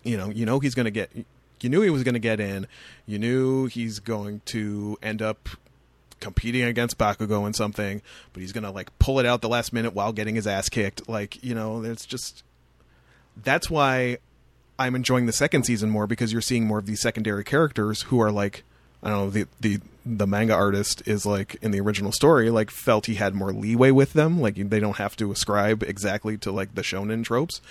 You 0.04 0.18
know, 0.18 0.30
you 0.30 0.46
know 0.46 0.60
he's 0.60 0.76
going 0.76 0.86
to 0.86 0.92
get. 0.92 1.12
You 1.62 1.70
knew 1.70 1.82
he 1.82 1.90
was 1.90 2.04
going 2.04 2.14
to 2.14 2.20
get 2.20 2.40
in. 2.40 2.68
You 3.08 3.18
knew 3.20 3.66
he's 3.68 4.00
going 4.00 4.42
to 4.46 4.98
end 5.02 5.22
up 5.22 5.50
competing 6.22 6.64
against 6.64 6.98
Bakugo 6.98 7.46
in 7.46 7.54
something, 7.54 8.02
but 8.32 8.42
he's 8.42 8.54
to 8.54 8.72
like 8.72 8.98
pull 9.00 9.20
it 9.20 9.26
out 9.26 9.42
the 9.42 9.50
last 9.50 9.74
minute 9.74 9.94
while 9.94 10.14
getting 10.14 10.36
his 10.36 10.48
ass 10.48 10.70
kicked. 10.70 11.10
Like 11.10 11.44
you 11.44 11.54
know, 11.54 11.84
it's 11.84 12.06
just 12.06 12.44
that's 13.44 13.70
why 13.70 14.20
I'm 14.80 14.96
enjoying 14.96 15.26
the 15.26 15.34
second 15.34 15.66
season 15.66 15.90
more 15.90 16.08
because 16.08 16.32
you're 16.32 16.42
seeing 16.42 16.66
more 16.66 16.80
of 16.80 16.86
these 16.86 17.02
secondary 17.02 17.44
characters 17.44 18.04
who 18.04 18.22
are 18.22 18.32
like 18.32 18.64
I 19.04 19.10
don't 19.10 19.18
know 19.18 19.30
the 19.30 19.48
the 19.60 19.80
the 20.06 20.26
manga 20.26 20.54
artist 20.54 21.04
is 21.06 21.26
like 21.26 21.58
in 21.62 21.70
the 21.70 21.80
original 21.80 22.12
story 22.12 22.50
like 22.50 22.72
felt 22.72 23.06
he 23.06 23.16
had 23.16 23.36
more 23.36 23.54
leeway 23.54 23.92
with 23.92 24.14
them 24.14 24.42
like 24.42 24.56
they 24.56 24.80
don't 24.80 24.98
have 24.98 25.16
to 25.18 25.32
ascribe 25.32 25.84
exactly 25.84 26.38
to 26.38 26.52
like 26.52 26.74
the 26.74 26.82
shonen 26.82 27.24
tropes 27.24 27.62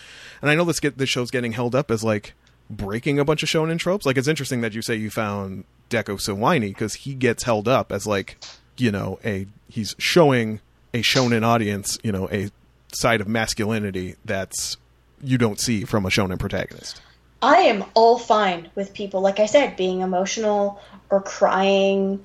and 0.41 0.49
I 0.49 0.55
know 0.55 0.65
this 0.65 0.79
get 0.79 0.97
this 0.97 1.09
show's 1.09 1.33
getting 1.33 1.53
held 1.53 1.75
up 1.75 1.91
as 1.91 2.05
like 2.05 2.35
breaking 2.71 3.19
a 3.19 3.25
bunch 3.25 3.43
of 3.43 3.49
shonen 3.49 3.79
tropes 3.79 4.07
like 4.07 4.17
it's 4.17 4.29
interesting 4.29 4.61
that 4.61 4.73
you 4.73 4.81
say 4.81 4.95
you 4.95 5.11
found 5.11 5.65
Deku 5.91 6.21
so 6.21 6.35
whiny 6.35 6.69
because 6.69 6.95
he 6.95 7.15
gets 7.15 7.43
held 7.43 7.67
up 7.67 7.91
as 7.91 8.07
like 8.07 8.37
you 8.77 8.93
know 8.93 9.19
a 9.25 9.47
he's 9.69 9.95
showing 9.99 10.61
a 10.95 11.03
shonen 11.03 11.43
audience 11.43 11.99
you 12.03 12.13
know 12.13 12.29
a 12.31 12.51
side 12.93 13.21
of 13.21 13.29
masculinity 13.29 14.15
that's 14.25 14.77
you 15.23 15.37
don't 15.37 15.61
see 15.61 15.85
from 15.85 16.07
a 16.07 16.09
shonen 16.09 16.39
protagonist 16.39 17.03
I 17.43 17.57
am 17.57 17.85
all 17.95 18.19
fine 18.19 18.71
with 18.75 18.93
people, 18.93 19.21
like 19.21 19.41
I 19.41 19.47
said, 19.47 19.77
being 19.77 20.01
emotional 20.01 20.81
or 21.09 21.23
crying. 21.23 22.23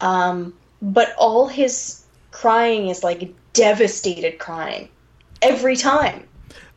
Um, 0.00 0.54
but 0.80 1.14
all 1.18 1.48
his 1.48 2.02
crying 2.30 2.88
is 2.88 3.04
like 3.04 3.32
devastated 3.52 4.38
crying 4.38 4.88
every 5.42 5.76
time. 5.76 6.26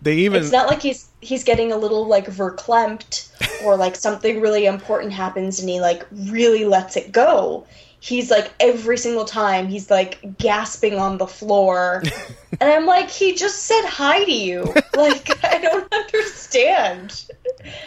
They 0.01 0.15
even 0.17 0.41
It's 0.41 0.51
not 0.51 0.67
like 0.67 0.81
he's 0.81 1.09
he's 1.21 1.43
getting 1.43 1.71
a 1.71 1.77
little 1.77 2.05
like 2.05 2.27
verklempt 2.27 3.31
or 3.63 3.75
like 3.75 3.95
something 3.95 4.39
really 4.39 4.65
important 4.65 5.11
happens 5.13 5.59
and 5.59 5.67
he 5.67 5.81
like 5.81 6.05
really 6.11 6.65
lets 6.65 6.95
it 6.95 7.11
go. 7.11 7.65
He's 7.99 8.29
like 8.29 8.53
every 8.59 8.97
single 8.97 9.25
time 9.25 9.67
he's 9.67 9.89
like 9.89 10.37
gasping 10.37 10.99
on 10.99 11.17
the 11.17 11.25
floor. 11.25 12.03
and 12.61 12.69
I'm 12.69 12.85
like, 12.85 13.09
he 13.09 13.33
just 13.33 13.63
said 13.63 13.85
hi 13.85 14.23
to 14.23 14.31
you. 14.33 14.73
Like 14.97 15.45
I 15.45 15.59
don't 15.59 15.93
understand. 15.93 17.29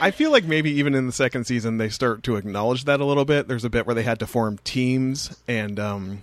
I 0.00 0.12
feel 0.12 0.30
like 0.30 0.44
maybe 0.44 0.70
even 0.70 0.94
in 0.94 1.06
the 1.06 1.12
second 1.12 1.44
season 1.44 1.78
they 1.78 1.88
start 1.88 2.22
to 2.22 2.36
acknowledge 2.36 2.84
that 2.84 3.00
a 3.00 3.04
little 3.04 3.24
bit. 3.24 3.48
There's 3.48 3.64
a 3.64 3.70
bit 3.70 3.84
where 3.84 3.96
they 3.96 4.04
had 4.04 4.20
to 4.20 4.28
form 4.28 4.58
teams, 4.62 5.36
and 5.48 5.80
um, 5.80 6.22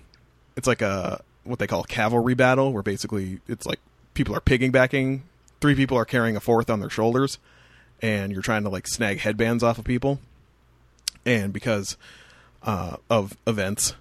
it's 0.56 0.66
like 0.66 0.80
a 0.80 1.22
what 1.44 1.58
they 1.58 1.66
call 1.66 1.82
a 1.82 1.86
cavalry 1.86 2.32
battle, 2.32 2.72
where 2.72 2.82
basically 2.82 3.40
it's 3.48 3.66
like 3.66 3.80
people 4.14 4.34
are 4.34 4.40
piggybacking. 4.40 5.20
Three 5.60 5.74
people 5.74 5.96
are 5.96 6.04
carrying 6.04 6.36
a 6.36 6.40
fourth 6.40 6.70
on 6.70 6.80
their 6.80 6.90
shoulders, 6.90 7.38
and 8.00 8.32
you're 8.32 8.42
trying 8.42 8.62
to 8.62 8.68
like 8.68 8.86
snag 8.86 9.18
headbands 9.18 9.62
off 9.62 9.78
of 9.78 9.84
people. 9.84 10.20
And 11.26 11.52
because 11.52 11.96
uh, 12.62 12.96
of 13.10 13.36
events, 13.46 13.94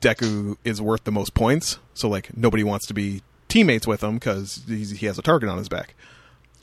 Deku 0.00 0.56
is 0.64 0.80
worth 0.80 1.04
the 1.04 1.12
most 1.12 1.34
points. 1.34 1.78
So 1.94 2.08
like 2.08 2.36
nobody 2.36 2.64
wants 2.64 2.86
to 2.86 2.94
be 2.94 3.22
teammates 3.48 3.86
with 3.86 4.02
him 4.02 4.14
because 4.14 4.62
he 4.66 5.06
has 5.06 5.18
a 5.18 5.22
target 5.22 5.48
on 5.48 5.58
his 5.58 5.68
back, 5.68 5.94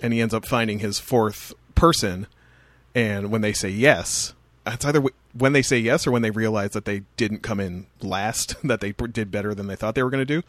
and 0.02 0.14
he 0.14 0.22
ends 0.22 0.34
up 0.34 0.46
finding 0.46 0.80
his 0.80 1.00
fourth 1.00 1.54
person. 1.76 2.28
And 2.96 3.30
when 3.30 3.42
they 3.42 3.54
say 3.54 3.70
yes, 3.70 4.34
it's 4.66 4.86
either 4.86 5.04
when 5.34 5.54
they 5.54 5.62
say 5.62 5.78
yes 5.78 6.08
or 6.08 6.12
when 6.12 6.22
they 6.22 6.32
realize 6.32 6.72
that 6.72 6.86
they 6.86 7.04
didn't 7.16 7.44
come 7.44 7.60
in 7.60 7.88
last, 8.02 8.56
that 8.64 8.82
they 8.82 8.92
did 8.92 9.32
better 9.32 9.54
than 9.54 9.68
they 9.68 9.76
thought 9.76 9.96
they 9.96 10.04
were 10.04 10.10
going 10.10 10.26
to 10.26 10.42
do. 10.42 10.44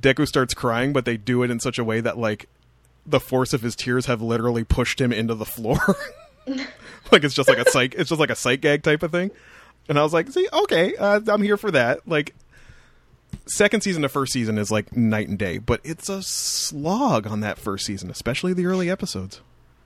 Deku 0.00 0.26
starts 0.26 0.54
crying, 0.54 0.92
but 0.92 1.04
they 1.04 1.16
do 1.16 1.42
it 1.42 1.50
in 1.50 1.60
such 1.60 1.78
a 1.78 1.84
way 1.84 2.00
that 2.00 2.18
like 2.18 2.48
the 3.10 3.20
force 3.20 3.52
of 3.52 3.62
his 3.62 3.76
tears 3.76 4.06
have 4.06 4.22
literally 4.22 4.64
pushed 4.64 5.00
him 5.00 5.12
into 5.12 5.34
the 5.34 5.44
floor. 5.44 5.78
like 7.12 7.24
it's 7.24 7.34
just 7.34 7.48
like 7.48 7.58
a 7.58 7.68
psych 7.70 7.94
it's 7.94 8.08
just 8.08 8.20
like 8.20 8.30
a 8.30 8.34
sight 8.34 8.60
gag 8.60 8.82
type 8.82 9.02
of 9.02 9.10
thing 9.10 9.30
and 9.88 9.98
i 9.98 10.02
was 10.02 10.12
like 10.12 10.28
see 10.30 10.48
okay 10.52 10.96
uh, 10.96 11.20
i'm 11.28 11.42
here 11.42 11.56
for 11.56 11.70
that 11.70 12.06
like 12.08 12.34
second 13.46 13.82
season 13.82 14.02
to 14.02 14.08
first 14.08 14.32
season 14.32 14.58
is 14.58 14.70
like 14.70 14.96
night 14.96 15.28
and 15.28 15.38
day 15.38 15.58
but 15.58 15.80
it's 15.84 16.08
a 16.08 16.22
slog 16.22 17.26
on 17.26 17.40
that 17.40 17.58
first 17.58 17.84
season 17.86 18.10
especially 18.10 18.52
the 18.52 18.66
early 18.66 18.90
episodes 18.90 19.40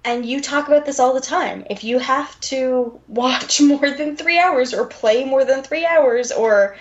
And 0.07 0.27
you 0.27 0.41
talk 0.41 0.69
about 0.69 0.85
this 0.85 1.01
all 1.01 1.15
the 1.15 1.21
time. 1.21 1.65
If 1.71 1.83
you 1.83 1.99
have 1.99 2.39
to 2.53 3.01
watch 3.09 3.61
more 3.73 3.91
than 3.91 4.17
three 4.17 4.39
hours 4.39 4.75
or 4.75 4.85
play 4.87 5.25
more 5.25 5.45
than 5.47 5.63
three 5.63 5.87
hours, 5.87 6.31
or, 6.31 6.77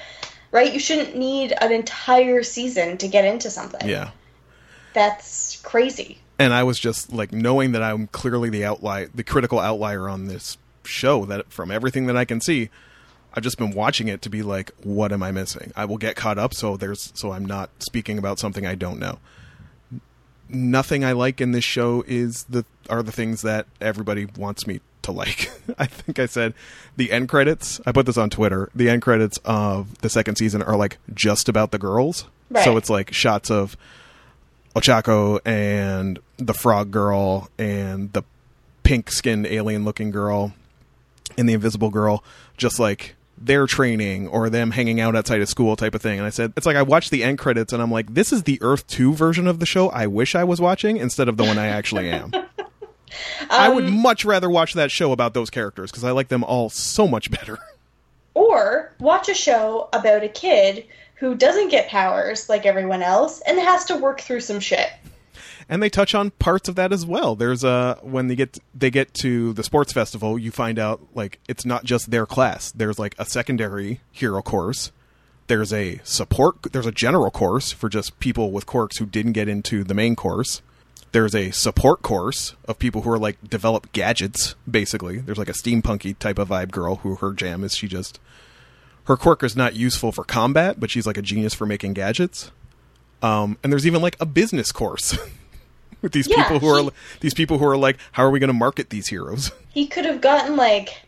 right, 0.51 0.73
you 0.73 0.79
shouldn't 0.79 1.15
need 1.15 1.53
an 1.61 1.71
entire 1.71 2.43
season 2.43 2.97
to 2.97 3.07
get 3.07 3.23
into 3.23 3.49
something. 3.49 3.87
yeah 3.87 4.11
That's 4.93 5.61
crazy. 5.61 6.19
And 6.39 6.53
i 6.53 6.63
was 6.63 6.79
just 6.79 7.11
like 7.13 7.31
knowing 7.31 7.71
that 7.71 7.83
i'm 7.83 8.07
clearly 8.07 8.49
the 8.49 8.63
outlier 8.65 9.09
the 9.13 9.23
critical 9.23 9.59
outlier 9.59 10.09
on 10.09 10.27
this 10.27 10.57
show 10.83 11.25
that 11.25 11.51
from 11.51 11.71
everything 11.71 12.07
that 12.07 12.17
i 12.17 12.25
can 12.25 12.41
see 12.41 12.69
i've 13.33 13.43
just 13.43 13.57
been 13.57 13.71
watching 13.71 14.07
it 14.07 14.21
to 14.21 14.29
be 14.29 14.41
like 14.41 14.71
what 14.83 15.11
am 15.11 15.23
i 15.23 15.31
missing? 15.31 15.71
I 15.75 15.85
will 15.85 15.97
get 15.97 16.15
caught 16.15 16.37
up 16.37 16.53
so 16.53 16.77
there's 16.77 17.11
so 17.15 17.31
i'm 17.31 17.45
not 17.45 17.69
speaking 17.79 18.17
about 18.17 18.39
something 18.39 18.65
i 18.65 18.75
don't 18.75 18.99
know. 18.99 19.19
Nothing 20.49 21.03
i 21.03 21.13
like 21.13 21.41
in 21.41 21.51
this 21.51 21.63
show 21.63 22.03
is 22.05 22.43
the 22.49 22.65
are 22.89 23.01
the 23.01 23.11
things 23.11 23.41
that 23.41 23.65
everybody 23.81 24.25
wants 24.37 24.67
me 24.67 24.81
to 25.03 25.11
like. 25.11 25.49
I 25.79 25.85
think 25.85 26.19
i 26.19 26.25
said 26.25 26.53
the 26.95 27.11
end 27.11 27.29
credits 27.29 27.79
i 27.85 27.91
put 27.91 28.05
this 28.05 28.17
on 28.17 28.29
twitter 28.29 28.69
the 28.75 28.89
end 28.89 29.01
credits 29.01 29.39
of 29.45 29.97
the 30.01 30.09
second 30.09 30.35
season 30.35 30.61
are 30.61 30.75
like 30.75 30.97
just 31.13 31.47
about 31.49 31.71
the 31.71 31.79
girls. 31.79 32.25
So 32.63 32.77
it's 32.77 32.89
like 32.89 33.11
shots 33.13 33.49
of 33.49 33.75
Ochako 34.75 35.39
and 35.45 36.19
the 36.37 36.53
frog 36.53 36.91
girl 36.91 37.49
and 37.57 38.11
the 38.13 38.23
pink 38.83 39.11
skinned 39.11 39.45
alien 39.47 39.85
looking 39.85 40.11
girl 40.11 40.53
and 41.37 41.47
the 41.47 41.53
invisible 41.53 41.89
girl 41.89 42.23
just 42.57 42.79
like 42.79 43.15
their 43.37 43.65
training 43.65 44.27
or 44.27 44.49
them 44.49 44.71
hanging 44.71 44.99
out 44.99 45.15
outside 45.15 45.41
of 45.41 45.49
school 45.49 45.75
type 45.75 45.95
of 45.95 46.01
thing. 46.01 46.17
And 46.17 46.25
i 46.25 46.29
said 46.29 46.53
it's 46.57 46.65
like 46.65 46.75
i 46.75 46.81
watched 46.81 47.11
the 47.11 47.23
end 47.23 47.39
credits 47.39 47.73
and 47.73 47.81
i'm 47.81 47.91
like 47.91 48.13
this 48.13 48.31
is 48.31 48.43
the 48.43 48.57
earth 48.61 48.87
2 48.87 49.13
version 49.13 49.47
of 49.47 49.59
the 49.59 49.65
show 49.65 49.89
i 49.89 50.07
wish 50.07 50.35
i 50.35 50.43
was 50.43 50.59
watching 50.59 50.97
instead 50.97 51.27
of 51.27 51.37
the 51.37 51.43
one 51.43 51.57
i 51.57 51.67
actually 51.67 52.09
am. 52.09 52.31
I 53.49 53.69
would 53.69 53.85
um, 53.85 54.01
much 54.01 54.25
rather 54.25 54.49
watch 54.49 54.73
that 54.73 54.89
show 54.89 55.11
about 55.11 55.33
those 55.33 55.49
characters 55.49 55.91
because 55.91 56.03
i 56.03 56.11
like 56.11 56.29
them 56.29 56.43
all 56.43 56.69
so 56.69 57.07
much 57.07 57.29
better. 57.29 57.59
Or 58.33 58.91
watch 58.99 59.29
a 59.29 59.35
show 59.35 59.89
about 59.93 60.23
a 60.23 60.29
kid 60.29 60.87
who 61.23 61.35
doesn't 61.35 61.69
get 61.69 61.87
powers 61.87 62.49
like 62.49 62.65
everyone 62.65 63.01
else 63.01 63.41
and 63.47 63.57
has 63.57 63.85
to 63.85 63.95
work 63.95 64.19
through 64.19 64.41
some 64.41 64.59
shit. 64.59 64.89
and 65.69 65.81
they 65.81 65.89
touch 65.89 66.13
on 66.13 66.31
parts 66.31 66.67
of 66.67 66.75
that 66.75 66.91
as 66.91 67.05
well. 67.05 67.33
There's 67.35 67.63
a 67.63 67.97
when 68.01 68.27
they 68.27 68.35
get 68.35 68.59
they 68.75 68.91
get 68.91 69.13
to 69.15 69.53
the 69.53 69.63
sports 69.63 69.93
festival, 69.93 70.37
you 70.37 70.51
find 70.51 70.77
out 70.77 71.01
like 71.15 71.39
it's 71.47 71.65
not 71.65 71.85
just 71.85 72.11
their 72.11 72.25
class. 72.25 72.71
There's 72.73 72.99
like 72.99 73.15
a 73.17 73.23
secondary 73.25 74.01
hero 74.11 74.41
course. 74.41 74.91
There's 75.47 75.71
a 75.71 76.01
support. 76.03 76.63
There's 76.73 76.85
a 76.85 76.91
general 76.91 77.31
course 77.31 77.71
for 77.71 77.87
just 77.87 78.19
people 78.19 78.51
with 78.51 78.65
quirks 78.65 78.97
who 78.97 79.05
didn't 79.05 79.31
get 79.31 79.47
into 79.47 79.85
the 79.85 79.93
main 79.93 80.17
course. 80.17 80.61
There's 81.13 81.35
a 81.35 81.51
support 81.51 82.01
course 82.01 82.55
of 82.65 82.79
people 82.79 83.03
who 83.03 83.11
are 83.11 83.19
like 83.19 83.37
develop 83.49 83.93
gadgets. 83.93 84.55
Basically, 84.69 85.19
there's 85.19 85.37
like 85.37 85.49
a 85.49 85.53
steampunky 85.53 86.19
type 86.19 86.37
of 86.37 86.49
vibe 86.49 86.71
girl 86.71 86.97
who 86.97 87.15
her 87.15 87.31
jam 87.31 87.63
is 87.63 87.75
she 87.75 87.87
just 87.87 88.19
her 89.05 89.17
quirk 89.17 89.43
is 89.43 89.55
not 89.55 89.75
useful 89.75 90.11
for 90.11 90.23
combat, 90.23 90.79
but 90.79 90.89
she's 90.89 91.05
like 91.05 91.17
a 91.17 91.21
genius 91.21 91.53
for 91.53 91.65
making 91.65 91.93
gadgets. 91.93 92.51
Um, 93.21 93.57
and 93.63 93.71
there's 93.71 93.87
even 93.87 94.01
like 94.01 94.17
a 94.19 94.25
business 94.25 94.71
course 94.71 95.17
with 96.01 96.11
these 96.11 96.27
Yeah, 96.27 96.43
people 96.43 96.59
who 96.59 96.67
are 96.67 96.91
these 97.21 97.33
people 97.33 97.57
who 97.57 97.65
are 97.65 97.77
like, 97.77 97.97
how 98.13 98.23
are 98.23 98.29
we 98.29 98.39
going 98.39 98.49
to 98.49 98.53
market 98.53 98.89
these 98.89 99.07
heroes? 99.07 99.51
He 99.73 99.87
could 99.87 100.05
have 100.05 100.21
gotten 100.21 100.55
like 100.55 101.01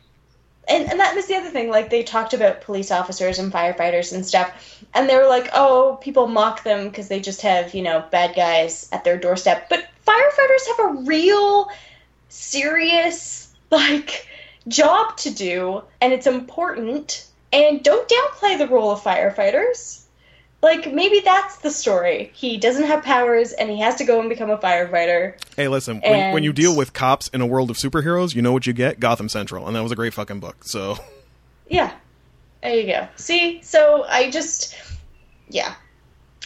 and, 0.67 0.89
and 0.89 0.99
that 0.99 1.13
was 1.13 1.27
the 1.27 1.35
other 1.35 1.51
thing, 1.51 1.69
like 1.69 1.91
they 1.91 2.01
talked 2.01 2.33
about 2.33 2.61
police 2.61 2.89
officers 2.89 3.37
and 3.37 3.53
firefighters 3.53 4.11
and 4.11 4.25
stuff, 4.25 4.83
and 4.95 5.07
they 5.07 5.15
were 5.15 5.27
like, 5.27 5.49
oh, 5.53 5.99
people 6.01 6.25
mock 6.25 6.63
them 6.63 6.85
because 6.85 7.07
they 7.07 7.19
just 7.19 7.43
have, 7.43 7.75
you 7.75 7.83
know, 7.83 8.03
bad 8.09 8.35
guys 8.35 8.89
at 8.91 9.03
their 9.03 9.17
doorstep. 9.17 9.69
But 9.69 9.87
firefighters 10.07 10.67
have 10.77 10.79
a 10.79 11.01
real 11.03 11.69
serious 12.29 13.53
like 13.71 14.27
job 14.67 15.15
to 15.17 15.29
do 15.29 15.83
and 16.01 16.11
it's 16.11 16.25
important 16.25 17.27
and 17.55 17.83
don't 17.83 18.07
downplay 18.07 18.57
the 18.57 18.67
role 18.67 18.91
of 18.91 19.01
firefighters. 19.01 20.01
Like 20.61 20.91
maybe 20.91 21.19
that's 21.19 21.57
the 21.57 21.69
story. 21.69 22.31
He 22.33 22.57
doesn't 22.57 22.85
have 22.85 23.03
powers 23.03 23.53
and 23.53 23.69
he 23.69 23.79
has 23.79 23.95
to 23.95 24.03
go 24.03 24.19
and 24.19 24.29
become 24.29 24.49
a 24.49 24.57
firefighter. 24.57 25.35
Hey, 25.55 25.67
listen, 25.67 26.01
when, 26.01 26.33
when 26.33 26.43
you 26.43 26.53
deal 26.53 26.75
with 26.75 26.91
cops 26.91 27.27
in 27.29 27.41
a 27.41 27.45
world 27.45 27.69
of 27.69 27.77
superheroes, 27.77 28.33
you 28.35 28.41
know 28.41 28.51
what 28.51 28.65
you 28.65 28.73
get? 28.73 28.99
Gotham 28.99 29.29
Central, 29.29 29.67
and 29.67 29.75
that 29.75 29.83
was 29.83 29.91
a 29.91 29.95
great 29.95 30.13
fucking 30.13 30.39
book. 30.39 30.63
So. 30.63 30.97
Yeah. 31.67 31.93
There 32.61 32.75
you 32.75 32.87
go. 32.87 33.07
See? 33.15 33.61
So 33.61 34.05
i 34.07 34.29
just 34.29 34.75
yeah. 35.49 35.75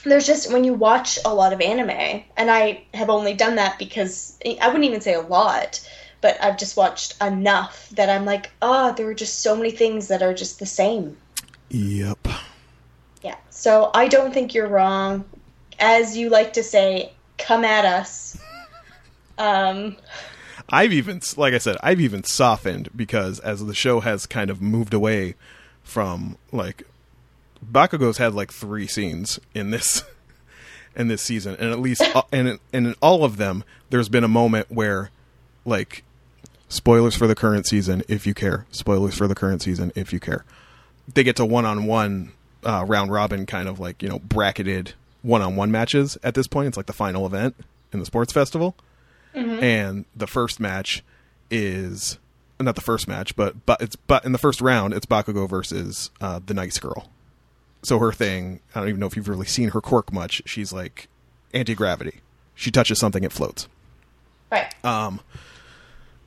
There's 0.03 0.25
just 0.25 0.51
when 0.51 0.63
you 0.63 0.73
watch 0.73 1.19
a 1.25 1.33
lot 1.33 1.51
of 1.51 1.59
anime, 1.59 2.23
and 2.37 2.49
I 2.49 2.83
have 2.93 3.09
only 3.09 3.33
done 3.33 3.55
that 3.55 3.77
because 3.77 4.37
I 4.45 4.67
wouldn't 4.67 4.85
even 4.85 5.01
say 5.01 5.13
a 5.13 5.21
lot, 5.21 5.85
but 6.21 6.41
I've 6.43 6.57
just 6.57 6.77
watched 6.77 7.21
enough 7.21 7.89
that 7.91 8.09
I'm 8.09 8.25
like, 8.25 8.51
oh, 8.61 8.93
there 8.93 9.07
are 9.07 9.13
just 9.13 9.39
so 9.39 9.55
many 9.55 9.71
things 9.71 10.07
that 10.07 10.21
are 10.21 10.33
just 10.33 10.59
the 10.59 10.65
same. 10.65 11.17
Yep. 11.69 12.27
Yeah. 13.21 13.35
So 13.49 13.91
I 13.93 14.07
don't 14.07 14.33
think 14.33 14.53
you're 14.53 14.67
wrong. 14.67 15.25
As 15.79 16.17
you 16.17 16.29
like 16.29 16.53
to 16.53 16.63
say, 16.63 17.13
come 17.37 17.63
at 17.63 17.85
us. 17.85 18.37
Um, 19.37 19.95
I've 20.67 20.91
even, 20.91 21.21
like 21.37 21.53
I 21.53 21.59
said, 21.59 21.77
I've 21.81 22.01
even 22.01 22.25
softened 22.25 22.89
because 22.93 23.39
as 23.39 23.65
the 23.65 23.73
show 23.73 24.01
has 24.01 24.25
kind 24.25 24.49
of 24.49 24.61
moved 24.61 24.93
away 24.93 25.35
from 25.81 26.37
like 26.51 26.83
Bakugo's 27.65 28.17
had 28.17 28.33
like 28.33 28.51
three 28.51 28.87
scenes 28.87 29.39
in 29.53 29.71
this 29.71 30.03
in 30.95 31.07
this 31.07 31.21
season, 31.21 31.55
and 31.59 31.71
at 31.71 31.79
least 31.79 32.01
uh, 32.15 32.23
and 32.31 32.59
and 32.73 32.87
in 32.87 32.95
all 33.01 33.23
of 33.23 33.37
them, 33.37 33.63
there's 33.89 34.09
been 34.09 34.23
a 34.23 34.29
moment 34.29 34.67
where 34.69 35.09
like 35.65 36.03
spoilers 36.69 37.15
for 37.15 37.27
the 37.27 37.35
current 37.35 37.67
season 37.67 38.03
if 38.07 38.25
you 38.25 38.33
care, 38.33 38.65
spoilers 38.71 39.15
for 39.15 39.27
the 39.27 39.35
current 39.35 39.61
season 39.61 39.91
if 39.95 40.13
you 40.13 40.19
care. 40.19 40.45
They 41.13 41.23
get 41.23 41.35
to 41.35 41.45
one 41.45 41.65
on 41.65 41.85
one 41.85 42.31
round 42.63 43.11
robin 43.11 43.45
kind 43.45 43.67
of 43.67 43.79
like 43.79 44.01
you 44.01 44.09
know 44.09 44.19
bracketed 44.19 44.93
one 45.21 45.41
on 45.41 45.55
one 45.55 45.71
matches 45.71 46.17
at 46.23 46.35
this 46.35 46.47
point. 46.47 46.67
It's 46.69 46.77
like 46.77 46.85
the 46.85 46.93
final 46.93 47.25
event 47.25 47.55
in 47.91 47.99
the 47.99 48.05
sports 48.05 48.31
festival 48.31 48.75
and 49.33 50.05
the 50.15 50.27
first 50.27 50.59
match 50.59 51.03
is 51.51 52.17
not 52.59 52.75
the 52.75 52.81
first 52.81 53.07
match, 53.07 53.35
but 53.35 53.65
but 53.65 53.81
it's 53.81 53.95
but 53.95 54.25
in 54.25 54.31
the 54.31 54.37
first 54.37 54.61
round 54.61 54.93
it's 54.93 55.05
Bakugo 55.05 55.47
versus 55.47 56.09
uh, 56.21 56.39
the 56.45 56.53
nice 56.53 56.77
girl. 56.77 57.09
So 57.83 57.99
her 57.99 58.11
thing, 58.11 58.59
I 58.75 58.79
don't 58.79 58.89
even 58.89 58.99
know 58.99 59.05
if 59.07 59.15
you've 59.15 59.29
really 59.29 59.45
seen 59.45 59.69
her 59.69 59.81
quirk 59.81 60.11
much. 60.11 60.41
She's 60.45 60.73
like 60.73 61.07
anti 61.53 61.73
gravity. 61.75 62.19
She 62.55 62.71
touches 62.71 62.99
something, 62.99 63.23
it 63.23 63.31
floats. 63.31 63.67
right. 64.51 64.73
Um, 64.83 65.21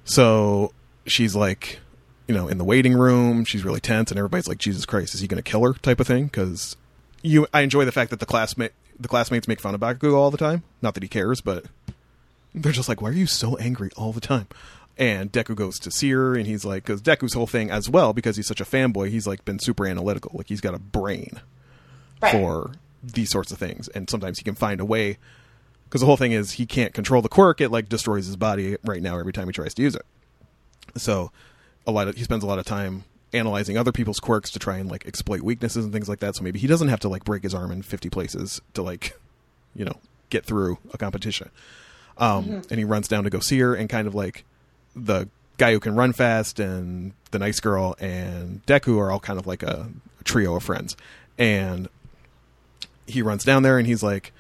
so 0.05 0.73
she's 1.07 1.35
like, 1.35 1.81
you 2.27 2.35
know, 2.35 2.49
in 2.49 2.59
the 2.59 2.65
waiting 2.65 2.95
room. 2.95 3.45
She's 3.45 3.65
really 3.65 3.81
tense, 3.81 4.11
and 4.11 4.19
everybody's 4.19 4.49
like, 4.49 4.59
"Jesus 4.59 4.87
Christ, 4.87 5.15
is 5.15 5.21
he 5.21 5.29
going 5.29 5.43
to 5.43 5.49
kill 5.49 5.63
her?" 5.65 5.75
Type 5.75 6.01
of 6.01 6.07
thing. 6.07 6.25
Because 6.25 6.77
you, 7.23 7.47
I 7.53 7.63
enjoy 7.63 7.85
the 7.85 7.93
fact 7.93 8.11
that 8.11 8.21
the 8.21 8.27
classmate, 8.27 8.73
the 8.99 9.09
classmates 9.09 9.49
make 9.49 9.61
fun 9.61 9.75
of 9.75 9.81
Bakugo 9.81 10.15
all 10.15 10.31
the 10.31 10.39
time. 10.39 10.63
Not 10.81 10.95
that 10.95 11.03
he 11.03 11.09
cares, 11.09 11.41
but 11.41 11.67
they're 12.55 12.73
just 12.73 12.89
like, 12.89 13.01
"Why 13.01 13.11
are 13.11 13.13
you 13.13 13.27
so 13.27 13.57
angry 13.57 13.91
all 13.97 14.13
the 14.13 14.21
time?" 14.21 14.49
And 14.99 15.33
Deku 15.33 15.55
goes 15.57 15.79
to 15.81 15.91
see 15.91 16.11
her, 16.11 16.35
and 16.35 16.47
he's 16.47 16.65
like, 16.65 16.85
because 16.85 17.01
Deku's 17.01 17.33
whole 17.33 17.47
thing 17.47 17.71
as 17.71 17.89
well, 17.89 18.13
because 18.13 18.37
he's 18.37 18.47
such 18.47 18.61
a 18.61 18.65
fanboy, 18.65 19.09
he's 19.09 19.27
like 19.27 19.45
been 19.45 19.59
super 19.59 19.87
analytical. 19.87 20.33
Like 20.35 20.49
he's 20.49 20.61
got 20.61 20.75
a 20.75 20.79
brain 20.79 21.41
right. 22.21 22.33
for 22.33 22.73
these 23.03 23.31
sorts 23.31 23.53
of 23.53 23.59
things, 23.59 23.89
and 23.89 24.09
sometimes 24.09 24.39
he 24.39 24.45
can 24.45 24.55
find 24.55 24.81
a 24.81 24.85
way. 24.85 25.19
Because 25.93 26.01
the 26.01 26.07
whole 26.07 26.17
thing 26.17 26.33
is 26.33 26.53
he 26.53 26.65
can't 26.65 26.95
control 26.95 27.21
the 27.21 27.29
quirk; 27.29 27.61
it 27.61 27.69
like 27.69 27.87
destroys 27.91 28.25
his 28.25 28.37
body 28.37 28.79
right 28.83 29.03
now 29.03 29.19
every 29.19 29.35
time 29.35 29.47
he 29.47 29.53
tries 29.53 29.75
to 29.75 29.83
use 29.83 29.95
it. 29.95 30.07
So, 30.97 31.31
a 31.87 31.93
lot 31.93 32.09
of 32.09 32.17
he 32.17 32.25
spends 32.25 32.43
a 32.43 32.47
lot 32.47 32.59
of 32.59 32.65
time 32.65 33.05
analyzing 33.35 33.77
other 33.77 33.93
people's 33.93 34.19
quirks 34.19 34.51
to 34.53 34.59
try 34.59 34.79
and 34.79 34.91
like 34.91 35.07
exploit 35.07 35.43
weaknesses 35.43 35.85
and 35.85 35.93
things 35.93 36.09
like 36.09 36.21
that. 36.21 36.35
So 36.35 36.45
maybe 36.45 36.59
he 36.59 36.67
doesn't 36.67 36.89
have 36.89 37.01
to 37.01 37.11
like 37.11 37.25
break 37.25 37.43
his 37.43 37.53
arm 37.53 37.71
in 37.71 37.83
fifty 37.83 38.09
places 38.09 38.63
to 38.73 38.81
like, 38.81 39.19
you 39.75 39.85
know, 39.85 39.99
get 40.31 40.47
through 40.47 40.79
a 40.95 40.97
competition. 40.97 41.51
Um, 42.17 42.63
And 42.71 42.79
he 42.79 42.85
runs 42.85 43.07
down 43.07 43.25
to 43.25 43.31
go 43.31 43.41
see 43.41 43.59
her, 43.59 43.75
and 43.75 43.87
kind 43.91 44.09
of 44.09 44.15
like 44.15 44.47
the 44.97 45.29
guy 45.59 45.73
who 45.73 45.81
can 45.81 45.95
run 45.95 46.15
fast 46.15 46.59
and 46.59 47.13
the 47.33 47.39
nice 47.39 47.61
girl 47.61 47.97
and 48.01 48.65
Deku 48.65 48.99
are 48.99 49.11
all 49.13 49.21
kind 49.21 49.39
of 49.39 49.47
like 49.47 49.63
a 49.63 49.91
trio 50.25 50.57
of 50.57 50.63
friends. 50.63 50.97
And 51.37 51.91
he 53.07 53.21
runs 53.21 53.45
down 53.45 53.63
there 53.63 53.77
and 53.77 53.87
he's 53.87 54.03
like, 54.03 54.33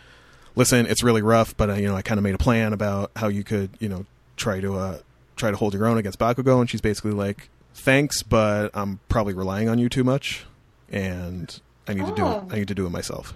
"Listen, 0.54 0.86
it's 0.86 1.02
really 1.02 1.22
rough, 1.22 1.56
but 1.56 1.70
uh, 1.70 1.74
you 1.74 1.88
know, 1.88 1.96
I 1.96 2.02
kind 2.02 2.18
of 2.18 2.24
made 2.24 2.34
a 2.34 2.38
plan 2.38 2.72
about 2.72 3.10
how 3.16 3.28
you 3.28 3.44
could, 3.44 3.70
you 3.80 3.88
know, 3.88 4.06
try 4.36 4.60
to 4.60 4.76
uh, 4.76 4.98
try 5.36 5.50
to 5.50 5.56
hold 5.56 5.74
your 5.74 5.86
own 5.86 5.98
against 5.98 6.18
Bakugo." 6.18 6.60
And 6.60 6.68
she's 6.68 6.80
basically 6.80 7.12
like, 7.12 7.48
"Thanks, 7.74 8.22
but 8.22 8.70
I'm 8.74 9.00
probably 9.08 9.34
relying 9.34 9.68
on 9.68 9.78
you 9.78 9.88
too 9.88 10.04
much, 10.04 10.44
and 10.90 11.60
I 11.88 11.94
need 11.94 12.06
to 12.06 12.14
do 12.14 12.22
it. 12.26 12.28
Oh. 12.28 12.48
I 12.50 12.56
need 12.56 12.68
to 12.68 12.74
do 12.74 12.86
it 12.86 12.90
myself." 12.90 13.34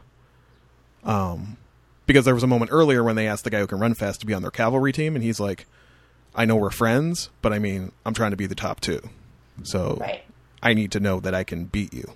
Um, 1.05 1.57
because 2.07 2.25
there 2.25 2.35
was 2.35 2.43
a 2.43 2.49
moment 2.49 2.71
earlier 2.73 3.03
when 3.03 3.17
they 3.17 3.27
asked 3.29 3.45
the 3.45 3.51
guy 3.51 3.61
who 3.61 3.67
can 3.67 3.79
run 3.79 3.95
fast 3.95 4.21
to 4.21 4.27
be 4.27 4.35
on 4.35 4.43
their 4.43 4.51
cavalry 4.51 4.93
team, 4.93 5.15
and 5.15 5.25
he's 5.25 5.41
like, 5.41 5.67
"I 6.35 6.45
know 6.45 6.57
we're 6.57 6.71
friends, 6.71 7.31
but 7.43 7.53
I 7.53 7.59
mean, 7.59 7.93
I'm 8.05 8.15
trying 8.15 8.33
to 8.33 8.37
be 8.37 8.47
the 8.47 8.55
top 8.55 8.81
two, 8.81 9.01
so 9.63 9.99
Right. 10.01 10.23
I 10.63 10.75
need 10.75 10.93
to 10.93 11.01
know 11.01 11.21
that 11.21 11.35
I 11.35 11.45
can 11.45 11.65
beat 11.67 11.93
you." 11.95 12.13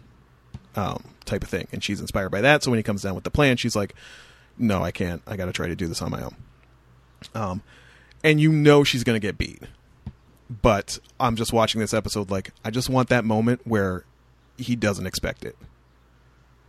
Um, 0.76 1.02
type 1.24 1.42
of 1.42 1.48
thing. 1.48 1.66
And 1.72 1.82
she's 1.82 2.00
inspired 2.00 2.30
by 2.30 2.40
that. 2.42 2.62
So 2.62 2.70
when 2.70 2.78
he 2.78 2.84
comes 2.84 3.02
down 3.02 3.16
with 3.16 3.24
the 3.24 3.30
plan, 3.30 3.56
she's 3.56 3.74
like, 3.74 3.92
"No, 4.60 4.82
I 4.84 4.90
can't. 4.92 5.22
I 5.26 5.36
got 5.36 5.46
to 5.46 5.52
try 5.52 5.66
to 5.68 5.74
do 5.76 5.86
this 5.88 6.00
on 6.02 6.10
my 6.10 6.22
own." 6.22 6.36
Um, 7.34 7.62
and 8.22 8.40
you 8.40 8.52
know 8.52 8.84
she's 8.84 9.02
going 9.04 9.16
to 9.20 9.24
get 9.26 9.36
beat. 9.38 9.62
But 10.62 10.98
I'm 11.18 11.36
just 11.36 11.52
watching 11.52 11.80
this 11.80 11.94
episode 11.94 12.30
like 12.30 12.50
I 12.64 12.70
just 12.70 12.88
want 12.88 13.08
that 13.08 13.24
moment 13.24 13.60
where 13.64 14.04
he 14.56 14.74
doesn't 14.76 15.06
expect 15.06 15.44
it. 15.44 15.56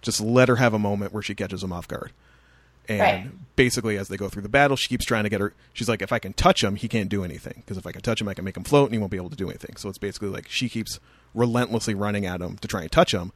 Just 0.02 0.22
let 0.22 0.50
her 0.50 0.56
have 0.58 0.74
a 0.74 0.80
moment 0.80 1.14
where 1.14 1.24
she 1.24 1.36
catches 1.36 1.64
him 1.64 1.72
off 1.74 1.88
guard. 1.88 2.12
And 2.90 3.00
Right. 3.02 3.56
basically, 3.56 3.98
as 3.98 4.08
they 4.08 4.18
go 4.18 4.28
through 4.30 4.42
the 4.42 4.50
battle, 4.50 4.76
she 4.76 4.88
keeps 4.88 5.06
trying 5.06 5.24
to 5.24 5.30
get 5.30 5.40
her. 5.40 5.54
She's 5.74 5.88
like, 5.88 6.02
if 6.02 6.12
I 6.12 6.18
can 6.20 6.34
touch 6.34 6.64
him, 6.64 6.76
he 6.76 6.88
can't 6.88 7.10
do 7.10 7.24
anything. 7.24 7.56
Because 7.58 7.78
if 7.78 7.86
I 7.86 7.92
can 7.92 8.02
touch 8.02 8.20
him, 8.20 8.28
I 8.28 8.34
can 8.34 8.44
make 8.44 8.58
him 8.58 8.64
float, 8.64 8.88
and 8.88 8.94
he 8.96 9.00
won't 9.00 9.12
be 9.12 9.18
able 9.18 9.30
to 9.30 9.36
do 9.36 9.50
anything. 9.50 9.76
So 9.78 9.88
it's 9.90 10.00
basically 10.00 10.30
like 10.30 10.48
she 10.50 10.68
keeps 10.68 11.00
relentlessly 11.36 11.94
running 11.94 12.26
at 12.26 12.42
him 12.42 12.58
to 12.58 12.68
try 12.68 12.82
and 12.82 12.92
touch 12.92 13.14
him, 13.14 13.32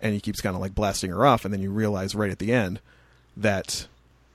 and 0.00 0.14
he 0.14 0.20
keeps 0.20 0.40
kind 0.40 0.54
of 0.54 0.62
like 0.62 0.74
blasting 0.74 1.10
her 1.10 1.26
off. 1.26 1.44
And 1.44 1.52
then 1.52 1.60
you 1.60 1.70
realize 1.72 2.14
right 2.14 2.30
at 2.30 2.38
the 2.38 2.52
end 2.52 2.80
that 3.36 3.86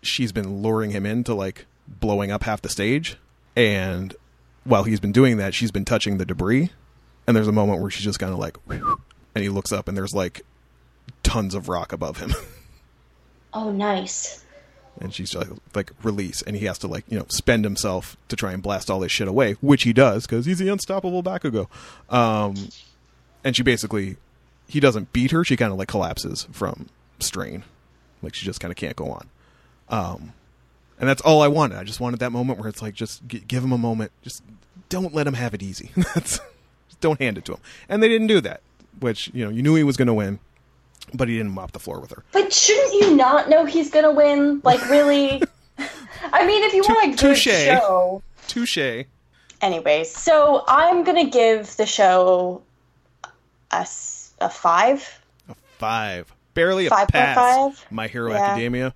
she's 0.01 0.31
been 0.31 0.61
luring 0.61 0.91
him 0.91 1.05
into 1.05 1.33
like 1.33 1.65
blowing 1.87 2.31
up 2.31 2.43
half 2.43 2.61
the 2.61 2.69
stage. 2.69 3.17
And 3.55 4.15
while 4.63 4.83
he's 4.83 4.99
been 4.99 5.11
doing 5.11 5.37
that, 5.37 5.53
she's 5.53 5.71
been 5.71 5.85
touching 5.85 6.17
the 6.17 6.25
debris. 6.25 6.71
And 7.27 7.35
there's 7.35 7.47
a 7.47 7.51
moment 7.51 7.81
where 7.81 7.91
she's 7.91 8.03
just 8.03 8.19
kind 8.19 8.33
of 8.33 8.39
like, 8.39 8.57
and 8.69 9.43
he 9.43 9.49
looks 9.49 9.71
up, 9.71 9.87
and 9.87 9.95
there's 9.95 10.13
like 10.13 10.41
tons 11.23 11.53
of 11.55 11.69
rock 11.69 11.93
above 11.93 12.17
him. 12.17 12.33
Oh, 13.53 13.69
nice. 13.69 14.45
and 15.01 15.13
she's 15.13 15.35
like, 15.35 15.49
like 15.75 15.91
release, 16.03 16.41
and 16.41 16.55
he 16.55 16.67
has 16.67 16.77
to 16.79 16.87
like 16.87 17.03
you 17.09 17.19
know 17.19 17.25
spend 17.27 17.65
himself 17.65 18.15
to 18.29 18.37
try 18.37 18.53
and 18.53 18.63
blast 18.63 18.89
all 18.89 19.01
this 19.01 19.11
shit 19.11 19.27
away, 19.27 19.53
which 19.59 19.83
he 19.83 19.91
does 19.91 20.25
because 20.25 20.45
he's 20.45 20.59
the 20.59 20.69
unstoppable 20.69 21.21
Bakugo. 21.21 21.67
Um, 22.09 22.69
and 23.43 23.53
she 23.53 23.61
basically, 23.61 24.15
he 24.69 24.79
doesn't 24.79 25.11
beat 25.11 25.31
her; 25.31 25.43
she 25.43 25.57
kind 25.57 25.73
of 25.73 25.77
like 25.77 25.89
collapses 25.89 26.47
from 26.53 26.87
strain, 27.19 27.65
like 28.21 28.33
she 28.35 28.45
just 28.45 28.59
kind 28.59 28.71
of 28.71 28.75
can't 28.77 28.95
go 28.95 29.11
on. 29.11 29.29
Um, 29.89 30.33
and 30.99 31.09
that's 31.09 31.21
all 31.21 31.41
I 31.41 31.47
wanted. 31.47 31.77
I 31.77 31.83
just 31.83 31.99
wanted 31.99 32.19
that 32.19 32.31
moment 32.31 32.59
where 32.59 32.69
it's 32.69 32.81
like, 32.81 32.93
just 32.93 33.27
g- 33.27 33.43
give 33.47 33.63
him 33.63 33.71
a 33.71 33.77
moment, 33.77 34.11
just 34.21 34.43
don't 34.89 35.13
let 35.13 35.25
him 35.27 35.33
have 35.33 35.53
it 35.53 35.63
easy. 35.63 35.91
that's 35.95 36.39
just 36.87 37.01
don't 37.01 37.19
hand 37.19 37.37
it 37.37 37.45
to 37.45 37.53
him. 37.53 37.59
And 37.89 38.01
they 38.03 38.07
didn't 38.07 38.27
do 38.27 38.39
that, 38.41 38.61
which 38.99 39.31
you 39.33 39.43
know 39.43 39.49
you 39.49 39.63
knew 39.63 39.75
he 39.75 39.83
was 39.83 39.97
going 39.97 40.07
to 40.07 40.13
win, 40.13 40.39
but 41.13 41.27
he 41.27 41.37
didn't 41.37 41.53
mop 41.53 41.71
the 41.71 41.79
floor 41.79 41.99
with 41.99 42.11
her. 42.11 42.23
But 42.31 42.53
shouldn't 42.53 42.93
you 42.93 43.15
not 43.15 43.49
know 43.49 43.65
he's 43.65 43.89
gonna 43.89 44.11
win? 44.11 44.61
Like, 44.63 44.87
really? 44.89 45.41
I 46.33 46.45
mean, 46.45 46.63
if 46.63 46.73
you 46.73 46.81
want 46.83 47.03
a 47.03 47.07
good 47.09 47.17
touche. 47.17 47.47
show. 47.47 48.21
Touche. 48.47 49.05
Anyways, 49.61 50.15
so 50.15 50.63
I'm 50.67 51.03
gonna 51.03 51.29
give 51.29 51.75
the 51.77 51.85
show 51.85 52.61
a, 53.71 53.87
a 54.39 54.49
five. 54.49 55.19
A 55.49 55.55
five. 55.77 56.31
Barely 56.53 56.87
a 56.87 56.89
5.5? 56.89 57.07
pass. 57.09 57.85
My 57.89 58.07
Hero 58.07 58.31
Yeah. 58.31 58.37
Academia. 58.51 58.93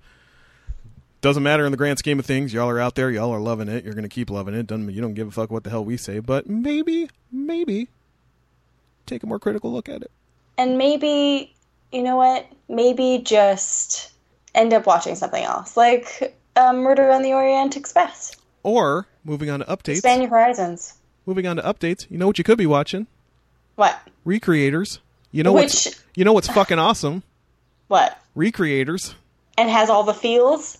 Doesn't 1.22 1.42
matter 1.42 1.64
in 1.64 1.70
the 1.72 1.78
grand 1.78 1.98
scheme 1.98 2.18
of 2.18 2.26
things. 2.26 2.52
Y'all 2.52 2.68
are 2.68 2.78
out 2.78 2.94
there. 2.94 3.10
Y'all 3.10 3.32
are 3.32 3.40
loving 3.40 3.68
it. 3.68 3.84
You're 3.84 3.94
going 3.94 4.02
to 4.04 4.08
keep 4.08 4.30
loving 4.30 4.54
it. 4.54 4.66
Doesn't 4.66 4.90
you 4.90 5.00
don't 5.00 5.14
give 5.14 5.28
a 5.28 5.30
fuck 5.30 5.50
what 5.50 5.64
the 5.64 5.70
hell 5.70 5.84
we 5.84 5.96
say, 5.96 6.18
but 6.20 6.46
maybe, 6.48 7.08
maybe 7.32 7.88
take 9.06 9.22
a 9.22 9.26
more 9.26 9.38
critical 9.38 9.72
look 9.72 9.88
at 9.88 10.02
it. 10.02 10.10
And 10.58 10.78
maybe, 10.78 11.54
you 11.90 12.02
know 12.02 12.16
what? 12.16 12.46
Maybe 12.68 13.22
just 13.24 14.12
end 14.54 14.72
up 14.72 14.86
watching 14.86 15.14
something 15.16 15.42
else, 15.42 15.76
like 15.76 16.36
um, 16.54 16.78
Murder 16.78 17.10
on 17.10 17.22
the 17.22 17.32
Orient 17.32 17.76
Express. 17.76 18.32
Or 18.62 19.06
moving 19.24 19.50
on 19.50 19.60
to 19.60 19.66
updates. 19.66 19.94
Expand 19.98 20.22
your 20.22 20.30
horizons. 20.30 20.94
Moving 21.24 21.46
on 21.46 21.56
to 21.56 21.62
updates. 21.62 22.06
You 22.10 22.18
know 22.18 22.26
what 22.26 22.38
you 22.38 22.44
could 22.44 22.58
be 22.58 22.66
watching? 22.66 23.06
What? 23.74 23.98
Recreators. 24.26 24.98
You 25.32 25.42
know 25.42 25.52
Which- 25.52 25.86
what's 25.86 26.04
you 26.14 26.24
know 26.24 26.32
what's 26.32 26.48
fucking 26.48 26.78
awesome? 26.78 27.22
What? 27.88 28.20
Recreators. 28.36 29.14
And 29.58 29.70
has 29.70 29.88
all 29.88 30.04
the 30.04 30.14
feels? 30.14 30.78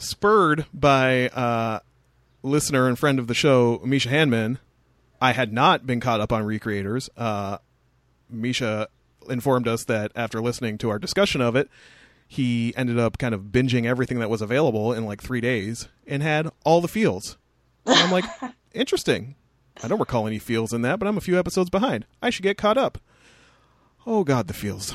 spurred 0.00 0.66
by 0.72 1.28
uh, 1.28 1.80
listener 2.42 2.88
and 2.88 2.98
friend 2.98 3.18
of 3.18 3.26
the 3.26 3.34
show, 3.34 3.80
Misha 3.84 4.08
Hanman, 4.08 4.58
I 5.20 5.32
had 5.32 5.52
not 5.52 5.86
been 5.86 6.00
caught 6.00 6.20
up 6.20 6.32
on 6.32 6.44
Recreators. 6.44 7.08
Uh, 7.16 7.58
Misha 8.28 8.88
informed 9.28 9.68
us 9.68 9.84
that 9.84 10.12
after 10.16 10.40
listening 10.40 10.78
to 10.78 10.90
our 10.90 10.98
discussion 10.98 11.40
of 11.40 11.54
it, 11.54 11.68
he 12.26 12.72
ended 12.76 12.98
up 12.98 13.18
kind 13.18 13.34
of 13.34 13.44
binging 13.44 13.84
everything 13.86 14.20
that 14.20 14.30
was 14.30 14.40
available 14.40 14.92
in 14.92 15.04
like 15.04 15.20
three 15.22 15.40
days 15.40 15.88
and 16.06 16.22
had 16.22 16.48
all 16.64 16.80
the 16.80 16.88
feels. 16.88 17.36
And 17.84 17.96
I'm 17.98 18.10
like, 18.10 18.24
interesting. 18.72 19.34
I 19.82 19.88
don't 19.88 20.00
recall 20.00 20.26
any 20.26 20.38
feels 20.38 20.72
in 20.72 20.82
that, 20.82 20.98
but 20.98 21.08
I'm 21.08 21.16
a 21.16 21.22
few 21.22 21.38
episodes 21.38 21.70
behind. 21.70 22.06
I 22.22 22.30
should 22.30 22.42
get 22.42 22.56
caught 22.56 22.78
up. 22.78 22.98
Oh 24.06 24.24
God, 24.24 24.46
the 24.46 24.54
feels. 24.54 24.94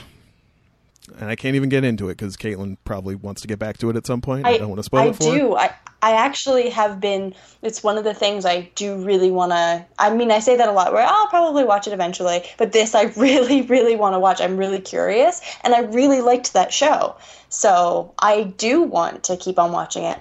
And 1.08 1.30
I 1.30 1.36
can't 1.36 1.56
even 1.56 1.70
get 1.70 1.84
into 1.84 2.10
it 2.10 2.18
because 2.18 2.36
Caitlin 2.38 2.78
probably 2.86 3.16
wants 3.16 3.42
to 3.42 3.48
get 3.48 3.60
back 3.60 3.78
to 3.80 3.90
it 3.90 3.96
at 3.96 4.06
some 4.06 4.22
point. 4.22 4.46
I, 4.46 4.52
I 4.52 4.58
don't 4.58 4.70
want 4.70 4.80
to 4.80 4.84
spoil 4.84 5.02
I 5.02 5.06
it 5.08 5.16
for 5.16 5.32
her. 5.32 5.38
do. 5.38 5.56
I 5.56 5.74
I 6.02 6.12
actually 6.12 6.70
have 6.70 7.00
been. 7.00 7.34
It's 7.62 7.84
one 7.84 7.98
of 7.98 8.04
the 8.04 8.14
things 8.14 8.46
I 8.46 8.70
do 8.76 9.04
really 9.04 9.32
want 9.32 9.52
to. 9.52 9.86
I 9.98 10.14
mean, 10.14 10.30
I 10.30 10.40
say 10.40 10.56
that 10.58 10.70
a 10.70 10.72
lot. 10.72 10.94
Where 10.94 11.06
I'll 11.06 11.28
probably 11.28 11.64
watch 11.64 11.88
it 11.88 11.94
eventually, 11.94 12.44
but 12.58 12.72
this 12.72 12.94
I 12.94 13.04
really, 13.18 13.64
really 13.64 13.96
want 13.96 14.14
to 14.14 14.20
watch. 14.20 14.40
I'm 14.40 14.58
really 14.58 14.82
curious, 14.82 15.42
and 15.64 15.74
I 15.74 15.80
really 15.80 16.22
liked 16.22 16.54
that 16.54 16.72
show, 16.72 17.16
so 17.50 18.14
I 18.20 18.44
do 18.44 18.84
want 18.84 19.26
to 19.26 19.38
keep 19.38 19.58
on 19.58 19.72
watching 19.72 20.04
it. 20.04 20.20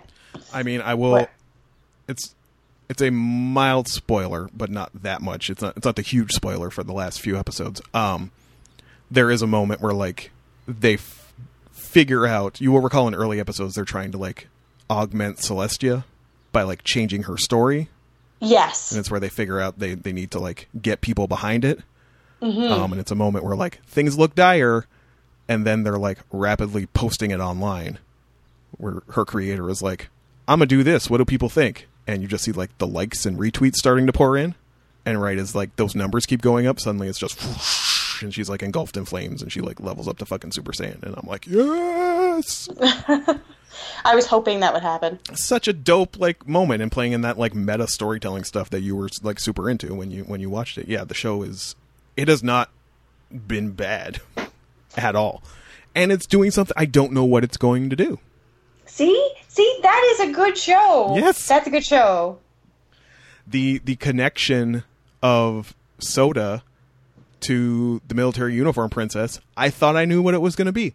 I 0.52 0.62
mean, 0.62 0.80
I 0.80 0.94
will. 0.94 1.12
What? 1.12 1.30
It's 2.08 2.34
it's 2.88 3.02
a 3.02 3.10
mild 3.10 3.88
spoiler, 3.88 4.48
but 4.54 4.70
not 4.70 4.90
that 5.02 5.20
much. 5.22 5.50
It's 5.50 5.62
not 5.62 5.76
it's 5.76 5.84
not 5.84 5.96
the 5.96 6.02
huge 6.02 6.32
spoiler 6.32 6.70
for 6.70 6.82
the 6.82 6.92
last 6.92 7.20
few 7.20 7.36
episodes. 7.36 7.82
Um, 7.92 8.30
there 9.10 9.30
is 9.30 9.42
a 9.42 9.46
moment 9.46 9.80
where 9.80 9.92
like 9.92 10.30
they 10.66 10.94
f- 10.94 11.32
figure 11.72 12.26
out. 12.26 12.60
You 12.60 12.72
will 12.72 12.80
recall 12.80 13.08
in 13.08 13.14
early 13.14 13.40
episodes 13.40 13.74
they're 13.74 13.84
trying 13.84 14.12
to 14.12 14.18
like 14.18 14.48
augment 14.90 15.38
Selesia 15.38 16.04
by 16.52 16.62
like 16.62 16.84
changing 16.84 17.24
her 17.24 17.36
story, 17.36 17.88
Yes. 18.40 18.90
and 18.92 19.00
it's 19.00 19.10
where 19.10 19.20
they 19.20 19.28
figure 19.28 19.60
out 19.60 19.78
they 19.78 19.94
they 19.94 20.12
need 20.12 20.30
to 20.32 20.38
like 20.38 20.68
get 20.80 21.00
people 21.00 21.26
behind 21.26 21.64
it. 21.64 21.80
Um, 22.42 22.92
and 22.92 23.00
it's 23.00 23.10
a 23.10 23.14
moment 23.14 23.44
where 23.44 23.56
like 23.56 23.82
things 23.86 24.18
look 24.18 24.34
dire, 24.34 24.86
and 25.48 25.66
then 25.66 25.82
they're 25.82 25.96
like 25.98 26.18
rapidly 26.30 26.84
posting 26.86 27.30
it 27.30 27.40
online, 27.40 27.98
where 28.76 29.02
her 29.12 29.24
creator 29.24 29.70
is 29.70 29.80
like, 29.80 30.10
"I'm 30.46 30.58
gonna 30.58 30.66
do 30.66 30.82
this. 30.82 31.08
What 31.08 31.18
do 31.18 31.24
people 31.24 31.48
think?" 31.48 31.88
And 32.06 32.20
you 32.20 32.28
just 32.28 32.44
see 32.44 32.52
like 32.52 32.76
the 32.76 32.86
likes 32.86 33.24
and 33.24 33.38
retweets 33.38 33.76
starting 33.76 34.06
to 34.06 34.12
pour 34.12 34.36
in, 34.36 34.54
and 35.06 35.22
right 35.22 35.38
as 35.38 35.54
like 35.54 35.76
those 35.76 35.94
numbers 35.94 36.26
keep 36.26 36.42
going 36.42 36.66
up, 36.66 36.78
suddenly 36.80 37.08
it's 37.08 37.18
just. 37.18 37.40
whoosh, 37.42 37.83
and 38.24 38.34
she's 38.34 38.48
like 38.50 38.62
engulfed 38.62 38.96
in 38.96 39.04
flames, 39.04 39.42
and 39.42 39.52
she 39.52 39.60
like 39.60 39.78
levels 39.80 40.08
up 40.08 40.18
to 40.18 40.26
fucking 40.26 40.52
Super 40.52 40.72
Saiyan, 40.72 41.02
and 41.02 41.14
I'm 41.16 41.26
like, 41.28 41.46
yes, 41.46 42.68
I 44.04 44.14
was 44.14 44.26
hoping 44.26 44.60
that 44.60 44.72
would 44.72 44.82
happen. 44.82 45.18
such 45.34 45.68
a 45.68 45.72
dope 45.72 46.18
like 46.18 46.48
moment, 46.48 46.82
and 46.82 46.90
playing 46.90 47.12
in 47.12 47.20
that 47.22 47.38
like 47.38 47.54
meta 47.54 47.86
storytelling 47.86 48.44
stuff 48.44 48.70
that 48.70 48.80
you 48.80 48.96
were 48.96 49.08
like 49.22 49.38
super 49.38 49.70
into 49.70 49.94
when 49.94 50.10
you 50.10 50.24
when 50.24 50.40
you 50.40 50.50
watched 50.50 50.78
it. 50.78 50.88
Yeah, 50.88 51.04
the 51.04 51.14
show 51.14 51.42
is 51.42 51.76
it 52.16 52.28
has 52.28 52.42
not 52.42 52.70
been 53.46 53.70
bad 53.72 54.20
at 54.96 55.14
all, 55.14 55.42
and 55.94 56.10
it's 56.10 56.26
doing 56.26 56.50
something 56.50 56.74
I 56.76 56.86
don't 56.86 57.12
know 57.12 57.24
what 57.24 57.44
it's 57.44 57.56
going 57.56 57.90
to 57.90 57.96
do. 57.96 58.18
See, 58.86 59.32
see, 59.48 59.78
that 59.82 60.14
is 60.14 60.28
a 60.28 60.32
good 60.32 60.56
show. 60.56 61.14
Yes. 61.16 61.48
that's 61.48 61.66
a 61.66 61.70
good 61.70 61.84
show. 61.84 62.38
the 63.46 63.78
the 63.84 63.96
connection 63.96 64.84
of 65.22 65.74
Sota 66.00 66.62
to 67.44 68.00
the 68.06 68.14
military 68.14 68.54
uniform 68.54 68.90
princess, 68.90 69.40
I 69.56 69.70
thought 69.70 69.96
I 69.96 70.04
knew 70.04 70.20
what 70.22 70.34
it 70.34 70.40
was 70.40 70.56
going 70.56 70.66
to 70.66 70.72
be. 70.72 70.94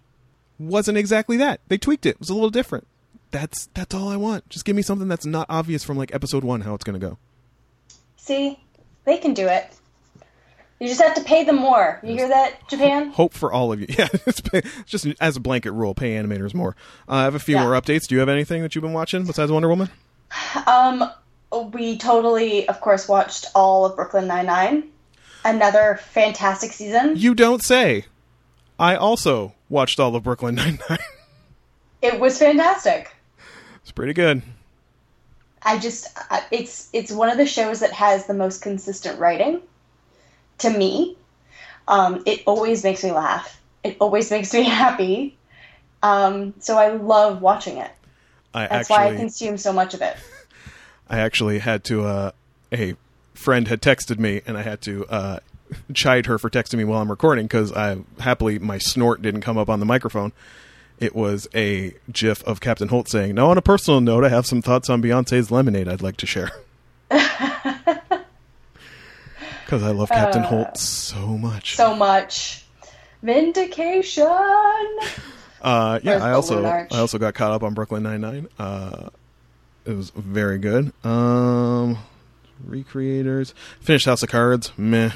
Wasn't 0.60 0.98
exactly 0.98 1.38
that. 1.38 1.62
They 1.68 1.78
tweaked 1.78 2.06
it. 2.06 2.10
It 2.12 2.20
was 2.20 2.30
a 2.30 2.34
little 2.34 2.50
different. 2.50 2.86
That's 3.32 3.68
that's 3.74 3.94
all 3.96 4.10
I 4.10 4.16
want. 4.18 4.50
Just 4.50 4.66
give 4.66 4.76
me 4.76 4.82
something 4.82 5.08
that's 5.08 5.26
not 5.26 5.46
obvious 5.50 5.84
from 5.84 5.98
like 5.98 6.14
episode 6.14 6.44
1 6.44 6.62
how 6.62 6.74
it's 6.74 6.84
going 6.84 7.00
to 7.00 7.06
go. 7.08 7.18
See, 8.18 8.60
they 9.06 9.18
can 9.18 9.34
do 9.34 9.48
it. 9.48 9.68
You 10.80 10.88
just 10.88 11.02
have 11.02 11.16
to 11.16 11.24
pay 11.24 11.44
them 11.44 11.58
more. 11.58 12.00
You 12.04 12.14
hear 12.14 12.30
that, 12.30 12.68
Japan? 12.70 13.12
Hope 13.12 13.34
for 13.34 13.52
all 13.52 13.72
of 13.74 13.82
you. 13.82 13.88
Yeah, 13.98 14.08
it's 14.26 14.40
pay, 14.42 14.62
just 14.86 15.06
as 15.20 15.36
a 15.36 15.40
blanket 15.42 15.72
rule, 15.74 15.94
pay 15.94 16.12
animators 16.16 16.54
more. 16.54 16.76
Uh, 17.08 17.14
I 17.16 17.24
have 17.24 17.36
a 17.36 17.40
few 17.40 17.56
Yeah. 17.56 17.64
more 17.64 17.74
updates. 17.74 18.08
Do 18.08 18.16
you 18.16 18.20
have 18.20 18.30
anything 18.30 18.62
that 18.62 18.76
you've 18.76 18.82
been 18.84 18.94
watching 18.94 19.26
besides 19.26 19.52
Wonder 19.52 19.68
Woman? 19.68 19.90
Um, 20.66 21.10
we 21.74 21.98
totally, 21.98 22.68
of 22.70 22.80
course, 22.82 23.08
watched 23.10 23.48
all 23.56 23.86
of 23.86 23.96
Brooklyn 23.96 24.28
Nine 24.28 24.46
Nine. 24.46 24.84
Another 25.46 26.00
fantastic 26.02 26.72
season. 26.72 27.14
You 27.16 27.34
don't 27.34 27.64
say. 27.64 28.06
I 28.78 28.96
also 28.96 29.56
watched 29.68 30.00
all 30.00 30.16
of 30.16 30.24
Brooklyn 30.24 30.56
Nine-Nine. 30.56 31.00
It 32.02 32.20
was 32.20 32.38
fantastic. 32.38 33.14
it's 33.82 33.92
pretty 33.92 34.14
good. 34.14 34.42
I 35.64 35.78
just 35.78 36.08
it's 36.52 36.90
it's 36.94 37.12
one 37.12 37.30
of 37.30 37.38
the 37.38 37.46
shows 37.46 37.82
that 37.82 37.92
has 37.92 38.26
the 38.26 38.34
most 38.34 38.62
consistent 38.62 39.20
writing. 39.20 39.62
To 40.60 40.70
me, 40.70 41.18
um, 41.88 42.24
it 42.26 42.44
always 42.46 42.84
makes 42.84 43.04
me 43.04 43.12
laugh. 43.12 43.62
It 43.84 43.98
always 44.00 44.32
makes 44.36 44.54
me 44.54 44.64
happy. 44.64 45.38
Um, 46.02 46.54
so 46.60 46.78
I 46.78 46.90
love 46.94 47.42
watching 47.42 47.78
it. 47.78 47.92
I 48.54 48.68
That's 48.68 48.90
actually 48.90 49.06
why 49.06 49.14
I 49.14 49.18
consume 49.18 49.58
so 49.58 49.74
much 49.74 49.94
of 49.94 50.02
it. 50.02 50.16
I 51.10 51.20
actually 51.20 51.60
had 51.60 51.84
to 51.86 52.06
uh 52.06 52.32
a 52.72 52.96
friend 53.40 53.68
had 53.68 53.82
texted 53.82 54.20
me 54.20 54.42
and 54.46 54.58
I 54.58 54.62
had 54.64 54.82
to 54.82 55.06
uh 55.08 55.40
chide 55.94 56.26
her 56.26 56.38
for 56.38 56.50
texting 56.50 56.78
me 56.78 56.84
while 56.84 57.02
I'm 57.02 57.10
recording 57.10 57.48
cuz 57.48 57.72
I 57.72 57.98
happily 58.20 58.60
my 58.60 58.78
snort 58.78 59.22
didn't 59.22 59.42
come 59.42 59.58
up 59.58 59.70
on 59.70 59.80
the 59.80 59.86
microphone. 59.86 60.32
It 61.00 61.16
was 61.16 61.48
a 61.56 61.94
gif 62.12 62.44
of 62.44 62.60
Captain 62.60 62.90
Holt 62.90 63.08
saying, 63.08 63.36
"Now 63.36 63.50
on 63.50 63.58
a 63.58 63.62
personal 63.62 64.02
note, 64.02 64.26
I 64.26 64.30
have 64.30 64.46
some 64.46 64.62
thoughts 64.62 64.90
on 64.90 65.02
Beyonce's 65.02 65.50
Lemonade 65.50 65.88
I'd 65.88 66.02
like 66.02 66.18
to 66.18 66.26
share." 66.26 66.52
Cuz 69.68 69.84
I 69.84 69.92
love 69.92 70.10
Captain 70.10 70.44
Holt 70.44 70.78
so 70.78 71.38
much. 71.38 71.76
So 71.76 71.96
much 71.96 72.66
vindication. 73.22 74.26
Uh, 75.62 76.00
yeah, 76.04 76.12
Where's 76.12 76.24
I 76.24 76.32
also 76.32 76.66
I 76.66 76.88
also 76.92 77.18
got 77.18 77.34
caught 77.34 77.52
up 77.52 77.64
on 77.64 77.74
Brooklyn 77.74 78.04
Nine 78.04 78.22
Nine. 78.22 78.48
Uh, 78.58 79.10
it 79.86 79.96
was 79.96 80.10
very 80.12 80.58
good. 80.58 80.92
Um, 81.06 81.98
recreators 82.68 83.54
finished 83.80 84.06
House 84.06 84.24
of 84.24 84.30
Cards. 84.30 84.72
Meh. 84.78 85.10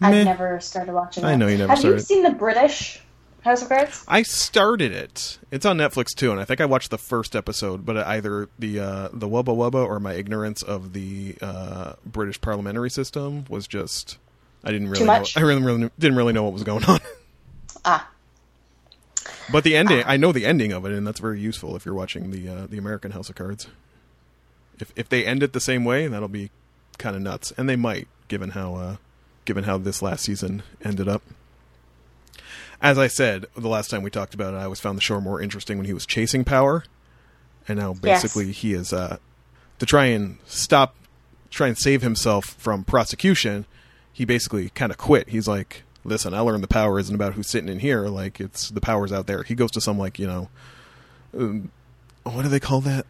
Meh. 0.00 0.08
I've 0.08 0.24
never 0.24 0.60
started 0.60 0.92
watching. 0.92 1.24
I 1.24 1.36
know 1.36 1.46
you 1.46 1.58
never 1.58 1.70
Have 1.70 1.78
started. 1.78 1.96
you 1.98 2.02
seen 2.02 2.22
the 2.24 2.30
British 2.30 3.00
House 3.42 3.62
of 3.62 3.68
Cards? 3.68 4.04
I 4.08 4.22
started 4.22 4.92
it. 4.92 5.38
It's 5.50 5.64
on 5.66 5.78
Netflix 5.78 6.08
too, 6.14 6.30
and 6.32 6.40
I 6.40 6.44
think 6.44 6.60
I 6.60 6.64
watched 6.64 6.90
the 6.90 6.98
first 6.98 7.36
episode. 7.36 7.84
But 7.86 7.96
either 7.98 8.48
the 8.58 8.80
uh, 8.80 9.08
the 9.12 9.28
Wubba 9.28 9.54
Wubba 9.56 9.84
or 9.86 10.00
my 10.00 10.14
ignorance 10.14 10.62
of 10.62 10.92
the 10.92 11.36
uh, 11.40 11.94
British 12.04 12.40
parliamentary 12.40 12.90
system 12.90 13.44
was 13.48 13.66
just 13.68 14.18
I 14.64 14.70
didn't 14.72 14.88
really 14.90 15.04
much? 15.06 15.36
know. 15.36 15.42
I 15.42 15.44
really, 15.44 15.62
really 15.62 15.90
didn't 15.98 16.16
really 16.16 16.32
know 16.32 16.42
what 16.44 16.52
was 16.52 16.64
going 16.64 16.84
on. 16.86 17.00
Ah, 17.84 18.08
But 19.50 19.64
the 19.64 19.76
ending, 19.76 20.04
I 20.06 20.16
know 20.16 20.30
the 20.32 20.46
ending 20.46 20.72
of 20.72 20.84
it, 20.86 20.92
and 20.92 21.04
that's 21.06 21.18
very 21.20 21.40
useful 21.40 21.74
if 21.76 21.84
you're 21.84 21.94
watching 21.94 22.30
the 22.30 22.48
uh, 22.48 22.66
the 22.68 22.78
American 22.78 23.10
House 23.12 23.28
of 23.28 23.34
Cards. 23.36 23.66
If 24.80 24.92
if 24.96 25.08
they 25.08 25.24
end 25.24 25.42
it 25.42 25.52
the 25.52 25.60
same 25.60 25.84
way, 25.84 26.06
that'll 26.08 26.28
be 26.28 26.50
kind 27.02 27.16
of 27.16 27.22
nuts, 27.22 27.52
and 27.58 27.68
they 27.68 27.76
might, 27.76 28.08
given 28.28 28.50
how 28.50 28.74
uh, 28.76 28.96
given 29.44 29.64
how 29.64 29.76
this 29.76 30.00
last 30.00 30.24
season 30.24 30.62
ended 30.84 31.08
up. 31.08 31.22
As 32.80 32.98
I 32.98 33.06
said 33.06 33.46
the 33.56 33.68
last 33.68 33.90
time 33.90 34.02
we 34.02 34.10
talked 34.10 34.34
about 34.34 34.54
it, 34.54 34.56
I 34.56 34.64
always 34.64 34.80
found 34.80 34.96
the 34.96 35.02
show 35.02 35.20
more 35.20 35.40
interesting 35.40 35.76
when 35.78 35.86
he 35.86 35.92
was 35.92 36.06
chasing 36.06 36.44
power, 36.44 36.84
and 37.68 37.78
now 37.78 37.92
Yes. 38.02 38.22
basically 38.22 38.52
he 38.52 38.72
is 38.72 38.92
uh, 38.92 39.18
to 39.78 39.86
try 39.86 40.06
and 40.06 40.38
stop, 40.46 40.94
try 41.50 41.68
and 41.68 41.78
save 41.78 42.02
himself 42.02 42.44
from 42.58 42.84
prosecution. 42.84 43.66
He 44.12 44.24
basically 44.24 44.68
kind 44.70 44.90
of 44.90 44.98
quit. 44.98 45.28
He's 45.28 45.46
like, 45.48 45.84
"Listen, 46.04 46.34
I 46.34 46.40
learned 46.40 46.62
the 46.62 46.68
power 46.68 46.98
isn't 46.98 47.14
about 47.14 47.34
who's 47.34 47.48
sitting 47.48 47.68
in 47.68 47.78
here. 47.78 48.08
Like 48.08 48.40
it's 48.40 48.68
the 48.70 48.80
powers 48.80 49.12
out 49.12 49.26
there." 49.26 49.42
He 49.44 49.54
goes 49.54 49.70
to 49.72 49.80
some 49.80 49.98
like 49.98 50.18
you 50.18 50.26
know, 50.26 50.48
um, 51.38 51.70
what 52.24 52.42
do 52.42 52.48
they 52.48 52.60
call 52.60 52.80
that? 52.82 53.06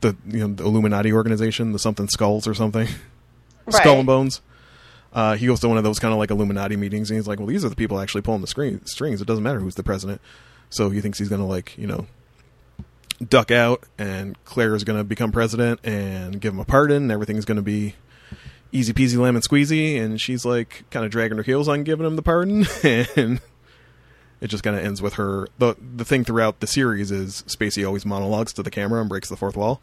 The 0.00 0.16
you 0.26 0.46
know 0.46 0.54
the 0.54 0.64
Illuminati 0.64 1.12
organization, 1.12 1.72
the 1.72 1.78
something 1.78 2.08
skulls 2.08 2.46
or 2.46 2.54
something, 2.54 2.88
Skull 3.70 3.98
and 3.98 4.06
Bones. 4.06 4.40
Uh, 5.12 5.36
he 5.36 5.46
goes 5.46 5.60
to 5.60 5.68
one 5.68 5.78
of 5.78 5.84
those 5.84 5.98
kind 5.98 6.12
of 6.12 6.18
like 6.18 6.30
Illuminati 6.30 6.76
meetings, 6.76 7.10
and 7.10 7.18
he's 7.18 7.26
like, 7.26 7.38
"Well, 7.38 7.48
these 7.48 7.64
are 7.64 7.68
the 7.68 7.76
people 7.76 7.98
actually 7.98 8.22
pulling 8.22 8.40
the 8.40 8.46
screen, 8.46 8.84
strings. 8.86 9.20
It 9.20 9.26
doesn't 9.26 9.42
matter 9.42 9.58
who's 9.60 9.74
the 9.74 9.82
president." 9.82 10.20
So 10.70 10.90
he 10.90 11.00
thinks 11.00 11.18
he's 11.18 11.28
going 11.28 11.40
to 11.40 11.46
like 11.46 11.76
you 11.76 11.86
know 11.86 12.06
duck 13.26 13.50
out, 13.50 13.84
and 13.98 14.42
Claire 14.44 14.74
is 14.74 14.84
going 14.84 14.98
to 14.98 15.04
become 15.04 15.32
president 15.32 15.80
and 15.82 16.40
give 16.40 16.52
him 16.52 16.60
a 16.60 16.64
pardon, 16.64 17.04
and 17.04 17.12
everything's 17.12 17.44
going 17.44 17.56
to 17.56 17.62
be 17.62 17.94
easy 18.70 18.92
peasy 18.92 19.16
lemon 19.16 19.42
squeezy. 19.42 20.00
And 20.00 20.20
she's 20.20 20.44
like 20.44 20.84
kind 20.90 21.04
of 21.04 21.10
dragging 21.10 21.36
her 21.38 21.42
heels 21.42 21.68
on 21.68 21.84
giving 21.84 22.06
him 22.06 22.16
the 22.16 22.22
pardon, 22.22 22.66
and 23.16 23.40
it 24.40 24.48
just 24.48 24.62
kind 24.62 24.76
of 24.76 24.84
ends 24.84 25.02
with 25.02 25.14
her. 25.14 25.48
the 25.58 25.76
The 25.96 26.04
thing 26.04 26.24
throughout 26.24 26.60
the 26.60 26.66
series 26.66 27.10
is 27.10 27.42
Spacey 27.46 27.86
always 27.86 28.06
monologues 28.06 28.52
to 28.54 28.62
the 28.62 28.70
camera 28.70 29.00
and 29.00 29.08
breaks 29.08 29.28
the 29.28 29.36
fourth 29.36 29.56
wall, 29.56 29.80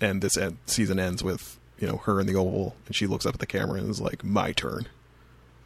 and 0.00 0.22
this 0.22 0.36
end, 0.36 0.58
season 0.66 0.98
ends 0.98 1.22
with 1.22 1.58
you 1.78 1.86
know 1.86 1.98
her 1.98 2.20
in 2.20 2.26
the 2.26 2.34
oval, 2.34 2.76
and 2.86 2.94
she 2.94 3.06
looks 3.06 3.26
up 3.26 3.34
at 3.34 3.40
the 3.40 3.46
camera 3.46 3.78
and 3.78 3.90
is 3.90 4.00
like, 4.00 4.24
"My 4.24 4.52
turn," 4.52 4.86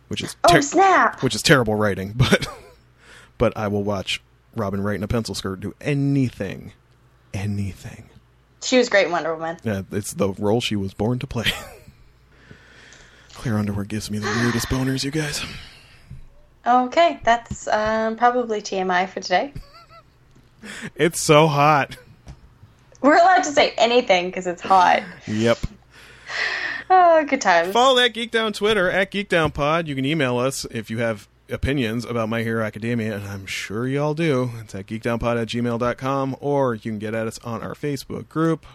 which 0.09 0.23
is 0.23 0.37
oh 0.45 0.61
snap! 0.61 1.23
which 1.23 1.35
is 1.35 1.43
terrible 1.43 1.75
writing, 1.75 2.13
but 2.17 2.47
but 3.39 3.57
I 3.57 3.69
will 3.69 3.85
watch 3.85 4.23
Robin 4.55 4.83
Wright 4.83 4.97
in 4.97 5.03
a 5.03 5.09
pencil 5.09 5.35
skirt 5.35 5.61
do 5.61 5.75
anything, 5.81 6.73
anything. 7.33 8.09
She 8.63 8.79
was 8.79 8.89
great 8.89 9.07
in 9.07 9.13
Wonder 9.13 9.35
Woman. 9.35 9.59
Yeah, 9.65 9.83
it's 9.91 10.13
the 10.13 10.31
role 10.31 10.61
she 10.61 10.77
was 10.77 10.95
born 10.95 11.19
to 11.19 11.27
play. 11.27 11.47
Claire 13.35 13.59
Underwood 13.59 13.89
gives 13.89 14.09
me 14.11 14.19
the 14.19 14.27
weirdest 14.27 14.69
boners, 14.69 15.03
you 15.03 15.11
guys. 15.11 15.45
Okay, 16.67 17.21
that's 17.25 17.67
um, 17.69 18.17
probably 18.17 18.61
TMI 18.61 19.09
for 19.09 19.21
today. 19.21 19.53
It's 20.95 21.21
so 21.21 21.49
hot. 21.49 21.97
We're 23.01 23.17
allowed 23.17 23.43
to 23.43 23.51
say 23.51 23.75
anything 23.77 24.27
because 24.27 24.47
it's 24.47 24.63
hot. 24.63 25.03
Yep. 25.27 25.59
Oh, 26.95 27.25
good 27.25 27.41
times. 27.41 27.73
Follow 27.73 27.97
that 27.97 28.13
Geek 28.13 28.31
Down 28.31 28.53
Twitter 28.53 28.91
at 28.91 29.11
GeekdownPod. 29.11 29.87
You 29.87 29.95
can 29.95 30.05
email 30.05 30.37
us 30.37 30.67
if 30.67 30.91
you 30.91 30.99
have 30.99 31.27
opinions 31.49 32.05
about 32.05 32.29
My 32.29 32.43
Hero 32.43 32.63
Academia, 32.63 33.17
and 33.17 33.27
I'm 33.27 33.47
sure 33.47 33.87
y'all 33.87 34.13
do, 34.13 34.51
it's 34.61 34.75
at 34.75 34.89
geekdownpod 34.89 35.41
at 35.41 35.49
gmail.com, 35.49 36.37
or 36.41 36.75
you 36.75 36.81
can 36.83 36.99
get 36.99 37.15
at 37.15 37.27
us 37.27 37.39
on 37.39 37.63
our 37.63 37.73
Facebook 37.75 38.29
group, 38.29 38.67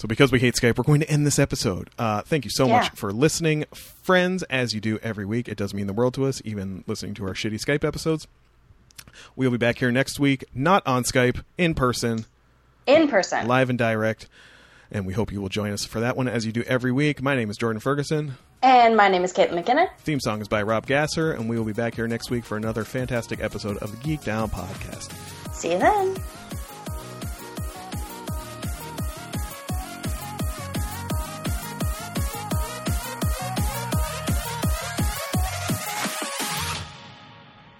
So, 0.00 0.08
because 0.08 0.32
we 0.32 0.40
hate 0.40 0.54
Skype, 0.54 0.78
we're 0.78 0.84
going 0.84 1.00
to 1.00 1.10
end 1.10 1.26
this 1.26 1.38
episode. 1.38 1.90
Uh, 1.98 2.22
thank 2.22 2.46
you 2.46 2.50
so 2.50 2.66
Yeah. 2.66 2.78
much 2.78 2.90
for 2.94 3.12
listening, 3.12 3.66
friends, 3.74 4.42
as 4.44 4.72
you 4.72 4.80
do 4.80 4.98
every 5.02 5.26
week. 5.26 5.46
It 5.46 5.58
does 5.58 5.74
mean 5.74 5.86
the 5.86 5.92
world 5.92 6.14
to 6.14 6.24
us, 6.24 6.40
even 6.42 6.84
listening 6.86 7.12
to 7.16 7.26
our 7.26 7.34
shitty 7.34 7.62
Skype 7.62 7.84
episodes. 7.86 8.26
We'll 9.36 9.50
be 9.50 9.58
back 9.58 9.76
here 9.78 9.92
next 9.92 10.18
week, 10.18 10.42
not 10.54 10.82
on 10.86 11.04
Skype, 11.04 11.42
in 11.58 11.74
person, 11.74 12.24
In 12.86 13.08
person. 13.08 13.46
live 13.46 13.68
and 13.68 13.78
direct. 13.78 14.26
And 14.90 15.04
we 15.04 15.12
hope 15.12 15.30
you 15.32 15.42
will 15.42 15.50
join 15.50 15.70
us 15.70 15.84
for 15.84 16.00
that 16.00 16.16
one 16.16 16.28
as 16.28 16.46
you 16.46 16.52
do 16.52 16.62
every 16.62 16.92
week. 16.92 17.20
My 17.20 17.36
name 17.36 17.50
is 17.50 17.58
Jordan 17.58 17.78
Ferguson. 17.80 18.36
And 18.62 18.96
my 18.96 19.08
name 19.08 19.22
is 19.22 19.34
Caitlin 19.34 19.62
McKinnon. 19.62 19.88
Theme 19.98 20.20
song 20.20 20.40
is 20.40 20.48
by 20.48 20.62
Rob 20.62 20.86
Gasser, 20.86 21.32
and 21.32 21.46
we 21.46 21.58
will 21.58 21.64
be 21.66 21.74
back 21.74 21.94
here 21.94 22.08
next 22.08 22.30
week 22.30 22.46
for 22.46 22.56
another 22.56 22.84
fantastic 22.84 23.42
episode 23.42 23.76
of 23.78 23.90
the 23.90 23.98
Geek 23.98 24.24
Down 24.24 24.48
Podcast. 24.48 25.12
See 25.54 25.72
you 25.72 25.78
then. 25.78 26.16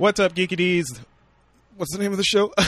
What's 0.01 0.19
up, 0.19 0.33
Geeky 0.33 0.57
D's? 0.57 0.99
What's 1.77 1.93
the 1.95 2.03
name 2.03 2.11
of 2.11 2.17
the 2.17 2.25
show? 2.25 2.55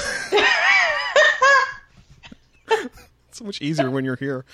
so 3.31 3.47
much 3.47 3.63
easier 3.63 3.91
when 3.91 4.05
you're 4.05 4.17
here. 4.17 4.45